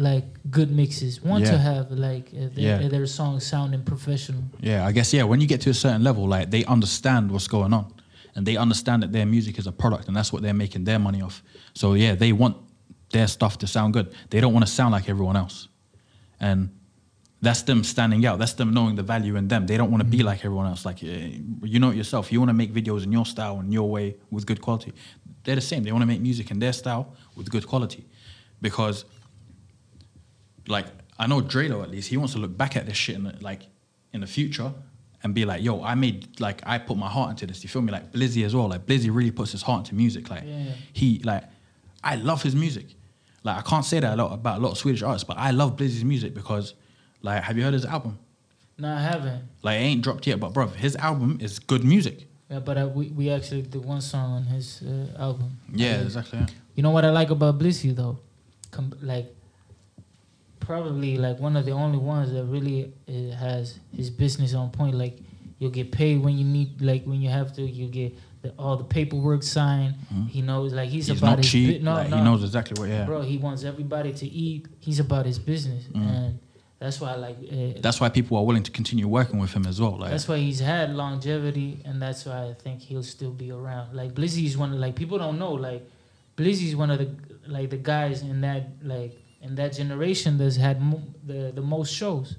like 0.00 0.24
good 0.50 0.70
mixes, 0.70 1.20
want 1.22 1.44
to 1.46 1.58
have 1.58 1.90
like 1.90 2.26
uh, 2.34 2.48
their, 2.54 2.80
Yeah. 2.82 2.88
their 2.88 3.06
songs 3.06 3.46
sounding 3.46 3.82
professional. 3.84 4.42
yeah. 4.60 4.86
I 4.88 4.92
guess 4.92 5.12
yeah. 5.12 5.24
When 5.30 5.40
you 5.40 5.46
get 5.46 5.60
to 5.62 5.70
a 5.70 5.74
certain 5.74 6.02
level, 6.02 6.24
like 6.26 6.50
they 6.50 6.64
understand 6.64 7.30
what's 7.30 7.48
going 7.48 7.72
on, 7.72 7.86
and 8.34 8.46
they 8.46 8.56
understand 8.56 9.02
that 9.02 9.12
their 9.12 9.26
music 9.26 9.58
is 9.58 9.66
a 9.66 9.72
product, 9.72 10.08
and 10.08 10.16
that's 10.16 10.32
what 10.32 10.42
they're 10.42 10.60
making 10.64 10.84
their 10.84 10.98
money 10.98 11.20
off. 11.22 11.42
So 11.74 11.94
yeah, 11.94 12.14
they 12.16 12.32
want 12.32 12.56
their 13.10 13.26
stuff 13.28 13.54
to 13.58 13.66
sound 13.66 13.92
good. 13.92 14.06
They 14.30 14.40
don't 14.40 14.52
want 14.56 14.66
to 14.66 14.72
sound 14.72 14.92
like 14.92 15.08
everyone 15.08 15.36
else, 15.36 15.68
and 16.40 16.70
that's 17.42 17.62
them 17.62 17.82
standing 17.84 18.24
out. 18.26 18.38
That's 18.38 18.54
them 18.54 18.72
knowing 18.72 18.96
the 18.96 19.02
value 19.02 19.36
in 19.36 19.48
them. 19.48 19.66
They 19.66 19.76
don't 19.76 19.90
want 19.90 20.02
to 20.02 20.08
be 20.16 20.22
like 20.22 20.38
everyone 20.44 20.66
else. 20.66 20.84
Like 20.84 21.02
eh, 21.02 21.38
you 21.72 21.78
know 21.82 21.90
it 21.90 21.96
yourself. 21.96 22.30
You 22.32 22.38
want 22.42 22.50
to 22.50 22.58
make 22.62 22.72
videos 22.72 23.02
in 23.04 23.12
your 23.12 23.26
style 23.26 23.58
and 23.60 23.72
your 23.72 23.88
way 23.90 24.16
with 24.30 24.44
good 24.46 24.60
quality. 24.60 24.92
They're 25.44 25.56
the 25.56 25.60
same. 25.72 25.82
They 25.84 25.92
want 25.92 26.02
to 26.02 26.06
make 26.14 26.20
music 26.20 26.50
in 26.50 26.58
their 26.58 26.72
style 26.72 27.04
with 27.36 27.50
good 27.50 27.66
quality, 27.66 28.04
because 28.60 29.04
like 30.70 30.86
I 31.18 31.26
know 31.26 31.40
Dree 31.40 31.68
Low 31.68 31.82
at 31.82 31.90
least 31.90 32.08
he 32.08 32.16
wants 32.16 32.32
to 32.34 32.38
look 32.38 32.56
back 32.56 32.76
at 32.76 32.86
this 32.86 32.96
shit 32.96 33.16
in 33.16 33.24
the, 33.24 33.34
like 33.40 33.62
in 34.12 34.20
the 34.22 34.26
future 34.26 34.72
and 35.22 35.34
be 35.34 35.44
like, 35.44 35.62
yo, 35.62 35.82
I 35.82 35.94
made 35.94 36.40
like 36.40 36.62
I 36.64 36.78
put 36.78 36.96
my 36.96 37.08
heart 37.08 37.30
into 37.30 37.46
this. 37.46 37.62
You 37.62 37.68
feel 37.68 37.82
me? 37.82 37.92
Like 37.92 38.10
Blizzy 38.12 38.44
as 38.44 38.54
well. 38.56 38.68
Like 38.68 38.86
Blizzy 38.86 39.14
really 39.14 39.30
puts 39.30 39.52
his 39.52 39.62
heart 39.62 39.80
into 39.80 39.94
music. 39.94 40.30
Like 40.30 40.44
Yeah. 40.46 40.72
he 40.92 41.18
like 41.24 41.44
I 42.02 42.16
love 42.16 42.42
his 42.42 42.56
music. 42.56 42.86
Like 43.42 43.58
I 43.58 43.62
can't 43.62 43.84
say 43.84 44.00
that 44.00 44.14
a 44.14 44.16
lot 44.22 44.32
about 44.32 44.58
a 44.58 44.60
lot 44.62 44.72
of 44.72 44.78
Swedish 44.78 45.02
artists, 45.02 45.26
but 45.26 45.36
I 45.36 45.50
love 45.50 45.76
Blizzy's 45.76 46.04
music 46.04 46.34
because 46.34 46.74
like 47.22 47.42
have 47.42 47.56
you 47.58 47.64
heard 47.64 47.74
his 47.74 47.84
album? 47.84 48.18
No, 48.78 48.90
I 48.94 49.00
haven't. 49.02 49.42
Like 49.62 49.76
it 49.80 49.82
ain't 49.84 50.02
dropped 50.02 50.26
yet, 50.26 50.40
but 50.40 50.54
bro, 50.54 50.68
his 50.68 50.96
album 50.96 51.38
is 51.40 51.58
good 51.58 51.84
music. 51.84 52.26
Yeah, 52.50 52.60
but 52.60 52.78
uh, 52.78 52.88
we 52.92 53.08
we 53.08 53.30
actually 53.30 53.62
did 53.62 53.84
one 53.84 54.00
song 54.00 54.32
on 54.32 54.44
his 54.44 54.82
uh, 54.82 55.22
album. 55.22 55.58
Yeah, 55.72 56.00
exactly. 56.00 56.38
Yeah. 56.40 56.46
You 56.74 56.82
know 56.82 56.90
what 56.90 57.04
I 57.04 57.10
like 57.10 57.28
about 57.30 57.58
Blizzy 57.58 57.94
though, 57.94 58.18
Com- 58.70 58.94
like 59.02 59.32
probably 60.70 61.16
like 61.18 61.38
one 61.40 61.56
of 61.56 61.64
the 61.64 61.72
only 61.72 61.98
ones 61.98 62.32
that 62.32 62.44
really 62.44 62.92
uh, 63.08 63.34
has 63.34 63.80
his 63.92 64.08
business 64.08 64.54
on 64.54 64.70
point. 64.70 64.94
Like 64.94 65.18
you'll 65.58 65.72
get 65.80 65.90
paid 65.90 66.22
when 66.22 66.38
you 66.38 66.44
need, 66.44 66.80
like 66.80 67.02
when 67.04 67.20
you 67.20 67.28
have 67.28 67.52
to. 67.54 67.62
You 67.62 67.88
get 67.88 68.14
the, 68.42 68.50
all 68.56 68.76
the 68.76 68.84
paperwork 68.84 69.42
signed. 69.42 69.94
He 70.28 70.40
knows 70.42 70.72
like 70.72 70.88
he's, 70.88 71.06
Mm-hmm. 71.06 71.12
He's 71.14 71.22
about 71.22 71.38
his 71.38 71.50
cheap. 71.50 71.78
bu- 71.80 71.84
no, 71.84 71.94
like, 71.94 72.10
no, 72.10 72.16
He 72.18 72.22
knows 72.22 72.44
exactly 72.44 72.80
what. 72.80 72.88
Yeah. 72.88 73.04
bro. 73.04 73.22
He 73.22 73.36
wants 73.36 73.64
everybody 73.64 74.12
to 74.12 74.26
eat. 74.26 74.66
He's 74.78 75.00
about 75.00 75.26
his 75.26 75.38
business, 75.40 75.82
and 75.92 76.38
that's 76.78 77.00
why 77.00 77.16
like 77.16 77.36
uh, 77.52 77.80
That's 77.80 78.00
why 78.00 78.08
people 78.08 78.36
are 78.38 78.44
willing 78.44 78.62
to 78.62 78.70
continue 78.70 79.08
working 79.08 79.38
with 79.40 79.52
him 79.52 79.66
as 79.66 79.80
well. 79.80 79.98
Like 79.98 80.12
that's 80.12 80.28
why 80.28 80.38
he's 80.38 80.60
had 80.60 80.94
longevity, 80.94 81.82
and 81.84 82.00
that's 82.00 82.24
why 82.26 82.48
I 82.50 82.54
think 82.54 82.80
he'll 82.80 83.02
still 83.02 83.32
be 83.32 83.50
around. 83.50 83.92
Like 84.00 84.14
Blizzy's 84.14 84.56
one 84.56 84.72
of 84.72 84.78
like 84.78 84.94
people 84.94 85.18
don't 85.18 85.38
know 85.44 85.52
like 85.52 85.82
Blizzy's 86.36 86.76
one 86.76 86.90
of 86.94 86.98
the 87.00 87.08
like 87.48 87.70
the 87.70 87.76
guys 87.76 88.22
in 88.22 88.40
that 88.42 88.68
like 88.84 89.19
in 89.42 89.54
that 89.56 89.72
generation 89.72 90.38
that's 90.38 90.56
had 90.56 90.80
mo- 90.80 91.02
the 91.26 91.52
the 91.54 91.62
most 91.62 91.92
shows, 91.94 92.36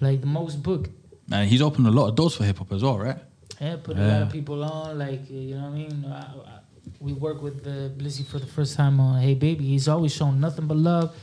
like 0.00 0.20
the 0.20 0.26
most 0.26 0.62
booked. 0.62 0.90
and 1.32 1.48
he's 1.48 1.60
opened 1.62 1.86
a 1.86 1.90
lot 1.90 2.08
of 2.08 2.14
doors 2.14 2.34
for 2.36 2.44
hip 2.44 2.58
hop 2.58 2.72
as 2.72 2.82
well, 2.82 2.98
right? 2.98 3.18
Yeah, 3.60 3.76
put 3.82 3.96
a 3.96 4.00
lot 4.00 4.22
of 4.22 4.30
people 4.32 4.62
on. 4.62 4.98
Like 4.98 5.22
uh, 5.30 5.34
you 5.34 5.54
know 5.56 5.62
what 5.68 5.72
I 5.72 5.80
mean. 5.82 6.04
I, 6.06 6.18
I, 6.20 6.58
we 7.00 7.12
work 7.12 7.42
with 7.42 7.64
the 7.64 7.92
Blizzy 7.96 8.24
for 8.26 8.38
the 8.38 8.46
first 8.46 8.76
time 8.76 8.98
on 9.00 9.20
Hey 9.20 9.34
Baby. 9.34 9.64
He's 9.66 9.88
always 9.88 10.12
shown 10.14 10.40
nothing 10.40 10.66
but 10.66 10.76
love, 10.76 11.14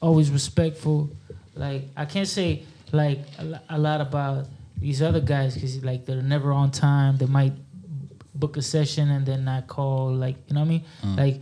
always 0.00 0.30
respectful. 0.30 1.10
Like 1.54 1.84
I 1.96 2.04
can't 2.04 2.28
say 2.28 2.64
like 2.92 3.20
a, 3.38 3.60
a 3.70 3.78
lot 3.78 4.00
about 4.00 4.46
these 4.76 5.00
other 5.02 5.20
guys 5.20 5.54
because 5.54 5.82
like 5.84 6.04
they're 6.06 6.22
never 6.22 6.52
on 6.52 6.70
time. 6.72 7.16
They 7.16 7.26
might 7.26 7.52
book 8.34 8.56
a 8.56 8.62
session 8.62 9.10
and 9.10 9.24
then 9.24 9.44
not 9.44 9.66
call. 9.68 10.12
Like 10.12 10.36
you 10.48 10.54
know 10.54 10.60
what 10.60 10.66
I 10.66 10.68
mean. 10.68 10.84
Like 11.16 11.40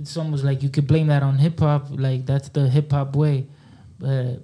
it's 0.00 0.16
almost 0.16 0.44
like 0.44 0.62
you 0.62 0.68
could 0.68 0.86
blame 0.86 1.08
that 1.08 1.22
on 1.22 1.36
hip 1.38 1.58
hop. 1.60 1.86
Like 1.90 2.26
that's 2.26 2.48
the 2.50 2.68
hip 2.68 2.90
hop 2.92 3.14
way. 3.16 3.46
But 3.98 4.40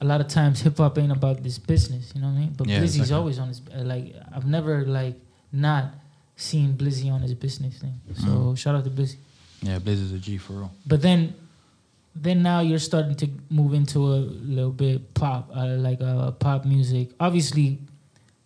a 0.00 0.04
lot 0.04 0.20
of 0.20 0.28
times 0.28 0.60
hip 0.60 0.76
hop 0.78 0.98
ain't 0.98 1.12
about 1.12 1.42
this 1.42 1.58
business, 1.58 2.12
you 2.14 2.20
know 2.20 2.28
what 2.28 2.34
I 2.34 2.40
mean? 2.40 2.54
But 2.56 2.66
Yeah, 2.68 2.80
Blizzy's 2.80 2.96
exactly. 2.96 3.14
always 3.16 3.38
on 3.38 3.48
his 3.48 3.60
uh, 3.74 3.82
like 3.82 4.14
I've 4.34 4.46
never 4.46 4.84
like 4.84 5.14
not 5.52 5.94
seen 6.36 6.74
Blizzy 6.74 7.10
on 7.10 7.20
his 7.22 7.34
business 7.34 7.78
thing. 7.78 7.94
So 8.14 8.28
Mm. 8.28 8.58
shout 8.58 8.74
out 8.74 8.84
to 8.84 8.90
Blizzy. 8.90 9.16
Yeah, 9.62 9.78
Blizzy's 9.78 10.12
a 10.12 10.18
G 10.18 10.36
for 10.38 10.52
real. 10.54 10.72
But 10.86 11.00
then 11.02 11.34
then 12.14 12.42
now 12.42 12.60
you're 12.60 12.78
starting 12.78 13.14
to 13.14 13.28
move 13.50 13.74
into 13.74 13.98
a 13.98 14.20
little 14.56 14.70
bit 14.72 15.12
pop, 15.14 15.50
uh, 15.54 15.76
like 15.76 16.00
uh, 16.00 16.30
pop 16.32 16.64
music. 16.64 17.10
Obviously, 17.20 17.78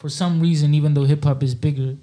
for 0.01 0.09
some 0.09 0.41
reason, 0.41 0.75
even 0.75 0.93
though 0.95 1.05
hip 1.05 1.23
hop 1.25 1.43
is 1.43 1.55
bigger, 1.55 1.97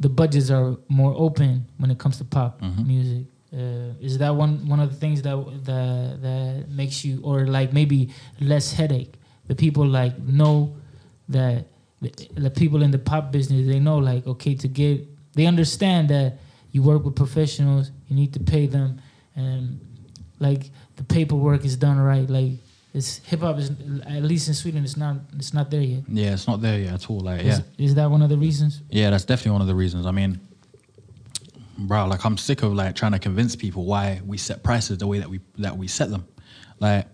the 0.00 0.08
budgets 0.08 0.50
are 0.50 0.76
more 0.88 1.14
open 1.16 1.66
when 1.78 1.90
it 1.90 1.98
comes 1.98 2.16
to 2.18 2.24
pop 2.24 2.60
Mhm. 2.60 2.86
music. 2.86 3.24
Uh, 3.52 3.92
is 4.00 4.18
that 4.18 4.34
one 4.34 4.66
one 4.68 4.80
of 4.80 4.88
the 4.90 4.96
things 4.96 5.22
that 5.22 5.36
that 5.64 6.22
that 6.22 6.68
makes 6.70 7.04
you, 7.04 7.20
or 7.22 7.46
like 7.46 7.72
maybe 7.72 8.08
less 8.40 8.72
headache? 8.72 9.14
The 9.48 9.54
people 9.54 9.86
like 9.86 10.14
know 10.22 10.72
that 11.28 11.66
the, 12.00 12.10
the 12.46 12.50
people 12.50 12.82
in 12.82 12.90
the 12.92 12.98
pop 12.98 13.30
business 13.32 13.66
they 13.66 13.78
know 13.80 13.98
like 13.98 14.26
okay 14.26 14.54
to 14.54 14.68
get 14.68 15.06
they 15.34 15.46
understand 15.46 16.08
that 16.08 16.38
you 16.72 16.82
work 16.82 17.04
with 17.04 17.14
professionals 17.14 17.90
you 18.08 18.16
need 18.16 18.32
to 18.32 18.40
pay 18.40 18.66
them 18.66 18.98
and 19.36 19.78
like 20.38 20.70
the 20.96 21.04
paperwork 21.04 21.64
is 21.64 21.76
done 21.76 21.98
right 21.98 22.28
like 22.30 22.52
it's 22.92 23.18
hip 23.18 23.40
hop 23.40 23.58
is 23.58 23.70
at 24.06 24.22
least 24.22 24.48
in 24.48 24.54
Sweden 24.54 24.82
it's 24.84 24.96
not 24.96 25.16
it's 25.36 25.54
not 25.54 25.70
there 25.70 25.82
yet. 25.82 26.02
Yeah, 26.08 26.32
it's 26.32 26.48
not 26.48 26.60
there 26.60 26.78
yet 26.78 26.94
at 26.94 27.10
all. 27.10 27.20
Like, 27.20 27.42
yeah, 27.42 27.52
Is, 27.52 27.62
is 27.78 27.94
that 27.94 28.10
one 28.10 28.22
of 28.22 28.28
the 28.28 28.36
reasons? 28.36 28.82
yeah, 28.90 29.10
that's 29.10 29.24
definitely 29.24 29.52
one 29.52 29.60
of 29.60 29.66
the 29.68 29.74
reasons. 29.74 30.06
I 30.06 30.10
mean, 30.10 30.40
bro, 31.78 32.06
like 32.06 32.24
I'm 32.24 32.36
sick 32.36 32.62
of 32.62 32.72
like 32.72 32.96
trying 32.96 33.12
to 33.12 33.18
convince 33.18 33.54
people 33.54 33.84
why 33.84 34.20
we 34.26 34.38
set 34.38 34.62
prices 34.62 34.98
the 34.98 35.06
way 35.06 35.18
that 35.18 35.30
we 35.30 35.40
that 35.58 35.76
we 35.76 35.86
set 35.86 36.10
them. 36.10 36.26
Like, 36.80 37.06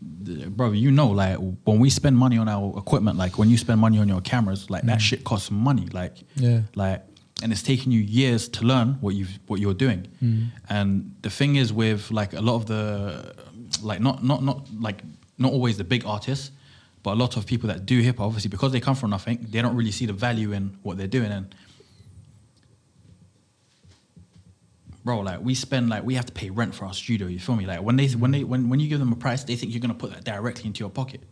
bro, 0.00 0.72
you 0.72 0.90
know, 0.90 1.08
like 1.08 1.38
when 1.64 1.78
we 1.78 1.90
spend 1.90 2.16
money 2.16 2.38
on 2.38 2.48
our 2.48 2.76
equipment, 2.76 3.18
like 3.18 3.38
when 3.38 3.50
you 3.50 3.56
spend 3.56 3.80
money 3.80 3.98
on 3.98 4.08
your 4.08 4.20
cameras, 4.20 4.68
like 4.68 4.82
that 4.84 4.98
mm. 4.98 5.02
shit 5.02 5.24
costs 5.24 5.50
money. 5.50 5.86
Like, 5.92 6.16
Yeah. 6.34 6.62
like 6.74 7.04
and 7.42 7.52
it's 7.52 7.62
taking 7.62 7.90
you 7.92 8.00
years 8.00 8.48
to 8.48 8.64
learn 8.64 8.98
what 9.00 9.14
you 9.14 9.26
what 9.46 9.60
you're 9.60 9.74
doing 9.74 10.06
mm. 10.22 10.48
and 10.68 11.14
the 11.22 11.30
thing 11.30 11.56
is 11.56 11.72
with 11.72 12.10
like 12.10 12.32
a 12.34 12.40
lot 12.40 12.56
of 12.56 12.66
the 12.66 13.34
like 13.82 14.00
not 14.00 14.22
not 14.24 14.42
not 14.42 14.66
like 14.78 15.02
not 15.38 15.52
always 15.52 15.76
the 15.76 15.84
big 15.84 16.04
artists 16.04 16.50
but 17.02 17.12
a 17.12 17.14
lot 17.14 17.36
of 17.36 17.46
people 17.46 17.68
that 17.68 17.86
do 17.86 18.00
hip 18.00 18.18
hop 18.18 18.26
obviously 18.26 18.48
because 18.48 18.72
they 18.72 18.80
come 18.80 18.94
from 18.94 19.10
nothing 19.10 19.46
they 19.50 19.62
don't 19.62 19.76
really 19.76 19.90
see 19.90 20.06
the 20.06 20.12
value 20.12 20.52
in 20.52 20.76
what 20.82 20.98
they're 20.98 21.06
doing. 21.06 21.30
And 21.30 21.54
bro 25.04 25.20
like 25.20 25.40
we 25.40 25.54
spend 25.54 25.88
like 25.88 26.04
we 26.04 26.14
have 26.14 26.26
to 26.26 26.32
pay 26.32 26.50
rent 26.50 26.74
for 26.74 26.84
our 26.84 26.92
studio 26.92 27.26
you 27.26 27.38
feel 27.38 27.56
me? 27.56 27.66
Like 27.66 27.82
when 27.82 27.96
they 27.96 28.08
when 28.08 28.30
they 28.30 28.44
when, 28.44 28.68
when 28.68 28.80
you 28.80 28.88
give 28.88 28.98
them 28.98 29.12
a 29.12 29.16
price 29.16 29.44
they 29.44 29.56
think 29.56 29.72
you're 29.72 29.80
going 29.80 29.94
to 29.94 29.98
put 29.98 30.10
that 30.12 30.24
directly 30.24 30.66
into 30.66 30.80
your 30.80 30.90
pocket. 30.90 31.22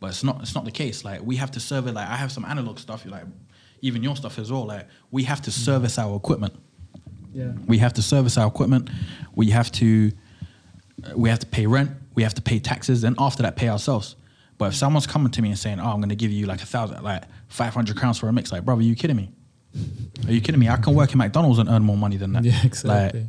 But 0.00 0.08
it's 0.08 0.22
not 0.22 0.42
it's 0.42 0.54
not 0.54 0.64
the 0.64 0.70
case. 0.70 1.04
Like 1.04 1.22
we 1.22 1.36
have 1.36 1.50
to 1.52 1.60
serve 1.60 1.86
it 1.86 1.92
like 1.92 2.08
i 2.08 2.16
have 2.16 2.30
some 2.30 2.44
analog 2.44 2.78
stuff 2.78 3.04
You 3.04 3.10
like 3.10 3.24
even 3.80 4.02
your 4.02 4.16
stuff 4.16 4.38
as 4.38 4.50
well. 4.52 4.66
Like 4.66 4.86
we 5.10 5.24
have 5.24 5.40
to 5.42 5.50
service 5.50 5.98
our 5.98 6.16
equipment. 6.16 6.54
Yeah. 7.32 7.52
we 7.66 7.78
have 7.78 7.92
to 7.94 8.02
service 8.02 8.36
our 8.36 8.48
equipment. 8.48 8.90
We 9.34 9.50
have 9.50 9.70
to 9.72 10.10
we 11.14 11.28
have 11.28 11.38
to 11.38 11.46
pay 11.46 11.66
rent 11.66 11.90
we 12.14 12.22
have 12.22 12.34
to 12.34 12.42
pay 12.42 12.58
taxes 12.58 13.04
and 13.04 13.14
after 13.18 13.42
that 13.42 13.56
pay 13.56 13.68
ourselves 13.68 14.16
but 14.58 14.66
if 14.66 14.74
someone's 14.74 15.06
coming 15.06 15.30
to 15.30 15.40
me 15.42 15.48
and 15.50 15.58
saying 15.58 15.78
oh 15.80 15.86
i'm 15.92 15.98
going 16.00 16.08
to 16.08 16.16
give 16.16 16.30
you 16.32 16.46
like 16.46 16.62
a 16.62 16.66
thousand 16.66 17.02
like 17.02 17.22
500 17.48 17.96
crowns 17.96 18.18
for 18.18 18.28
a 18.28 18.32
mix 18.32 18.50
like 18.52 18.64
brother 18.64 18.80
are 18.80 18.84
you 18.84 18.94
kidding 18.96 19.16
me 19.16 19.30
are 20.26 20.32
you 20.32 20.40
kidding 20.40 20.58
me 20.60 20.68
i 20.68 20.76
can 20.76 20.94
work 20.94 21.12
in 21.12 21.18
mcdonald's 21.18 21.58
and 21.58 21.68
earn 21.68 21.82
more 21.82 21.96
money 21.96 22.16
than 22.16 22.32
that 22.32 22.44
Yeah, 22.44 22.60
exactly. 22.64 23.20
like, 23.20 23.28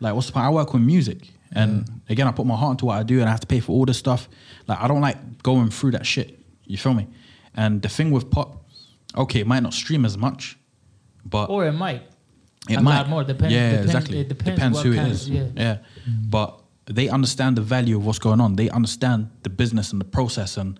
like 0.00 0.14
what's 0.14 0.26
the 0.28 0.32
point 0.32 0.46
i 0.46 0.50
work 0.50 0.72
with 0.72 0.82
music 0.82 1.28
and 1.52 1.90
again 2.08 2.26
i 2.28 2.32
put 2.32 2.46
my 2.46 2.56
heart 2.56 2.72
into 2.72 2.84
what 2.86 2.96
i 2.98 3.02
do 3.02 3.18
and 3.20 3.28
i 3.28 3.30
have 3.30 3.40
to 3.40 3.46
pay 3.46 3.60
for 3.60 3.72
all 3.72 3.84
this 3.84 3.98
stuff 3.98 4.28
like 4.68 4.78
i 4.80 4.86
don't 4.86 5.00
like 5.00 5.42
going 5.42 5.70
through 5.70 5.90
that 5.92 6.06
shit 6.06 6.38
you 6.66 6.76
feel 6.78 6.94
me 6.94 7.06
and 7.54 7.82
the 7.82 7.88
thing 7.88 8.10
with 8.10 8.30
pop 8.30 8.64
okay 9.16 9.40
it 9.40 9.46
might 9.46 9.62
not 9.62 9.72
stream 9.74 10.04
as 10.04 10.16
much 10.16 10.56
but 11.24 11.50
Or 11.50 11.66
it 11.66 11.72
might. 11.72 12.02
it 12.70 12.80
might 12.80 13.08
more. 13.08 13.24
Depends- 13.24 13.52
Yeah, 13.52 13.70
depends- 13.70 13.86
exactly. 13.94 14.20
it 14.20 14.28
depends 14.28 14.76
what 14.76 14.86
who 14.86 14.92
it 14.92 14.98
is. 15.08 15.26
of- 15.26 15.34
yeah. 15.34 15.42
yeah. 15.56 15.74
Mm-hmm. 16.08 16.30
But 16.30 16.60
they 16.96 17.08
understand 17.08 17.56
the 17.56 17.62
value 17.62 17.96
of 17.96 18.06
what's 18.06 18.18
going 18.18 18.40
on. 18.40 18.56
They 18.56 18.70
understand 18.70 19.30
the 19.42 19.50
business 19.50 19.92
and 19.92 20.00
the 20.00 20.04
process 20.06 20.56
and 20.56 20.78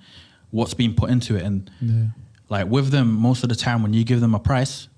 what's 0.51 0.74
being 0.74 0.94
put 0.94 1.10
into 1.10 1.36
it. 1.36 1.43
And 1.43 1.70
Yeah. 1.80 2.06
like 2.48 2.66
with 2.68 2.90
them, 2.90 3.12
most 3.12 3.43
of 3.43 3.48
the 3.48 3.55
time 3.55 3.82
when 3.82 3.93
you 3.93 4.05
give 4.05 4.20
them 4.20 4.35
a 4.35 4.39
price, 4.39 4.89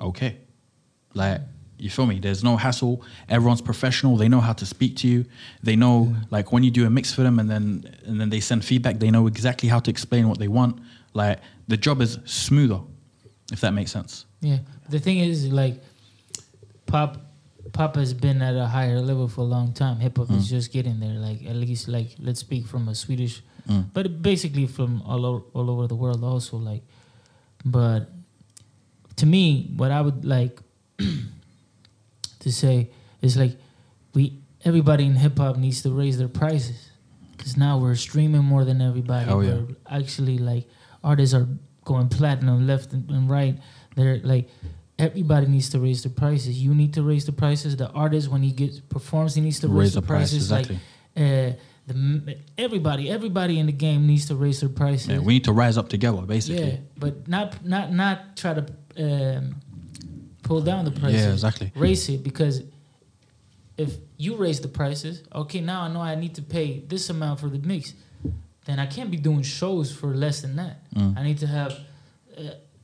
okay, 0.00 0.36
like 1.14 1.40
you 1.78 1.88
feel 1.90 2.06
me. 2.06 2.18
There's 2.20 2.44
no 2.44 2.56
hassle. 2.56 3.02
Everyone's 3.28 3.62
professional. 3.62 4.16
They 4.16 4.28
know 4.28 4.40
how 4.40 4.52
to 4.52 4.66
speak 4.66 4.96
to 4.96 5.08
you. 5.08 5.24
They 5.62 5.76
know 5.76 6.14
like 6.30 6.52
when 6.52 6.62
you 6.62 6.70
do 6.70 6.86
a 6.86 6.90
mix 6.90 7.12
for 7.14 7.22
them 7.22 7.38
and 7.38 7.48
then 7.50 7.84
and 8.04 8.20
then 8.20 8.28
they 8.30 8.40
send 8.40 8.64
feedback. 8.64 8.98
They 9.00 9.10
know 9.10 9.26
exactly 9.26 9.68
how 9.68 9.80
to 9.80 9.90
explain 9.90 10.28
what 10.28 10.38
they 10.38 10.48
want. 10.48 10.78
Like 11.14 11.40
the 11.68 11.76
job 11.78 12.00
is 12.02 12.18
smoother, 12.26 12.80
if 13.50 13.60
that 13.62 13.72
makes 13.72 13.90
sense. 13.92 14.26
Yeah. 14.42 14.58
The 14.90 14.98
thing 14.98 15.18
is, 15.20 15.46
like, 15.52 15.80
pop, 16.86 17.18
pop 17.72 17.96
has 17.96 18.12
been 18.14 18.42
at 18.42 18.54
a 18.56 18.66
higher 18.66 19.00
level 19.00 19.28
for 19.28 19.42
a 19.42 19.44
long 19.56 19.72
time. 19.72 19.98
Hip 20.00 20.16
hop 20.18 20.28
Mm. 20.28 20.38
is 20.38 20.48
just 20.48 20.72
getting 20.72 21.00
there. 21.00 21.14
Like, 21.18 21.44
at 21.46 21.56
least, 21.56 21.88
like, 21.88 22.16
let's 22.18 22.40
speak 22.40 22.66
from 22.66 22.88
a 22.88 22.94
Swedish, 22.94 23.42
Mm. 23.68 23.86
but 23.92 24.22
basically 24.22 24.66
from 24.66 25.02
all 25.02 25.24
over, 25.26 25.44
all 25.54 25.68
over 25.70 25.86
the 25.86 25.94
world, 25.94 26.22
also. 26.24 26.56
Like, 26.56 26.82
but 27.64 28.10
to 29.16 29.26
me, 29.26 29.72
what 29.76 29.90
I 29.90 30.00
would 30.00 30.24
like 30.24 30.60
to 32.40 32.52
say 32.52 32.90
is 33.22 33.36
like, 33.36 33.56
we 34.14 34.38
everybody 34.64 35.04
in 35.06 35.16
hip 35.16 35.38
hop 35.38 35.56
needs 35.56 35.82
to 35.82 35.90
raise 35.90 36.18
their 36.18 36.28
prices 36.28 36.90
because 37.36 37.56
now 37.56 37.78
we're 37.78 37.94
streaming 37.94 38.44
more 38.44 38.64
than 38.64 38.80
everybody. 38.82 39.24
Hell 39.26 39.42
yeah. 39.44 39.54
We're 39.60 39.76
actually 39.88 40.38
like 40.38 40.68
artists 41.02 41.34
are 41.34 41.48
going 41.84 42.08
platinum 42.08 42.66
left 42.66 42.92
and, 42.92 43.08
and 43.10 43.30
right. 43.30 43.58
They're 43.96 44.18
like 44.22 44.48
everybody 45.00 45.46
needs 45.46 45.70
to 45.70 45.78
raise 45.78 46.02
the 46.02 46.10
prices. 46.10 46.62
You 46.62 46.74
need 46.74 46.94
to 46.94 47.02
raise 47.02 47.24
the 47.26 47.32
prices. 47.32 47.76
The 47.76 47.90
artist 47.90 48.28
when 48.28 48.42
he 48.42 48.52
gets 48.52 48.80
performs, 48.80 49.34
he 49.34 49.40
needs 49.40 49.60
to 49.60 49.68
raise, 49.68 49.94
the, 49.94 50.02
price, 50.02 50.30
prices. 50.30 50.50
exactly. 50.50 50.78
Like 51.16 51.56
uh, 51.56 51.56
the 51.86 52.38
everybody, 52.56 53.10
everybody 53.10 53.58
in 53.58 53.66
the 53.66 53.72
game 53.72 54.06
needs 54.06 54.26
to 54.26 54.34
raise 54.34 54.60
their 54.60 54.68
prices. 54.68 55.08
Yeah, 55.08 55.18
we 55.18 55.34
need 55.34 55.44
to 55.44 55.52
rise 55.52 55.76
up 55.78 55.88
together, 55.88 56.22
basically. 56.22 56.70
Yeah, 56.70 56.76
but 56.96 57.26
not 57.26 57.64
not 57.64 57.92
not 57.92 58.36
try 58.36 58.54
to 58.54 58.66
um, 58.98 59.56
pull 60.42 60.60
down 60.60 60.84
the 60.84 60.92
prices. 60.92 61.24
Yeah, 61.24 61.32
exactly. 61.32 61.72
Raise 61.74 62.08
it 62.08 62.22
because 62.22 62.62
if 63.76 63.96
you 64.18 64.36
raise 64.36 64.60
the 64.60 64.68
prices, 64.68 65.22
okay, 65.34 65.60
now 65.60 65.82
I 65.82 65.88
know 65.88 66.00
I 66.00 66.14
need 66.14 66.34
to 66.34 66.42
pay 66.42 66.80
this 66.80 67.08
amount 67.10 67.40
for 67.40 67.48
the 67.48 67.58
mix. 67.58 67.94
then 68.66 68.78
I 68.78 68.86
can't 68.86 69.10
be 69.10 69.16
doing 69.16 69.42
shows 69.42 69.90
for 69.90 70.14
less 70.14 70.42
than 70.42 70.56
that. 70.56 70.76
Mm. 70.94 71.16
I 71.16 71.22
need 71.22 71.38
to 71.38 71.46
have 71.46 71.72
uh, 72.36 72.42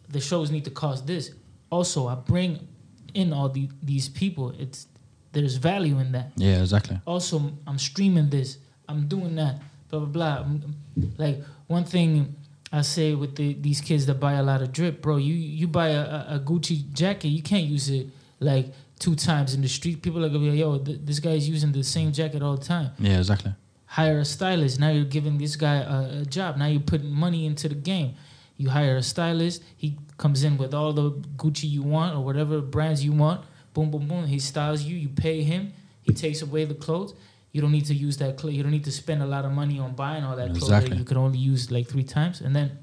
the 0.09 0.20
shows 0.20 0.51
need 0.51 0.64
to 0.64 0.70
cost 0.70 1.06
this. 1.06 1.30
Also, 1.70 2.06
I 2.09 2.14
bring 2.14 2.66
in 3.14 3.32
all 3.32 3.48
the, 3.48 3.68
these 3.82 4.09
people. 4.09 4.55
It's 4.59 4.86
there's 5.32 5.56
value 5.56 5.98
in 5.98 6.12
that. 6.12 6.32
Yeah, 6.36 6.60
exactly. 6.60 6.98
Also, 7.06 7.52
I'm 7.66 7.78
streaming 7.78 8.30
this. 8.30 8.59
I'm 8.88 9.06
doing 9.09 9.34
that. 9.36 9.60
Blah 9.90 10.01
blah 10.01 10.09
blah. 10.09 10.34
I'm- 10.44 10.74
Like 11.18 11.43
one 11.66 11.84
thing 11.84 12.34
I 12.72 12.82
say 12.82 13.14
with 13.14 13.36
the, 13.36 13.55
these 13.55 13.80
kids 13.80 14.06
that 14.06 14.18
buy 14.20 14.34
a 14.34 14.43
lot 14.43 14.62
of 14.62 14.72
drip, 14.72 15.02
bro. 15.02 15.16
You 15.16 15.34
you 15.34 15.66
buy 15.68 15.88
a, 15.88 16.01
a- 16.01 16.26
a 16.36 16.40
Gucci 16.40 16.90
jacket, 16.93 17.28
you 17.28 17.43
can't 17.43 17.64
use 17.64 17.88
it 17.90 18.06
like 18.40 18.66
two 18.98 19.14
times 19.14 19.52
in 19.55 19.60
the 19.62 19.68
street. 19.68 20.01
People 20.02 20.24
are 20.24 20.28
gonna 20.28 20.40
be 20.40 20.51
like, 20.51 20.59
yo, 20.59 20.78
th- 20.78 21.01
this 21.05 21.18
guy's 21.20 21.48
using 21.48 21.72
the 21.72 21.82
same 21.84 22.12
jacket 22.12 22.43
all 22.43 22.56
the 22.56 22.64
time. 22.64 22.90
Yeah, 22.98 23.18
exactly. 23.18 23.52
Hire 23.86 24.18
a 24.20 24.24
stylist. 24.24 24.80
Now 24.80 24.90
you're 24.90 25.05
giving 25.05 25.38
this 25.38 25.55
guy 25.56 25.76
a, 25.76 26.20
a 26.22 26.24
job. 26.24 26.56
Now 26.56 26.66
you're 26.66 26.80
putting 26.93 27.10
money 27.10 27.44
into 27.47 27.68
the 27.68 27.74
game. 27.74 28.14
You 28.56 28.70
hire 28.70 28.96
a 28.96 29.02
stylist. 29.02 29.62
He 29.76 29.98
comes 30.16 30.44
in 30.44 30.56
with 30.56 30.72
all 30.72 30.92
the 30.92 31.10
Gucci 31.36 31.68
you 31.68 31.82
want 31.82 32.16
or 32.16 32.24
whatever 32.24 32.60
brands 32.60 33.04
you 33.04 33.12
want. 33.12 33.44
Boom, 33.74 33.90
boom, 33.90 34.08
boom. 34.08 34.26
He 34.26 34.38
styles 34.38 34.82
you. 34.82 34.96
You 34.96 35.08
pay 35.08 35.42
him. 35.42 35.72
He 36.02 36.12
takes 36.14 36.40
away 36.40 36.64
the 36.64 36.74
clothes. 36.74 37.14
You 37.52 37.60
don't 37.60 37.72
need 37.72 37.86
to 37.86 37.94
use 37.94 38.16
that 38.18 38.36
clothes. 38.36 38.54
You 38.54 38.62
don't 38.62 38.72
need 38.72 38.84
to 38.84 38.92
spend 38.92 39.22
a 39.22 39.26
lot 39.26 39.44
of 39.44 39.52
money 39.52 39.78
on 39.78 39.94
buying 39.94 40.24
all 40.24 40.36
that 40.36 40.54
clothes 40.54 40.68
that 40.68 40.96
you 40.96 41.04
could 41.04 41.16
only 41.16 41.38
use 41.38 41.70
like 41.70 41.86
three 41.88 42.04
times. 42.04 42.40
And 42.40 42.54
then, 42.54 42.78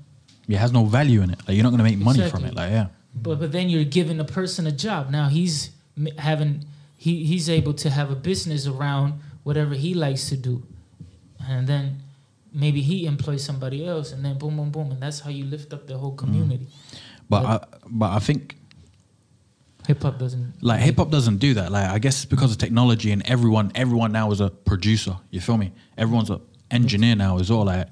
It 0.48 0.58
has 0.58 0.72
no 0.72 0.86
value 0.86 1.22
in 1.22 1.30
it. 1.32 1.40
Like 1.48 1.56
you're 1.56 1.64
not 1.64 1.72
gonna 1.72 1.84
make 1.84 1.98
money 1.98 2.28
from 2.30 2.46
it. 2.46 2.54
Like 2.54 2.72
yeah. 2.72 2.88
but 3.16 3.40
but 3.40 3.52
then 3.52 3.70
you're 3.70 3.86
giving 3.86 4.20
a 4.20 4.26
person 4.26 4.68
a 4.68 4.72
job. 4.72 5.10
Now 5.10 5.30
he's 5.30 5.72
having 6.18 6.66
he 6.98 7.26
he's 7.26 7.50
able 7.50 7.74
to 7.76 7.90
have 7.90 8.12
a 8.12 8.16
business 8.16 8.68
around 8.68 9.20
whatever 9.44 9.74
he 9.74 9.94
likes 9.94 10.30
to 10.30 10.38
do, 10.38 10.64
and 11.48 11.68
then 11.68 12.03
maybe 12.54 12.82
he 12.82 13.06
employs 13.06 13.44
somebody 13.44 13.86
else, 13.86 14.12
and 14.12 14.24
then 14.24 14.38
boom, 14.38 14.58
boom, 14.58 14.70
boom, 14.70 14.92
and 14.92 15.02
that's 15.02 15.20
how 15.20 15.30
you 15.30 15.46
lift 15.46 15.74
up 15.74 15.88
the 15.88 15.98
whole 15.98 16.14
mm. 16.14 16.18
community. 16.18 16.68
But 17.30 17.44
But- 17.44 17.74
I, 17.74 17.78
but 17.90 18.12
I 18.12 18.20
think 18.20 18.58
Hip 19.88 20.02
hop 20.02 20.18
doesn't 20.18 20.64
like 20.64 20.80
hip 20.80 20.98
hop 20.98 21.10
doesn't 21.10 21.38
do 21.38 21.54
that. 21.56 21.72
Like 21.72 21.90
I 21.90 22.00
guess 22.00 22.16
it's 22.16 22.26
because 22.26 22.52
of 22.52 22.58
technology 22.58 23.12
and 23.12 23.22
everyone 23.30 23.72
everyone 23.76 24.12
now 24.14 24.32
is 24.32 24.40
a 24.40 24.50
producer. 24.50 25.18
You 25.30 25.42
feel 25.42 25.58
me? 25.58 25.74
Everyone's 25.98 26.30
an 26.30 26.40
engineer 26.72 27.16
now 27.16 27.38
as 27.38 27.52
well. 27.52 27.66
Like 27.66 27.90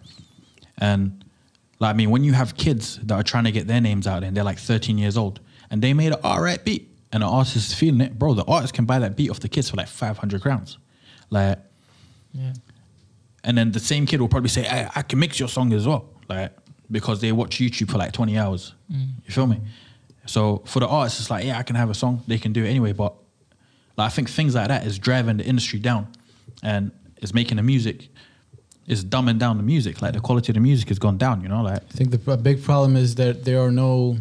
and 0.78 1.26
like 1.80 1.94
I 1.94 1.98
mean 1.98 2.10
when 2.10 2.24
you 2.24 2.32
have 2.32 2.56
kids 2.56 2.98
that 3.04 3.14
are 3.14 3.24
trying 3.24 3.44
to 3.44 3.52
get 3.52 3.68
their 3.68 3.82
names 3.82 4.08
out 4.08 4.22
there 4.22 4.30
and 4.30 4.38
they're 4.38 4.44
like 4.46 4.60
13 4.60 4.98
years 4.98 5.18
old 5.18 5.42
and 5.70 5.82
they 5.82 5.94
made 5.94 6.14
an 6.14 6.20
alright 6.24 6.64
beat 6.64 6.90
and 7.12 7.24
the 7.24 7.28
artist 7.28 7.58
is 7.58 7.74
feeling 7.74 8.00
it, 8.00 8.18
bro. 8.18 8.34
The 8.36 8.46
artist 8.46 8.74
can 8.74 8.86
buy 8.86 9.00
that 9.00 9.18
beat 9.18 9.30
off 9.30 9.42
the 9.42 9.50
kids 9.50 9.70
for 9.70 9.76
like 9.76 9.90
500 9.90 10.42
crowns. 10.42 10.78
Like 11.30 11.60
yeah. 12.32 12.54
And 13.44 13.58
then 13.58 13.72
the 13.72 13.80
same 13.80 14.06
kid 14.06 14.22
will 14.22 14.28
probably 14.28 14.50
say, 14.50 14.68
I, 14.68 14.90
I 14.96 15.02
can 15.02 15.20
mix 15.20 15.40
your 15.40 15.50
song 15.50 15.74
as 15.74 15.88
well. 15.88 16.06
Like, 16.30 16.54
because 16.90 17.22
they 17.22 17.32
watch 17.32 17.60
YouTube 17.60 17.90
for 17.90 17.98
like 17.98 18.12
20 18.12 18.38
hours. 18.38 18.74
Mm. 18.92 19.10
You 19.26 19.34
feel 19.34 19.48
me? 19.48 19.62
So 20.26 20.62
for 20.66 20.80
the 20.80 20.88
artists, 20.88 21.20
it's 21.20 21.30
like, 21.30 21.46
yeah, 21.46 21.58
I 21.58 21.64
can 21.64 21.76
have 21.76 21.90
a 21.90 21.94
song. 21.94 22.24
They 22.28 22.38
can 22.38 22.54
do 22.54 22.64
it 22.64 22.70
anyway. 22.70 22.94
But 22.94 23.16
like, 23.98 24.08
I 24.08 24.10
think 24.10 24.30
things 24.30 24.56
like 24.56 24.68
that 24.68 24.86
is 24.86 25.00
driving 25.00 25.38
the 25.38 25.46
industry 25.46 25.80
down 25.80 26.08
and 26.62 26.92
it's 27.18 27.34
making 27.34 27.58
the 27.58 27.64
music, 27.64 28.10
it's 28.88 29.04
dumbing 29.04 29.40
down 29.40 29.58
the 29.58 29.64
music. 29.64 30.02
Like 30.02 30.14
the 30.14 30.20
quality 30.20 30.52
of 30.52 30.56
the 30.56 30.60
music 30.60 30.90
has 30.90 31.00
gone 31.00 31.18
down, 31.18 31.42
you 31.42 31.50
know, 31.50 31.62
like 31.62 31.82
I 31.82 31.92
think 31.92 32.12
the 32.12 32.38
big 32.38 32.64
problem 32.64 32.96
is 32.96 33.16
that 33.16 33.46
there 33.46 33.62
are 33.62 33.72
no. 33.72 34.18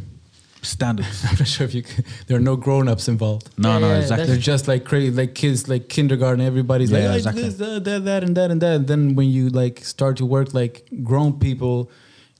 Standards. 0.63 1.25
I'm 1.29 1.37
not 1.39 1.49
sure 1.49 1.67
if 1.67 1.75
you. 1.75 1.83
c- 1.83 2.03
There 2.27 2.37
are 2.37 2.41
no 2.41 2.57
grown-ups 2.57 3.09
involved. 3.09 3.49
No, 3.59 3.73
Yeah, 3.75 3.79
no, 3.79 3.89
yeah, 3.93 3.99
exactly. 4.01 4.27
They're 4.27 4.37
just 4.37 4.69
like 4.69 4.85
crazy, 4.85 5.11
like 5.11 5.35
kids, 5.35 5.69
like 5.69 5.89
kindergarten. 5.89 6.41
Everybody's 6.45 6.91
Yeah, 6.91 7.09
like, 7.09 7.17
exactly. 7.19 7.43
like 7.43 7.53
this, 7.57 7.69
that, 7.69 7.85
that, 7.85 8.05
that, 8.05 8.25
and 8.25 8.37
that, 8.37 8.51
and 8.51 8.61
that. 8.63 8.75
And 8.77 8.87
then 8.87 9.15
when 9.15 9.29
you 9.29 9.49
like 9.51 9.85
start 9.85 10.17
to 10.19 10.27
work 10.27 10.55
like 10.55 10.87
grown 11.03 11.39
people, 11.39 11.91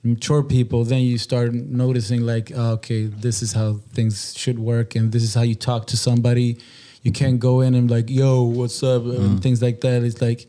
mature 0.03 0.43
people, 0.43 0.85
then 0.85 1.01
you 1.03 1.19
start 1.19 1.53
noticing 1.53 2.23
like, 2.23 2.51
oh, 2.55 2.73
okay, 2.73 3.07
this 3.07 3.43
is 3.43 3.53
how 3.53 3.81
things 3.93 4.35
should 4.37 4.59
work, 4.59 4.95
and 4.95 5.13
this 5.13 5.23
is 5.23 5.35
how 5.35 5.43
you 5.43 5.55
talk 5.55 5.87
to 5.89 5.97
somebody. 5.97 6.59
You 7.03 7.13
can't 7.13 7.39
go 7.41 7.61
in 7.63 7.75
and 7.75 7.91
like, 7.91 8.11
yo, 8.11 8.43
what's 8.43 8.83
up, 8.83 9.03
Mm. 9.03 9.19
and 9.19 9.43
things 9.43 9.61
like 9.63 9.81
that. 9.83 10.03
It's 10.03 10.21
like 10.21 10.47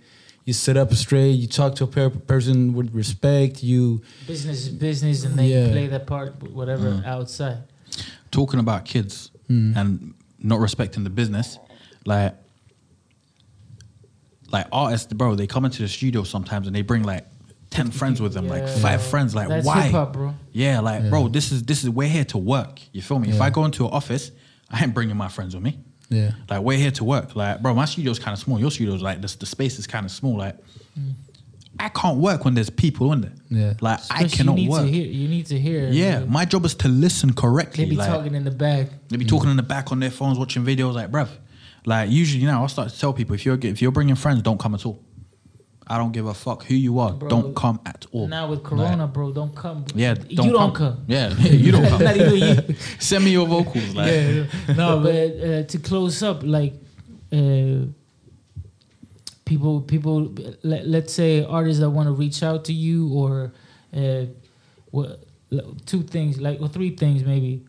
you 0.51 0.53
sit 0.53 0.75
up 0.75 0.93
straight, 0.93 1.31
you 1.31 1.47
talk 1.47 1.75
to 1.75 1.85
a 1.85 1.87
per- 1.87 2.09
person 2.09 2.73
with 2.73 2.93
respect. 2.93 3.63
You, 3.63 4.01
Business 4.27 4.63
is 4.63 4.69
business, 4.69 5.23
and 5.23 5.35
they 5.39 5.47
Yeah. 5.47 5.71
play 5.71 5.87
that 5.87 6.05
part, 6.05 6.51
whatever 6.51 6.89
Mm. 6.91 7.05
outside. 7.05 7.59
Talking 8.31 8.59
about 8.59 8.83
kids 8.83 9.31
Mm. 9.49 9.77
and 9.77 10.13
not 10.39 10.59
respecting 10.59 11.05
the 11.05 11.09
business, 11.09 11.57
like, 12.05 12.35
like 14.51 14.67
artists, 14.73 15.13
bro, 15.13 15.35
they 15.35 15.47
come 15.47 15.63
into 15.63 15.81
the 15.83 15.87
studio 15.87 16.23
sometimes 16.23 16.67
and 16.67 16.75
they 16.75 16.81
bring 16.81 17.03
like 17.03 17.25
10 17.69 17.89
friends 17.91 18.19
with 18.21 18.33
them, 18.33 18.49
like 18.49 18.63
Yeah. 18.63 18.75
five 18.79 19.01
friends. 19.01 19.33
Like, 19.33 19.47
That's 19.47 19.65
why? 19.65 19.83
hip 19.83 19.91
hop, 19.93 20.11
bro. 20.11 20.35
Yeah, 20.51 20.81
like 20.81 21.03
Yeah. 21.03 21.09
bro, 21.09 21.29
this 21.29 21.53
is 21.53 21.63
this 21.63 21.81
is 21.85 21.89
we're 21.89 22.09
here 22.09 22.25
to 22.25 22.37
work. 22.37 22.81
You 22.91 23.01
feel 23.01 23.19
me? 23.19 23.29
If 23.29 23.39
I 23.39 23.49
go 23.49 23.63
into 23.63 23.85
an 23.85 23.91
office, 23.93 24.31
I 24.69 24.83
ain't 24.83 24.93
bringing 24.93 25.15
my 25.15 25.29
friends 25.29 25.55
with 25.55 25.63
me. 25.63 25.79
Yeah, 26.11 26.31
Like 26.49 26.61
we're 26.61 26.77
here 26.77 26.91
to 26.91 27.03
work. 27.05 27.35
Like 27.37 27.61
bro, 27.61 27.73
my 27.73 27.85
studio's 27.85 28.19
kind 28.19 28.33
of 28.33 28.39
small. 28.39 28.59
Your 28.59 28.69
studio's 28.69 29.01
like 29.01 29.21
this. 29.21 29.35
The 29.35 29.45
space 29.45 29.79
is 29.79 29.87
kind 29.87 30.05
of 30.05 30.11
small. 30.11 30.37
Like 30.37 30.57
I 31.79 31.87
can't 31.87 32.17
work 32.17 32.43
when 32.43 32.53
there's 32.53 32.69
people 32.69 33.13
in 33.13 33.21
there. 33.21 33.33
Yeah. 33.49 33.73
Like 33.79 34.01
I 34.09 34.25
cannot 34.25 34.57
you 34.57 34.63
need 34.63 34.69
work. 34.69 34.81
To 34.81 34.91
hear, 34.91 35.05
you 35.05 35.27
need 35.29 35.45
to 35.47 35.57
hear. 35.57 35.87
Yeah, 35.89 36.19
like, 36.19 36.29
my 36.29 36.45
job 36.45 36.65
is 36.65 36.75
to 36.75 36.89
listen 36.89 37.33
correctly. 37.33 37.85
they 37.85 37.89
be 37.89 37.95
like, 37.95 38.09
talking 38.09 38.35
in 38.35 38.43
the 38.43 38.51
back. 38.51 38.89
they 39.07 39.15
be 39.15 39.25
talking 39.25 39.49
in 39.49 39.57
the 39.57 39.63
back 39.63 39.91
on 39.93 40.01
their 40.01 40.11
phones, 40.11 40.37
watching 40.37 40.65
videos. 40.65 40.93
Like 40.95 41.11
bruv, 41.11 41.29
like 41.85 42.09
usually 42.09 42.41
you 42.41 42.47
now 42.47 42.63
I 42.63 42.67
start 42.67 42.89
to 42.89 42.99
tell 42.99 43.13
people 43.13 43.33
if 43.35 43.45
you're 43.45 43.57
if 43.61 43.81
you're 43.81 43.93
bringing 43.93 44.15
friends, 44.15 44.41
don't 44.41 44.59
come 44.59 44.75
at 44.75 44.85
all. 44.85 45.01
I 45.91 45.97
don't 45.97 46.13
give 46.13 46.25
a 46.25 46.33
fuck 46.33 46.63
who 46.63 46.73
you 46.73 46.99
are. 46.99 47.11
Bro, 47.11 47.27
don't 47.27 47.53
come 47.53 47.81
at 47.85 48.05
all. 48.13 48.25
Now 48.25 48.47
with 48.47 48.63
Corona, 48.63 49.07
bro, 49.07 49.33
don't 49.33 49.53
come. 49.53 49.83
Yeah, 49.93 50.15
you 50.29 50.37
don't 50.37 50.53
don't 50.53 50.73
come. 50.73 50.95
come. 50.95 51.05
Yeah, 51.05 51.33
you 51.39 51.73
don't 51.73 51.85
come. 51.89 52.01
Not 52.01 52.15
even 52.15 52.35
you. 52.35 52.75
Send 52.99 53.25
me 53.25 53.31
your 53.31 53.45
vocals. 53.45 53.93
Like, 53.93 54.09
yeah, 54.09 54.45
no, 54.73 55.01
but 55.01 55.15
uh, 55.15 55.63
to 55.63 55.79
close 55.83 56.23
up, 56.23 56.43
like 56.43 56.75
uh, 57.33 57.87
people, 59.43 59.81
people, 59.81 60.33
let, 60.63 60.87
let's 60.87 61.13
say 61.13 61.43
artists 61.43 61.81
that 61.81 61.89
want 61.89 62.07
to 62.07 62.13
reach 62.13 62.41
out 62.41 62.63
to 62.65 62.73
you, 62.73 63.13
or 63.13 63.51
uh, 63.93 64.27
what, 64.91 65.25
two 65.85 66.03
things, 66.03 66.39
like 66.39 66.61
or 66.61 66.69
three 66.69 66.95
things, 66.95 67.25
maybe. 67.25 67.65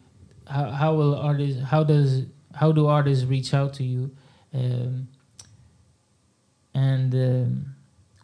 How 0.47 0.71
how 0.71 0.95
will 0.95 1.17
artists? 1.17 1.61
How 1.61 1.83
does 1.83 2.23
how 2.55 2.71
do 2.71 2.87
artists 2.87 3.25
reach 3.25 3.53
out 3.53 3.75
to 3.75 3.83
you? 3.83 4.13
Um, 4.55 5.09
and 6.73 7.15
um, 7.15 7.73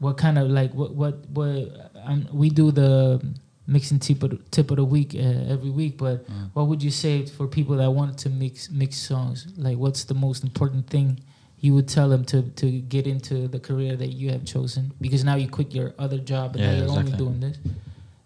what 0.01 0.17
kind 0.17 0.39
of 0.39 0.49
like 0.49 0.73
what 0.75 0.95
what 0.95 1.15
what 1.31 1.91
um, 2.05 2.27
we 2.33 2.51
do 2.51 2.71
the 2.71 3.21
mixing 3.67 3.99
tip 3.99 4.23
of 4.23 4.31
the, 4.31 4.37
tip 4.51 4.71
of 4.71 4.77
the 4.77 4.85
week 4.85 5.15
uh, 5.15 5.19
every 5.55 5.71
week 5.71 5.97
but 5.99 6.25
what 6.55 6.67
would 6.69 6.83
you 6.83 6.91
say 6.91 7.27
for 7.27 7.47
people 7.47 7.77
that 7.77 7.91
want 7.91 8.17
to 8.19 8.31
mix 8.31 8.71
mix 8.71 8.97
songs 8.97 9.47
like 9.57 9.77
what's 9.77 10.05
the 10.05 10.15
most 10.15 10.43
important 10.43 10.87
thing 10.89 11.19
you 11.61 11.75
would 11.75 11.89
tell 11.89 12.09
them 12.09 12.25
to 12.25 12.43
to 12.61 12.71
get 12.95 13.07
into 13.07 13.49
the 13.49 13.59
career 13.59 13.97
that 13.97 14.09
you 14.09 14.31
have 14.31 14.45
chosen 14.45 14.93
because 15.01 15.23
now 15.25 15.35
you 15.35 15.49
quit 15.49 15.75
your 15.75 15.93
other 15.99 16.19
job 16.19 16.55
and 16.57 16.63
Yeah, 16.65 16.71
now 16.73 16.79
you're 16.87 16.99
only 16.99 17.13
doing 17.13 17.41
this 17.41 17.59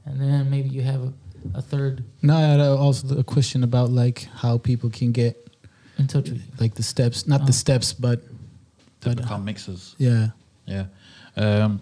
and 0.04 0.20
then 0.20 0.48
maybe 0.50 0.68
you 0.68 0.82
have 0.82 1.02
a, 1.02 1.12
a 1.54 1.62
third 1.62 2.04
No, 2.22 2.36
I 2.36 2.40
had 2.42 2.60
also 2.60 3.18
a 3.18 3.24
question 3.24 3.64
about 3.64 3.90
like 3.90 4.28
how 4.42 4.58
people 4.58 4.90
can 4.90 5.10
get 5.12 5.34
in 5.98 6.06
touch 6.06 6.28
with 6.30 6.38
you 6.38 6.52
like 6.60 6.74
the 6.74 6.82
steps, 6.82 7.26
not 7.26 7.40
Oh. 7.42 7.46
the 7.46 7.52
steps, 7.52 7.92
but 7.92 8.20
to 9.00 9.08
But, 9.08 9.16
become 9.16 9.44
mixers. 9.44 9.94
yeah. 9.98 10.28
Yeah. 10.66 10.86
Um, 11.36 11.80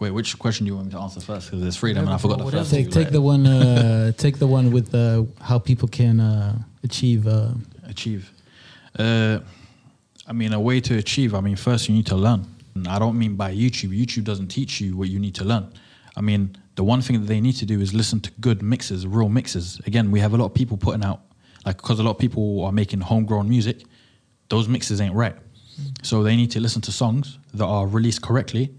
wait, 0.00 0.10
which 0.10 0.38
question 0.38 0.66
do 0.66 0.70
you 0.70 0.76
want 0.76 0.88
me 0.88 0.92
to 0.92 1.00
answer 1.00 1.20
first? 1.20 1.46
Because 1.46 1.62
there's 1.62 1.76
freedom, 1.76 2.04
and 2.04 2.14
I 2.14 2.18
forgot 2.18 2.38
the 2.38 2.44
Whatever, 2.44 2.64
first. 2.64 2.74
Take 2.74 2.86
two, 2.86 2.92
take 2.92 3.04
like, 3.04 3.12
the 3.12 3.20
one. 3.20 3.46
Uh, 3.46 4.12
take 4.16 4.38
the 4.38 4.46
one 4.46 4.70
with 4.70 4.94
uh, 4.94 5.24
how 5.40 5.58
people 5.58 5.88
can 5.88 6.20
uh, 6.20 6.58
achieve. 6.82 7.26
Uh, 7.26 7.52
achieve. 7.84 8.30
Uh, 8.98 9.40
I 10.26 10.32
mean, 10.32 10.52
a 10.52 10.60
way 10.60 10.80
to 10.80 10.96
achieve. 10.96 11.34
I 11.34 11.40
mean, 11.40 11.56
first 11.56 11.88
you 11.88 11.94
need 11.94 12.06
to 12.06 12.16
learn. 12.16 12.46
And 12.74 12.88
I 12.88 12.98
don't 12.98 13.18
mean 13.18 13.36
by 13.36 13.54
YouTube. 13.54 13.90
YouTube 13.90 14.24
doesn't 14.24 14.48
teach 14.48 14.80
you 14.80 14.96
what 14.96 15.08
you 15.08 15.18
need 15.18 15.34
to 15.36 15.44
learn. 15.44 15.72
I 16.16 16.20
mean, 16.20 16.56
the 16.74 16.84
one 16.84 17.02
thing 17.02 17.20
that 17.20 17.26
they 17.26 17.40
need 17.40 17.56
to 17.56 17.66
do 17.66 17.80
is 17.80 17.92
listen 17.92 18.20
to 18.20 18.30
good 18.40 18.62
mixes, 18.62 19.06
real 19.06 19.28
mixes. 19.28 19.80
Again, 19.86 20.10
we 20.10 20.20
have 20.20 20.32
a 20.32 20.36
lot 20.36 20.46
of 20.46 20.54
people 20.54 20.76
putting 20.76 21.04
out, 21.04 21.20
like, 21.66 21.76
because 21.76 21.98
a 21.98 22.02
lot 22.02 22.12
of 22.12 22.18
people 22.18 22.64
are 22.64 22.72
making 22.72 23.00
homegrown 23.00 23.48
music. 23.48 23.84
Those 24.48 24.68
mixes 24.68 25.00
ain't 25.00 25.14
right. 25.14 25.36
So 26.02 26.22
they 26.22 26.36
need 26.36 26.50
to 26.52 26.60
listen 26.60 26.82
to 26.82 26.92
songs 26.92 27.38
that 27.54 27.64
are 27.64 27.86
released 27.86 28.22
correctly 28.22 28.74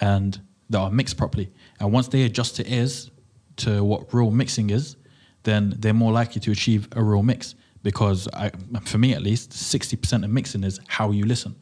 and 0.00 0.40
that 0.70 0.78
are 0.78 0.90
mixed 0.90 1.16
properly. 1.16 1.50
And 1.80 1.92
once 1.92 2.08
they 2.08 2.22
adjust 2.22 2.56
their 2.56 2.66
ears 2.66 3.10
to 3.58 3.84
what 3.84 4.12
real 4.12 4.30
mixing 4.30 4.70
is, 4.70 4.96
then 5.42 5.74
they're 5.78 5.94
more 5.94 6.12
likely 6.12 6.40
to 6.40 6.50
achieve 6.50 6.88
a 6.92 7.02
real 7.02 7.22
mix. 7.22 7.54
Because 7.82 8.28
I, 8.32 8.50
for 8.84 8.98
me 8.98 9.12
at 9.12 9.22
least, 9.22 9.50
60% 9.50 10.24
of 10.24 10.30
mixing 10.30 10.62
is 10.62 10.80
how 10.86 11.10
you 11.10 11.24
listen 11.24 11.56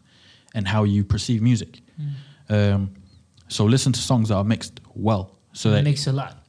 and 0.55 0.69
how 0.69 0.85
you 0.85 1.03
perceive 1.03 1.41
music. 1.41 1.81
Um, 2.51 2.95
so 3.49 3.65
listen 3.65 3.93
to 3.93 4.01
songs 4.01 4.29
that 4.29 4.37
are 4.37 4.45
mixed 4.45 4.81
well. 4.95 5.39
So 5.53 5.71
that 5.71 5.83
makes 5.83 6.07
a 6.07 6.13
lot 6.13 6.41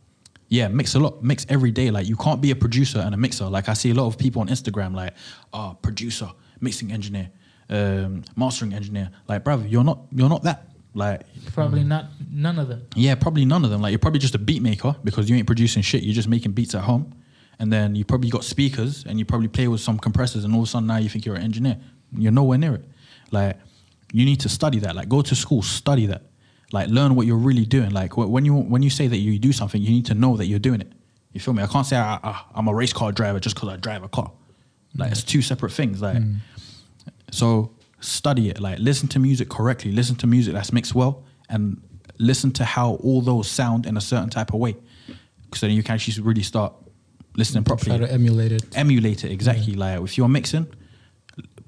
yeah, 0.51 0.67
mix 0.67 0.95
a 0.95 0.99
lot, 0.99 1.23
mix 1.23 1.45
every 1.47 1.71
day. 1.71 1.91
Like 1.91 2.07
you 2.07 2.17
can't 2.17 2.41
be 2.41 2.51
a 2.51 2.55
producer 2.57 2.99
and 2.99 3.15
a 3.15 3.17
mixer. 3.17 3.45
Like 3.45 3.69
I 3.69 3.73
see 3.73 3.91
a 3.91 3.93
lot 3.93 4.07
of 4.07 4.17
people 4.17 4.41
on 4.41 4.49
Instagram, 4.49 4.93
like, 4.93 5.13
ah, 5.53 5.73
producer, 5.75 6.29
mixing 6.59 6.91
engineer, 6.91 7.29
um, 7.71 8.23
mastering 8.35 8.73
engineer. 8.73 9.09
Like, 9.27 9.43
bruv, 9.43 9.69
you're 9.69 9.83
not, 9.83 9.99
you're 10.11 10.29
not 10.29 10.43
that. 10.43 10.67
Like 10.93 11.21
Probably 11.53 11.83
mm. 11.83 11.87
not 11.87 12.05
none 12.29 12.59
of 12.59 12.67
them. 12.67 12.85
yeah, 12.95 13.15
probably 13.15 13.45
none 13.45 13.63
of 13.63 13.71
them. 13.71 13.81
Like 13.81 13.91
you're 13.91 13.99
probably 13.99 14.19
just 14.19 14.35
a 14.35 14.39
beat 14.39 14.61
maker 14.61 14.95
because 15.03 15.29
you 15.29 15.37
ain't 15.37 15.47
producing 15.47 15.81
shit. 15.81 16.03
You're 16.03 16.13
just 16.13 16.27
making 16.27 16.51
beats 16.51 16.75
at 16.75 16.83
home, 16.83 17.13
and 17.59 17.71
then 17.71 17.95
you 17.95 18.03
probably 18.03 18.29
got 18.29 18.43
speakers 18.43 19.05
and 19.05 19.17
you 19.17 19.23
probably 19.23 19.47
play 19.47 19.69
with 19.69 19.79
some 19.79 19.97
compressors, 19.97 20.43
and 20.43 20.53
all 20.53 20.61
of 20.61 20.67
a 20.67 20.69
sudden 20.69 20.87
now 20.87 20.97
you 20.97 21.07
think 21.07 21.25
you're 21.25 21.35
an 21.35 21.43
engineer. 21.43 21.77
You're 22.17 22.33
nowhere 22.33 22.57
near 22.57 22.75
it. 22.75 22.85
Like 23.31 23.57
you 24.11 24.25
need 24.25 24.41
to 24.41 24.49
study 24.49 24.79
that. 24.79 24.95
Like 24.95 25.07
go 25.07 25.21
to 25.21 25.33
school, 25.33 25.61
study 25.61 26.07
that. 26.07 26.23
Like 26.73 26.89
learn 26.89 27.15
what 27.15 27.25
you're 27.25 27.37
really 27.37 27.65
doing. 27.65 27.91
Like 27.91 28.17
when 28.17 28.43
you 28.43 28.55
when 28.55 28.83
you 28.83 28.89
say 28.89 29.07
that 29.07 29.17
you 29.17 29.39
do 29.39 29.53
something, 29.53 29.81
you 29.81 29.91
need 29.91 30.07
to 30.07 30.13
know 30.13 30.35
that 30.35 30.47
you're 30.47 30.59
doing 30.59 30.81
it. 30.81 30.91
You 31.31 31.39
feel 31.39 31.53
me? 31.53 31.63
I 31.63 31.67
can't 31.67 31.85
say 31.85 31.95
I, 31.95 32.19
I, 32.21 32.43
I'm 32.53 32.67
a 32.67 32.73
race 32.73 32.91
car 32.91 33.13
driver 33.13 33.39
just 33.39 33.55
because 33.55 33.69
I 33.69 33.77
drive 33.77 34.03
a 34.03 34.09
car. 34.09 34.29
Like 34.97 35.13
it's 35.13 35.23
two 35.23 35.41
separate 35.41 35.71
things. 35.71 36.01
Like 36.01 36.17
mm. 36.17 36.39
So 37.31 37.71
study 37.99 38.49
it. 38.49 38.61
Like 38.61 38.79
listen 38.79 39.07
to 39.09 39.19
music 39.19 39.49
correctly. 39.49 39.91
Listen 39.91 40.15
to 40.17 40.27
music 40.27 40.53
that's 40.53 40.71
mixed 40.71 40.93
well, 40.93 41.23
and 41.49 41.81
listen 42.17 42.51
to 42.51 42.63
how 42.63 42.95
all 42.95 43.21
those 43.21 43.49
sound 43.49 43.85
in 43.85 43.97
a 43.97 44.01
certain 44.01 44.29
type 44.29 44.53
of 44.53 44.59
way. 44.59 44.75
So 45.55 45.67
then 45.67 45.75
you 45.75 45.83
can 45.83 45.95
actually 45.95 46.21
really 46.23 46.43
start 46.43 46.73
listening 47.35 47.63
properly. 47.63 47.97
Try 47.97 48.07
to 48.07 48.13
emulate 48.13 48.51
it. 48.51 48.63
Emulate 48.75 49.23
it 49.23 49.31
exactly. 49.31 49.73
Like 49.73 50.01
if 50.01 50.17
you're 50.17 50.29
mixing, 50.29 50.67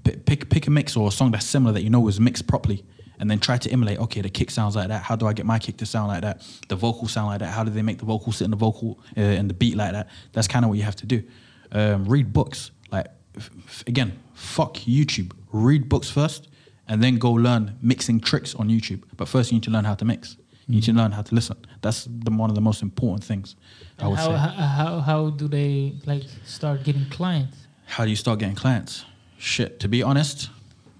pick 0.03 0.49
pick 0.49 0.68
a 0.68 0.69
mix 0.69 0.95
or 0.95 1.07
a 1.07 1.11
song 1.11 1.31
that's 1.31 1.45
similar 1.45 1.73
that 1.73 1.81
you 1.81 1.90
know 1.90 1.99
was 1.99 2.19
mixed 2.19 2.48
properly, 2.48 2.85
and 3.19 3.30
then 3.30 3.40
try 3.40 3.57
to 3.57 3.69
emulate. 3.69 3.99
Okay, 3.99 4.22
the 4.22 4.30
kick 4.30 4.52
sounds 4.52 4.76
like 4.76 4.88
that. 4.90 5.03
How 5.03 5.15
do 5.15 5.27
I 5.27 5.34
get 5.34 5.45
my 5.45 5.60
kick 5.60 5.77
to 5.77 5.85
sound 5.85 6.10
like 6.10 6.22
that? 6.22 6.41
The 6.69 6.76
vocal 6.76 7.07
sound 7.07 7.27
like 7.27 7.40
that. 7.40 7.52
How 7.52 7.64
do 7.64 7.72
they 7.72 7.81
make 7.81 7.99
the 7.99 8.06
vocal 8.06 8.31
sit 8.31 8.45
in 8.45 8.52
the 8.52 8.57
vocal 8.57 8.99
uh, 9.18 9.22
and 9.22 9.49
the 9.49 9.53
beat 9.53 9.76
like 9.76 9.94
that? 9.94 10.10
That's 10.34 10.48
kind 10.48 10.65
of 10.65 10.69
what 10.69 10.77
you 10.77 10.84
have 10.84 10.95
to 10.98 11.06
do. 11.06 11.23
Um, 11.72 12.06
read 12.06 12.31
books. 12.31 12.72
Like 12.91 13.07
f- 13.35 13.84
again, 13.88 14.19
fuck 14.44 14.76
YouTube. 14.76 15.32
Read 15.52 15.90
books 15.90 16.10
first, 16.10 16.49
and 16.88 17.02
then 17.02 17.18
go 17.18 17.32
learn 17.32 17.78
mixing 17.82 18.20
tricks 18.20 18.53
on 18.56 18.70
YouTube. 18.70 19.03
But 19.15 19.28
first, 19.28 19.52
you 19.52 19.56
need 19.56 19.64
to 19.64 19.72
learn 19.72 19.86
how 19.86 19.95
to 19.95 20.06
mix. 20.06 20.38
You 20.68 20.76
need 20.76 20.84
to 20.84 20.91
mm-hmm. 20.91 20.99
learn 20.99 21.11
how 21.11 21.22
to 21.22 21.36
listen. 21.36 21.57
That's 21.82 22.06
the, 22.06 22.32
one 22.32 22.49
of 22.49 22.56
the 22.56 22.61
most 22.61 22.82
important 22.82 23.24
things. 23.24 23.56
I 23.99 24.07
would 24.07 24.18
how, 24.18 24.28
say. 24.28 24.38
how 24.38 24.99
how 24.99 25.30
do 25.30 25.48
they 25.48 25.94
like 26.06 26.24
start 26.45 26.84
getting 26.84 27.06
clients? 27.10 27.57
How 27.86 28.06
do 28.06 28.10
you 28.10 28.15
start 28.15 28.40
getting 28.40 28.56
clients? 28.56 29.06
Shit, 29.38 29.80
to 29.82 29.88
be 29.90 30.02
honest, 30.02 30.49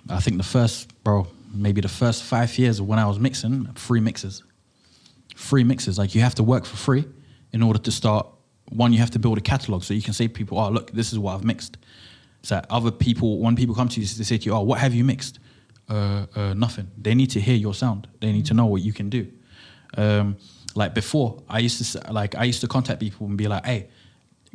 I 0.10 0.20
think 0.20 0.38
the 0.38 0.44
first, 0.44 0.92
bro, 1.04 1.28
maybe 1.54 1.82
the 1.82 1.88
first 1.88 2.24
five 2.24 2.58
years 2.58 2.80
of 2.80 2.88
when 2.88 3.00
I 3.00 3.06
was 3.06 3.20
mixing, 3.20 3.66
free 3.74 4.02
mixes. 4.02 4.44
Free 5.36 5.64
mixes. 5.64 5.98
Like 5.98 6.14
you 6.14 6.22
have 6.22 6.36
to 6.36 6.44
work 6.44 6.66
for 6.66 6.76
free 6.76 7.06
in 7.54 7.64
order 7.64 7.80
to 7.80 7.92
start. 7.92 8.28
One, 8.70 8.92
you 8.92 9.00
have 9.00 9.12
to 9.12 9.20
build 9.20 9.38
a 9.38 9.42
catalog 9.42 9.84
so 9.84 9.94
you 9.94 10.02
can 10.02 10.14
say 10.14 10.28
people, 10.28 10.60
oh, 10.60 10.70
look, 10.70 10.92
this 10.92 11.14
is 11.14 11.20
what 11.20 11.36
I've 11.36 11.44
mixed. 11.44 11.78
So 12.44 12.62
other 12.70 12.92
people, 12.92 13.40
when 13.40 13.56
people 13.56 13.74
come 13.74 13.88
to 13.90 14.00
you, 14.02 14.06
they 14.06 14.24
say 14.24 14.38
to 14.38 14.46
you, 14.46 14.54
oh, 14.54 14.62
what 14.62 14.80
have 14.80 14.94
you 14.94 15.04
mixed? 15.04 15.40
Uh, 15.90 16.26
uh, 16.36 16.54
nothing. 16.54 16.92
They 17.02 17.16
need 17.16 17.30
to 17.32 17.40
hear 17.42 17.56
your 17.56 17.74
sound. 17.74 18.08
They 18.20 18.32
need 18.32 18.46
to 18.48 18.54
know 18.54 18.66
what 18.66 18.82
you 18.82 18.94
can 18.94 19.10
do. 19.10 19.28
Um, 19.98 20.38
like 20.76 20.94
before, 20.94 21.42
I 21.48 21.60
used 21.60 21.94
to 21.94 22.12
like 22.12 22.36
I 22.36 22.46
used 22.46 22.62
to 22.62 22.68
contact 22.68 23.00
people 23.00 23.28
and 23.28 23.38
be 23.38 23.48
like, 23.48 23.66
"Hey, 23.66 23.90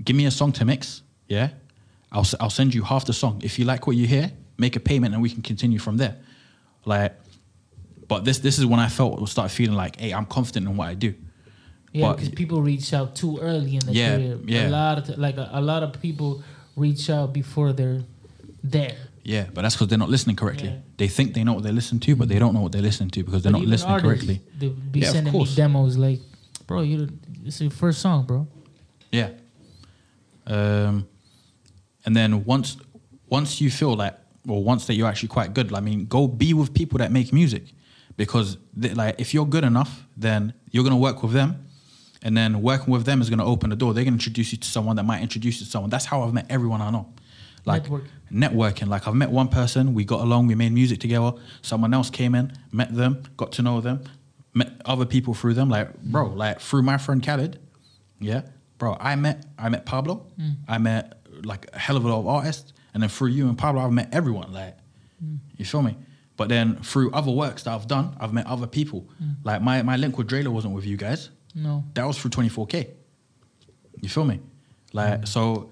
give 0.03 0.17
me 0.17 0.27
a 0.27 0.31
song 0.31 0.53
to 0.53 0.65
mix. 0.65 1.03
Yeah, 1.29 1.51
I'll 2.11 2.27
I'll 2.41 2.51
send 2.51 2.75
you 2.75 2.83
half 2.83 3.05
the 3.05 3.13
song. 3.13 3.41
If 3.45 3.59
you 3.59 3.65
like 3.65 3.87
what 3.87 3.95
you 3.97 4.07
hear, 4.07 4.33
make 4.57 4.75
a 4.75 4.81
payment 4.81 5.15
and 5.15 5.23
we 5.23 5.31
can 5.31 5.43
continue 5.43 5.79
from 5.79 5.97
there." 5.97 6.17
Like, 6.85 7.13
but 8.09 8.25
this 8.25 8.39
this 8.41 8.59
is 8.59 8.67
when 8.67 8.81
I 8.81 8.89
felt 8.89 9.29
start 9.29 9.51
feeling 9.51 9.77
like, 9.77 10.01
"Hey, 10.01 10.13
I'm 10.13 10.27
confident 10.27 10.67
in 10.67 10.77
what 10.77 10.89
I 10.89 10.95
do." 10.95 11.15
Yeah, 11.93 12.13
because 12.13 12.31
people 12.31 12.63
reach 12.63 12.93
out 12.93 13.15
too 13.15 13.39
early 13.39 13.75
in 13.77 13.87
the 13.87 13.93
Yeah, 13.93 14.17
career. 14.17 14.39
yeah. 14.47 14.69
A 14.69 14.71
lot 14.71 15.09
of 15.09 15.19
like 15.19 15.37
a, 15.37 15.49
a 15.53 15.61
lot 15.61 15.83
of 15.83 16.01
people 16.03 16.43
reach 16.79 17.11
out 17.11 17.33
before 17.33 17.73
they're 17.73 18.03
there. 18.63 18.97
Yeah, 19.25 19.47
but 19.53 19.63
that's 19.63 19.75
because 19.75 19.89
they're 19.89 19.99
not 19.99 20.09
listening 20.09 20.37
correctly. 20.37 20.69
Yeah. 20.69 20.79
They 20.97 21.09
think 21.09 21.35
they 21.35 21.45
know 21.45 21.53
what 21.53 21.63
they're 21.63 21.73
listening 21.73 22.01
to, 22.01 22.17
but 22.17 22.29
they 22.29 22.39
don't 22.39 22.55
know 22.55 22.61
what 22.63 22.73
they're 22.73 22.83
listening 22.83 23.11
to 23.11 23.23
because 23.23 23.43
they're 23.43 23.53
But 23.53 23.59
not 23.59 23.69
listening 23.69 23.93
artists, 23.93 24.25
correctly. 24.27 24.41
They 24.59 24.69
be 24.69 25.01
Yeah, 25.01 25.13
sending 25.13 25.33
me 25.33 25.45
demos 25.55 25.97
like, 25.97 26.21
bro, 26.67 26.81
you 26.83 27.09
it's 27.45 27.61
your 27.61 27.71
first 27.71 28.01
song, 28.01 28.25
bro. 28.27 28.47
Yeah. 29.13 29.31
Um, 30.47 31.07
and 32.05 32.17
then 32.17 32.45
once 32.45 32.79
once 33.29 33.61
you 33.61 33.71
feel 33.71 33.95
like, 33.95 34.17
or 34.49 34.63
once 34.65 34.87
that 34.87 34.95
you're 34.95 35.09
actually 35.09 35.29
quite 35.29 35.53
good, 35.53 35.75
I 35.75 35.81
mean, 35.81 36.07
go 36.07 36.27
be 36.27 36.55
with 36.55 36.73
people 36.73 36.99
that 36.99 37.13
make 37.13 37.33
music, 37.33 37.65
because 38.17 38.57
they, 38.75 38.95
like 38.95 39.21
if 39.21 39.35
you're 39.35 39.47
good 39.47 39.65
enough, 39.65 40.07
then 40.17 40.55
you're 40.71 40.85
gonna 40.85 40.97
work 40.97 41.23
with 41.23 41.33
them, 41.33 41.67
and 42.23 42.37
then 42.37 42.63
working 42.63 42.93
with 42.93 43.05
them 43.05 43.21
is 43.21 43.31
gonna 43.31 43.45
open 43.45 43.71
the 43.71 43.77
door. 43.77 43.95
They're 43.95 44.05
gonna 44.05 44.15
introduce 44.15 44.53
you 44.53 44.59
to 44.59 44.69
someone 44.69 44.97
that 44.97 45.05
might 45.05 45.23
introduce 45.23 45.61
you 45.61 45.67
to 45.67 45.71
someone. 45.71 45.91
That's 45.91 46.05
how 46.05 46.23
I've 46.23 46.33
met 46.33 46.47
everyone 46.51 46.81
I 46.81 46.91
know. 46.91 47.13
Like 47.65 47.83
Network. 47.83 48.05
networking. 48.33 48.89
Like 48.89 49.07
I've 49.07 49.15
met 49.15 49.31
one 49.31 49.49
person, 49.49 49.95
we 49.95 50.05
got 50.05 50.21
along, 50.21 50.47
we 50.47 50.55
made 50.55 50.73
music 50.73 51.01
together. 51.01 51.33
Someone 51.63 51.93
else 51.93 52.11
came 52.11 52.35
in, 52.35 52.53
met 52.73 52.95
them, 52.95 53.23
got 53.37 53.53
to 53.53 53.63
know 53.63 53.81
them, 53.81 54.05
met 54.55 54.73
other 54.85 55.05
people 55.05 55.35
through 55.35 55.55
them. 55.55 55.69
Like 55.69 56.01
bro, 56.03 56.29
like 56.29 56.61
through 56.61 56.83
my 56.83 56.99
friend 56.99 57.25
Khaled, 57.25 57.59
yeah, 58.21 58.43
bro. 58.79 58.97
I 59.01 59.17
met 59.17 59.45
I 59.59 59.69
met 59.69 59.87
Pablo. 59.87 60.27
Mm. 60.41 60.57
I 60.67 60.79
met 60.79 61.21
like 61.45 61.67
a 61.73 61.79
hell 61.79 61.97
of 61.97 62.05
a 62.05 62.09
lot 62.09 62.21
of 62.21 62.27
artists, 62.27 62.73
and 62.95 63.03
then 63.03 63.11
through 63.11 63.29
you 63.29 63.49
and 63.49 63.57
Pablo, 63.57 63.83
I've 63.83 63.93
met 63.93 64.09
everyone. 64.13 64.53
Like, 64.53 64.77
mm. 65.25 65.39
you 65.57 65.65
feel 65.65 65.83
me? 65.83 65.97
But 66.37 66.49
then 66.49 66.77
through 66.77 67.11
other 67.13 67.33
works 67.33 67.65
that 67.65 67.75
I've 67.75 67.89
done, 67.89 68.17
I've 68.21 68.33
met 68.33 68.47
other 68.47 68.67
people. 68.67 69.09
Mm. 69.23 69.37
Like 69.45 69.63
my 69.63 69.83
my 69.83 69.97
link 69.97 70.17
with 70.17 70.29
Dree 70.29 70.43
Low 70.43 70.53
wasn't 70.53 70.75
with 70.75 70.87
you 70.87 70.97
guys. 70.97 71.31
No. 71.63 71.85
That 71.95 72.07
was 72.07 72.17
for 72.19 72.29
24K. 72.29 72.89
You 74.01 74.09
feel 74.09 74.25
me? 74.25 74.41
Like 74.93 75.27
so, 75.27 75.71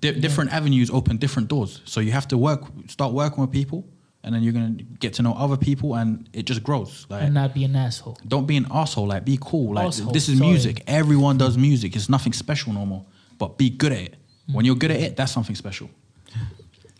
di- 0.00 0.18
different 0.20 0.52
avenues 0.52 0.90
open 0.90 1.16
different 1.16 1.48
doors. 1.48 1.80
So 1.84 2.00
you 2.00 2.12
have 2.12 2.28
to 2.28 2.38
work, 2.38 2.62
start 2.88 3.12
working 3.12 3.40
with 3.40 3.50
people, 3.50 3.86
and 4.22 4.34
then 4.34 4.42
you're 4.42 4.52
gonna 4.52 4.82
get 4.98 5.14
to 5.14 5.22
know 5.22 5.32
other 5.34 5.56
people, 5.56 5.94
and 5.94 6.28
it 6.32 6.44
just 6.44 6.62
grows. 6.62 7.06
Like 7.08 7.22
and 7.22 7.34
not 7.34 7.54
be 7.54 7.64
an 7.64 7.76
asshole. 7.76 8.18
don't 8.26 8.46
be 8.46 8.56
an 8.56 8.66
asshole. 8.70 9.06
Like 9.06 9.24
be 9.24 9.38
cool. 9.40 9.74
Like 9.74 9.88
Asshole, 9.88 10.12
this 10.12 10.28
is 10.28 10.38
sorry. 10.38 10.50
music. 10.50 10.82
Everyone 10.86 11.38
does 11.38 11.56
music. 11.56 11.96
It's 11.96 12.08
nothing 12.08 12.32
special 12.32 12.72
no 12.72 12.84
more. 12.84 13.04
But 13.38 13.56
be 13.56 13.70
good 13.70 13.92
at 13.92 14.00
it. 14.00 14.16
When 14.52 14.64
you're 14.64 14.74
good 14.74 14.90
at 14.90 15.00
it, 15.00 15.16
that's 15.16 15.32
something 15.32 15.54
special. 15.56 15.88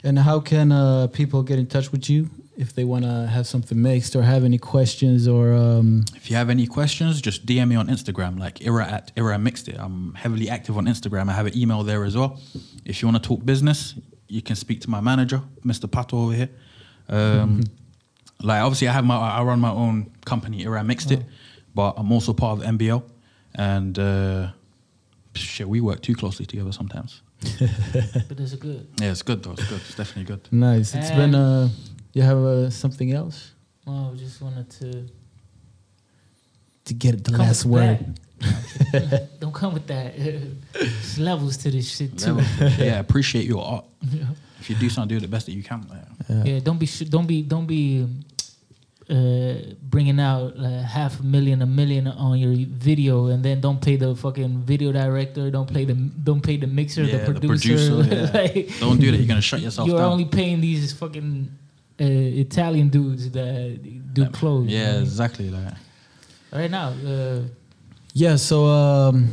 And 0.02 0.18
how 0.18 0.40
can 0.40 0.72
uh, 0.72 1.08
people 1.08 1.42
get 1.42 1.58
in 1.58 1.66
touch 1.66 1.92
with 1.92 2.08
you 2.08 2.30
if 2.60 2.74
they 2.74 2.84
want 2.84 3.04
to 3.04 3.26
have 3.26 3.46
something 3.46 3.80
mixed 3.80 4.14
or 4.16 4.22
have 4.22 4.44
any 4.44 4.58
questions 4.58 5.26
or 5.26 5.54
um, 5.54 6.04
If 6.14 6.30
you 6.30 6.36
have 6.36 6.50
any 6.50 6.66
questions, 6.66 7.20
just 7.20 7.46
DM 7.46 7.68
me 7.68 7.76
on 7.76 7.88
Instagram, 7.88 8.38
like 8.38 8.60
Iram 8.66 8.88
at 8.96 9.12
Iram 9.16 9.42
Mixed 9.42 9.68
It. 9.68 9.76
I'm 9.78 10.14
heavily 10.14 10.48
active 10.50 10.76
on 10.76 10.84
Instagram. 10.86 11.28
I 11.30 11.32
have 11.32 11.46
an 11.46 11.56
email 11.56 11.82
there 11.82 12.04
as 12.04 12.14
well. 12.16 12.38
If 12.84 13.00
you 13.00 13.08
want 13.08 13.22
to 13.22 13.26
talk 13.28 13.44
business, 13.44 13.94
you 14.28 14.42
can 14.42 14.56
speak 14.56 14.80
to 14.82 14.90
my 14.90 15.00
manager, 15.00 15.40
Mr. 15.64 15.86
Pato 15.88 16.14
over 16.24 16.34
here. 16.34 16.50
Um, 17.08 17.62
Like 18.42 18.62
obviously, 18.62 18.88
I 18.88 18.92
have 18.92 19.04
my 19.04 19.16
I 19.16 19.42
run 19.42 19.60
my 19.60 19.70
own 19.84 20.10
company, 20.24 20.64
Iram 20.64 20.86
Mixed 20.86 21.10
It, 21.10 21.22
but 21.74 21.92
I'm 21.98 22.10
also 22.12 22.32
part 22.32 22.58
of 22.58 22.64
MBL, 22.76 23.02
and 23.54 23.98
uh, 23.98 24.52
shit, 25.34 25.68
we 25.68 25.80
work 25.80 26.00
too 26.00 26.14
closely 26.14 26.46
together 26.46 26.72
sometimes. 26.72 27.22
But 28.28 28.38
it's 28.40 28.54
good. 28.54 28.86
Yeah, 29.00 29.10
it's 29.12 29.22
good 29.22 29.42
though. 29.42 29.52
It's 29.52 29.68
good. 29.68 29.80
It's 29.88 29.94
definitely 29.94 30.24
good. 30.24 30.40
nice? 30.52 30.94
It's 30.94 31.10
been 31.10 31.34
uh, 31.34 31.68
you 32.12 32.22
have 32.22 32.38
uh, 32.38 32.70
something 32.70 33.12
else 33.12 33.52
Well, 33.86 34.12
I 34.14 34.16
just 34.18 34.40
wanted 34.42 34.68
to 34.80 35.04
to 36.86 36.94
get 36.94 37.22
the 37.24 37.30
come 37.32 37.46
last 37.46 37.64
word. 37.66 37.98
Don't 39.38 39.54
come 39.54 39.74
with 39.74 39.86
that. 39.86 40.16
There's 40.16 41.18
levels 41.18 41.56
to 41.58 41.70
this 41.70 41.88
shit 41.96 42.18
too. 42.18 42.40
yeah, 42.78 42.98
appreciate 42.98 43.44
your 43.46 43.62
art. 43.64 43.84
If 44.60 44.70
you 44.70 44.76
do 44.76 44.88
something, 44.90 45.08
do 45.08 45.16
it 45.16 45.20
the 45.20 45.28
best 45.28 45.46
that 45.46 45.52
you 45.52 45.62
can. 45.62 45.86
Yeah. 46.28 46.44
Yeah, 46.44 46.58
don't 46.60 46.78
be 46.78 46.86
sh- 46.86 47.08
don't 47.14 47.26
be 47.26 47.42
don't 47.42 47.66
be 47.66 48.06
uh, 49.08 49.54
bringing 49.82 50.18
out 50.20 50.56
uh, 50.56 50.82
half 50.82 51.20
a 51.20 51.22
million, 51.22 51.62
a 51.62 51.66
million 51.66 52.06
on 52.06 52.38
your 52.38 52.54
video, 52.68 53.26
and 53.26 53.44
then 53.44 53.60
don't 53.60 53.80
pay 53.80 53.96
the 53.96 54.14
fucking 54.16 54.62
video 54.62 54.90
director, 54.92 55.50
don't 55.50 55.70
pay 55.72 55.84
the 55.84 55.94
don't 55.94 56.40
pay 56.42 56.56
the 56.56 56.66
mixer, 56.66 57.02
Yeah, 57.04 57.18
the 57.24 57.32
the 57.32 57.46
producer. 57.48 57.74
producer, 57.96 58.14
yeah. 58.34 58.40
like, 58.40 58.78
Don't 58.80 58.98
do 59.00 59.10
that. 59.10 59.16
You're 59.18 59.26
gonna 59.28 59.40
shut 59.42 59.60
yourself 59.60 59.86
you're 59.88 59.98
down. 59.98 60.12
only 60.12 60.24
paying 60.26 60.60
these 60.60 60.92
fucking 60.92 61.50
uh, 62.00 62.04
Italian 62.04 62.88
dudes 62.88 63.30
that 63.30 63.78
do 64.14 64.26
clothes. 64.30 64.68
Yeah, 64.68 64.92
man. 64.92 65.02
exactly. 65.02 65.50
Like, 65.50 65.74
Right 66.52 66.70
now, 66.70 66.88
uh, 67.06 67.42
Yeah. 68.14 68.36
So 68.36 68.66
um, 68.66 69.28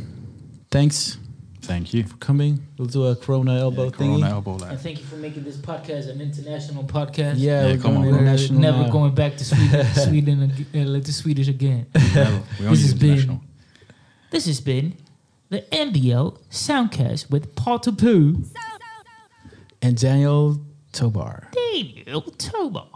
thanks 0.70 1.18
thank 1.62 1.92
you. 1.92 2.04
for 2.04 2.16
coming. 2.18 2.60
We'll 2.78 2.88
do 2.88 3.04
a 3.06 3.16
Corona 3.16 3.58
elbow 3.58 3.84
Yeah, 3.84 3.90
thingy. 3.90 4.18
Corona 4.20 4.28
elbow, 4.30 4.58
and 4.64 4.78
thank 4.80 4.98
you 5.00 5.04
for 5.04 5.16
making 5.16 5.44
this 5.44 5.56
podcast 5.56 6.08
an 6.08 6.20
international 6.20 6.84
podcast. 6.84 7.34
Yeah, 7.38 7.68
Yeah, 7.68 7.76
come 7.76 7.96
on, 7.96 8.06
international 8.08 8.60
never 8.60 8.82
now. 8.84 8.90
going 8.90 9.14
back 9.14 9.36
to 9.38 9.44
Sweden, 9.44 9.86
Sweden 10.06 10.42
ag- 10.44 10.66
uh, 10.74 10.88
like 10.90 11.04
the 11.04 11.12
Swedish 11.12 11.48
again. 11.48 11.86
Never. 12.14 12.42
We 12.60 12.66
only 12.66 12.76
This 12.78 12.82
has 12.82 12.94
do 12.94 13.06
been. 13.26 13.40
This 14.30 14.46
has 14.46 14.60
been 14.60 14.94
the 15.50 15.62
NBL 15.72 16.38
Soundcast 16.50 17.30
with 17.30 17.54
Pato 17.54 17.96
Pooh, 17.96 18.44
And 19.82 19.96
Daniel 19.96 20.60
Tobar. 20.92 21.48
Daniel 21.52 22.22
Tobar. 22.22 22.88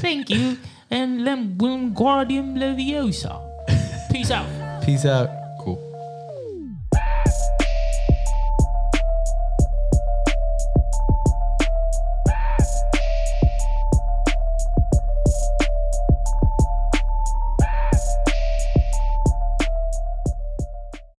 Thank 0.00 0.30
you, 0.30 0.58
and 0.90 1.24
Lem 1.24 1.56
Wingardium 1.56 2.56
Leviosa. 2.56 3.40
Peace 4.10 4.30
out. 4.30 4.46
Peace 4.84 5.04
out. 5.04 5.41